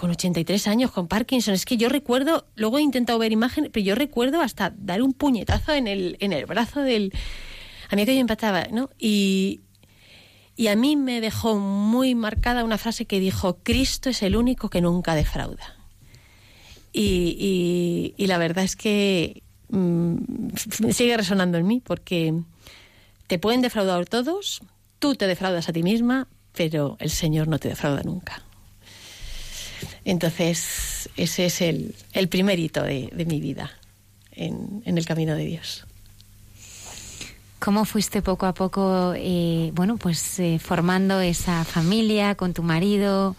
con 0.00 0.10
83 0.10 0.66
años, 0.66 0.90
con 0.90 1.06
Parkinson. 1.08 1.52
Es 1.54 1.64
que 1.66 1.76
yo 1.76 1.88
recuerdo, 1.90 2.46
luego 2.56 2.78
he 2.78 2.82
intentado 2.82 3.18
ver 3.18 3.32
imágenes, 3.32 3.70
pero 3.72 3.84
yo 3.84 3.94
recuerdo 3.94 4.40
hasta 4.40 4.72
dar 4.76 5.02
un 5.02 5.12
puñetazo 5.12 5.74
en 5.74 5.86
el, 5.86 6.16
en 6.20 6.32
el 6.32 6.46
brazo 6.46 6.80
del... 6.80 7.12
A 7.90 7.96
mí 7.96 8.02
aquello 8.02 8.16
me 8.16 8.20
impactaba, 8.22 8.64
¿no? 8.72 8.88
Y, 8.98 9.60
y 10.56 10.68
a 10.68 10.76
mí 10.76 10.96
me 10.96 11.20
dejó 11.20 11.56
muy 11.58 12.14
marcada 12.14 12.64
una 12.64 12.78
frase 12.78 13.04
que 13.04 13.20
dijo, 13.20 13.58
Cristo 13.62 14.08
es 14.08 14.22
el 14.22 14.36
único 14.36 14.70
que 14.70 14.80
nunca 14.80 15.14
defrauda. 15.14 15.76
Y, 16.92 17.36
y- 17.38 18.14
y 18.16 18.26
la 18.26 18.38
verdad 18.38 18.64
es 18.64 18.76
que 18.76 19.42
mm, 19.68 20.16
sigue 20.92 21.16
resonando 21.16 21.58
en 21.58 21.66
mí, 21.66 21.80
porque 21.84 22.34
te 23.26 23.38
pueden 23.38 23.60
defraudar 23.60 24.06
todos, 24.06 24.60
tú 24.98 25.14
te 25.14 25.26
defraudas 25.26 25.68
a 25.68 25.72
ti 25.72 25.82
misma, 25.82 26.26
pero 26.52 26.96
el 27.00 27.10
Señor 27.10 27.48
no 27.48 27.58
te 27.58 27.68
defrauda 27.68 28.02
nunca. 28.02 28.42
Entonces, 30.04 31.08
ese 31.16 31.46
es 31.46 31.60
el, 31.60 31.94
el 32.12 32.28
primer 32.28 32.58
hito 32.58 32.82
de, 32.82 33.10
de 33.12 33.24
mi 33.24 33.40
vida 33.40 33.70
en, 34.32 34.82
en 34.84 34.98
el 34.98 35.04
camino 35.06 35.34
de 35.34 35.44
Dios. 35.44 35.84
¿Cómo 37.58 37.84
fuiste 37.84 38.22
poco 38.22 38.46
a 38.46 38.54
poco, 38.54 39.12
eh, 39.16 39.70
bueno, 39.74 39.98
pues 39.98 40.38
eh, 40.38 40.58
formando 40.58 41.20
esa 41.20 41.64
familia 41.66 42.34
con 42.34 42.54
tu 42.54 42.62
marido, 42.62 43.36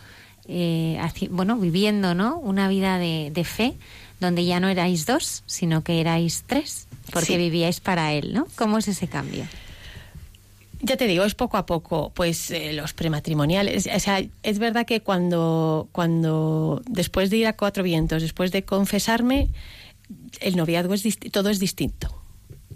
eh, 0.48 1.00
bueno, 1.32 1.58
viviendo, 1.58 2.14
¿no? 2.14 2.38
Una 2.38 2.68
vida 2.68 3.00
de, 3.00 3.32
de 3.34 3.44
fe 3.44 3.74
donde 4.20 4.46
ya 4.46 4.60
no 4.60 4.70
erais 4.70 5.08
dos, 5.08 5.42
sino 5.48 5.84
que 5.84 6.00
erais 6.02 6.44
tres, 6.46 6.88
porque 7.12 7.26
Sí. 7.34 7.38
vivíais 7.38 7.80
para 7.80 8.14
él, 8.14 8.34
¿no? 8.34 8.46
¿Cómo 8.56 8.78
es 8.78 8.88
ese 8.88 9.08
cambio? 9.08 9.48
Ya 10.84 10.98
te 10.98 11.08
digo, 11.08 11.24
es 11.24 11.36
poco 11.36 11.58
a 11.58 11.66
poco, 11.66 12.12
pues 12.16 12.50
eh, 12.50 12.74
los 12.74 12.94
prematrimoniales. 12.94 13.88
O 13.94 14.00
sea, 14.00 14.24
es 14.42 14.60
verdad 14.60 14.86
que 14.86 15.02
cuando, 15.02 15.90
cuando 15.92 16.82
después 16.88 17.30
de 17.30 17.38
ir 17.38 17.48
a 17.48 17.56
Cuatro 17.56 17.84
Vientos, 17.84 18.22
después 18.22 18.52
de 18.52 18.64
confesarme, 18.64 19.50
el 20.40 20.56
noviazgo 20.56 20.94
es 20.94 21.04
todo 21.32 21.50
es 21.50 21.60
distinto. 21.60 22.18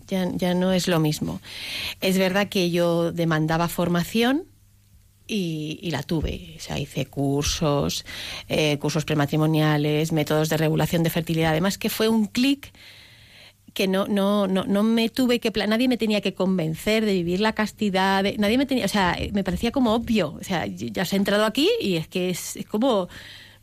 Ya, 0.07 0.29
ya 0.35 0.53
no 0.53 0.71
es 0.71 0.87
lo 0.87 0.99
mismo. 0.99 1.41
Es 1.99 2.17
verdad 2.19 2.47
que 2.47 2.69
yo 2.69 3.11
demandaba 3.11 3.67
formación 3.67 4.43
y, 5.27 5.79
y 5.81 5.89
la 5.89 6.03
tuve. 6.03 6.53
O 6.57 6.59
sea, 6.59 6.77
hice 6.77 7.07
cursos, 7.07 8.05
eh, 8.47 8.77
cursos 8.77 9.03
prematrimoniales, 9.03 10.11
métodos 10.11 10.49
de 10.49 10.57
regulación 10.57 11.01
de 11.01 11.09
fertilidad. 11.09 11.51
Además 11.51 11.79
que 11.79 11.89
fue 11.89 12.07
un 12.07 12.27
clic 12.27 12.71
que 13.75 13.87
no, 13.89 14.07
no, 14.07 14.47
no, 14.47 14.63
no 14.63 14.83
me 14.83 15.09
tuve 15.09 15.41
que 15.41 15.51
nadie 15.67 15.89
me 15.89 15.97
tenía 15.97 16.21
que 16.21 16.33
convencer 16.33 17.05
de 17.05 17.11
vivir 17.11 17.41
la 17.41 17.53
castidad, 17.53 18.23
nadie 18.37 18.57
me 18.57 18.65
tenía, 18.65 18.85
o 18.85 18.87
sea, 18.87 19.17
me 19.33 19.43
parecía 19.43 19.71
como 19.71 19.93
obvio, 19.93 20.37
o 20.39 20.43
sea, 20.43 20.65
ya 20.65 21.01
has 21.01 21.13
entrado 21.13 21.43
aquí 21.45 21.69
y 21.81 21.97
es 21.97 22.07
que 22.07 22.29
es, 22.29 22.55
es 22.55 22.65
como, 22.65 23.09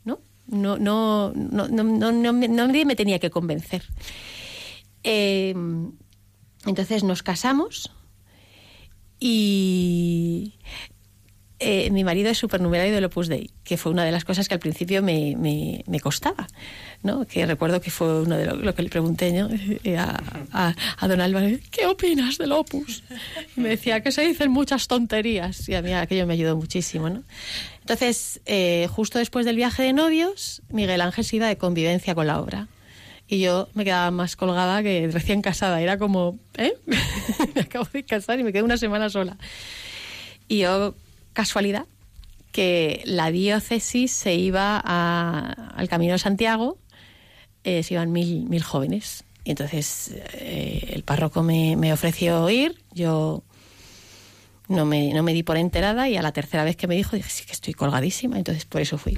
¿no? 0.05 0.19
No, 0.45 0.77
no, 0.77 1.33
no, 1.33 1.67
no, 1.67 1.83
no, 1.83 2.11
no 2.11 2.67
nadie 2.67 2.85
me 2.85 2.95
tenía 2.95 3.17
que 3.17 3.31
convencer. 3.31 3.83
Eh, 5.03 5.55
entonces 6.65 7.03
nos 7.03 7.23
casamos 7.23 7.91
Y 9.19 10.53
eh, 11.63 11.89
mi 11.91 12.03
marido 12.03 12.29
es 12.29 12.37
supernumerario 12.37 12.93
del 12.93 13.05
Opus 13.05 13.27
Dei, 13.27 13.49
que 13.63 13.77
fue 13.77 13.91
una 13.91 14.03
de 14.03 14.11
las 14.11 14.25
cosas 14.25 14.47
que 14.47 14.53
al 14.53 14.59
principio 14.59 15.01
me, 15.01 15.35
me, 15.37 15.83
me 15.87 15.99
costaba, 15.99 16.47
¿no? 17.01 17.25
Que 17.25 17.45
recuerdo 17.45 17.79
que 17.79 17.89
fue 17.89 18.21
uno 18.21 18.35
de 18.35 18.45
lo, 18.45 18.55
lo 18.55 18.75
que 18.75 18.83
le 18.83 18.89
pregunté 18.89 19.31
¿no? 19.31 19.49
Eh, 19.83 19.97
a, 19.97 20.21
a, 20.51 20.75
a, 20.97 21.07
don 21.07 21.21
Álvaro, 21.21 21.47
¿qué 21.71 21.85
opinas 21.85 22.37
del 22.37 22.51
Opus? 22.51 23.03
Y 23.55 23.61
me 23.61 23.69
decía 23.69 24.01
que 24.01 24.11
se 24.11 24.21
dicen 24.21 24.51
muchas 24.51 24.87
tonterías 24.87 25.67
y 25.69 25.75
a 25.75 25.81
mí 25.81 25.93
aquello 25.93 26.27
me 26.27 26.33
ayudó 26.33 26.55
muchísimo, 26.55 27.09
¿no? 27.09 27.23
Entonces, 27.79 28.41
eh, 28.45 28.87
justo 28.89 29.19
después 29.19 29.45
del 29.45 29.55
viaje 29.55 29.83
de 29.83 29.93
novios, 29.93 30.61
Miguel 30.69 31.01
Ángel 31.01 31.25
se 31.25 31.35
iba 31.35 31.47
de 31.47 31.57
convivencia 31.57 32.15
con 32.15 32.27
la 32.27 32.39
obra. 32.39 32.67
Y 33.27 33.39
yo 33.39 33.67
me 33.73 33.83
quedaba 33.83 34.11
más 34.11 34.35
colgada 34.35 34.83
que 34.83 35.09
recién 35.11 35.41
casada. 35.41 35.81
Era 35.81 35.97
como, 35.97 36.39
¿eh? 36.57 36.73
me 37.55 37.61
acabo 37.61 37.87
de 37.91 38.03
casar 38.03 38.39
y 38.39 38.43
me 38.43 38.53
quedé 38.53 38.63
una 38.63 38.77
semana 38.77 39.09
sola. 39.09 39.37
Y 40.47 40.59
yo 40.59 40.95
casualidad 41.33 41.85
que 42.51 43.01
la 43.05 43.31
diócesis 43.31 44.11
se 44.11 44.35
iba 44.35 44.79
a, 44.83 45.71
al 45.75 45.89
Camino 45.89 46.13
de 46.13 46.19
Santiago, 46.19 46.77
eh, 47.63 47.83
se 47.83 47.95
iban 47.95 48.11
mil, 48.11 48.45
mil 48.47 48.63
jóvenes. 48.63 49.25
Y 49.43 49.49
entonces 49.51 50.15
eh, 50.33 50.91
el 50.93 51.03
párroco 51.03 51.43
me, 51.43 51.75
me, 51.75 51.91
ofreció 51.91 52.49
ir, 52.49 52.81
yo 52.93 53.43
no 54.67 54.85
me, 54.85 55.13
no 55.13 55.23
me 55.23 55.33
di 55.33 55.43
por 55.43 55.57
enterada 55.57 56.07
y 56.07 56.15
a 56.15 56.21
la 56.21 56.31
tercera 56.31 56.63
vez 56.63 56.77
que 56.77 56.87
me 56.87 56.95
dijo 56.95 57.15
dije, 57.15 57.29
sí 57.29 57.43
que 57.43 57.51
estoy 57.51 57.73
colgadísima, 57.73 58.37
entonces 58.37 58.65
por 58.65 58.81
eso 58.81 58.97
fui. 58.97 59.17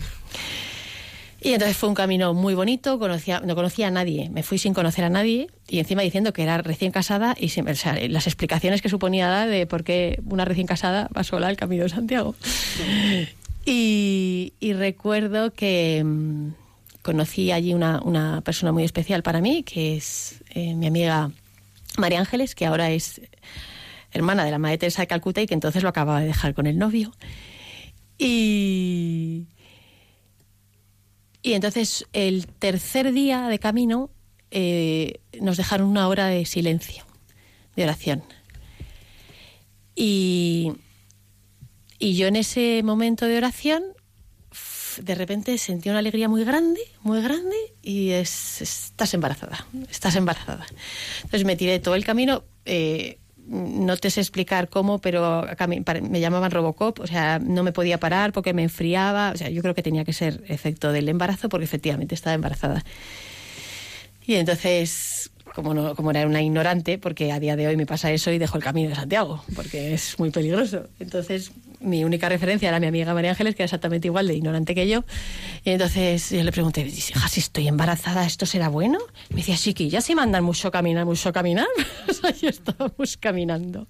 Y 1.45 1.53
entonces 1.53 1.77
fue 1.77 1.89
un 1.89 1.93
camino 1.93 2.33
muy 2.33 2.55
bonito, 2.55 2.97
conocía, 2.97 3.39
no 3.39 3.53
conocía 3.53 3.89
a 3.89 3.91
nadie, 3.91 4.31
me 4.31 4.41
fui 4.41 4.57
sin 4.57 4.73
conocer 4.73 5.05
a 5.05 5.11
nadie 5.11 5.47
y 5.67 5.77
encima 5.77 6.01
diciendo 6.01 6.33
que 6.33 6.41
era 6.41 6.57
recién 6.57 6.91
casada 6.91 7.35
y 7.39 7.45
o 7.59 7.75
sea, 7.75 7.99
las 8.09 8.25
explicaciones 8.25 8.81
que 8.81 8.89
suponía 8.89 9.27
dar 9.27 9.47
de 9.47 9.67
por 9.67 9.83
qué 9.83 10.19
una 10.25 10.43
recién 10.43 10.65
casada 10.65 11.07
va 11.15 11.23
sola 11.23 11.47
al 11.47 11.55
Camino 11.55 11.83
de 11.83 11.89
Santiago. 11.89 12.35
Y, 13.67 14.53
y 14.59 14.73
recuerdo 14.73 15.51
que 15.51 16.03
mmm, 16.05 16.49
conocí 17.01 17.51
allí 17.51 17.73
una, 17.73 17.99
una, 18.03 18.41
persona 18.41 18.71
muy 18.71 18.83
especial 18.83 19.23
para 19.23 19.41
mí, 19.41 19.63
que 19.63 19.97
es 19.97 20.43
eh, 20.51 20.75
mi 20.75 20.85
amiga 20.85 21.31
María 21.97 22.19
Ángeles, 22.19 22.53
que 22.53 22.67
ahora 22.67 22.91
es 22.91 23.21
hermana 24.11 24.45
de 24.45 24.51
la 24.51 24.59
Madre 24.59 24.77
Teresa 24.77 25.01
de 25.01 25.07
Calcuta 25.07 25.41
y 25.41 25.47
que 25.47 25.55
entonces 25.55 25.81
lo 25.81 25.89
acababa 25.89 26.19
de 26.19 26.27
dejar 26.27 26.53
con 26.53 26.67
el 26.67 26.77
novio. 26.77 27.11
Y 28.19 29.47
y 31.45 31.53
entonces 31.53 32.07
el 32.11 32.47
tercer 32.47 33.13
día 33.13 33.49
de 33.49 33.59
camino 33.59 34.09
eh, 34.49 35.19
nos 35.39 35.57
dejaron 35.57 35.87
una 35.87 36.07
hora 36.07 36.25
de 36.25 36.43
silencio, 36.43 37.03
de 37.75 37.83
oración. 37.83 38.23
Y, 39.93 40.73
y 41.99 42.15
yo 42.15 42.25
en 42.25 42.35
ese 42.35 42.81
momento 42.83 43.27
de 43.27 43.37
oración 43.37 43.83
de 44.97 45.13
repente 45.13 45.59
sentí 45.59 45.87
una 45.87 45.99
alegría 45.99 46.27
muy 46.27 46.43
grande, 46.43 46.81
muy 47.03 47.21
grande, 47.21 47.55
y 47.83 48.09
es, 48.09 48.63
estás 48.63 49.13
embarazada, 49.13 49.67
estás 49.87 50.15
embarazada. 50.15 50.65
Entonces 51.17 51.45
me 51.45 51.55
tiré 51.55 51.79
todo 51.79 51.93
el 51.93 52.05
camino, 52.05 52.43
eh, 52.65 53.19
no 53.47 53.97
te 53.97 54.09
sé 54.09 54.21
explicar 54.21 54.69
cómo, 54.69 54.99
pero 54.99 55.45
me 56.09 56.19
llamaban 56.19 56.51
Robocop, 56.51 56.99
o 56.99 57.07
sea, 57.07 57.39
no 57.39 57.63
me 57.63 57.71
podía 57.71 57.99
parar 57.99 58.33
porque 58.33 58.53
me 58.53 58.63
enfriaba, 58.63 59.31
o 59.31 59.37
sea, 59.37 59.49
yo 59.49 59.61
creo 59.61 59.75
que 59.75 59.83
tenía 59.83 60.03
que 60.03 60.13
ser 60.13 60.43
efecto 60.47 60.91
del 60.91 61.09
embarazo 61.09 61.49
porque 61.49 61.65
efectivamente 61.65 62.15
estaba 62.15 62.33
embarazada. 62.33 62.83
Y 64.25 64.35
entonces, 64.35 65.31
como, 65.53 65.73
no, 65.73 65.95
como 65.95 66.09
era 66.11 66.25
una 66.25 66.41
ignorante, 66.41 66.97
porque 66.97 67.31
a 67.31 67.39
día 67.39 67.55
de 67.55 67.67
hoy 67.67 67.77
me 67.77 67.85
pasa 67.85 68.11
eso 68.11 68.31
y 68.31 68.39
dejo 68.39 68.57
el 68.57 68.63
camino 68.63 68.89
de 68.89 68.95
Santiago, 68.95 69.43
porque 69.55 69.93
es 69.93 70.17
muy 70.17 70.31
peligroso. 70.31 70.87
Entonces, 70.99 71.51
mi 71.85 72.03
única 72.03 72.27
referencia 72.27 72.67
era 72.67 72.79
mi 72.79 72.87
amiga 72.87 73.13
María 73.13 73.31
Ángeles, 73.31 73.55
que 73.55 73.63
era 73.63 73.65
exactamente 73.65 74.07
igual 74.07 74.27
de 74.27 74.35
ignorante 74.35 74.75
que 74.75 74.87
yo. 74.87 75.03
Y 75.63 75.71
entonces 75.71 76.29
yo 76.31 76.43
le 76.43 76.51
pregunté, 76.51 76.81
hija, 76.81 77.27
si 77.27 77.39
estoy 77.39 77.67
embarazada, 77.67 78.25
¿esto 78.25 78.45
será 78.45 78.69
bueno? 78.69 78.99
Y 79.29 79.35
me 79.35 79.41
decía, 79.41 79.57
sí, 79.57 79.73
que 79.73 79.89
ya 79.89 80.01
se 80.01 80.15
mandan 80.15 80.43
mucho 80.43 80.71
caminar, 80.71 81.05
mucho 81.05 81.31
caminar. 81.31 81.67
sea, 82.13 82.31
yo 82.31 82.49
estábamos 82.49 83.17
caminando. 83.17 83.87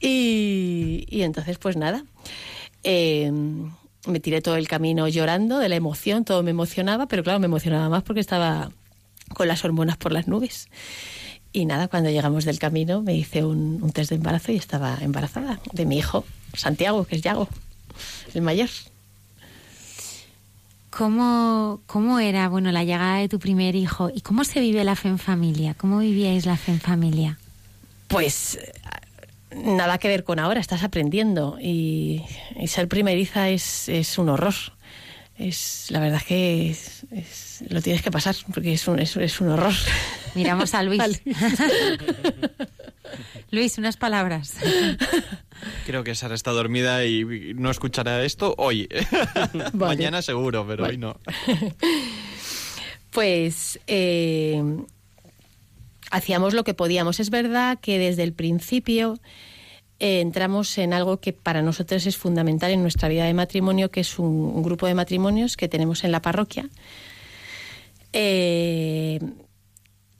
Y, 0.00 1.06
y 1.08 1.22
entonces, 1.22 1.58
pues 1.58 1.76
nada. 1.76 2.04
Eh, 2.82 3.30
me 4.06 4.20
tiré 4.20 4.42
todo 4.42 4.56
el 4.56 4.68
camino 4.68 5.08
llorando 5.08 5.58
de 5.58 5.68
la 5.68 5.76
emoción, 5.76 6.24
todo 6.24 6.42
me 6.42 6.50
emocionaba, 6.50 7.06
pero 7.06 7.22
claro, 7.22 7.40
me 7.40 7.46
emocionaba 7.46 7.88
más 7.88 8.02
porque 8.02 8.20
estaba 8.20 8.70
con 9.34 9.48
las 9.48 9.64
hormonas 9.64 9.96
por 9.96 10.12
las 10.12 10.28
nubes. 10.28 10.68
Y 11.54 11.66
nada, 11.66 11.86
cuando 11.86 12.10
llegamos 12.10 12.44
del 12.44 12.58
camino 12.58 13.00
me 13.00 13.14
hice 13.14 13.44
un, 13.44 13.78
un, 13.80 13.92
test 13.92 14.10
de 14.10 14.16
embarazo 14.16 14.50
y 14.50 14.56
estaba 14.56 14.98
embarazada 15.00 15.60
de 15.72 15.86
mi 15.86 15.96
hijo, 15.96 16.24
Santiago, 16.52 17.04
que 17.04 17.14
es 17.14 17.22
Yago, 17.22 17.48
el 18.34 18.42
mayor. 18.42 18.68
¿Cómo, 20.90 21.80
¿Cómo 21.86 22.18
era 22.18 22.48
bueno 22.48 22.72
la 22.72 22.82
llegada 22.82 23.18
de 23.18 23.28
tu 23.28 23.38
primer 23.38 23.76
hijo 23.76 24.10
y 24.12 24.20
cómo 24.20 24.42
se 24.42 24.58
vive 24.58 24.82
la 24.82 24.96
fe 24.96 25.06
en 25.06 25.20
familia? 25.20 25.74
¿Cómo 25.74 26.00
vivíais 26.00 26.44
la 26.44 26.56
fe 26.56 26.72
en 26.72 26.80
familia? 26.80 27.38
Pues 28.08 28.58
nada 29.54 29.98
que 29.98 30.08
ver 30.08 30.24
con 30.24 30.40
ahora, 30.40 30.58
estás 30.58 30.82
aprendiendo 30.82 31.56
y, 31.60 32.24
y 32.56 32.66
ser 32.66 32.88
primeriza 32.88 33.48
es, 33.48 33.88
es 33.88 34.18
un 34.18 34.28
horror 34.28 34.54
es 35.38 35.86
la 35.90 36.00
verdad 36.00 36.22
que 36.22 36.70
es, 36.70 37.06
es, 37.10 37.43
lo 37.68 37.82
tienes 37.82 38.02
que 38.02 38.10
pasar 38.10 38.34
porque 38.52 38.72
es 38.72 38.86
un, 38.88 38.98
es, 38.98 39.16
es 39.16 39.40
un 39.40 39.48
horror. 39.48 39.72
Miramos 40.34 40.74
a 40.74 40.82
Luis. 40.82 41.00
A 41.00 41.06
Luis. 41.06 41.20
Luis, 43.50 43.78
unas 43.78 43.96
palabras. 43.96 44.54
Creo 45.86 46.04
que 46.04 46.14
Sara 46.14 46.34
está 46.34 46.50
dormida 46.50 47.04
y 47.04 47.54
no 47.54 47.70
escuchará 47.70 48.24
esto 48.24 48.54
hoy. 48.58 48.88
Vale. 49.72 49.96
Mañana 49.96 50.22
seguro, 50.22 50.66
pero 50.66 50.82
vale. 50.82 50.94
hoy 50.94 50.98
no. 50.98 51.16
Pues 53.10 53.78
eh, 53.86 54.60
hacíamos 56.10 56.52
lo 56.52 56.64
que 56.64 56.74
podíamos. 56.74 57.20
Es 57.20 57.30
verdad 57.30 57.78
que 57.80 57.96
desde 57.96 58.24
el 58.24 58.32
principio 58.32 59.20
eh, 60.00 60.20
entramos 60.20 60.76
en 60.78 60.92
algo 60.92 61.20
que 61.20 61.32
para 61.32 61.62
nosotros 61.62 62.06
es 62.06 62.16
fundamental 62.16 62.72
en 62.72 62.82
nuestra 62.82 63.08
vida 63.08 63.24
de 63.24 63.32
matrimonio, 63.32 63.92
que 63.92 64.00
es 64.00 64.18
un, 64.18 64.26
un 64.26 64.64
grupo 64.64 64.88
de 64.88 64.94
matrimonios 64.94 65.56
que 65.56 65.68
tenemos 65.68 66.02
en 66.02 66.10
la 66.10 66.22
parroquia. 66.22 66.68
Eh, 68.16 69.18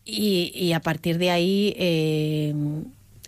y, 0.05 0.73
a 0.73 0.81
partir 0.81 1.17
de 1.17 1.31
ahí 1.31 1.75
eh, 1.79 2.53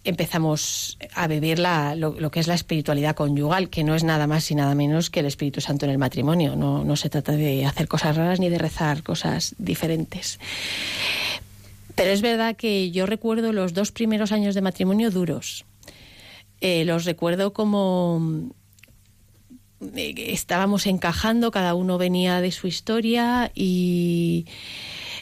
empezamos 0.05 0.99
a 1.15 1.27
vivir 1.29 1.59
la, 1.59 1.95
lo, 1.95 2.31
que 2.31 2.41
es 2.41 2.49
la 2.49 2.55
espiritualidad 2.55 3.15
conyugal, 3.15 3.71
que 3.71 3.85
no 3.85 3.95
es 3.95 4.05
nada 4.05 4.27
más 4.27 4.51
y 4.51 4.57
nada 4.57 4.75
menos 4.75 5.09
que 5.09 5.21
el 5.21 5.27
Espíritu 5.27 5.61
Santo 5.61 5.87
en 5.87 5.93
el 5.93 5.99
matrimonio. 5.99 6.57
No, 6.57 6.85
no 6.85 6.97
se 6.97 7.09
trata 7.09 7.33
de 7.33 7.65
hacer 7.65 7.89
cosas 7.89 8.17
raras 8.17 8.41
ni 8.41 8.49
de 8.51 8.59
rezar 8.59 9.03
cosas 9.03 9.55
diferentes. 9.57 10.39
Pero 11.95 12.11
es 12.11 12.21
verdad 12.21 12.57
que 12.57 12.91
yo 12.91 13.07
recuerdo 13.07 13.53
los 13.53 13.73
dos 13.73 13.93
primeros 13.93 14.33
años 14.33 14.55
de 14.55 14.61
matrimonio 14.61 15.11
duros 15.11 15.65
eh, 16.61 16.85
los 16.85 17.05
recuerdo 17.05 17.53
como 17.53 18.51
estábamos 19.81 20.87
encajando, 20.87 21.51
cada 21.51 21.75
uno 21.75 21.99
venía 21.99 22.41
de 22.41 22.51
su 22.53 22.67
historia 22.67 23.51
y 23.55 24.47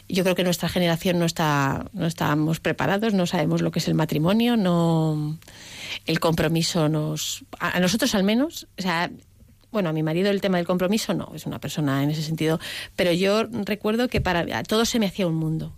yo 0.07 0.23
creo 0.23 0.35
que 0.35 0.43
nuestra 0.43 0.69
generación 0.69 1.19
no 1.19 1.25
está 1.25 1.87
no 1.93 2.05
estábamos 2.05 2.59
preparados, 2.59 3.13
no 3.13 3.25
sabemos 3.25 3.61
lo 3.61 3.71
que 3.71 3.79
es 3.79 3.87
el 3.87 3.95
matrimonio, 3.95 4.55
no 4.55 5.37
el 6.05 6.19
compromiso 6.19 6.87
nos 6.87 7.43
a 7.59 7.79
nosotros 7.79 8.15
al 8.15 8.23
menos, 8.23 8.67
o 8.77 8.81
sea, 8.81 9.11
bueno, 9.71 9.89
a 9.89 9.93
mi 9.93 10.03
marido 10.03 10.29
el 10.29 10.39
tema 10.39 10.57
del 10.57 10.65
compromiso 10.65 11.13
no, 11.13 11.31
es 11.35 11.45
una 11.45 11.59
persona 11.59 12.01
en 12.01 12.11
ese 12.11 12.23
sentido, 12.23 12.59
pero 12.95 13.11
yo 13.11 13.43
recuerdo 13.43 14.07
que 14.07 14.21
para 14.21 14.63
todo 14.63 14.85
se 14.85 14.99
me 14.99 15.07
hacía 15.07 15.27
un 15.27 15.35
mundo. 15.35 15.75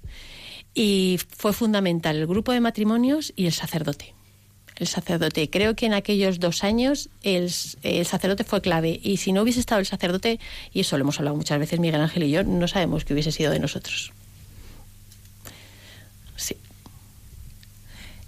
Y 0.75 1.19
fue 1.35 1.53
fundamental 1.53 2.17
el 2.17 2.27
grupo 2.27 2.51
de 2.51 2.59
matrimonios 2.59 3.33
y 3.35 3.47
el 3.47 3.53
sacerdote 3.53 4.13
el 4.77 4.87
sacerdote. 4.87 5.49
Creo 5.49 5.75
que 5.75 5.85
en 5.85 5.93
aquellos 5.93 6.39
dos 6.39 6.63
años 6.63 7.09
el, 7.23 7.51
el, 7.83 8.05
sacerdote 8.05 8.43
fue 8.43 8.61
clave. 8.61 8.99
Y 9.03 9.17
si 9.17 9.31
no 9.31 9.41
hubiese 9.41 9.59
estado 9.59 9.79
el 9.79 9.85
sacerdote, 9.85 10.39
y 10.73 10.81
eso 10.81 10.97
lo 10.97 11.03
hemos 11.03 11.19
hablado 11.19 11.35
muchas 11.35 11.59
veces 11.59 11.79
Miguel 11.79 12.01
Ángel 12.01 12.23
y 12.23 12.31
yo, 12.31 12.43
no 12.43 12.67
sabemos 12.67 13.05
qué 13.05 13.13
hubiese 13.13 13.31
sido 13.31 13.51
de 13.51 13.59
nosotros. 13.59 14.11
Sí. 16.35 16.55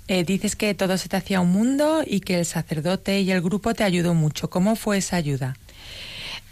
Eh, 0.07 0.23
dices 0.23 0.55
que 0.55 0.73
todo 0.73 0.97
se 0.97 1.09
te 1.09 1.17
hacía 1.17 1.41
un 1.41 1.51
mundo 1.51 2.03
y 2.05 2.21
que 2.21 2.39
el 2.39 2.45
sacerdote 2.45 3.21
y 3.21 3.31
el 3.31 3.41
grupo 3.41 3.73
te 3.73 3.83
ayudó 3.83 4.13
mucho. 4.13 4.49
¿Cómo 4.49 4.75
fue 4.75 4.97
esa 4.97 5.17
ayuda? 5.17 5.55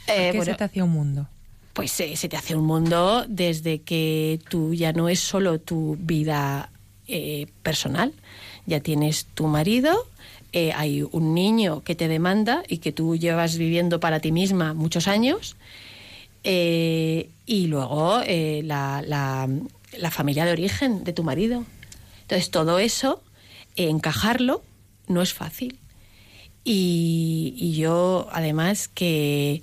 Eh, 0.08 0.32
¿Qué 0.32 0.38
bueno, 0.38 0.46
se 0.46 0.58
te 0.58 0.64
hacía 0.64 0.84
un 0.84 0.92
mundo? 0.92 1.28
Pues 1.74 2.00
eh, 2.00 2.16
se 2.16 2.30
te 2.30 2.38
hace 2.38 2.56
un 2.56 2.66
mundo 2.66 3.26
desde 3.28 3.82
que 3.82 4.40
tú 4.50 4.74
ya 4.74 4.94
no 4.94 5.10
es 5.10 5.20
solo 5.20 5.60
tu 5.60 5.96
vida 6.00 6.72
eh, 7.08 7.48
personal, 7.62 8.14
ya 8.68 8.82
tienes 8.82 9.26
tu 9.34 9.48
marido, 9.48 10.06
eh, 10.52 10.72
hay 10.76 11.02
un 11.04 11.34
niño 11.34 11.84
que 11.84 11.96
te 11.96 12.08
demanda 12.08 12.64
y 12.68 12.78
que 12.78 12.92
tú 12.92 13.16
llevas 13.16 13.58
viviendo 13.58 14.00
para 14.00 14.20
ti 14.20 14.32
misma 14.32 14.74
muchos 14.74 15.08
años, 15.08 15.56
eh, 16.44 17.30
y 17.46 17.68
luego 17.68 18.22
eh, 18.26 18.62
la, 18.64 19.02
la, 19.06 20.12
familia 20.12 20.46
de 20.46 20.52
origen 20.52 21.04
de 21.04 21.14
tu 21.14 21.24
marido. 21.24 21.66
Entonces, 22.22 22.52
todo 22.52 22.80
eso, 22.80 23.22
encajarlo 23.76 24.62
no 25.08 25.22
es 25.22 25.34
fácil. 25.34 25.80
Y, 26.64 27.76
yo, 27.78 28.28
además, 28.32 28.88
que 28.90 29.62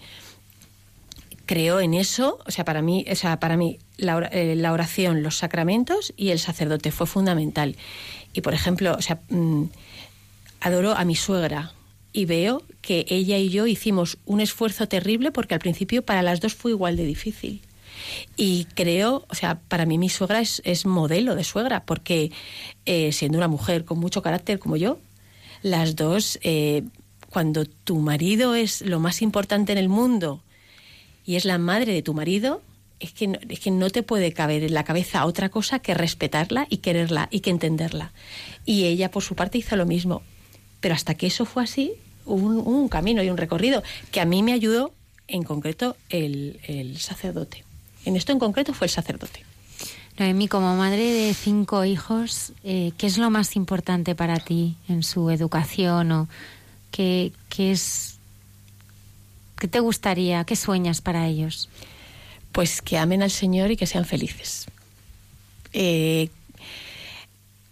creo 1.45 1.81
en 1.81 1.95
eso, 1.95 2.39
o 2.47 2.51
sea, 2.51 2.65
para 2.65 2.81
mí, 2.81 3.05
o 3.11 3.15
sea, 3.15 3.39
para 3.39 3.57
mí 3.59 3.79
la 3.99 4.73
oración, 4.73 5.23
los 5.23 5.37
sacramentos 5.37 6.15
y 6.17 6.31
el 6.31 6.39
sacerdote 6.39 6.91
fue 6.91 7.07
fundamental. 7.07 7.77
Y, 8.35 8.43
por 8.43 8.53
ejemplo, 8.53 8.95
o 8.99 9.01
sea, 9.01 9.21
mm, 9.31 9.65
adoro 10.61 10.93
a 10.93 11.05
mi 11.05 11.15
suegra 11.15 11.73
y 12.13 12.27
veo 12.27 12.63
que 12.83 13.07
ella 13.09 13.39
y 13.39 13.49
yo 13.49 13.67
hicimos 13.67 14.19
un 14.27 14.41
esfuerzo 14.41 14.87
terrible 14.87 15.33
porque 15.33 15.55
al 15.55 15.61
principio 15.61 16.05
para 16.05 16.23
las 16.23 16.41
dos 16.41 16.55
fue 16.55 16.73
igual 16.73 16.97
de 16.97 17.07
difícil. 17.07 17.63
Y 18.37 18.67
creo, 18.75 19.25
o 19.29 19.35
sea, 19.35 19.61
para 19.69 19.87
mí 19.87 19.99
mi 19.99 20.09
suegra 20.09 20.41
es, 20.41 20.87
modelo 20.87 21.37
de 21.37 21.45
suegra, 21.45 21.85
porque 21.85 22.33
eh, 22.87 23.13
siendo 23.13 23.39
una 23.39 23.49
mujer 23.49 23.85
con 23.85 23.99
mucho 23.99 24.21
carácter 24.21 24.59
como 24.59 24.77
yo, 24.77 24.99
las 25.63 25.97
dos, 25.97 26.39
eh, 26.43 26.83
cuando 27.31 27.65
tu 27.65 27.99
marido 27.99 28.55
es 28.55 28.83
lo 28.83 29.01
más 29.01 29.23
importante 29.23 29.73
en 29.73 29.79
el 29.79 29.89
mundo 29.89 30.43
y 31.25 31.37
es 31.37 31.45
la 31.45 31.59
madre 31.59 31.93
de 31.93 32.03
tu 32.03 32.15
marido, 32.15 32.63
es 33.01 33.13
que, 33.13 33.27
no, 33.27 33.39
es 33.49 33.61
que 33.61 33.71
no 33.71 33.91
te 33.91 34.03
puede 34.03 34.33
caber 34.33 34.63
en 34.65 34.75
la 34.75 34.85
cabeza 34.85 35.27
otra 35.27 35.49
cosa 35.49 35.79
que 35.79 35.95
respetarla 35.95 36.67
y 36.71 36.79
quererla 36.79 37.29
y 37.31 37.41
que 37.41 37.51
entenderla. 37.51 38.13
Y 38.65 38.85
ella, 38.85 39.11
por 39.11 39.23
su 39.23 39.35
parte, 39.35 39.59
hizo 39.59 39.77
lo 39.77 39.87
mismo. 39.87 40.23
Pero 40.81 40.95
hasta 40.95 41.15
que 41.15 41.27
eso 41.27 41.45
fue 41.45 41.65
así, 41.65 41.93
hubo 42.25 42.47
un, 42.49 42.89
camino 42.89 43.23
y 43.23 43.31
un 43.31 43.37
recorrido 43.37 43.83
que 44.11 44.21
a 44.21 44.25
mí 44.25 44.43
me 44.43 44.53
ayudó 44.53 44.93
en 45.29 45.43
concreto 45.43 45.97
el, 46.09 46.61
el 46.67 46.99
sacerdote. 46.99 47.65
En 48.05 48.17
esto 48.17 48.33
en 48.33 48.39
concreto 48.39 48.75
fue 48.75 48.87
el 48.87 48.91
sacerdote. 48.91 49.45
Noemí, 50.19 50.47
como 50.47 50.77
madre 50.77 51.13
de 51.13 51.35
cinco 51.35 51.85
hijos, 51.85 52.53
eh, 52.63 52.93
¿qué 52.97 53.09
es 53.09 53.19
lo 53.19 53.31
más 53.31 53.57
importante 53.57 54.15
para 54.15 54.39
ti 54.39 54.77
en 54.89 55.03
su 55.03 55.29
educación 55.31 56.13
o 56.13 56.29
qué, 56.93 57.33
es 57.59 58.19
qué 59.59 59.67
te 59.67 59.81
gustaría, 59.81 60.45
qué 60.45 60.55
sueñas 60.55 61.01
para 61.01 61.27
ellos? 61.27 61.69
Pues 62.55 62.81
que 62.81 62.99
amen 62.99 63.21
al 63.21 63.33
Señor 63.33 63.73
y 63.73 63.77
que 63.77 63.85
sean 63.85 64.05
felices. 64.05 64.67
Eh, 65.73 66.29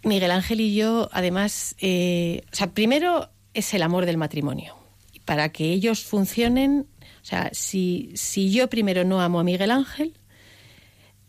Miguel 0.03 0.31
Ángel 0.31 0.59
y 0.59 0.75
yo, 0.75 1.07
además, 1.13 1.77
eh, 1.79 2.43
o 2.51 2.55
sea, 2.55 2.67
primero 2.67 3.29
es 3.53 3.73
el 3.73 3.81
amor 3.81 4.05
del 4.05 4.17
matrimonio. 4.17 4.75
Para 5.23 5.47
que 5.53 5.71
ellos 5.71 6.03
funcionen, 6.03 6.85
o 7.21 7.25
sea, 7.25 7.49
si, 7.53 8.11
si 8.15 8.51
yo 8.51 8.69
primero 8.69 9.05
no 9.05 9.21
amo 9.21 9.39
a 9.39 9.45
Miguel 9.45 9.71
Ángel, 9.71 10.13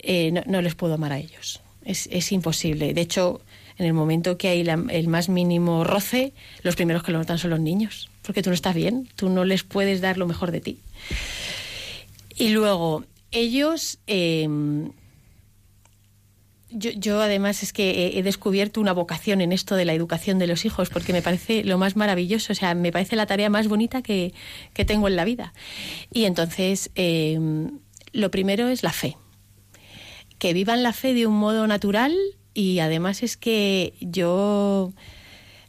eh, 0.00 0.32
no, 0.46 0.60
les 0.60 0.74
puedo 0.74 0.94
amar 0.94 1.12
a 1.12 1.18
ellos. 1.18 1.60
Es, 1.84 2.32
imposible. 2.32 2.92
De 2.92 3.02
hecho, 3.02 3.40
en 3.78 3.86
el 3.86 3.92
momento 3.92 4.36
que 4.36 4.48
hay 4.48 4.68
el 4.68 5.06
más 5.06 5.28
mínimo 5.28 5.84
roce, 5.84 6.32
los 6.64 6.74
primeros 6.74 7.04
que 7.04 7.12
lo 7.12 7.18
notan 7.18 7.38
son 7.38 7.50
los 7.50 7.60
niños, 7.60 8.10
porque 8.22 8.42
tú 8.42 8.50
no 8.50 8.54
estás 8.54 8.74
bien, 8.74 9.08
tú 9.14 9.28
no 9.28 9.44
les 9.44 9.62
puedes 9.62 10.00
dar 10.00 10.18
lo 10.18 10.26
mejor 10.26 10.50
de 10.50 10.60
ti. 10.60 10.80
Y 12.36 12.48
luego, 12.48 13.04
ellos... 13.34 13.98
Em, 14.06 14.92
yo, 16.76 17.22
además 17.22 17.62
es 17.62 17.72
que 17.72 18.18
he, 18.18 18.22
descubierto 18.24 18.80
una 18.80 18.92
vocación 18.92 19.40
en 19.40 19.52
esto 19.52 19.76
de 19.76 19.84
la 19.84 19.92
educación 19.92 20.40
de 20.40 20.48
los 20.48 20.64
hijos, 20.64 20.90
porque 20.90 21.12
me 21.12 21.22
parece 21.22 21.62
lo 21.62 21.78
más 21.78 21.94
maravilloso, 21.94 22.52
o 22.52 22.56
sea, 22.56 22.74
me 22.74 22.90
parece 22.90 23.14
la 23.14 23.26
tarea 23.26 23.48
más 23.48 23.68
bonita 23.68 24.02
que, 24.02 24.34
tengo 24.84 25.06
en 25.06 25.14
la 25.14 25.24
vida. 25.24 25.54
Y 26.12 26.24
entonces, 26.24 26.90
em, 26.96 27.78
lo 28.12 28.32
primero 28.32 28.66
es 28.66 28.82
la 28.82 28.92
fe 28.92 29.16
que 30.44 30.52
vivan 30.52 30.82
la 30.82 30.92
fe 30.92 31.14
de 31.14 31.26
un 31.26 31.34
modo 31.34 31.66
natural 31.66 32.14
y 32.52 32.78
además 32.80 33.22
es 33.22 33.36
que 33.36 33.94
yo 34.00 34.92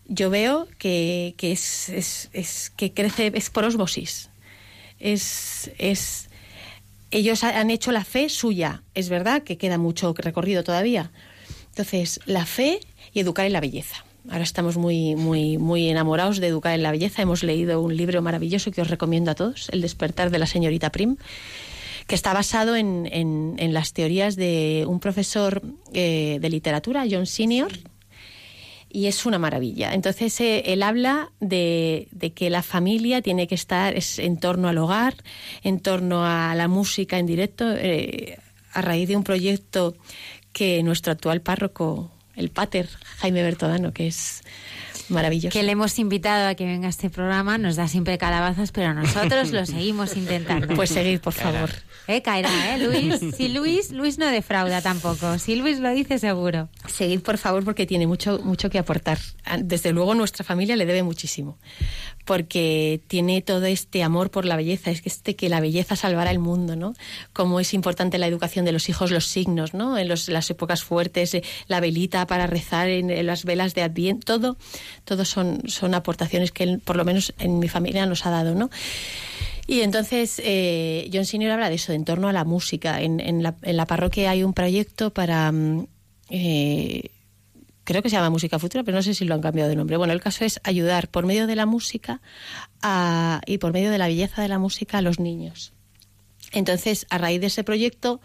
yo 0.08 0.30
veo 0.30 0.68
que, 0.78 1.34
es, 1.42 1.90
es, 2.34 2.72
que 2.76 2.94
crece 2.94 3.32
es 3.34 3.50
por 3.50 3.64
osmosis 3.64 4.30
es, 5.00 5.72
es 5.78 6.30
ellos 7.16 7.44
han 7.44 7.72
hecho 7.72 7.92
la 7.92 8.04
fe 8.04 8.30
suya. 8.30 8.84
Es 8.94 9.10
verdad 9.10 9.44
que 9.44 9.58
queda 9.58 9.78
mucho 9.78 10.14
recorrido 10.18 10.64
todavía. 10.64 11.12
Entonces 11.70 12.20
la 12.26 12.46
fe 12.46 12.80
y 13.14 13.22
educar 13.22 13.46
en 13.46 13.54
la 13.54 13.62
belleza. 13.62 14.04
Ahora 14.30 14.44
estamos 14.44 14.76
muy 14.76 15.16
muy 15.16 15.58
muy 15.58 15.88
enamorados 15.90 16.40
de 16.40 16.48
educar 16.48 16.74
en 16.74 16.84
la 16.84 16.92
belleza. 16.92 17.22
Hemos 17.22 17.44
leído 17.44 17.82
un 17.82 17.96
libro 17.96 18.22
maravilloso 18.22 18.72
que 18.72 18.82
os 18.82 18.90
recomiendo 18.90 19.32
a 19.32 19.36
todos 19.36 19.70
el 19.72 19.82
despertar 19.82 20.30
de 20.30 20.40
la 20.40 20.46
señorita 20.46 20.92
Prim 20.92 21.18
que 22.08 22.16
está 22.16 22.34
basado 22.34 22.76
en, 22.76 23.08
en, 23.12 23.74
las 23.74 23.94
teorías 23.94 24.36
de 24.36 24.86
un 24.88 25.00
profesor 25.00 25.64
eh, 25.92 26.38
de 26.40 26.50
literatura, 26.52 27.06
John 27.10 27.26
Senior, 27.26 27.72
y 28.96 29.08
es 29.08 29.26
una 29.26 29.38
maravilla. 29.38 29.94
Entonces, 29.94 30.40
eh, 30.40 30.64
él 30.68 30.82
habla 30.82 31.30
de, 31.42 32.08
de, 32.12 32.32
que 32.32 32.50
la 32.50 32.64
familia 32.64 33.22
tiene 33.22 33.46
que 33.46 33.56
estar 33.56 33.94
en 34.18 34.38
torno 34.38 34.70
al 34.70 34.78
hogar, 34.78 35.16
en 35.64 35.82
torno 35.82 36.26
a 36.26 36.56
la 36.56 36.70
música 36.70 37.20
en 37.20 37.26
directo, 37.26 37.66
eh, 37.76 38.40
a 38.72 38.82
raíz 38.82 39.10
de 39.10 39.18
un 39.18 39.26
proyecto 39.26 39.98
que 40.54 40.82
nuestro 40.82 41.12
actual 41.12 41.42
párroco, 41.42 42.10
el 42.38 42.52
pater 42.52 42.88
Jaime 43.18 43.44
Bertodano, 43.44 43.92
que 43.92 44.08
es 44.08 44.44
Maravilloso. 45.10 45.54
Que 45.54 45.64
le 45.64 45.72
hemos 45.72 45.98
invitado 46.00 46.48
a 46.48 46.56
que 46.56 46.66
venga 46.66 46.88
a 46.88 46.90
este 46.90 47.10
programa, 47.10 47.58
nos 47.58 47.76
da 47.76 47.88
siempre 47.88 48.18
calabazas, 48.18 48.72
pero 48.72 48.94
nosotros 48.94 49.52
lo 49.52 49.66
seguimos 49.66 50.16
intentando. 50.18 50.76
Pues 50.76 50.90
seguid, 50.90 51.20
por 51.20 51.34
favor. 51.34 51.70
Eh, 52.08 52.22
caerá, 52.22 52.76
¿eh, 52.76 52.80
Luis? 52.80 53.36
Si 53.36 53.50
Luis, 53.50 53.92
Luis 53.92 54.20
no 54.20 54.28
defrauda 54.28 54.82
tampoco. 54.82 55.40
Si 55.40 55.56
Luis 55.56 55.80
lo 55.80 55.90
dice, 55.90 56.20
seguro. 56.20 56.70
Seguid, 56.88 57.22
por 57.22 57.38
favor, 57.38 57.64
porque 57.64 57.88
tiene 57.88 58.06
mucho, 58.06 58.40
mucho 58.44 58.70
que 58.70 58.78
aportar. 58.78 59.18
Desde 59.60 59.92
luego, 59.92 60.14
nuestra 60.14 60.44
familia 60.44 60.76
le 60.76 60.86
debe 60.86 61.02
muchísimo. 61.02 61.58
Porque 62.24 63.02
tiene 63.08 63.42
todo 63.42 63.66
este 63.66 64.04
amor 64.04 64.30
por 64.30 64.46
la 64.46 64.56
belleza. 64.56 64.92
Es 64.92 65.02
que 65.02 65.10
este 65.10 65.36
que 65.36 65.50
la 65.50 65.60
belleza 65.60 65.96
salvará 65.96 66.32
el 66.32 66.40
mundo, 66.40 66.76
¿no? 66.76 66.94
Como 67.34 67.60
es 67.60 67.74
importante 67.74 68.18
la 68.18 68.28
educación 68.28 68.66
de 68.66 68.72
los 68.72 68.88
hijos, 68.90 69.12
los 69.12 69.26
signos, 69.26 69.74
¿no? 69.74 69.98
En 69.98 70.08
las 70.08 70.50
épocas 70.50 70.84
fuertes, 70.84 71.34
eh, 71.34 71.44
la 71.68 71.80
velita 71.80 72.28
para 72.28 72.46
rezar, 72.46 72.88
en, 72.90 73.26
las 73.26 73.46
velas 73.46 73.74
de 73.74 73.82
Adviento, 73.84 74.26
todo, 74.26 74.58
todo 75.06 75.24
son, 75.24 75.62
son 75.68 75.94
aportaciones 75.94 76.52
que 76.52 76.64
él, 76.64 76.80
por 76.84 76.98
lo 76.98 77.06
menos 77.06 77.34
en 77.40 77.60
mi 77.60 77.70
familia, 77.70 78.06
nos 78.06 78.26
ha 78.26 78.32
dado, 78.32 78.56
¿no? 78.56 78.70
Y 79.68 79.82
entonces 79.82 80.40
eh, 80.44 81.10
John 81.12 81.26
Senior 81.26 81.52
habla 81.52 81.70
de 81.70 81.76
eso, 81.76 81.92
de 81.92 81.96
en 81.96 82.06
torno 82.06 82.28
a 82.28 82.34
la 82.34 82.44
música. 82.44 83.02
En, 83.02 83.20
en, 83.20 83.42
la, 83.42 83.56
en 83.64 83.78
la, 83.78 83.86
parroquia 83.86 84.32
hay 84.32 84.44
un 84.44 84.54
proyecto 84.54 85.12
para... 85.12 85.52
Mm, 85.52 85.88
eh, 86.30 87.12
creo 87.84 88.02
que 88.02 88.10
se 88.10 88.16
llama 88.16 88.30
Música 88.30 88.60
Futura, 88.60 88.84
pero 88.84 88.98
no 88.98 89.04
sé 89.04 89.14
si 89.14 89.26
lo 89.26 89.34
han 89.36 89.42
cambiado 89.42 89.70
de 89.70 89.76
nombre. 89.76 89.98
Bueno, 89.98 90.14
el 90.14 90.22
caso 90.22 90.44
es 90.44 90.60
ayudar 90.64 91.08
por 91.08 91.26
medio 91.26 91.48
de 91.48 91.56
la 91.56 91.66
música 91.66 92.22
y 93.46 93.58
por 93.60 93.74
medio 93.74 93.92
de 93.92 93.98
la 93.98 94.08
belleza 94.08 94.42
de 94.42 94.48
la 94.48 94.60
música 94.60 94.98
a 94.98 95.02
los 95.02 95.20
niños. 95.20 95.72
Entonces, 96.52 97.06
a 97.12 97.20
raíz 97.20 97.42
de 97.42 97.48
ese 97.48 97.64
proyecto, 97.64 98.22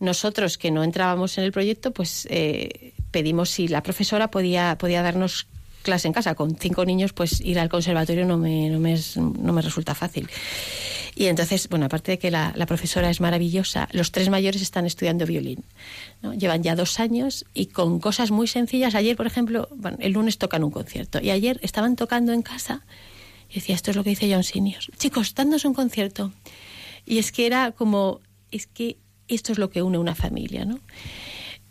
nosotros 0.00 0.58
que 0.58 0.70
no 0.70 0.84
entrábamos 0.84 1.36
en 1.38 1.44
el 1.44 1.52
proyecto, 1.52 1.92
pues 1.92 2.26
eh, 2.30 2.94
pedimos 3.10 3.50
si 3.50 3.68
la 3.68 3.82
profesora 3.82 4.30
podía, 4.30 4.76
podía 4.78 5.02
darnos 5.02 5.48
clase 5.84 6.08
en 6.08 6.12
casa. 6.12 6.34
Con 6.34 6.56
cinco 6.56 6.84
niños, 6.84 7.12
pues 7.12 7.40
ir 7.40 7.60
al 7.60 7.68
conservatorio 7.68 8.26
no 8.26 8.36
me, 8.36 8.68
no 8.68 8.80
me, 8.80 8.98
no 9.16 9.52
me 9.52 9.62
resulta 9.62 9.94
fácil. 9.94 10.28
Y 11.16 11.26
entonces, 11.26 11.68
bueno, 11.68 11.86
aparte 11.86 12.12
de 12.12 12.18
que 12.18 12.30
la, 12.30 12.52
profesora 12.66 13.08
es 13.08 13.20
maravillosa, 13.20 13.88
los 13.92 14.10
tres 14.10 14.30
mayores 14.30 14.62
están 14.62 14.84
estudiando 14.84 15.26
violín. 15.26 15.64
Llevan 16.36 16.62
ya 16.62 16.74
dos 16.74 16.98
años 16.98 17.44
y 17.54 17.66
con 17.66 18.00
cosas 18.00 18.32
muy 18.32 18.48
sencillas. 18.48 18.96
Ayer, 18.96 19.16
por 19.16 19.26
ejemplo, 19.26 19.68
el 20.00 20.12
lunes 20.12 20.38
tocan 20.38 20.64
un 20.64 20.72
concierto 20.72 21.20
y 21.22 21.30
ayer 21.30 21.60
estaban 21.62 21.94
tocando 21.94 22.32
en 22.32 22.42
casa 22.42 22.84
y 23.48 23.54
decía, 23.54 23.76
esto 23.76 23.92
es 23.92 23.96
lo 23.96 24.02
que 24.02 24.10
dice 24.10 24.32
John 24.32 24.42
Senior. 24.42 24.82
Chicos, 24.98 25.34
dándonos 25.34 25.64
un 25.64 25.74
concierto. 25.74 26.32
Y 27.06 27.18
es 27.18 27.30
que 27.30 27.46
era 27.46 27.70
como, 27.70 28.20
es 28.50 28.66
que 28.66 28.96
esto 29.28 29.52
es 29.52 29.58
lo 29.58 29.70
que 29.70 29.82
une 29.82 29.98
una 29.98 30.16
familia, 30.16 30.64
¿no? 30.64 30.80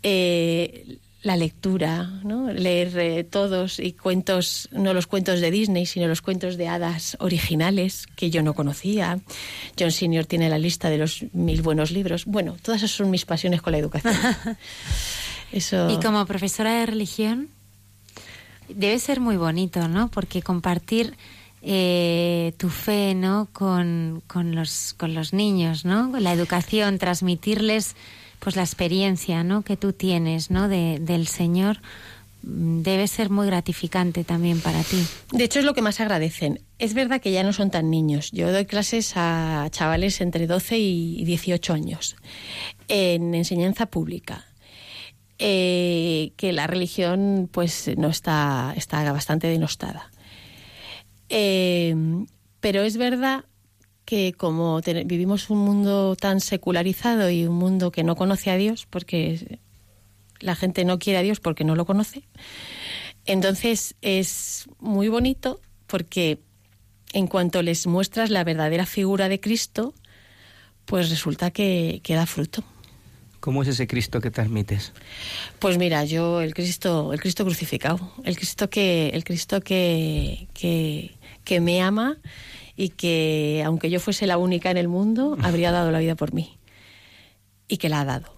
Eh, 0.02 0.98
la 1.24 1.36
lectura, 1.38 2.20
¿no? 2.22 2.52
leer 2.52 2.98
eh, 2.98 3.24
todos 3.24 3.80
y 3.80 3.94
cuentos, 3.94 4.68
no 4.72 4.92
los 4.92 5.06
cuentos 5.06 5.40
de 5.40 5.50
Disney, 5.50 5.86
sino 5.86 6.06
los 6.06 6.20
cuentos 6.20 6.58
de 6.58 6.68
hadas 6.68 7.16
originales 7.18 8.06
que 8.14 8.30
yo 8.30 8.42
no 8.42 8.52
conocía. 8.52 9.18
John 9.78 9.90
Senior 9.90 10.26
tiene 10.26 10.50
la 10.50 10.58
lista 10.58 10.90
de 10.90 10.98
los 10.98 11.24
mil 11.32 11.62
buenos 11.62 11.90
libros. 11.90 12.26
Bueno, 12.26 12.56
todas 12.62 12.82
esas 12.82 12.94
son 12.94 13.10
mis 13.10 13.24
pasiones 13.24 13.62
con 13.62 13.72
la 13.72 13.78
educación. 13.78 14.14
Eso... 15.52 15.90
Y 15.90 15.98
como 15.98 16.26
profesora 16.26 16.74
de 16.74 16.86
religión, 16.86 17.48
debe 18.68 18.98
ser 18.98 19.18
muy 19.18 19.38
bonito, 19.38 19.88
¿no? 19.88 20.08
Porque 20.08 20.42
compartir 20.42 21.16
eh, 21.62 22.52
tu 22.58 22.68
fe, 22.68 23.14
¿no? 23.14 23.48
Con, 23.50 24.22
con, 24.26 24.54
los, 24.54 24.94
con 24.98 25.14
los 25.14 25.32
niños, 25.32 25.86
¿no? 25.86 26.12
La 26.20 26.34
educación, 26.34 26.98
transmitirles 26.98 27.96
pues 28.44 28.56
la 28.56 28.62
experiencia 28.62 29.42
¿no? 29.42 29.62
que 29.62 29.78
tú 29.78 29.94
tienes 29.94 30.50
¿no? 30.50 30.68
de, 30.68 30.98
del 31.00 31.26
Señor 31.26 31.80
mm, 32.42 32.82
debe 32.82 33.08
ser 33.08 33.30
muy 33.30 33.46
gratificante 33.46 34.22
también 34.22 34.60
para 34.60 34.82
ti. 34.82 35.02
De 35.32 35.44
hecho, 35.44 35.60
es 35.60 35.64
lo 35.64 35.72
que 35.72 35.80
más 35.80 35.98
agradecen. 35.98 36.60
Es 36.78 36.92
verdad 36.92 37.22
que 37.22 37.32
ya 37.32 37.42
no 37.42 37.54
son 37.54 37.70
tan 37.70 37.90
niños. 37.90 38.30
Yo 38.32 38.52
doy 38.52 38.66
clases 38.66 39.14
a 39.16 39.66
chavales 39.70 40.20
entre 40.20 40.46
12 40.46 40.78
y 40.78 41.24
18 41.24 41.72
años 41.72 42.16
en 42.88 43.34
enseñanza 43.34 43.86
pública. 43.86 44.44
Eh, 45.38 46.32
que 46.36 46.52
la 46.52 46.68
religión 46.68 47.48
pues 47.50 47.90
no 47.96 48.08
está, 48.08 48.74
está 48.76 49.10
bastante 49.10 49.48
denostada. 49.48 50.10
Eh, 51.30 51.96
pero 52.60 52.82
es 52.82 52.98
verdad 52.98 53.44
que 54.04 54.32
como 54.32 54.80
vivimos 55.06 55.50
un 55.50 55.58
mundo 55.58 56.16
tan 56.16 56.40
secularizado 56.40 57.30
y 57.30 57.46
un 57.46 57.54
mundo 57.54 57.90
que 57.90 58.04
no 58.04 58.16
conoce 58.16 58.50
a 58.50 58.56
Dios, 58.56 58.86
porque 58.88 59.58
la 60.40 60.54
gente 60.54 60.84
no 60.84 60.98
quiere 60.98 61.18
a 61.18 61.22
Dios 61.22 61.40
porque 61.40 61.64
no 61.64 61.74
lo 61.74 61.86
conoce, 61.86 62.24
entonces 63.26 63.94
es 64.02 64.66
muy 64.78 65.08
bonito 65.08 65.60
porque 65.86 66.40
en 67.12 67.26
cuanto 67.26 67.62
les 67.62 67.86
muestras 67.86 68.30
la 68.30 68.44
verdadera 68.44 68.86
figura 68.86 69.28
de 69.28 69.40
Cristo, 69.40 69.94
pues 70.84 71.10
resulta 71.10 71.50
que, 71.50 72.00
que 72.02 72.14
da 72.14 72.26
fruto. 72.26 72.64
¿Cómo 73.40 73.62
es 73.62 73.68
ese 73.68 73.86
Cristo 73.86 74.20
que 74.20 74.30
transmites? 74.30 74.92
Pues 75.58 75.76
mira, 75.76 76.04
yo 76.04 76.40
el 76.40 76.54
Cristo, 76.54 77.12
el 77.12 77.20
Cristo 77.20 77.44
crucificado, 77.44 78.12
el 78.24 78.36
Cristo 78.36 78.70
que, 78.70 79.08
el 79.08 79.22
Cristo 79.22 79.60
que, 79.60 80.48
que, 80.54 81.14
que 81.44 81.60
me 81.60 81.82
ama 81.82 82.16
y 82.76 82.90
que, 82.90 83.62
aunque 83.64 83.90
yo 83.90 84.00
fuese 84.00 84.26
la 84.26 84.38
única 84.38 84.70
en 84.70 84.76
el 84.76 84.88
mundo, 84.88 85.36
habría 85.42 85.70
dado 85.70 85.90
la 85.90 86.00
vida 86.00 86.14
por 86.14 86.32
mí. 86.32 86.58
Y 87.68 87.76
que 87.76 87.88
la 87.88 88.00
ha 88.00 88.04
dado. 88.04 88.34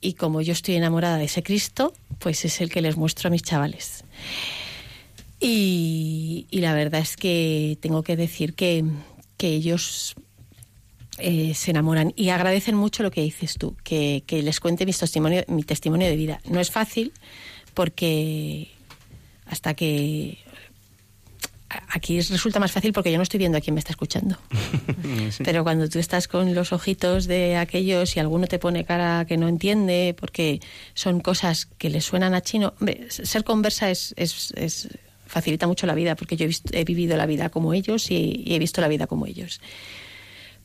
Y 0.00 0.14
como 0.14 0.40
yo 0.40 0.52
estoy 0.52 0.76
enamorada 0.76 1.18
de 1.18 1.24
ese 1.24 1.42
Cristo, 1.42 1.92
pues 2.18 2.44
es 2.44 2.60
el 2.60 2.70
que 2.70 2.80
les 2.80 2.96
muestro 2.96 3.28
a 3.28 3.30
mis 3.30 3.42
chavales. 3.42 4.04
Y, 5.40 6.46
la 6.50 6.74
verdad 6.74 7.00
es 7.00 7.16
que 7.16 7.76
tengo 7.80 8.02
que 8.02 8.16
decir 8.16 8.54
que, 8.54 8.84
que 9.36 9.48
ellos 9.48 10.14
eh, 11.18 11.54
se 11.54 11.70
enamoran 11.72 12.12
y 12.16 12.30
agradecen 12.30 12.76
mucho 12.76 13.02
lo 13.02 13.10
que 13.10 13.22
dices 13.22 13.56
tú, 13.58 13.76
que, 13.84 14.22
que 14.26 14.42
les 14.42 14.60
cuente 14.60 14.86
mi 14.86 14.92
testimonio, 14.92 15.44
mi 15.48 15.62
testimonio 15.62 16.08
de 16.08 16.16
vida. 16.16 16.40
No 16.48 16.60
es 16.60 16.70
fácil 16.70 17.12
porque 17.74 18.70
hasta 19.46 19.74
que 19.74 20.38
aquí 21.68 22.20
resulta 22.20 22.60
más 22.60 22.72
fácil 22.72 22.92
porque 22.92 23.10
yo 23.10 23.16
no 23.16 23.22
estoy 23.22 23.38
viendo 23.38 23.58
a 23.58 23.60
quién 23.60 23.74
me 23.74 23.80
está 23.80 23.92
escuchando. 23.92 24.38
Pero 25.44 25.64
cuando 25.64 25.88
tú 25.88 25.98
estás 25.98 26.28
con 26.28 26.54
los 26.54 26.72
ojitos 26.72 27.26
de 27.26 27.56
aquellos 27.56 28.16
y 28.16 28.20
alguno 28.20 28.46
te 28.46 28.58
pone 28.58 28.84
cara 28.84 29.24
que 29.26 29.36
no 29.36 29.48
entiende 29.48 30.14
porque 30.18 30.60
son 30.94 31.20
cosas 31.20 31.66
que 31.78 31.90
le 31.90 32.00
suenan 32.00 32.34
a 32.34 32.40
chino, 32.40 32.74
ser 33.08 33.44
conversa 33.44 33.90
es, 33.90 34.14
es, 34.16 34.88
facilita 35.26 35.66
mucho 35.66 35.86
la 35.86 35.94
vida 35.94 36.14
porque 36.14 36.36
yo 36.36 36.46
he, 36.72 36.84
vivido 36.84 37.16
la 37.16 37.26
vida 37.26 37.48
como 37.48 37.74
ellos 37.74 38.10
y, 38.10 38.44
he 38.46 38.58
visto 38.58 38.80
la 38.80 38.88
vida 38.88 39.06
como 39.06 39.26
ellos. 39.26 39.60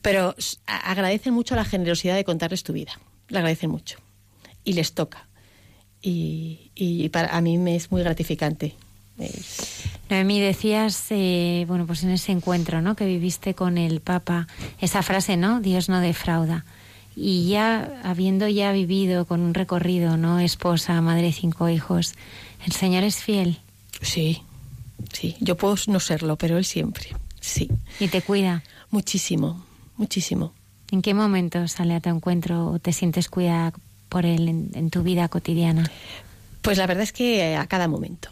Pero 0.02 0.34
agradecen 0.66 1.34
mucho 1.34 1.54
la 1.54 1.64
generosidad 1.64 2.16
de 2.16 2.24
contarles 2.24 2.62
tu 2.62 2.72
vida. 2.72 3.00
La 3.28 3.38
agradecen 3.38 3.70
mucho. 3.70 3.98
Y 4.64 4.72
les 4.72 4.92
toca. 4.92 5.28
Y, 6.00 6.72
y 6.74 7.08
para 7.10 7.36
a 7.36 7.40
mí 7.40 7.58
me 7.58 7.76
es 7.76 7.92
muy 7.92 8.02
gratificante 8.02 8.74
Noemí, 10.10 10.40
decías, 10.40 11.06
eh, 11.10 11.64
bueno, 11.68 11.86
pues 11.86 12.02
en 12.02 12.10
ese 12.10 12.32
encuentro, 12.32 12.82
¿no? 12.82 12.94
Que 12.96 13.06
viviste 13.06 13.54
con 13.54 13.78
el 13.78 14.00
Papa, 14.00 14.46
esa 14.80 15.02
frase, 15.02 15.36
¿no? 15.36 15.60
Dios 15.60 15.88
no 15.88 16.00
defrauda. 16.00 16.64
Y 17.16 17.48
ya, 17.48 18.00
habiendo 18.04 18.48
ya 18.48 18.72
vivido 18.72 19.24
con 19.26 19.40
un 19.40 19.54
recorrido, 19.54 20.16
¿no? 20.16 20.38
Esposa, 20.38 21.00
madre 21.00 21.32
cinco 21.32 21.68
hijos, 21.68 22.14
¿el 22.64 22.72
Señor 22.72 23.04
es 23.04 23.16
fiel? 23.22 23.58
Sí, 24.00 24.42
sí. 25.12 25.36
Yo 25.40 25.56
puedo 25.56 25.76
no 25.88 26.00
serlo, 26.00 26.36
pero 26.36 26.58
Él 26.58 26.64
siempre, 26.64 27.08
sí. 27.40 27.70
¿Y 28.00 28.08
te 28.08 28.22
cuida? 28.22 28.62
Muchísimo, 28.90 29.64
muchísimo. 29.96 30.52
¿En 30.90 31.00
qué 31.00 31.14
momento 31.14 31.68
sale 31.68 31.94
a 31.94 32.00
tu 32.00 32.10
encuentro 32.10 32.68
o 32.68 32.78
te 32.78 32.92
sientes 32.92 33.28
cuidada 33.28 33.72
por 34.08 34.26
Él 34.26 34.70
en 34.74 34.90
tu 34.90 35.02
vida 35.02 35.28
cotidiana? 35.28 35.90
Pues 36.60 36.76
la 36.76 36.86
verdad 36.86 37.04
es 37.04 37.12
que 37.12 37.56
a 37.56 37.66
cada 37.66 37.88
momento 37.88 38.28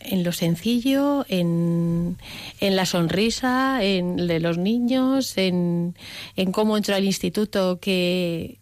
en 0.00 0.24
lo 0.24 0.32
sencillo, 0.32 1.24
en, 1.28 2.16
en 2.60 2.76
la 2.76 2.86
sonrisa 2.86 3.84
en, 3.84 4.26
los 4.42 4.58
niños, 4.58 5.36
en, 5.36 5.94
en 6.36 6.52
cómo 6.52 6.76
entro 6.76 6.94
al 6.94 7.04
instituto 7.04 7.78
que, 7.80 8.58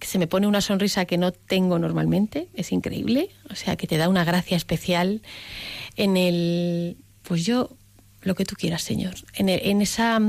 se 0.00 0.18
me 0.18 0.26
pone 0.26 0.46
una 0.46 0.60
sonrisa 0.60 1.04
que 1.04 1.18
no 1.18 1.32
tengo 1.32 1.78
normalmente, 1.78 2.48
es 2.54 2.72
increíble, 2.72 3.30
o 3.50 3.54
sea, 3.54 3.76
que 3.76 3.86
te 3.86 3.96
da 3.96 4.08
una 4.08 4.24
gracia 4.24 4.56
especial 4.56 5.22
en 5.96 6.16
el, 6.16 6.96
pues 7.22 7.44
yo, 7.44 7.70
lo 8.22 8.34
que 8.34 8.44
tú 8.44 8.54
quieras, 8.56 8.82
Señor, 8.82 9.14
en, 9.34 9.48
en 9.48 9.80
esa, 9.80 10.20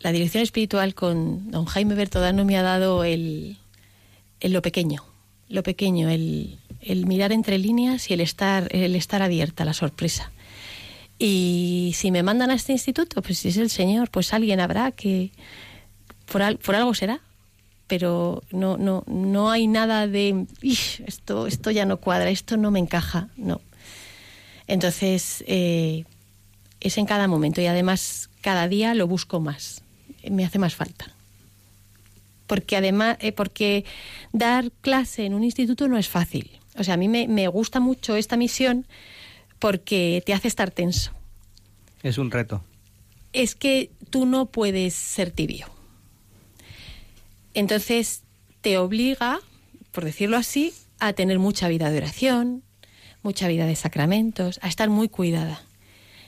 la 0.00 0.12
dirección 0.12 0.42
espiritual 0.42 0.94
con 0.94 1.50
don 1.50 1.64
Jaime 1.66 1.94
Bertodano 1.94 2.44
me 2.44 2.56
ha 2.56 2.62
dado 2.62 3.04
el, 3.04 3.56
el 4.40 4.52
lo 4.52 4.62
pequeño, 4.62 5.04
lo 5.48 5.62
pequeño, 5.62 6.08
el, 6.08 6.58
el 6.86 7.06
mirar 7.06 7.32
entre 7.32 7.58
líneas 7.58 8.10
y 8.10 8.14
el 8.14 8.20
estar, 8.20 8.68
el 8.70 8.94
estar 8.94 9.22
abierta 9.22 9.64
a 9.64 9.66
la 9.66 9.74
sorpresa. 9.74 10.30
Y 11.18 11.92
si 11.94 12.10
me 12.10 12.22
mandan 12.22 12.50
a 12.50 12.54
este 12.54 12.72
instituto, 12.72 13.22
pues 13.22 13.38
si 13.38 13.48
es 13.48 13.56
el 13.56 13.70
Señor, 13.70 14.10
pues 14.10 14.32
alguien 14.32 14.60
habrá 14.60 14.92
que 14.92 15.30
por, 16.30 16.42
algo 16.42 16.94
será. 16.94 17.20
Pero 17.86 18.42
no, 18.50 18.76
no, 18.76 19.04
no 19.06 19.50
hay 19.50 19.68
nada 19.68 20.08
de 20.08 20.46
esto, 20.60 21.46
esto 21.46 21.70
ya 21.70 21.84
no 21.84 21.98
cuadra, 21.98 22.30
esto 22.30 22.56
no 22.56 22.72
me 22.72 22.80
encaja, 22.80 23.28
no. 23.36 23.60
Entonces, 24.66 25.44
eh, 25.46 26.04
es 26.80 26.98
en 26.98 27.06
cada 27.06 27.28
momento 27.28 27.60
y 27.60 27.66
además 27.66 28.28
cada 28.40 28.66
día 28.66 28.94
lo 28.94 29.06
busco 29.06 29.38
más, 29.38 29.82
me 30.28 30.44
hace 30.44 30.58
más 30.58 30.74
falta. 30.74 31.12
Porque 32.48 32.76
además, 32.76 33.18
eh, 33.20 33.30
porque 33.30 33.84
dar 34.32 34.72
clase 34.80 35.24
en 35.24 35.34
un 35.34 35.44
instituto 35.44 35.86
no 35.86 35.96
es 35.96 36.08
fácil. 36.08 36.50
O 36.78 36.84
sea, 36.84 36.94
a 36.94 36.96
mí 36.96 37.08
me, 37.08 37.48
gusta 37.48 37.80
mucho 37.80 38.16
esta 38.16 38.36
misión 38.36 38.86
porque 39.58 40.22
te 40.24 40.34
hace 40.34 40.48
estar 40.48 40.70
tenso. 40.70 41.12
Es 42.02 42.18
un 42.18 42.30
reto. 42.30 42.62
Es 43.32 43.54
que 43.54 43.90
tú 44.10 44.26
no 44.26 44.46
puedes 44.46 44.94
ser 44.94 45.30
tibio. 45.30 45.66
Entonces 47.54 48.22
te 48.60 48.78
obliga, 48.78 49.40
por 49.92 50.04
decirlo 50.04 50.36
así, 50.36 50.72
a 50.98 51.12
tener 51.12 51.38
mucha 51.38 51.68
vida 51.68 51.90
de 51.90 51.98
oración, 51.98 52.62
mucha 53.22 53.48
vida 53.48 53.66
de 53.66 53.76
sacramentos, 53.76 54.58
a 54.62 54.68
estar 54.68 54.88
muy 54.90 55.08
cuidada. 55.08 55.62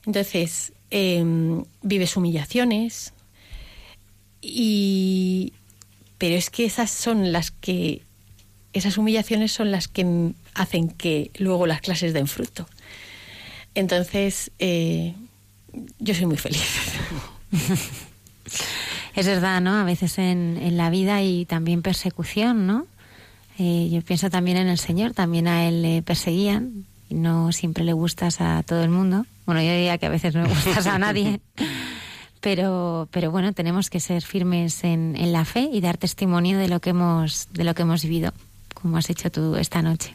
Entonces, 0.06 0.72
em, 0.90 1.64
vives 1.82 2.16
humillaciones, 2.16 3.12
y... 4.40 5.52
pero 6.16 6.34
es 6.36 6.50
que 6.50 6.64
esas 6.64 6.90
son 6.90 7.32
las 7.32 7.50
que 7.50 8.07
esas 8.72 8.98
humillaciones 8.98 9.52
son 9.52 9.70
las 9.70 9.88
que 9.88 10.32
hacen 10.54 10.90
que 10.90 11.30
luego 11.38 11.66
las 11.66 11.80
clases 11.80 12.12
den 12.12 12.26
fruto. 12.26 12.66
Entonces, 13.74 14.50
eh, 14.58 15.14
yo 15.98 16.14
soy 16.14 16.26
muy 16.26 16.36
feliz. 16.36 16.62
es 19.14 19.26
verdad, 19.26 19.60
¿no? 19.60 19.74
A 19.74 19.84
veces 19.84 20.18
en, 20.18 20.76
la 20.76 20.90
vida 20.90 21.16
hay 21.16 21.44
también 21.44 21.82
persecución, 21.82 22.66
¿no? 22.66 22.86
Eh, 23.58 23.88
yo 23.90 24.02
pienso 24.02 24.30
también 24.30 24.56
en 24.56 24.68
el 24.68 24.78
Señor, 24.78 25.14
también 25.14 25.48
a 25.48 25.66
Él 25.66 25.82
le 25.82 26.02
perseguían 26.02 26.84
y 27.08 27.14
no 27.14 27.52
siempre 27.52 27.84
le 27.84 27.92
gustas 27.92 28.40
a 28.40 28.62
todo 28.62 28.82
el 28.82 28.90
mundo. 28.90 29.26
Bueno, 29.46 29.62
yo 29.62 29.70
diría 29.70 29.98
que 29.98 30.06
a 30.06 30.10
veces 30.10 30.34
no 30.34 30.42
le 30.42 30.48
gustas 30.48 30.86
a 30.86 30.98
nadie. 30.98 31.40
Pero, 32.40 33.08
pero 33.10 33.32
bueno, 33.32 33.52
tenemos 33.52 33.90
que 33.90 33.98
ser 33.98 34.22
firmes 34.22 34.84
en, 34.84 35.16
en 35.16 35.32
la 35.32 35.44
fe 35.44 35.68
y 35.72 35.80
dar 35.80 35.96
testimonio 35.96 36.56
de 36.56 36.68
lo 36.68 36.78
que 36.78 36.90
hemos, 36.90 37.48
de 37.52 37.64
lo 37.64 37.74
que 37.74 37.82
hemos 37.82 38.04
vivido 38.04 38.32
como 38.80 38.96
has 38.96 39.10
hecho 39.10 39.30
tú 39.30 39.56
esta 39.56 39.82
noche. 39.82 40.14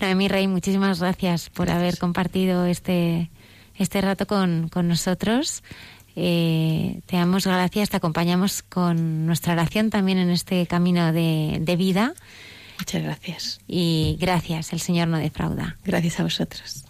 Noemí 0.00 0.28
Rey, 0.28 0.48
muchísimas 0.48 1.00
gracias 1.00 1.50
por 1.50 1.70
haber 1.70 1.98
compartido 1.98 2.64
este, 2.66 3.30
este 3.76 4.00
rato 4.00 4.26
con, 4.26 4.68
con 4.68 4.88
nosotros. 4.88 5.62
Eh, 6.16 7.00
te 7.06 7.16
damos 7.16 7.46
gracias, 7.46 7.90
te 7.90 7.96
acompañamos 7.96 8.62
con 8.62 9.26
nuestra 9.26 9.52
oración 9.52 9.90
también 9.90 10.18
en 10.18 10.30
este 10.30 10.66
camino 10.66 11.12
de, 11.12 11.58
de 11.60 11.76
vida. 11.76 12.14
Muchas 12.78 13.02
gracias. 13.02 13.60
Y 13.68 14.16
gracias, 14.18 14.72
el 14.72 14.80
Señor 14.80 15.08
no 15.08 15.18
defrauda. 15.18 15.76
Gracias 15.84 16.18
a 16.18 16.22
vosotros. 16.22 16.84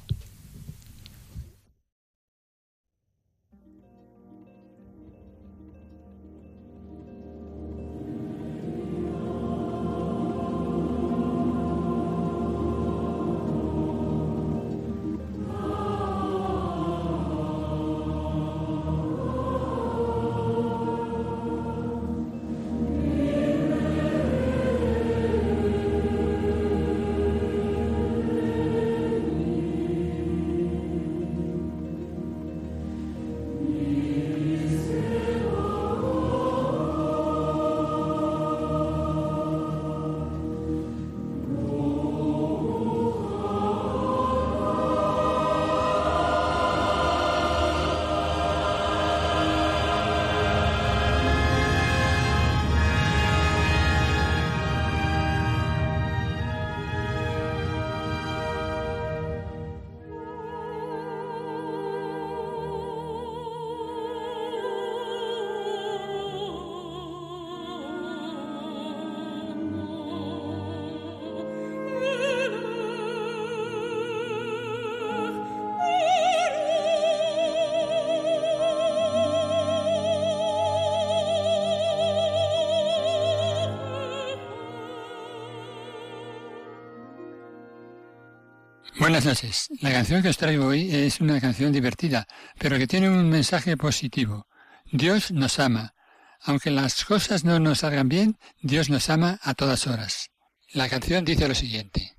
Buenas 89.11 89.24
noches. 89.24 89.69
La 89.81 89.91
canción 89.91 90.23
que 90.23 90.28
os 90.28 90.39
traigo 90.39 90.66
hoy 90.66 90.89
es 90.95 91.20
una 91.20 91.41
canción 91.41 91.73
divertida, 91.73 92.28
pero 92.61 92.78
que 92.78 92.87
tiene 92.87 93.11
un 93.11 93.28
mensaje 93.28 93.77
positivo. 93.77 94.47
Dios 94.93 95.32
nos 95.32 95.59
ama. 95.59 95.95
Aunque 96.43 96.70
las 96.70 97.05
cosas 97.05 97.43
no 97.43 97.59
nos 97.59 97.81
salgan 97.81 98.09
bien, 98.09 98.39
Dios 98.62 98.89
nos 98.89 99.11
ama 99.11 99.41
a 99.43 99.55
todas 99.55 99.89
horas. 99.89 100.31
La 100.73 100.89
canción 100.89 101.24
dice 101.24 101.49
lo 101.49 101.57
siguiente. 101.57 102.19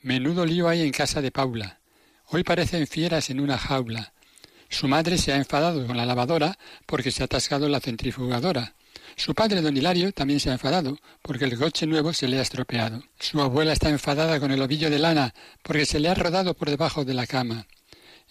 Menudo 0.00 0.44
lío 0.44 0.68
hay 0.68 0.82
en 0.82 0.90
casa 0.90 1.22
de 1.22 1.30
Paula. 1.30 1.78
Hoy 2.26 2.42
parecen 2.42 2.88
fieras 2.88 3.30
en 3.30 3.38
una 3.38 3.56
jaula. 3.56 4.12
Su 4.68 4.88
madre 4.88 5.18
se 5.18 5.32
ha 5.32 5.36
enfadado 5.36 5.86
con 5.86 5.96
la 5.96 6.04
lavadora 6.04 6.58
porque 6.84 7.12
se 7.12 7.22
ha 7.22 7.26
atascado 7.26 7.68
la 7.68 7.78
centrifugadora. 7.78 8.74
Su 9.16 9.34
padre, 9.34 9.60
don 9.60 9.76
Hilario, 9.76 10.12
también 10.12 10.40
se 10.40 10.50
ha 10.50 10.54
enfadado 10.54 10.98
porque 11.22 11.44
el 11.44 11.58
coche 11.58 11.86
nuevo 11.86 12.12
se 12.12 12.28
le 12.28 12.38
ha 12.38 12.42
estropeado. 12.42 13.02
Su 13.18 13.40
abuela 13.40 13.72
está 13.72 13.88
enfadada 13.90 14.40
con 14.40 14.50
el 14.50 14.62
ovillo 14.62 14.90
de 14.90 14.98
lana 14.98 15.34
porque 15.62 15.86
se 15.86 16.00
le 16.00 16.08
ha 16.08 16.14
rodado 16.14 16.54
por 16.54 16.70
debajo 16.70 17.04
de 17.04 17.14
la 17.14 17.26
cama. 17.26 17.66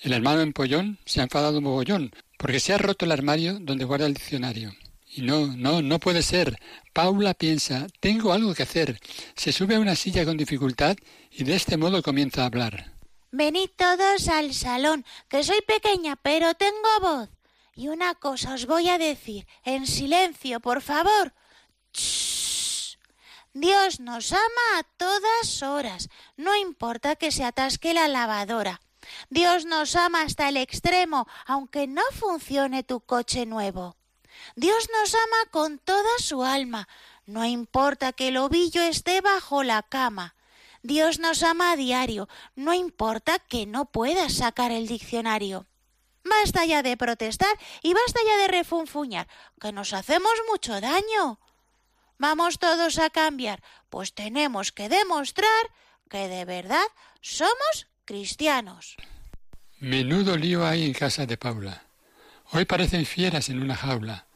El 0.02 0.14
hermano 0.14 0.42
Empollón 0.42 1.00
se 1.06 1.22
ha 1.22 1.24
enfadado 1.24 1.62
mogollón 1.62 2.12
porque 2.38 2.60
se 2.60 2.74
ha 2.74 2.78
roto 2.78 3.06
el 3.06 3.12
armario 3.12 3.60
donde 3.60 3.86
guarda 3.86 4.06
el 4.06 4.14
diccionario. 4.14 4.74
Y 5.16 5.22
no, 5.22 5.48
no, 5.48 5.82
no 5.82 6.00
puede 6.00 6.24
ser. 6.24 6.58
Paula 6.92 7.34
piensa, 7.34 7.88
tengo 8.00 8.34
algo 8.34 8.54
que 8.54 8.64
hacer. 8.64 9.00
Se 9.36 9.52
sube 9.52 9.76
a 9.76 9.80
una 9.80 9.96
silla 9.96 10.26
con 10.26 10.38
dificultad 10.38 10.98
y 11.32 11.44
de 11.44 11.56
este 11.56 11.78
modo 11.78 12.02
comienza 12.02 12.44
a 12.44 12.48
hablar. 12.48 12.94
Venid 13.32 13.70
todos 13.76 14.28
al 14.28 14.54
salón, 14.54 15.06
que 15.28 15.44
soy 15.44 15.60
pequeña, 15.68 16.16
pero 16.16 16.54
tengo 16.56 17.00
voz. 17.02 17.30
Y 17.76 17.88
una 17.88 18.14
cosa 18.16 18.54
os 18.54 18.66
voy 18.66 18.90
a 18.90 18.98
decir, 18.98 19.48
en 19.64 19.88
silencio, 19.88 20.60
por 20.60 20.82
favor. 20.82 21.34
Dios 23.54 24.00
nos 24.00 24.32
ama 24.32 24.80
a 24.80 24.84
todas 24.98 25.62
horas, 25.62 26.10
no 26.38 26.56
importa 26.56 27.16
que 27.16 27.32
se 27.32 27.44
atasque 27.44 27.94
la 27.94 28.08
lavadora. 28.08 28.82
Dios 29.30 29.66
nos 29.66 29.96
ama 29.96 30.22
hasta 30.22 30.50
el 30.50 30.58
extremo, 30.58 31.28
aunque 31.46 31.88
no 31.88 32.02
funcione 32.14 32.84
tu 32.84 33.02
coche 33.02 33.46
nuevo. 33.46 33.96
Dios 34.56 34.90
nos 34.92 35.14
ama 35.14 35.52
con 35.52 35.80
toda 35.80 36.18
su 36.20 36.44
alma, 36.44 36.88
no 37.26 37.46
importa 37.46 38.12
que 38.14 38.30
el 38.30 38.38
ovillo 38.38 38.82
esté 38.82 39.22
bajo 39.22 39.64
la 39.64 39.84
cama. 39.84 40.36
Dios 40.82 41.20
nos 41.20 41.44
ama 41.44 41.72
a 41.72 41.76
diario, 41.76 42.28
no 42.56 42.74
importa 42.74 43.40
que 43.40 43.66
no 43.66 43.86
puedas 43.86 44.34
sacar 44.34 44.72
el 44.72 44.88
diccionario. 44.88 45.66
Basta 46.24 46.66
ya 46.66 46.84
de 46.84 46.98
protestar 46.98 47.56
y 47.82 47.94
basta 47.94 48.20
ya 48.26 48.38
de 48.38 48.48
refunfuñar, 48.48 49.28
que 49.60 49.72
nos 49.72 49.94
hacemos 49.94 50.34
mucho 50.50 50.80
daño. 50.80 51.40
Vamos 52.18 52.60
todos 52.60 53.00
a 53.00 53.10
cambiar, 53.10 53.62
pues 53.90 54.14
tenemos 54.14 54.72
que 54.72 54.88
demostrar 54.88 55.72
que 56.10 56.28
de 56.28 56.46
verdad 56.46 56.86
somos 57.22 57.88
cristianos. 58.06 58.96
Menudo 59.80 60.38
lío 60.38 60.66
hay 60.66 60.86
en 60.86 60.94
casa 60.94 61.26
de 61.26 61.38
Paula. 61.38 61.84
Hoy 62.52 62.66
parecen 62.66 63.06
fieras 63.06 63.50
en 63.50 63.62
una 63.62 63.76
jaula. 63.76 64.28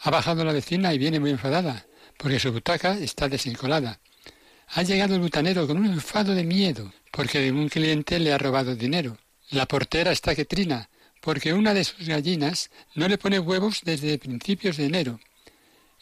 Ha 0.00 0.10
bajado 0.10 0.44
la 0.44 0.52
vecina 0.52 0.92
y 0.92 0.98
viene 0.98 1.20
muy 1.20 1.30
enfadada, 1.30 1.86
porque 2.18 2.38
su 2.38 2.52
butaca 2.52 2.98
está 2.98 3.28
desencolada. 3.28 4.00
Ha 4.68 4.82
llegado 4.82 5.14
el 5.14 5.20
butanero 5.20 5.66
con 5.66 5.78
un 5.78 5.86
enfado 5.86 6.34
de 6.34 6.44
miedo, 6.44 6.92
porque 7.10 7.50
un 7.50 7.68
cliente 7.68 8.18
le 8.18 8.32
ha 8.32 8.38
robado 8.38 8.74
dinero. 8.74 9.16
La 9.50 9.66
portera 9.66 10.10
está 10.10 10.34
que 10.34 10.44
trina, 10.44 10.90
porque 11.24 11.54
una 11.54 11.72
de 11.72 11.84
sus 11.84 12.06
gallinas 12.06 12.70
no 12.94 13.08
le 13.08 13.16
pone 13.16 13.38
huevos 13.38 13.80
desde 13.82 14.18
principios 14.18 14.76
de 14.76 14.84
enero. 14.84 15.18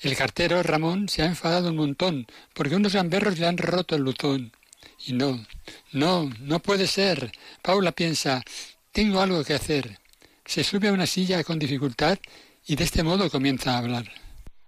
El 0.00 0.16
cartero 0.16 0.60
Ramón 0.64 1.08
se 1.08 1.22
ha 1.22 1.26
enfadado 1.26 1.68
un 1.68 1.76
montón, 1.76 2.26
porque 2.52 2.74
unos 2.74 2.92
gamberros 2.92 3.38
le 3.38 3.46
han 3.46 3.56
roto 3.56 3.94
el 3.94 4.02
luzón. 4.02 4.52
Y 5.06 5.12
no, 5.12 5.46
no, 5.92 6.28
no 6.40 6.58
puede 6.58 6.88
ser. 6.88 7.30
Paula 7.62 7.92
piensa, 7.92 8.42
tengo 8.90 9.20
algo 9.20 9.44
que 9.44 9.54
hacer. 9.54 10.00
Se 10.44 10.64
sube 10.64 10.88
a 10.88 10.92
una 10.92 11.06
silla 11.06 11.44
con 11.44 11.60
dificultad 11.60 12.18
y 12.66 12.74
de 12.74 12.82
este 12.82 13.04
modo 13.04 13.30
comienza 13.30 13.74
a 13.74 13.78
hablar. 13.78 14.10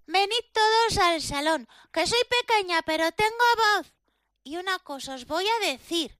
Venid 0.06 0.44
todos 0.52 0.98
al 1.04 1.20
salón, 1.20 1.66
que 1.92 2.06
soy 2.06 2.22
pequeña 2.30 2.80
pero 2.82 3.10
tengo 3.10 3.44
voz. 3.76 3.92
Y 4.44 4.56
una 4.58 4.78
cosa 4.78 5.16
os 5.16 5.26
voy 5.26 5.46
a 5.46 5.72
decir. 5.72 6.16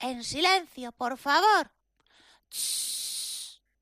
En 0.00 0.24
silencio, 0.24 0.90
por 0.90 1.16
favor. 1.16 1.70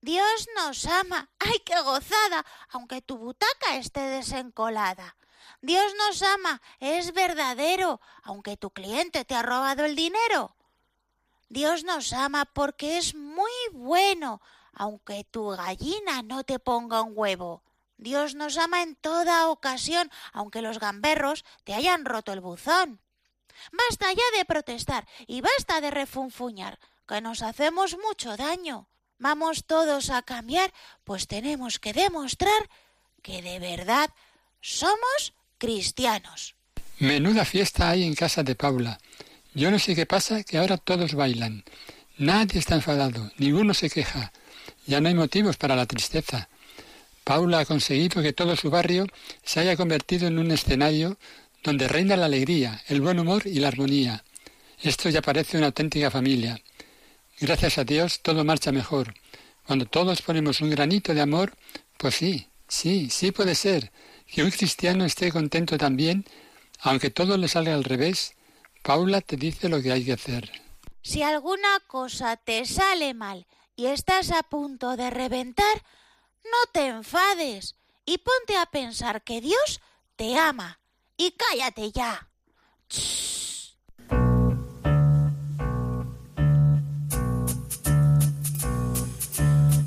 Dios 0.05 0.49
nos 0.55 0.85
ama. 0.85 1.31
¡Ay, 1.39 1.61
qué 1.65 1.81
gozada! 1.81 2.45
Aunque 2.69 3.01
tu 3.01 3.17
butaca 3.17 3.77
esté 3.77 4.01
desencolada. 4.01 5.17
Dios 5.63 5.95
nos 5.97 6.21
ama, 6.21 6.61
es 6.79 7.15
verdadero, 7.15 8.03
aunque 8.23 8.59
tu 8.59 8.69
cliente 8.69 9.25
te 9.25 9.35
ha 9.35 9.43
robado 9.43 9.87
el 9.87 9.97
dinero. 9.97 10.57
Dios 11.49 11.85
nos 11.85 12.13
ama 12.13 12.45
porque 12.45 12.99
es 12.99 13.15
muy 13.15 13.51
bueno, 13.73 14.43
aunque 14.75 15.25
tu 15.25 15.49
gallina 15.49 16.21
no 16.21 16.45
te 16.45 16.59
ponga 16.59 17.01
un 17.01 17.15
huevo. 17.17 17.63
Dios 17.97 18.35
nos 18.35 18.59
ama 18.59 18.83
en 18.83 18.97
toda 18.97 19.49
ocasión, 19.49 20.11
aunque 20.35 20.61
los 20.61 20.81
gamberros 20.81 21.47
te 21.65 21.73
hayan 21.73 22.05
roto 22.05 22.35
el 22.35 22.43
buzón. 22.43 23.01
Basta 23.73 24.13
ya 24.13 24.37
de 24.37 24.45
protestar 24.45 25.09
y 25.27 25.41
basta 25.41 25.81
de 25.81 25.91
refunfuñar, 25.91 26.79
que 27.09 27.23
nos 27.23 27.41
hacemos 27.41 27.97
mucho 27.97 28.37
daño. 28.37 28.87
Vamos 29.19 29.65
todos 29.65 30.11
a 30.11 30.23
cambiar, 30.23 30.73
pues 31.05 31.27
tenemos 31.27 31.79
que 31.79 31.93
demostrar 31.93 32.69
que 33.23 33.43
de 33.43 33.59
verdad 33.59 34.11
somos 34.61 35.33
cristianos. 35.59 36.57
Menuda 36.99 37.45
fiesta 37.45 37.91
hay 37.91 38.05
en 38.05 38.15
casa 38.15 38.43
de 38.43 38.55
Paula. 38.55 38.99
Yo 39.55 39.71
no 39.71 39.79
sé 39.79 39.95
qué 39.95 40.07
pasa, 40.07 40.43
que 40.43 40.59
ahora 40.59 40.77
todos 40.77 41.15
bailan. 41.15 41.65
Nadie 42.19 42.59
está 42.59 42.75
enfadado, 42.75 43.31
ninguno 43.39 43.75
se 43.75 43.91
queja. 43.91 44.33
Ya 44.87 45.01
no 45.01 45.09
hay 45.09 45.15
motivos 45.15 45.57
para 45.57 45.77
la 45.77 45.87
tristeza. 45.87 46.49
Paula 47.25 47.61
ha 47.61 47.65
conseguido 47.65 48.23
que 48.23 48.33
todo 48.33 48.55
su 48.57 48.71
barrio 48.71 49.07
se 49.43 49.61
haya 49.61 49.77
convertido 49.77 50.27
en 50.29 50.39
un 50.39 50.51
escenario 50.51 51.17
donde 51.63 51.89
reina 51.89 52.17
la 52.17 52.27
alegría, 52.27 52.83
el 52.89 53.01
buen 53.01 53.19
humor 53.19 53.47
y 53.47 53.55
la 53.55 53.69
armonía. 53.69 54.23
Esto 54.83 55.09
ya 55.09 55.23
parece 55.23 55.57
una 55.57 55.67
auténtica 55.67 56.11
familia. 56.11 56.61
Gracias 57.41 57.79
a 57.79 57.85
Dios 57.85 58.21
todo 58.21 58.45
marcha 58.45 58.73
mejor. 58.73 59.15
Cuando 59.67 59.87
todos 59.87 60.23
ponemos 60.23 60.61
un 60.61 60.71
granito 60.71 61.15
de 61.15 61.21
amor, 61.21 61.57
pues 61.97 62.15
sí, 62.15 62.49
sí, 62.69 63.09
sí 63.11 63.33
puede 63.33 63.55
ser 63.55 63.91
que 64.27 64.43
un 64.43 64.51
cristiano 64.51 65.05
esté 65.05 65.33
contento 65.33 65.79
también, 65.79 66.25
aunque 66.81 67.11
todo 67.11 67.37
le 67.37 67.49
salga 67.49 67.75
al 67.75 67.85
revés. 67.85 68.35
Paula 68.83 69.21
te 69.21 69.37
dice 69.37 69.69
lo 69.69 69.81
que 69.81 69.93
hay 69.93 70.05
que 70.05 70.13
hacer. 70.13 70.51
Si 71.03 71.23
alguna 71.23 71.81
cosa 71.87 72.37
te 72.37 72.65
sale 72.67 73.15
mal 73.15 73.47
y 73.77 73.87
estás 73.87 74.31
a 74.31 74.43
punto 74.43 74.97
de 74.97 75.11
reventar, 75.11 75.83
no 76.45 76.71
te 76.73 76.87
enfades 76.87 77.77
y 78.05 78.19
ponte 78.19 78.57
a 78.57 78.67
pensar 78.67 79.23
que 79.23 79.41
Dios 79.41 79.81
te 80.17 80.37
ama. 80.37 80.79
Y 81.17 81.33
cállate 81.33 81.91
ya. 81.93 82.29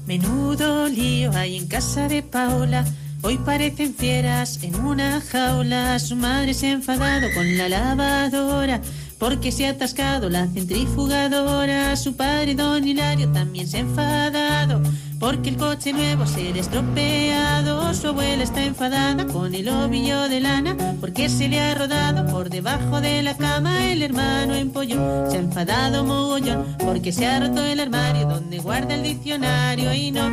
Menudo 0.07 0.87
lío 0.87 1.31
hay 1.35 1.57
en 1.57 1.67
casa 1.67 2.07
de 2.07 2.23
Paula. 2.23 2.85
Hoy 3.23 3.37
parecen 3.39 3.93
fieras 3.93 4.63
en 4.63 4.75
una 4.75 5.19
jaula. 5.19 5.99
Su 5.99 6.15
madre 6.15 6.53
se 6.53 6.67
ha 6.67 6.71
enfadado 6.71 7.27
con 7.35 7.57
la 7.57 7.67
lavadora 7.67 8.79
porque 9.19 9.51
se 9.51 9.67
ha 9.67 9.71
atascado 9.71 10.29
la 10.29 10.47
centrifugadora. 10.47 11.93
Su 11.97 12.15
padre, 12.15 12.55
don 12.55 12.87
Hilario, 12.87 13.29
también 13.33 13.67
se 13.67 13.77
ha 13.77 13.79
enfadado 13.81 14.81
porque 15.19 15.49
el 15.49 15.57
coche 15.57 15.93
nuevo 15.93 16.25
se 16.25 16.53
le 16.53 16.59
estropeado. 16.59 17.93
Su 17.93 18.07
abuela 18.07 18.43
está 18.43 18.63
enfadada 18.63 19.25
con 19.25 19.53
el 19.53 19.69
ovillo 19.69 20.27
de 20.29 20.39
lana 20.39 20.75
porque 20.99 21.29
se 21.29 21.47
le 21.47 21.59
ha 21.59 21.75
rodado 21.75 22.25
por 22.31 22.49
debajo 22.49 23.01
de 23.01 23.23
la 23.23 23.35
cama. 23.35 23.91
El 23.91 24.03
hermano 24.03 24.55
en 24.55 24.71
pollo 24.71 25.29
se 25.29 25.37
ha 25.37 25.41
enfadado 25.41 26.03
mogollón 26.03 26.77
porque 26.79 27.11
se 27.11 27.25
ha 27.25 27.39
roto 27.39 27.63
el 27.65 27.79
armario 27.79 28.27
donde 28.27 28.59
guarda 28.59 28.95
el 28.95 29.03
diccionario. 29.03 29.93
Y 29.93 30.11
no, 30.11 30.29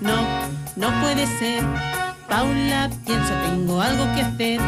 no, 0.00 0.16
no 0.76 1.00
puede 1.02 1.26
ser 1.38 1.64
Paula 2.30 2.88
piensa, 3.04 3.42
tengo 3.50 3.80
algo 3.80 4.04
que 4.14 4.22
hacer. 4.22 4.60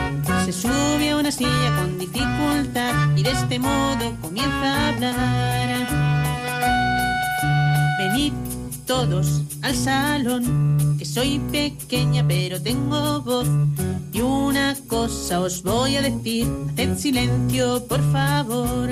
Se 0.45 0.53
sube 0.53 1.11
a 1.11 1.17
una 1.17 1.31
silla 1.31 1.77
con 1.79 1.97
dificultad 1.97 2.93
y 3.17 3.23
de 3.23 3.31
este 3.31 3.61
modo 3.61 4.17
comienza 4.21 4.75
a 4.75 4.89
hablar. 4.89 5.87
Venid 7.99 8.52
todos 8.87 9.43
al 9.63 9.75
salón, 9.75 10.97
que 10.99 11.05
soy 11.05 11.39
pequeña 11.51 12.25
pero 12.27 12.61
tengo 12.61 13.21
voz. 13.23 13.49
Y 14.13 14.21
una 14.21 14.77
cosa 14.89 15.41
os 15.41 15.63
voy 15.63 15.97
a 15.97 16.03
decir, 16.03 16.47
haced 16.75 16.97
silencio 16.99 17.87
por 17.87 18.01
favor. 18.13 18.89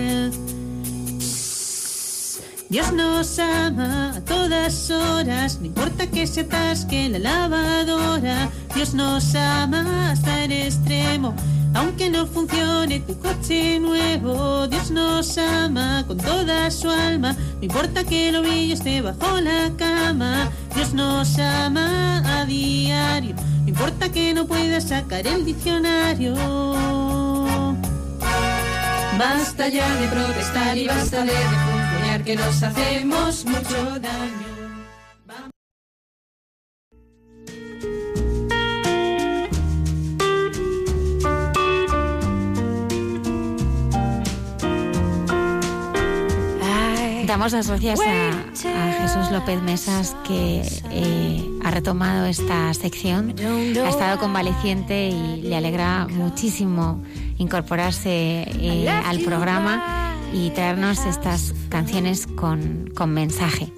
Dios 2.71 2.93
nos 2.93 3.37
ama 3.41 4.12
a 4.17 4.25
todas 4.25 4.93
horas, 4.93 5.59
no 5.59 5.67
importa 5.67 6.07
que 6.07 6.25
se 6.25 6.43
atasque 6.43 7.09
la 7.09 7.19
lavadora. 7.19 8.49
Dios 8.77 8.95
nos 8.95 9.35
ama 9.35 10.12
hasta 10.12 10.45
el 10.45 10.53
extremo, 10.53 11.35
Aunque 11.74 12.10
no 12.10 12.26
funcione 12.26 13.01
tu 13.01 13.18
coche 13.18 13.78
nuevo, 13.78 14.66
Dios 14.66 14.90
nos 14.90 15.38
ama 15.38 16.05
con 16.06 16.18
toda 16.18 16.70
su 16.70 16.90
alma. 16.90 17.32
No 17.32 17.62
importa 17.62 18.05
que 18.05 18.28
el 18.28 18.36
ovillo 18.36 18.74
esté 18.74 19.01
bajo 19.01 19.40
la 19.40 19.70
cama, 19.76 20.51
Dios 20.74 20.92
nos 20.92 21.38
ama 21.38 22.22
a 22.40 22.44
diario. 22.44 23.34
No 23.62 23.68
importa 23.68 24.10
que 24.10 24.34
no 24.34 24.47
puedas 24.47 24.88
sacar 24.88 25.26
el 25.26 25.44
diccionario. 25.44 26.34
Basta 29.18 29.68
ya 29.68 29.94
de 29.97 30.09
protestar 30.09 30.78
y 30.78 30.86
basta 30.88 31.24
de 31.24 31.32
refunfuñar 31.32 32.24
que 32.24 32.36
nos 32.36 32.62
hacemos 32.62 33.44
mucho 33.44 34.01
daño. 34.01 34.49
Damos 47.31 47.52
las 47.52 47.69
gracias 47.69 48.01
a, 48.01 48.93
Jesús 49.02 49.31
López 49.31 49.62
Mesas 49.62 50.16
que 50.27 50.62
eh, 50.90 51.48
ha 51.62 51.70
retomado 51.70 52.27
esta 52.27 52.74
sección. 52.74 53.36
Ha 53.39 53.89
estado 53.89 54.19
convaleciente 54.19 55.11
y 55.11 55.43
le 55.43 55.55
alegra 55.55 56.09
muchísimo 56.09 57.01
incorporarse 57.39 58.48
eh, 58.48 58.89
al 58.89 59.20
programa 59.20 60.16
y 60.32 60.51
traernos 60.51 61.07
estas 61.07 61.55
canciones 61.69 62.27
con, 62.27 62.90
con 62.97 63.15
mensaje. 63.15 63.73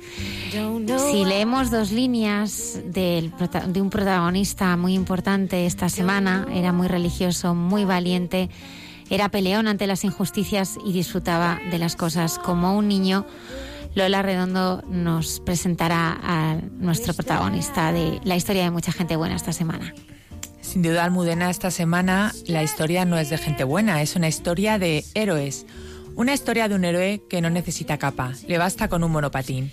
Si 1.11 1.27
leemos 1.27 1.71
dos 1.71 1.93
líneas 1.93 2.81
de 2.87 3.31
un 3.77 3.91
protagonista 3.91 4.79
muy 4.79 4.95
importante 4.95 5.67
esta 5.67 5.91
semana, 5.91 6.47
era 6.55 6.73
muy 6.73 6.89
religioso, 6.89 7.55
muy 7.55 7.85
valiente, 7.85 8.49
era 9.13 9.29
peleón 9.29 9.69
ante 9.69 9.87
las 9.87 10.05
injusticias 10.05 10.79
y 10.87 10.95
disfrutaba 10.95 11.61
de 11.71 11.79
las 11.79 11.97
cosas 11.97 12.39
como 12.39 12.79
un 12.79 12.89
niño. 12.89 13.27
Lola 13.95 14.23
Redondo 14.23 14.83
nos 14.89 15.39
presentará 15.41 16.19
a 16.23 16.57
nuestro 16.79 17.13
protagonista 17.13 17.93
de 17.93 18.23
la 18.25 18.37
historia 18.37 18.65
de 18.65 18.71
mucha 18.71 18.91
gente 18.91 19.17
buena 19.17 19.37
esta 19.37 19.53
semana. 19.53 19.93
Sin 20.63 20.81
duda, 20.81 21.05
Almudena, 21.05 21.51
esta 21.51 21.71
semana 21.71 22.33
la 22.47 22.63
historia 22.63 23.05
no 23.05 23.19
es 23.19 23.29
de 23.29 23.37
gente 23.37 23.65
buena, 23.65 24.01
es 24.01 24.17
una 24.17 24.29
historia 24.29 24.79
de 24.79 25.05
héroes. 25.13 25.67
Una 26.17 26.33
historia 26.33 26.69
de 26.69 26.75
un 26.75 26.85
héroe 26.87 27.23
que 27.29 27.43
no 27.43 27.51
necesita 27.51 27.99
capa, 27.99 28.33
le 28.49 28.57
basta 28.57 28.89
con 28.89 29.05
un 29.05 29.13
monopatín. 29.13 29.71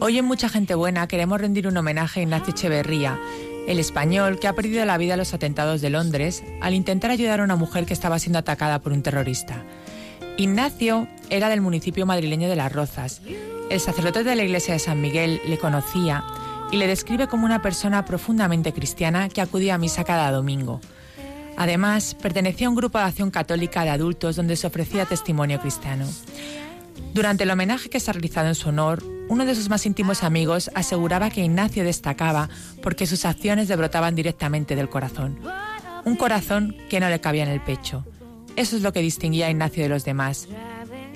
Hoy 0.00 0.18
en 0.18 0.24
Mucha 0.26 0.48
Gente 0.48 0.74
Buena 0.74 1.08
queremos 1.08 1.40
rendir 1.40 1.68
un 1.68 1.76
homenaje 1.76 2.20
a 2.20 2.22
Ignacio 2.22 2.52
Echeverría, 2.52 3.18
el 3.68 3.78
español 3.78 4.38
que 4.40 4.48
ha 4.48 4.54
perdido 4.54 4.84
la 4.86 4.96
vida 4.96 5.12
en 5.12 5.18
los 5.18 5.34
atentados 5.34 5.82
de 5.82 5.90
Londres 5.90 6.42
al 6.62 6.72
intentar 6.72 7.10
ayudar 7.10 7.40
a 7.40 7.44
una 7.44 7.54
mujer 7.54 7.84
que 7.84 7.92
estaba 7.92 8.18
siendo 8.18 8.38
atacada 8.38 8.78
por 8.80 8.92
un 8.92 9.02
terrorista. 9.02 9.62
Ignacio 10.38 11.06
era 11.28 11.50
del 11.50 11.60
municipio 11.60 12.06
madrileño 12.06 12.48
de 12.48 12.56
Las 12.56 12.72
Rozas. 12.72 13.20
El 13.68 13.78
sacerdote 13.78 14.24
de 14.24 14.36
la 14.36 14.42
iglesia 14.42 14.72
de 14.72 14.80
San 14.80 15.02
Miguel 15.02 15.42
le 15.46 15.58
conocía 15.58 16.24
y 16.72 16.78
le 16.78 16.86
describe 16.86 17.28
como 17.28 17.44
una 17.44 17.60
persona 17.60 18.06
profundamente 18.06 18.72
cristiana 18.72 19.28
que 19.28 19.42
acudía 19.42 19.74
a 19.74 19.78
misa 19.78 20.02
cada 20.02 20.30
domingo. 20.30 20.80
Además, 21.58 22.14
pertenecía 22.14 22.68
a 22.68 22.70
un 22.70 22.76
grupo 22.76 22.96
de 22.96 23.04
acción 23.04 23.30
católica 23.30 23.84
de 23.84 23.90
adultos 23.90 24.36
donde 24.36 24.56
se 24.56 24.66
ofrecía 24.66 25.04
testimonio 25.04 25.60
cristiano. 25.60 26.06
Durante 27.14 27.44
el 27.44 27.50
homenaje 27.50 27.90
que 27.90 28.00
se 28.00 28.10
ha 28.10 28.14
realizado 28.14 28.48
en 28.48 28.54
su 28.54 28.68
honor, 28.68 29.02
uno 29.28 29.44
de 29.44 29.54
sus 29.54 29.68
más 29.68 29.84
íntimos 29.86 30.22
amigos 30.22 30.70
aseguraba 30.74 31.30
que 31.30 31.44
Ignacio 31.44 31.84
destacaba 31.84 32.48
porque 32.82 33.06
sus 33.06 33.24
acciones 33.24 33.68
brotaban 33.76 34.14
directamente 34.14 34.76
del 34.76 34.88
corazón. 34.88 35.38
Un 36.04 36.16
corazón 36.16 36.76
que 36.88 37.00
no 37.00 37.08
le 37.08 37.20
cabía 37.20 37.42
en 37.42 37.50
el 37.50 37.60
pecho. 37.60 38.04
Eso 38.56 38.76
es 38.76 38.82
lo 38.82 38.92
que 38.92 39.00
distinguía 39.00 39.46
a 39.46 39.50
Ignacio 39.50 39.82
de 39.82 39.88
los 39.88 40.04
demás. 40.04 40.48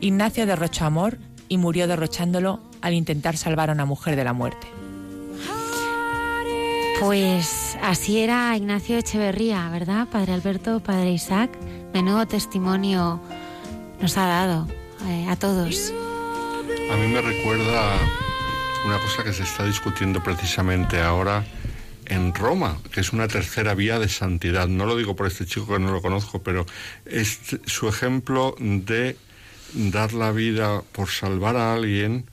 Ignacio 0.00 0.46
derrochó 0.46 0.84
amor 0.84 1.18
y 1.48 1.58
murió 1.58 1.86
derrochándolo 1.86 2.60
al 2.80 2.94
intentar 2.94 3.36
salvar 3.36 3.70
a 3.70 3.72
una 3.72 3.84
mujer 3.84 4.16
de 4.16 4.24
la 4.24 4.32
muerte. 4.32 4.66
Pues 7.00 7.76
así 7.82 8.20
era 8.20 8.56
Ignacio 8.56 8.96
Echeverría, 8.98 9.68
¿verdad? 9.70 10.06
Padre 10.08 10.34
Alberto, 10.34 10.80
Padre 10.80 11.12
Isaac, 11.12 11.50
menudo 11.92 12.26
testimonio 12.26 13.20
nos 14.00 14.16
ha 14.18 14.26
dado 14.26 14.68
eh, 15.06 15.26
a 15.28 15.36
todos. 15.36 15.92
A 16.90 16.96
mí 16.96 17.06
me 17.08 17.20
recuerda 17.20 17.98
una 18.84 18.98
cosa 18.98 19.24
que 19.24 19.32
se 19.32 19.44
está 19.44 19.64
discutiendo 19.64 20.22
precisamente 20.22 21.00
ahora 21.00 21.44
en 22.06 22.34
Roma, 22.34 22.78
que 22.92 23.00
es 23.00 23.12
una 23.12 23.28
tercera 23.28 23.74
vía 23.74 23.98
de 23.98 24.08
santidad. 24.08 24.68
No 24.68 24.86
lo 24.86 24.96
digo 24.96 25.16
por 25.16 25.26
este 25.26 25.46
chico 25.46 25.66
que 25.66 25.78
no 25.78 25.92
lo 25.92 26.02
conozco, 26.02 26.42
pero 26.42 26.66
es 27.06 27.38
su 27.66 27.88
ejemplo 27.88 28.54
de 28.58 29.16
dar 29.74 30.12
la 30.12 30.32
vida 30.32 30.82
por 30.92 31.08
salvar 31.08 31.56
a 31.56 31.72
alguien 31.74 32.26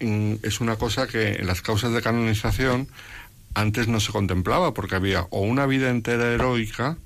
mm, 0.00 0.34
es 0.42 0.60
una 0.60 0.76
cosa 0.76 1.06
que 1.06 1.36
en 1.36 1.46
las 1.46 1.62
causas 1.62 1.92
de 1.92 2.02
canonización 2.02 2.88
antes 3.54 3.88
no 3.88 4.00
se 4.00 4.12
contemplaba, 4.12 4.74
porque 4.74 4.94
había 4.94 5.22
o 5.30 5.40
una 5.40 5.66
vida 5.66 5.90
entera 5.90 6.32
heroica 6.32 6.98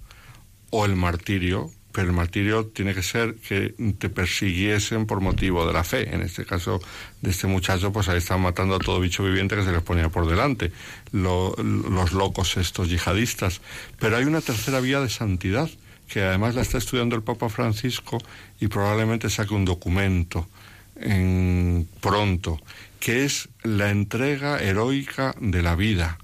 o 0.70 0.84
el 0.84 0.96
martirio, 0.96 1.70
pero 1.92 2.08
el 2.08 2.14
martirio 2.14 2.66
tiene 2.66 2.94
que 2.94 3.02
ser 3.02 3.34
que 3.36 3.74
te 3.98 4.08
persiguiesen 4.08 5.06
por 5.06 5.20
motivo 5.20 5.66
de 5.66 5.72
la 5.72 5.84
fe. 5.84 6.14
En 6.14 6.22
este 6.22 6.44
caso 6.44 6.80
de 7.20 7.30
este 7.30 7.46
muchacho, 7.46 7.92
pues 7.92 8.08
ahí 8.08 8.18
están 8.18 8.40
matando 8.40 8.74
a 8.74 8.78
todo 8.78 8.98
bicho 8.98 9.22
viviente 9.22 9.54
que 9.54 9.64
se 9.64 9.72
les 9.72 9.82
ponía 9.82 10.08
por 10.08 10.26
delante, 10.26 10.72
los 11.12 12.12
locos 12.12 12.56
estos 12.56 12.88
yihadistas. 12.88 13.60
Pero 13.98 14.16
hay 14.16 14.24
una 14.24 14.40
tercera 14.40 14.80
vía 14.80 15.00
de 15.00 15.10
santidad, 15.10 15.70
que 16.08 16.22
además 16.22 16.54
la 16.54 16.62
está 16.62 16.78
estudiando 16.78 17.14
el 17.14 17.22
Papa 17.22 17.48
Francisco 17.48 18.18
y 18.60 18.68
probablemente 18.68 19.30
saque 19.30 19.54
un 19.54 19.64
documento 19.64 20.48
en, 20.96 21.88
pronto, 22.00 22.60
que 23.00 23.24
es 23.24 23.48
la 23.62 23.90
entrega 23.90 24.60
heroica 24.62 25.34
de 25.40 25.62
la 25.62 25.74
vida. 25.74 26.18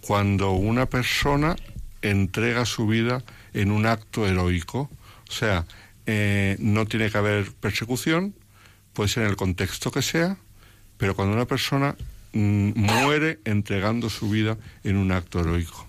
Cuando 0.00 0.52
una 0.52 0.86
persona 0.86 1.56
entrega 2.02 2.64
su 2.64 2.86
vida 2.86 3.24
en 3.52 3.70
un 3.70 3.86
acto 3.86 4.26
heroico, 4.26 4.90
o 5.28 5.32
sea, 5.32 5.66
eh, 6.06 6.56
no 6.58 6.86
tiene 6.86 7.10
que 7.10 7.18
haber 7.18 7.52
persecución, 7.52 8.34
puede 8.92 9.08
ser 9.08 9.24
en 9.24 9.30
el 9.30 9.36
contexto 9.36 9.90
que 9.90 10.02
sea, 10.02 10.38
pero 10.96 11.14
cuando 11.14 11.34
una 11.34 11.46
persona 11.46 11.96
mm, 12.32 12.72
muere 12.74 13.40
entregando 13.44 14.08
su 14.10 14.30
vida 14.30 14.56
en 14.84 14.96
un 14.96 15.12
acto 15.12 15.40
heroico. 15.40 15.86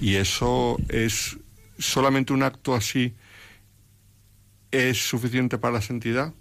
Y 0.00 0.16
eso 0.16 0.76
es 0.88 1.38
solamente 1.78 2.32
un 2.32 2.42
acto 2.42 2.74
así, 2.74 3.14
¿es 4.70 4.98
suficiente 5.08 5.58
para 5.58 5.74
la 5.74 5.82
santidad? 5.82 6.32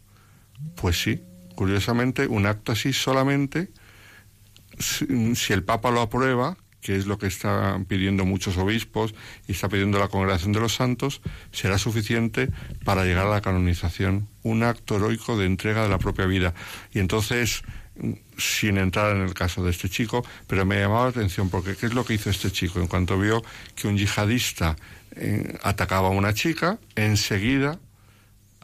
Pues 0.76 1.01
sí, 1.01 1.22
curiosamente, 1.55 2.27
un 2.27 2.45
acto 2.45 2.72
así 2.72 2.93
solamente, 2.93 3.69
si 4.77 5.53
el 5.53 5.63
Papa 5.63 5.89
lo 5.89 6.01
aprueba, 6.01 6.57
que 6.86 6.95
es 6.95 7.07
lo 7.07 7.18
que 7.18 7.26
están 7.26 7.86
pidiendo 7.86 8.26
muchos 8.26 8.57
obispos 8.57 9.16
y 9.48 9.53
está 9.53 9.68
pidiendo 9.70 9.98
la 9.98 10.07
Congregación 10.07 10.52
de 10.52 10.60
los 10.60 10.76
Santos, 10.76 11.20
será 11.52 11.80
suficiente 11.80 12.52
para 12.84 13.06
llegar 13.06 13.26
a 13.26 13.32
la 13.32 13.41
canonización, 13.41 14.28
un 14.44 14.62
acto 14.62 14.98
heroico 14.98 15.36
de 15.36 15.48
entrega 15.48 15.82
de 15.82 15.90
la 15.90 15.98
propia 15.98 16.28
vida. 16.28 16.53
Y 16.94 16.99
entonces, 16.99 17.64
sin 18.38 18.78
entrar 18.78 19.16
en 19.16 19.24
el 19.24 19.34
caso 19.34 19.64
de 19.64 19.72
este 19.72 19.90
chico, 19.90 20.24
pero 20.45 20.64
me 20.64 20.80
llamaba 20.80 21.06
la 21.06 21.10
atención 21.10 21.49
porque 21.49 21.76
¿qué 21.76 21.88
es 21.88 21.95
lo 21.95 22.06
que 22.06 22.14
hizo 22.14 22.30
este 22.30 22.52
chico? 22.52 22.80
En 22.80 22.86
cuanto 22.86 23.18
vio 23.18 23.44
que 23.74 23.88
un 23.88 23.98
yihadista 23.98 24.76
eh, 25.16 25.57
atacaba 25.64 26.10
a 26.10 26.12
una 26.12 26.36
chica, 26.36 26.78
enseguida 26.95 27.80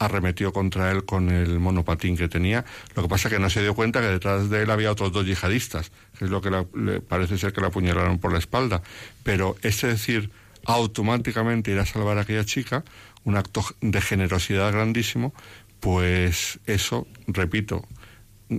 arremetió 0.01 0.51
contra 0.51 0.91
él 0.91 1.05
con 1.05 1.29
el 1.29 1.59
monopatín 1.59 2.17
que 2.17 2.27
tenía. 2.27 2.65
Lo 2.95 3.03
que 3.03 3.07
pasa 3.07 3.27
es 3.27 3.35
que 3.35 3.39
no 3.39 3.49
se 3.49 3.61
dio 3.61 3.75
cuenta 3.75 4.01
que 4.01 4.07
detrás 4.07 4.49
de 4.49 4.63
él 4.63 4.71
había 4.71 4.91
otros 4.91 5.11
dos 5.11 5.25
yihadistas, 5.25 5.91
que 6.17 6.25
es 6.25 6.31
lo 6.31 6.41
que 6.41 6.49
le 6.49 7.01
parece 7.01 7.37
ser 7.37 7.53
que 7.53 7.61
le 7.61 7.67
apuñalaron 7.67 8.17
por 8.17 8.33
la 8.33 8.39
espalda. 8.39 8.81
Pero 9.23 9.55
ese 9.61 9.87
decir 9.87 10.31
automáticamente 10.65 11.71
ir 11.71 11.79
a 11.79 11.85
salvar 11.85 12.17
a 12.17 12.21
aquella 12.21 12.45
chica, 12.45 12.83
un 13.23 13.37
acto 13.37 13.63
de 13.79 14.01
generosidad 14.01 14.71
grandísimo, 14.71 15.33
pues 15.79 16.59
eso, 16.65 17.07
repito, 17.27 17.87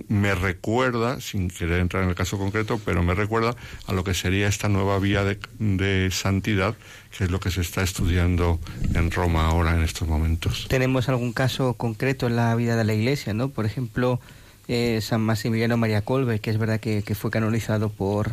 me 0.07 0.33
recuerda, 0.33 1.21
sin 1.21 1.49
querer 1.49 1.79
entrar 1.79 2.03
en 2.03 2.09
el 2.09 2.15
caso 2.15 2.37
concreto, 2.37 2.79
pero 2.83 3.03
me 3.03 3.13
recuerda 3.13 3.55
a 3.85 3.93
lo 3.93 4.03
que 4.03 4.13
sería 4.13 4.47
esta 4.47 4.67
nueva 4.67 4.97
vía 4.97 5.23
de, 5.23 6.09
santidad, 6.11 6.75
que 7.15 7.25
es 7.25 7.31
lo 7.31 7.39
que 7.39 7.51
se 7.51 7.61
está 7.61 7.83
estudiando 7.83 8.59
en 8.93 9.11
Roma 9.11 9.45
ahora 9.45 9.75
en 9.75 9.83
estos 9.83 10.07
momentos. 10.07 10.65
Tenemos 10.67 11.09
algún 11.09 11.31
caso 11.31 11.75
concreto 11.75 12.25
en 12.27 12.35
la 12.35 12.55
vida 12.55 12.75
de 12.75 12.83
la 12.83 12.93
Iglesia, 12.93 13.33
¿no? 13.33 13.49
Por 13.49 13.65
ejemplo, 13.65 14.19
eh, 14.67 14.99
San 15.01 15.21
Maximiliano 15.21 15.77
María 15.77 16.01
Colbe, 16.01 16.39
que 16.39 16.49
es 16.49 16.57
verdad 16.57 16.79
que, 16.79 17.03
fue 17.15 17.29
canonizado 17.29 17.89
por, 17.89 18.31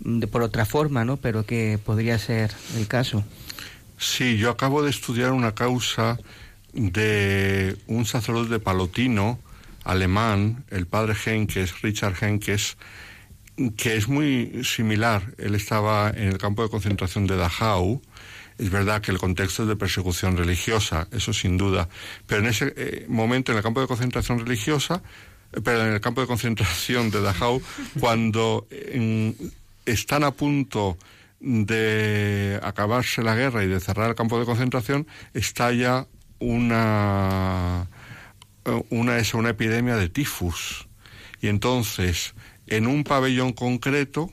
de, 0.00 0.26
por 0.26 0.42
otra 0.42 0.66
forma, 0.66 1.04
¿no? 1.06 1.16
Pero 1.16 1.46
que 1.46 1.78
podría 1.82 2.18
ser 2.18 2.52
el 2.76 2.86
caso. 2.86 3.24
Sí, 3.98 4.36
yo 4.36 4.50
acabo 4.50 4.82
de 4.82 4.90
estudiar 4.90 5.32
una 5.32 5.54
causa 5.54 6.18
de 6.74 7.76
un 7.86 8.04
sacerdote 8.04 8.58
palotino, 8.58 9.38
alemán, 9.86 10.64
el 10.70 10.86
padre 10.86 11.14
Henkes, 11.14 11.80
Richard 11.80 12.14
Henkes, 12.20 12.76
que 13.76 13.96
es 13.96 14.08
muy 14.08 14.62
similar. 14.64 15.34
Él 15.38 15.54
estaba 15.54 16.10
en 16.10 16.28
el 16.28 16.38
campo 16.38 16.62
de 16.62 16.68
concentración 16.68 17.26
de 17.26 17.36
Dachau 17.36 18.02
Es 18.58 18.70
verdad 18.70 19.00
que 19.00 19.12
el 19.12 19.18
contexto 19.18 19.62
es 19.62 19.68
de 19.68 19.76
persecución 19.76 20.36
religiosa, 20.36 21.08
eso 21.12 21.32
sin 21.32 21.56
duda, 21.56 21.88
pero 22.26 22.42
en 22.42 22.48
ese 22.48 22.72
eh, 22.76 23.06
momento 23.08 23.52
en 23.52 23.58
el 23.58 23.62
campo 23.62 23.80
de 23.80 23.86
concentración 23.86 24.40
religiosa, 24.40 25.02
eh, 25.52 25.60
pero 25.62 25.86
en 25.86 25.92
el 25.94 26.00
campo 26.00 26.20
de 26.20 26.26
concentración 26.26 27.10
de 27.10 27.22
Dachau, 27.22 27.62
cuando 28.00 28.66
están 29.86 30.24
a 30.24 30.32
punto 30.32 30.98
de 31.40 32.58
acabarse 32.62 33.22
la 33.22 33.34
guerra 33.34 33.62
y 33.62 33.68
de 33.68 33.78
cerrar 33.78 34.08
el 34.10 34.16
campo 34.16 34.38
de 34.38 34.46
concentración, 34.46 35.06
estalla 35.34 36.06
una, 36.38 37.88
una, 38.90 39.18
es 39.18 39.34
una 39.34 39.50
epidemia 39.50 39.96
de 39.96 40.08
tifus. 40.08 40.88
Y 41.40 41.48
entonces, 41.48 42.34
en 42.66 42.86
un 42.86 43.04
pabellón 43.04 43.52
concreto, 43.52 44.30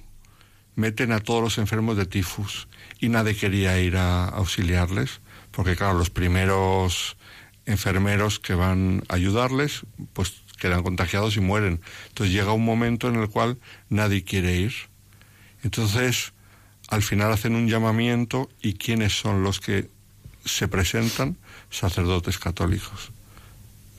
meten 0.76 1.12
a 1.12 1.20
todos 1.20 1.42
los 1.42 1.58
enfermos 1.58 1.98
de 1.98 2.06
tifus 2.06 2.68
y 3.00 3.10
nadie 3.10 3.36
quería 3.36 3.80
ir 3.80 3.98
a 3.98 4.26
auxiliarles, 4.26 5.22
porque 5.52 5.76
claro, 5.76 5.98
los 5.98 6.10
primeros 6.10 7.18
enfermeros 7.66 8.40
que 8.40 8.56
van 8.56 9.04
a 9.10 9.16
ayudarles, 9.16 9.86
pues 10.14 10.34
quedan 10.60 10.84
contagiados 10.84 11.36
y 11.36 11.42
mueren. 11.42 11.82
Entonces 12.08 12.34
llega 12.34 12.54
un 12.54 12.66
momento 12.66 13.10
en 13.10 13.16
el 13.16 13.30
cual 13.30 13.60
nadie 13.90 14.24
quiere 14.24 14.56
ir. 14.56 14.74
Entonces, 15.64 16.34
al 16.90 17.02
final 17.02 17.32
hacen 17.32 17.56
un 17.56 17.68
llamamiento 17.68 18.50
y 18.62 18.74
¿quiénes 18.74 19.18
son 19.18 19.44
los 19.44 19.60
que 19.60 19.90
se 20.46 20.68
presentan? 20.68 21.38
Sacerdotes 21.70 22.38
católicos. 22.38 23.12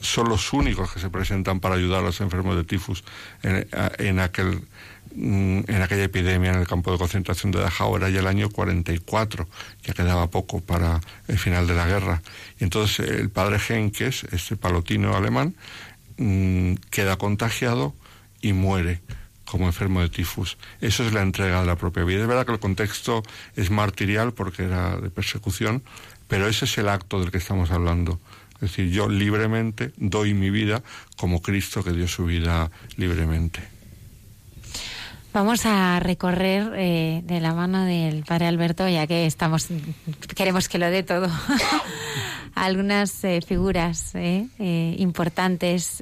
Son 0.05 0.29
los 0.29 0.53
únicos 0.53 0.91
que 0.91 0.99
se 0.99 1.09
presentan 1.09 1.59
para 1.59 1.75
ayudar 1.75 1.99
a 1.99 2.03
los 2.03 2.21
enfermos 2.21 2.55
de 2.55 2.63
tifus 2.63 3.03
en, 3.43 4.19
aquel, 4.19 4.61
mm, 5.15 5.61
en 5.67 5.81
aquella 5.81 6.03
epidemia 6.03 6.51
en 6.51 6.59
el 6.59 6.67
campo 6.67 6.91
de 6.91 6.97
concentración 6.97 7.51
de 7.51 7.59
Dachau. 7.59 7.95
Era 7.97 8.09
ya 8.09 8.19
el 8.19 8.27
año 8.27 8.49
44, 8.49 9.47
ya 9.83 9.93
quedaba 9.93 10.29
poco 10.29 10.61
para 10.61 11.01
el 11.27 11.37
final 11.37 11.67
de 11.67 11.75
la 11.75 11.87
guerra. 11.87 12.21
Y 12.59 12.63
entonces 12.63 13.09
el 13.09 13.29
padre 13.29 13.57
Henkes, 13.57 14.25
este 14.31 14.55
palotino 14.55 15.15
alemán, 15.15 15.55
mm, 16.17 16.75
queda 16.91 17.17
contagiado 17.17 17.93
y 18.41 18.53
muere 18.53 19.01
como 19.45 19.67
enfermo 19.67 20.01
de 20.01 20.09
tifus. 20.09 20.57
Eso 20.81 21.05
es 21.05 21.13
la 21.13 21.21
entrega 21.21 21.61
de 21.61 21.67
la 21.67 21.75
propia 21.75 22.03
vida. 22.03 22.21
Es 22.21 22.27
verdad 22.27 22.45
que 22.45 22.51
el 22.51 22.59
contexto 22.59 23.23
es 23.55 23.69
martirial 23.69 24.33
porque 24.33 24.63
era 24.63 24.97
de 24.97 25.09
persecución, 25.09 25.83
pero 26.27 26.47
ese 26.47 26.65
es 26.65 26.77
el 26.77 26.89
acto 26.89 27.19
del 27.19 27.31
que 27.31 27.37
estamos 27.37 27.71
hablando. 27.71 28.19
Es 28.55 28.61
decir, 28.71 28.89
yo 28.91 29.09
libremente 29.09 29.91
doy 29.97 30.33
mi 30.33 30.49
vida 30.49 30.81
como 31.17 31.41
Cristo 31.41 31.83
que 31.83 31.91
dio 31.91 32.07
su 32.07 32.25
vida 32.25 32.71
libremente. 32.97 33.75
Vamos 35.35 35.65
a 35.65 35.99
recorrer 35.99 36.71
eh, 36.77 37.21
de 37.25 37.41
la 37.41 37.53
mano 37.53 37.83
del 37.83 38.23
padre 38.23 38.47
Alberto, 38.47 38.87
ya 38.87 39.05
que 39.05 39.25
estamos, 39.25 39.67
queremos 40.33 40.69
que 40.69 40.77
lo 40.77 40.89
dé 40.89 41.03
todo, 41.03 41.29
algunas 42.55 43.23
eh, 43.23 43.41
figuras 43.45 44.15
eh, 44.15 44.47
importantes, 44.97 46.01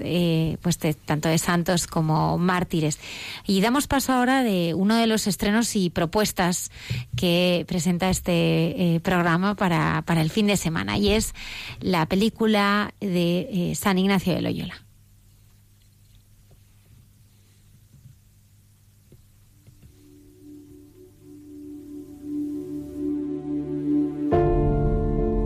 pues 0.61 0.77
tanto 1.05 1.27
de 1.27 1.37
santos 1.37 1.87
como 1.87 2.37
mártires. 2.37 2.99
Y 3.45 3.61
damos 3.61 3.87
paso 3.87 4.13
ahora 4.13 4.43
de 4.43 4.73
uno 4.73 4.95
de 4.95 5.07
los 5.07 5.27
estrenos 5.27 5.75
y 5.75 5.89
propuestas 5.89 6.71
que 7.15 7.65
presenta 7.67 8.09
este 8.09 9.01
programa 9.03 9.55
para, 9.55 10.03
para 10.05 10.21
el 10.21 10.29
fin 10.29 10.47
de 10.47 10.57
semana, 10.57 10.97
y 10.97 11.09
es 11.09 11.33
la 11.81 12.05
película 12.05 12.93
de 13.01 13.73
San 13.75 13.97
Ignacio 13.97 14.33
de 14.33 14.41
Loyola. 14.41 14.75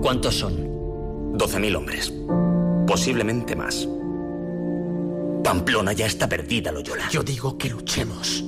¿Cuántos 0.02 0.36
son? 0.36 0.67
12.000 1.38 1.76
hombres. 1.76 2.14
Posiblemente 2.88 3.56
más. 3.56 3.88
Pamplona 5.44 5.94
ya 5.94 6.06
está 6.06 6.28
perdida, 6.28 6.72
Loyola. 6.72 7.08
Yo 7.10 7.24
digo 7.24 7.58
que 7.58 7.70
luchemos. 7.70 8.44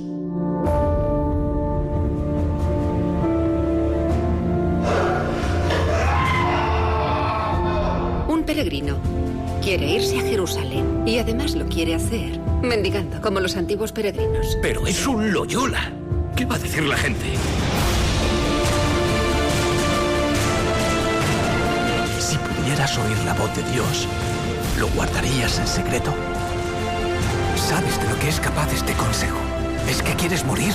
Un 8.28 8.42
peregrino 8.44 8.98
quiere 9.62 9.86
irse 9.86 10.18
a 10.18 10.22
Jerusalén 10.22 11.06
y 11.06 11.18
además 11.18 11.54
lo 11.54 11.66
quiere 11.66 11.94
hacer 11.94 12.38
mendigando 12.62 13.20
como 13.20 13.40
los 13.40 13.56
antiguos 13.56 13.92
peregrinos. 13.92 14.58
Pero 14.60 14.86
es 14.86 15.06
un 15.06 15.32
Loyola. 15.32 15.92
¿Qué 16.36 16.44
va 16.44 16.56
a 16.56 16.58
decir 16.58 16.84
la 16.84 16.96
gente? 16.96 17.26
Pudieras 22.70 22.98
oír 22.98 23.18
la 23.24 23.34
voz 23.34 23.52
de 23.56 23.64
Dios, 23.72 24.06
¿lo 24.78 24.86
guardarías 24.90 25.58
en 25.58 25.66
secreto? 25.66 26.14
¿Sabes 27.56 28.00
de 28.00 28.08
lo 28.08 28.16
que 28.20 28.28
es 28.28 28.38
capaz 28.38 28.72
este 28.72 28.92
consejo? 28.92 29.40
¿Es 29.88 30.00
que 30.00 30.14
quieres 30.14 30.44
morir? 30.44 30.72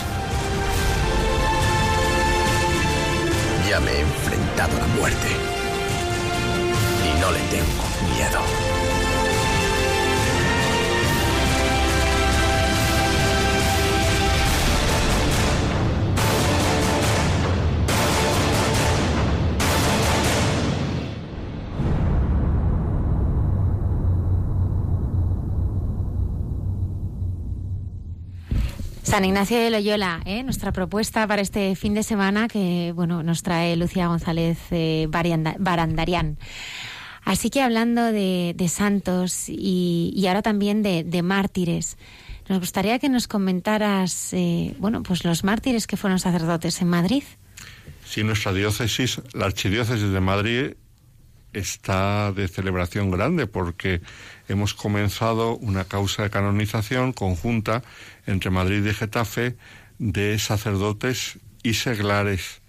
Ya 3.70 3.80
me 3.80 3.92
he 3.92 4.02
enfrentado 4.02 4.76
a 4.76 4.80
la 4.82 4.88
muerte. 4.88 5.28
Y 7.06 7.22
no 7.22 7.32
le 7.32 7.40
tengo 7.48 7.86
miedo. 8.14 8.85
San 29.16 29.24
Ignacio 29.24 29.58
de 29.58 29.70
Loyola, 29.70 30.20
¿eh? 30.26 30.44
nuestra 30.44 30.74
propuesta 30.74 31.26
para 31.26 31.42
este 31.42 31.78
fin 31.78 31.94
de 31.94 32.04
semana 32.04 32.50
que 32.50 32.92
bueno 32.94 33.24
nos 33.24 33.44
trae 33.44 33.78
Lucía 33.78 34.08
González 34.08 34.58
eh, 34.72 35.08
Barandarián. 35.10 36.38
Así 37.24 37.50
que 37.50 37.62
hablando 37.62 38.12
de, 38.12 38.68
santos 38.68 39.46
y, 39.48 40.22
ahora 40.28 40.42
también 40.42 40.84
de, 40.84 41.22
mártires, 41.24 41.98
nos 42.50 42.60
gustaría 42.60 43.00
que 43.00 43.08
nos 43.08 43.30
comentaras, 43.30 44.34
eh, 44.34 44.76
bueno, 44.80 45.02
pues 45.02 45.24
los 45.24 45.46
mártires 45.46 45.88
que 45.88 45.96
fueron 45.96 46.20
sacerdotes 46.20 46.82
en 46.82 46.90
Madrid. 46.90 47.24
Sí, 48.04 48.22
nuestra 48.22 48.52
diócesis, 48.52 49.22
la 49.32 49.46
archidiócesis 49.46 50.12
de 50.12 50.20
Madrid, 50.20 50.74
está 51.54 52.34
de 52.34 52.50
celebración 52.50 53.12
grande 53.12 53.48
porque 53.48 54.02
hemos 54.48 54.74
comenzado 54.74 55.56
una 55.58 55.86
causa 55.86 56.24
de 56.24 56.30
canonización 56.30 57.14
conjunta 57.14 57.84
entre 58.26 58.50
Madrid 58.50 58.86
y 58.86 58.94
Getafe 58.94 59.56
de 59.98 60.38
sacerdotes 60.40 61.40
y 61.64 61.74
seglares. 61.74 62.62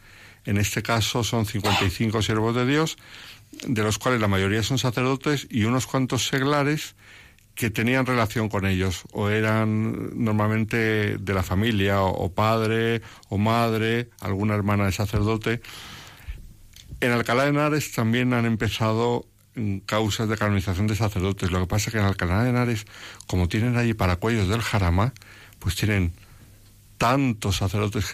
En 0.45 0.59
este 0.59 0.83
caso 0.83 1.25
son 1.25 1.45
55 1.45 2.23
siervos 2.23 2.55
de 2.55 2.67
Dios, 2.67 2.97
de 3.67 3.83
los 3.83 3.99
cuales 3.99 4.21
la 4.21 4.29
mayoría 4.29 4.63
son 4.63 4.79
sacerdotes 4.79 5.47
y 5.51 5.65
unos 5.65 5.87
cuantos 5.87 6.27
seglares 6.27 6.95
que 7.57 7.71
tenían 7.71 8.05
relación 8.05 8.51
con 8.51 8.67
ellos, 8.67 9.05
o 9.13 9.31
eran 9.31 10.23
normalmente 10.23 11.17
de 11.17 11.35
la 11.35 11.43
familia, 11.43 12.03
o, 12.03 12.31
padre, 12.31 13.01
o 13.31 13.39
madre, 13.39 14.11
alguna 14.21 14.55
hermana 14.55 14.85
de 14.85 14.93
sacerdote. 14.93 15.63
En 17.01 17.13
Alcalá 17.13 17.45
de 17.45 17.51
Henares 17.51 17.93
también 17.93 18.35
han 18.35 18.45
empezado 18.45 19.27
causas 19.87 20.29
de 20.29 20.37
canonización 20.37 20.87
de 20.87 20.97
sacerdotes. 20.97 21.51
Lo 21.51 21.61
que 21.61 21.67
pasa 21.67 21.89
es 21.89 21.93
que 21.93 21.99
en 21.99 22.05
Alcalá 22.05 22.43
de 22.43 22.51
Henares, 22.51 22.87
como 23.27 23.49
tienen 23.49 23.77
allí 23.77 23.95
paracuellos 23.95 24.49
del 24.49 24.61
Jarama, 24.61 25.13
pues 25.59 25.77
tienen 25.77 26.13
tantos 26.99 27.57
sacerdotes 27.57 28.07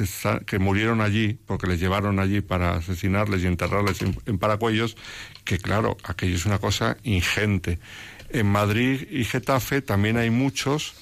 que, 0.47 0.59
murieron 0.59 1.01
allí, 1.01 1.39
porque 1.47 1.67
les 1.67 1.81
llevaron 1.81 2.19
allí 2.19 2.41
para 2.41 2.75
asesinarles 2.75 3.43
y 3.43 3.47
enterrarles 3.47 4.03
en, 4.03 4.39
Paracuellos, 4.39 4.97
que 5.45 5.59
claro, 5.59 5.97
aquello 6.05 6.37
es 6.37 6.47
una 6.47 6.59
cosa 6.59 6.97
ingente. 7.05 7.79
En 8.31 8.47
Madrid 8.47 9.07
y 9.11 9.25
Getafe 9.25 9.83
también 9.83 10.17
hay 10.17 10.31
muchos, 10.31 10.95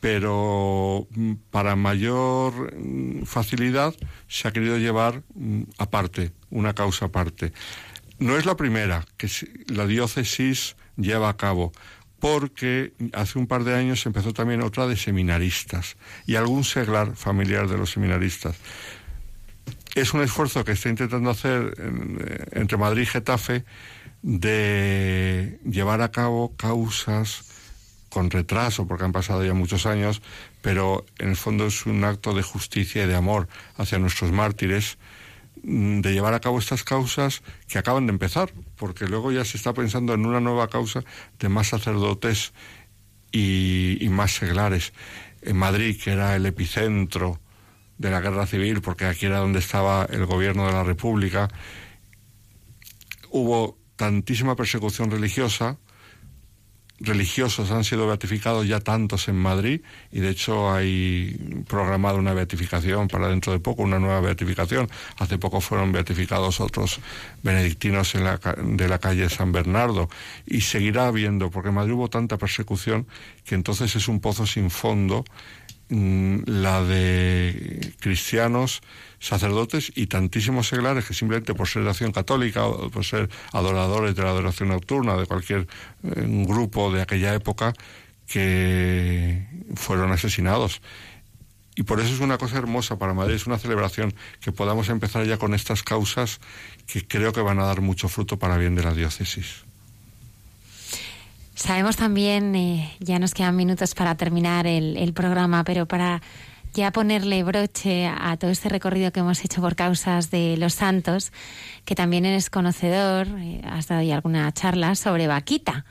pero 0.00 1.06
mm, 1.10 1.32
para 1.50 1.74
mayor 1.74 2.76
mm, 2.76 3.24
facilidad 3.24 3.94
se 4.28 4.46
ha 4.46 4.52
querido 4.52 4.78
llevar 4.78 5.22
mm, 5.34 5.62
aparte, 5.78 6.32
una 6.50 6.74
causa 6.74 7.06
aparte. 7.06 7.52
No 8.18 8.36
es 8.36 8.46
la 8.46 8.56
primera 8.56 9.04
que 9.16 9.28
la 9.68 9.86
diócesis 9.86 10.76
lleva 10.96 11.28
a 11.28 11.36
cabo 11.36 11.72
porque 12.18 12.92
hace 13.12 13.38
un 13.38 13.46
par 13.46 13.64
de 13.64 13.74
años 13.74 14.06
empezó 14.06 14.32
también 14.32 14.62
otra 14.62 14.86
de 14.86 14.96
seminaristas 14.96 15.96
y 16.26 16.36
algún 16.36 16.64
seglar 16.64 17.14
familiar 17.14 17.68
de 17.68 17.76
los 17.76 17.90
seminaristas. 17.90 18.56
Es 19.94 20.14
un 20.14 20.22
esfuerzo 20.22 20.64
que 20.64 20.72
está 20.72 20.88
intentando 20.88 21.30
hacer 21.30 21.74
eh, 21.78 22.44
entre 22.52 22.78
Madrid 22.78 23.02
y 23.02 23.06
Getafe 23.06 23.64
de 24.22 25.60
llevar 25.64 26.00
a 26.02 26.10
cabo 26.10 26.56
causas 26.56 27.44
con 28.08 28.30
retraso, 28.30 28.86
porque 28.86 29.04
han 29.04 29.12
pasado 29.12 29.44
ya 29.44 29.52
muchos 29.52 29.84
años, 29.84 30.22
pero 30.62 31.04
en 31.18 31.30
el 31.30 31.36
fondo 31.36 31.66
es 31.66 31.86
un 31.86 32.02
acto 32.02 32.34
de 32.34 32.42
justicia 32.42 33.04
y 33.04 33.06
de 33.06 33.14
amor 33.14 33.48
hacia 33.76 33.98
nuestros 33.98 34.32
mártires, 34.32 34.96
de 35.66 36.12
llevar 36.12 36.32
a 36.32 36.40
cabo 36.40 36.60
estas 36.60 36.84
causas 36.84 37.42
que 37.66 37.78
acaban 37.78 38.06
de 38.06 38.12
empezar, 38.12 38.52
porque 38.76 39.06
luego 39.06 39.32
ya 39.32 39.44
se 39.44 39.56
está 39.56 39.72
pensando 39.72 40.14
en 40.14 40.24
una 40.24 40.38
nueva 40.38 40.68
causa 40.68 41.02
de 41.40 41.48
más 41.48 41.68
sacerdotes 41.68 42.52
y, 43.32 43.98
y 44.00 44.08
más 44.08 44.32
seglares. 44.32 44.92
En 45.42 45.56
Madrid, 45.56 46.00
que 46.00 46.12
era 46.12 46.36
el 46.36 46.46
epicentro 46.46 47.40
de 47.98 48.10
la 48.10 48.20
guerra 48.20 48.46
civil, 48.46 48.80
porque 48.80 49.06
aquí 49.06 49.26
era 49.26 49.38
donde 49.38 49.58
estaba 49.58 50.06
el 50.08 50.24
gobierno 50.24 50.66
de 50.66 50.72
la 50.72 50.84
República, 50.84 51.48
hubo 53.30 53.76
tantísima 53.96 54.54
persecución 54.54 55.10
religiosa, 55.10 55.78
religiosos 57.00 57.70
han 57.70 57.84
sido 57.84 58.06
beatificados 58.06 58.66
ya 58.66 58.80
tantos 58.80 59.28
en 59.28 59.36
Madrid 59.36 59.80
y 60.10 60.20
de 60.20 60.30
hecho 60.30 60.72
hay 60.72 61.64
programada 61.68 62.16
una 62.16 62.32
beatificación 62.32 63.08
para 63.08 63.28
dentro 63.28 63.52
de 63.52 63.58
poco, 63.58 63.82
una 63.82 63.98
nueva 63.98 64.20
beatificación. 64.20 64.88
Hace 65.18 65.38
poco 65.38 65.60
fueron 65.60 65.92
beatificados 65.92 66.60
otros 66.60 67.00
benedictinos 67.42 68.14
en 68.14 68.24
la, 68.24 68.38
de 68.38 68.88
la 68.88 68.98
calle 68.98 69.28
San 69.28 69.52
Bernardo 69.52 70.08
y 70.46 70.62
seguirá 70.62 71.06
habiendo, 71.06 71.50
porque 71.50 71.68
en 71.68 71.74
Madrid 71.74 71.92
hubo 71.92 72.08
tanta 72.08 72.38
persecución 72.38 73.06
que 73.44 73.54
entonces 73.54 73.94
es 73.94 74.08
un 74.08 74.20
pozo 74.20 74.46
sin 74.46 74.70
fondo 74.70 75.24
mm, 75.90 76.38
la 76.46 76.82
de 76.82 77.92
cristianos 78.00 78.82
sacerdotes 79.18 79.92
y 79.94 80.06
tantísimos 80.06 80.68
seglares 80.68 81.04
que 81.04 81.14
simplemente 81.14 81.54
por 81.54 81.68
ser 81.68 81.84
de 81.84 81.90
acción 81.90 82.12
católica 82.12 82.66
o 82.66 82.90
por 82.90 83.04
ser 83.04 83.28
adoradores 83.52 84.14
de 84.14 84.22
la 84.22 84.30
adoración 84.30 84.68
nocturna 84.68 85.16
de 85.16 85.26
cualquier 85.26 85.66
eh, 86.02 86.24
grupo 86.46 86.92
de 86.92 87.02
aquella 87.02 87.34
época 87.34 87.72
que 88.26 89.46
fueron 89.74 90.12
asesinados. 90.12 90.80
Y 91.76 91.82
por 91.82 92.00
eso 92.00 92.12
es 92.12 92.20
una 92.20 92.38
cosa 92.38 92.56
hermosa 92.56 92.98
para 92.98 93.12
Madrid, 93.12 93.34
es 93.34 93.46
una 93.46 93.58
celebración 93.58 94.14
que 94.40 94.50
podamos 94.50 94.88
empezar 94.88 95.26
ya 95.26 95.36
con 95.36 95.52
estas 95.52 95.82
causas 95.82 96.40
que 96.86 97.06
creo 97.06 97.32
que 97.32 97.42
van 97.42 97.60
a 97.60 97.66
dar 97.66 97.82
mucho 97.82 98.08
fruto 98.08 98.38
para 98.38 98.56
bien 98.56 98.74
de 98.74 98.82
la 98.82 98.94
diócesis. 98.94 99.66
Sabemos 101.54 101.96
también, 101.96 102.54
eh, 102.54 102.94
ya 103.00 103.18
nos 103.18 103.34
quedan 103.34 103.56
minutos 103.56 103.94
para 103.94 104.14
terminar 104.14 104.66
el, 104.66 104.96
el 104.96 105.12
programa, 105.12 105.64
pero 105.64 105.86
para 105.86 106.22
ya 106.76 106.92
ponerle 106.92 107.42
broche 107.42 108.06
a 108.06 108.36
todo 108.36 108.50
este 108.50 108.68
recorrido 108.68 109.10
que 109.10 109.20
hemos 109.20 109.42
hecho 109.44 109.62
por 109.62 109.76
causas 109.76 110.30
de 110.30 110.56
los 110.58 110.74
santos, 110.74 111.32
que 111.86 111.94
también 111.94 112.26
eres 112.26 112.50
conocedor, 112.50 113.26
eh, 113.38 113.62
has 113.64 113.88
dado 113.88 114.02
ya 114.02 114.14
alguna 114.14 114.52
charla 114.52 114.94
sobre 114.94 115.26
Vaquita. 115.26 115.86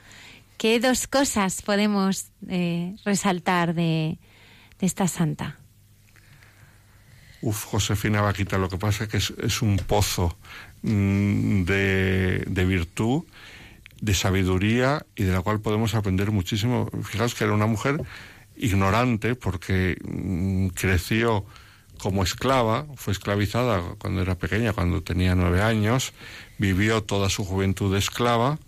¿Qué 0.57 0.79
dos 0.79 1.07
cosas 1.07 1.63
podemos 1.63 2.27
eh, 2.47 2.95
resaltar 3.03 3.73
de, 3.73 4.19
esta 4.79 5.07
santa? 5.07 5.57
Uf, 7.41 7.65
Josefina 7.65 8.21
Vaquita, 8.21 8.59
lo 8.59 8.69
que 8.69 8.77
pasa 8.77 9.05
es 9.05 9.09
que 9.09 9.17
es, 9.17 9.61
un 9.63 9.77
pozo 9.77 10.37
mm, 10.83 11.63
de, 11.63 12.43
de 12.47 12.65
virtud 12.65 13.23
de 14.01 14.13
sabiduría 14.13 15.03
y 15.15 15.23
de 15.23 15.33
la 15.33 15.41
cual 15.41 15.61
podemos 15.61 15.95
aprender 15.95 16.29
muchísimo. 16.29 16.89
Fijaos 17.03 17.33
que 17.33 17.43
era 17.43 17.53
una 17.53 17.65
mujer 17.65 18.01
ignorante 18.57 19.35
porque 19.35 19.97
mm, 20.03 20.67
creció 20.69 21.45
como 21.97 22.23
esclava, 22.23 22.85
fue 22.95 23.13
esclavizada 23.13 23.81
cuando 23.97 24.21
era 24.21 24.35
pequeña, 24.35 24.73
cuando 24.73 25.01
tenía 25.01 25.35
nueve 25.35 25.61
años, 25.61 26.13
vivió 26.57 27.03
toda 27.03 27.29
su 27.29 27.45
juventud 27.45 27.95
esclava. 27.95 28.59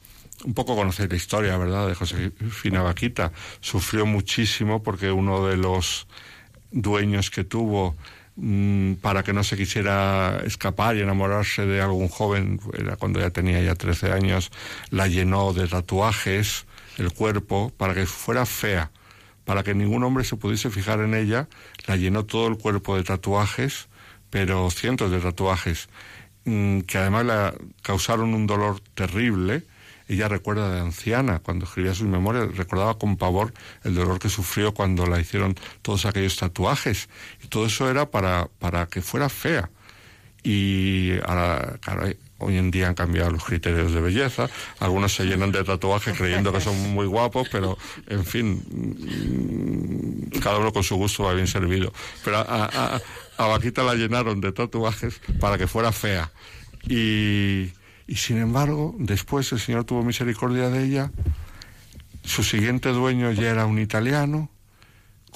Un 0.46 0.54
poco 0.54 0.76
conocer 0.76 1.10
la 1.10 1.18
historia, 1.18 1.58
¿verdad?, 1.58 1.88
de 1.88 1.96
Josefina 1.96 2.84
Vaquita. 2.84 3.32
Sufrió 3.60 4.06
muchísimo 4.06 4.84
porque 4.84 5.12
uno 5.12 5.48
de 5.48 5.58
los 5.58 6.08
dueños 6.72 7.32
que 7.32 7.44
tuvo 7.44 7.96
mm, 8.36 8.94
para 8.96 9.24
que 9.24 9.34
no 9.34 9.44
se 9.44 9.58
quisiera 9.58 10.42
escapar 10.46 10.96
y 10.96 11.02
enamorarse 11.02 11.66
de 11.66 11.82
algún 11.82 12.08
joven, 12.08 12.60
era 12.78 12.98
cuando 12.98 13.20
ya 13.20 13.32
tenía 13.32 13.62
ya 13.62 13.74
13 13.76 14.12
años, 14.12 14.52
la 14.92 15.08
llenó 15.08 15.54
de 15.54 15.68
tatuajes 15.68 16.66
el 16.98 17.12
cuerpo 17.14 17.72
para 17.76 17.94
que 17.94 18.06
fuera 18.06 18.46
fea 18.46 18.92
para 19.48 19.64
que 19.64 19.74
ningún 19.74 20.04
hombre 20.04 20.26
se 20.26 20.36
pudiese 20.36 20.70
fijar 20.70 21.00
en 21.00 21.14
ella, 21.14 21.48
la 21.88 21.96
llenó 21.96 22.26
todo 22.26 22.50
el 22.50 22.58
cuerpo 22.58 22.98
de 22.98 23.06
tatuajes, 23.06 23.88
pero 24.30 24.70
cientos 24.70 25.10
de 25.10 25.22
tatuajes, 25.22 25.88
mm, 26.44 26.82
que 26.82 26.98
además 26.98 27.26
la 27.26 27.54
causaron 27.82 28.34
un 28.34 28.46
dolor 28.46 28.82
terrible. 28.94 29.64
Ella 30.10 30.28
recuerda 30.28 30.70
de 30.70 30.82
anciana, 30.82 31.40
cuando 31.40 31.64
escribía 31.64 31.94
sus 31.94 32.08
memorias, 32.08 32.58
recordaba 32.58 32.98
con 32.98 33.16
pavor 33.16 33.54
el 33.86 33.96
dolor 33.96 34.20
que 34.20 34.28
sufrió 34.28 34.74
cuando 34.74 35.06
la 35.06 35.18
hicieron 35.18 35.56
todos 35.82 36.06
aquellos 36.06 36.36
tatuajes. 36.36 37.08
Y 37.42 37.48
todo 37.48 37.68
eso 37.68 37.90
era 37.90 38.12
para, 38.12 38.50
para 38.60 38.88
que 38.88 39.02
fuera 39.02 39.30
fea. 39.30 39.70
Y 40.44 41.14
ahora, 41.26 41.80
Hoy 42.40 42.58
en 42.58 42.70
día 42.70 42.88
han 42.88 42.94
cambiado 42.94 43.32
los 43.32 43.44
criterios 43.44 43.94
de 43.94 44.02
belleza. 44.02 44.50
Algunos 44.80 45.14
se 45.14 45.26
llenan 45.26 45.52
de 45.52 45.64
tatuajes 45.64 46.18
creyendo 46.18 46.54
que 46.54 46.62
son 46.62 46.78
muy 46.94 47.08
guapos, 47.08 47.50
pero 47.52 47.78
en 48.08 48.26
fin, 48.26 48.64
mm, 48.70 50.40
cada 50.40 50.60
uno 50.60 50.72
con 50.72 50.84
su 50.84 50.96
gusto 50.96 51.24
va 51.24 51.34
bien 51.34 51.48
servido. 51.48 51.92
Pero 52.24 52.38
a, 52.38 53.02
Vaquita 53.38 53.84
la 53.84 53.96
llenaron 53.96 54.40
de 54.42 54.52
tatuajes 54.52 55.20
para 55.40 55.58
que 55.58 55.68
fuera 55.68 55.92
fea. 55.92 56.32
Y, 56.88 57.72
y 58.08 58.16
sin 58.16 58.38
embargo, 58.38 58.96
después 59.00 59.52
el 59.52 59.60
Señor 59.60 59.86
tuvo 59.86 60.04
misericordia 60.04 60.70
de 60.70 60.84
ella. 60.84 61.12
Su 62.24 62.44
siguiente 62.44 62.90
dueño 62.90 63.32
ya 63.32 63.50
era 63.50 63.66
un 63.66 63.80
italiano 63.80 64.50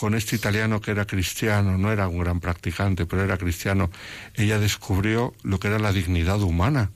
con 0.01 0.15
este 0.15 0.35
italiano 0.35 0.81
que 0.81 0.89
era 0.89 1.05
cristiano, 1.05 1.77
no 1.77 1.91
era 1.91 2.07
un 2.07 2.17
gran 2.17 2.39
practicante, 2.39 3.05
pero 3.05 3.23
era 3.23 3.37
cristiano, 3.37 3.91
ella 4.33 4.57
descubrió 4.57 5.35
lo 5.43 5.59
que 5.59 5.67
era 5.67 5.77
la 5.77 5.93
dignidad 5.93 6.41
humana. 6.41 6.89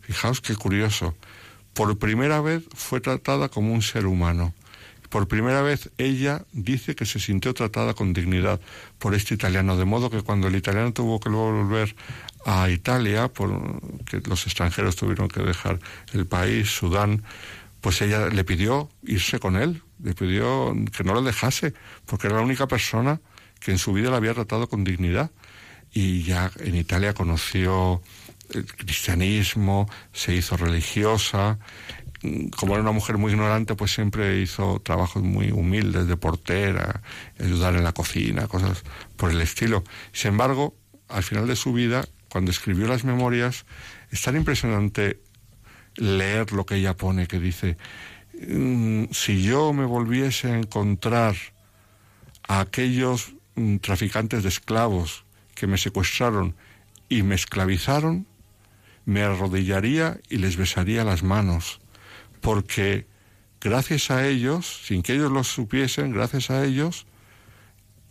Fijaos 0.00 0.40
qué 0.40 0.56
curioso. 0.56 1.14
Por 1.72 1.96
primera 2.00 2.40
vez 2.40 2.64
fue 2.74 3.00
tratada 3.00 3.48
como 3.48 3.72
un 3.72 3.80
ser 3.80 4.06
humano. 4.06 4.54
Por 5.08 5.28
primera 5.28 5.62
vez 5.62 5.90
ella 5.98 6.46
dice 6.50 6.96
que 6.96 7.06
se 7.06 7.20
sintió 7.20 7.54
tratada 7.54 7.94
con 7.94 8.12
dignidad 8.12 8.60
por 8.98 9.14
este 9.14 9.34
italiano, 9.34 9.76
de 9.76 9.84
modo 9.84 10.10
que 10.10 10.22
cuando 10.22 10.48
el 10.48 10.56
italiano 10.56 10.92
tuvo 10.92 11.20
que 11.20 11.28
volver 11.28 11.94
a 12.44 12.68
Italia, 12.70 13.28
porque 13.28 14.20
los 14.26 14.48
extranjeros 14.48 14.96
tuvieron 14.96 15.28
que 15.28 15.42
dejar 15.44 15.78
el 16.12 16.26
país, 16.26 16.68
Sudán, 16.70 17.22
pues 17.80 18.00
ella 18.02 18.28
le 18.28 18.44
pidió 18.44 18.88
irse 19.04 19.38
con 19.38 19.56
él, 19.56 19.82
le 20.02 20.14
pidió 20.14 20.74
que 20.96 21.04
no 21.04 21.14
lo 21.14 21.22
dejase, 21.22 21.74
porque 22.06 22.26
era 22.26 22.36
la 22.36 22.42
única 22.42 22.66
persona 22.66 23.20
que 23.60 23.70
en 23.70 23.78
su 23.78 23.92
vida 23.92 24.10
la 24.10 24.16
había 24.16 24.34
tratado 24.34 24.68
con 24.68 24.84
dignidad. 24.84 25.30
Y 25.92 26.22
ya 26.22 26.50
en 26.58 26.74
Italia 26.74 27.14
conoció 27.14 28.02
el 28.52 28.66
cristianismo, 28.66 29.88
se 30.12 30.34
hizo 30.34 30.56
religiosa. 30.56 31.58
Como 32.56 32.74
era 32.74 32.82
una 32.82 32.92
mujer 32.92 33.16
muy 33.16 33.32
ignorante, 33.32 33.74
pues 33.74 33.92
siempre 33.92 34.40
hizo 34.40 34.80
trabajos 34.80 35.22
muy 35.22 35.50
humildes 35.50 36.06
de 36.06 36.16
portera, 36.16 37.02
ayudar 37.38 37.76
en 37.76 37.84
la 37.84 37.92
cocina, 37.92 38.48
cosas 38.48 38.82
por 39.16 39.30
el 39.30 39.40
estilo. 39.40 39.84
Sin 40.12 40.32
embargo, 40.32 40.74
al 41.08 41.22
final 41.22 41.46
de 41.46 41.56
su 41.56 41.72
vida, 41.72 42.04
cuando 42.28 42.50
escribió 42.50 42.86
las 42.88 43.04
memorias, 43.04 43.64
es 44.10 44.20
tan 44.20 44.36
impresionante 44.36 45.20
leer 45.98 46.52
lo 46.52 46.64
que 46.64 46.76
ella 46.76 46.96
pone, 46.96 47.26
que 47.26 47.38
dice, 47.38 47.76
mm, 48.40 49.06
si 49.12 49.42
yo 49.42 49.72
me 49.72 49.84
volviese 49.84 50.50
a 50.50 50.58
encontrar 50.58 51.36
a 52.46 52.60
aquellos 52.60 53.34
mm, 53.56 53.76
traficantes 53.78 54.42
de 54.42 54.48
esclavos 54.48 55.24
que 55.54 55.66
me 55.66 55.78
secuestraron 55.78 56.54
y 57.08 57.22
me 57.22 57.34
esclavizaron, 57.34 58.26
me 59.04 59.22
arrodillaría 59.22 60.20
y 60.28 60.36
les 60.36 60.56
besaría 60.56 61.04
las 61.04 61.22
manos, 61.22 61.80
porque 62.40 63.06
gracias 63.60 64.10
a 64.10 64.26
ellos, 64.26 64.82
sin 64.84 65.02
que 65.02 65.14
ellos 65.14 65.32
lo 65.32 65.44
supiesen, 65.44 66.12
gracias 66.12 66.50
a 66.50 66.64
ellos, 66.64 67.06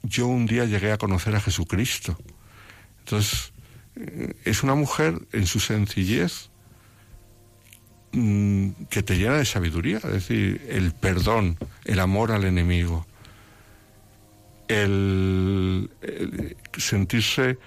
yo 0.03 0.27
un 0.27 0.45
día 0.45 0.65
llegué 0.65 0.91
a 0.91 0.97
conocer 0.97 1.35
a 1.35 1.41
Jesucristo. 1.41 2.17
Entonces, 2.99 3.53
eh, 3.95 4.35
es 4.43 4.63
una 4.63 4.75
mujer 4.75 5.19
en 5.31 5.45
su 5.45 5.59
sencillez, 5.59 6.49
Mm, 8.13 8.69
que 8.89 9.03
te 9.03 9.17
llena 9.17 9.37
de 9.37 9.45
sabiduría, 9.45 9.97
es 9.97 10.11
decir, 10.11 10.65
el 10.69 10.93
perdón, 10.93 11.57
el 11.83 11.99
amor 11.99 12.31
al 12.31 12.45
enemigo, 12.45 13.05
el, 14.69 15.89
sentirse 16.77 17.59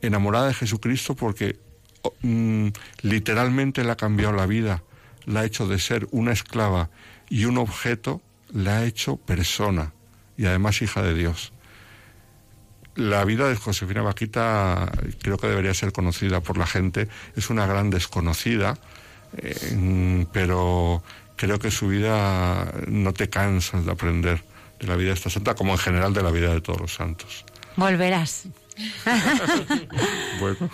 enamorada 0.00 0.48
de 0.48 0.54
Jesucristo 0.54 1.14
porque 1.14 1.58
mm, 2.22 2.68
literalmente 3.02 3.84
le 3.84 3.90
ha 3.90 3.96
cambiado 3.96 4.32
la 4.32 4.46
vida, 4.46 4.82
la 5.26 5.40
ha 5.40 5.44
hecho 5.44 5.68
de 5.68 5.78
ser 5.78 6.08
una 6.10 6.32
esclava 6.32 6.88
y 7.28 7.44
un 7.44 7.58
objeto, 7.58 8.22
la 8.50 8.78
ha 8.78 8.84
hecho 8.86 9.18
persona 9.18 9.92
y 10.38 10.46
además 10.46 10.80
hija 10.80 11.02
de 11.02 11.14
Dios. 11.14 11.52
La 12.94 13.24
vida 13.24 13.48
de 13.48 13.56
Josefina 13.56 14.02
Vaquita 14.02 14.90
creo 15.20 15.36
que 15.36 15.48
debería 15.48 15.74
ser 15.74 15.92
conocida 15.92 16.40
por 16.40 16.56
la 16.56 16.66
gente, 16.66 17.08
es 17.36 17.50
una 17.50 17.66
gran 17.66 17.90
desconocida, 17.90 18.78
eh, 19.38 20.26
pero 20.32 21.02
creo 21.36 21.58
que 21.58 21.70
su 21.70 21.88
vida 21.88 22.72
no 22.86 23.12
te 23.12 23.28
cansas 23.28 23.84
de 23.84 23.92
aprender 23.92 24.44
de 24.80 24.86
la 24.86 24.96
vida 24.96 25.08
de 25.08 25.14
esta 25.14 25.30
santa, 25.30 25.54
como 25.54 25.72
en 25.72 25.78
general 25.78 26.12
de 26.12 26.22
la 26.22 26.30
vida 26.30 26.52
de 26.52 26.60
todos 26.60 26.80
los 26.80 26.94
santos. 26.94 27.44
Volverás. 27.76 28.44
bueno. 30.40 30.70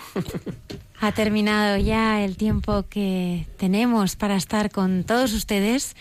Ha 0.99 1.11
terminado 1.11 1.77
ya 1.77 2.23
el 2.23 2.37
tiempo 2.37 2.85
que 2.89 3.47
tenemos 3.57 4.15
para 4.15 4.35
estar 4.35 4.71
con 4.71 5.03
todos 5.03 5.33
ustedes. 5.33 5.95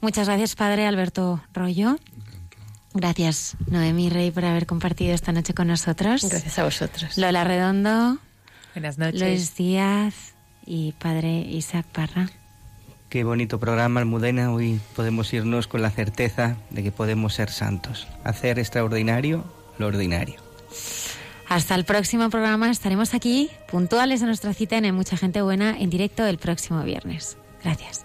Muchas 0.00 0.28
gracias, 0.28 0.54
Padre 0.54 0.86
Alberto 0.86 1.42
Rollo. 1.52 1.96
Gracias, 2.92 3.56
Noemí 3.66 4.10
Rey, 4.10 4.30
por 4.30 4.44
haber 4.44 4.66
compartido 4.66 5.14
esta 5.14 5.32
noche 5.32 5.54
con 5.54 5.66
nosotros. 5.66 6.28
Gracias 6.28 6.58
a 6.58 6.64
vosotros. 6.64 7.18
Lola 7.18 7.44
Redondo. 7.44 8.18
Buenas 8.74 8.98
noches. 8.98 9.20
Luis 9.20 9.56
Díaz 9.56 10.33
y 10.66 10.92
Padre 10.92 11.40
Isaac 11.40 11.86
Parra. 11.86 12.28
Qué 13.08 13.22
bonito 13.22 13.60
programa, 13.60 14.00
Almudena. 14.00 14.52
Hoy 14.52 14.80
podemos 14.96 15.32
irnos 15.32 15.68
con 15.68 15.82
la 15.82 15.90
certeza 15.90 16.56
de 16.70 16.82
que 16.82 16.90
podemos 16.90 17.34
ser 17.34 17.50
santos. 17.50 18.08
Hacer 18.24 18.58
extraordinario 18.58 19.44
lo 19.78 19.86
ordinario. 19.86 20.36
Hasta 21.48 21.74
el 21.74 21.84
próximo 21.84 22.30
programa. 22.30 22.70
Estaremos 22.70 23.14
aquí 23.14 23.50
puntuales 23.70 24.22
a 24.22 24.26
nuestra 24.26 24.54
cita 24.54 24.78
en 24.78 24.94
Mucha 24.94 25.16
Gente 25.16 25.42
Buena 25.42 25.78
en 25.78 25.90
directo 25.90 26.26
el 26.26 26.38
próximo 26.38 26.82
viernes. 26.82 27.36
Gracias. 27.62 28.04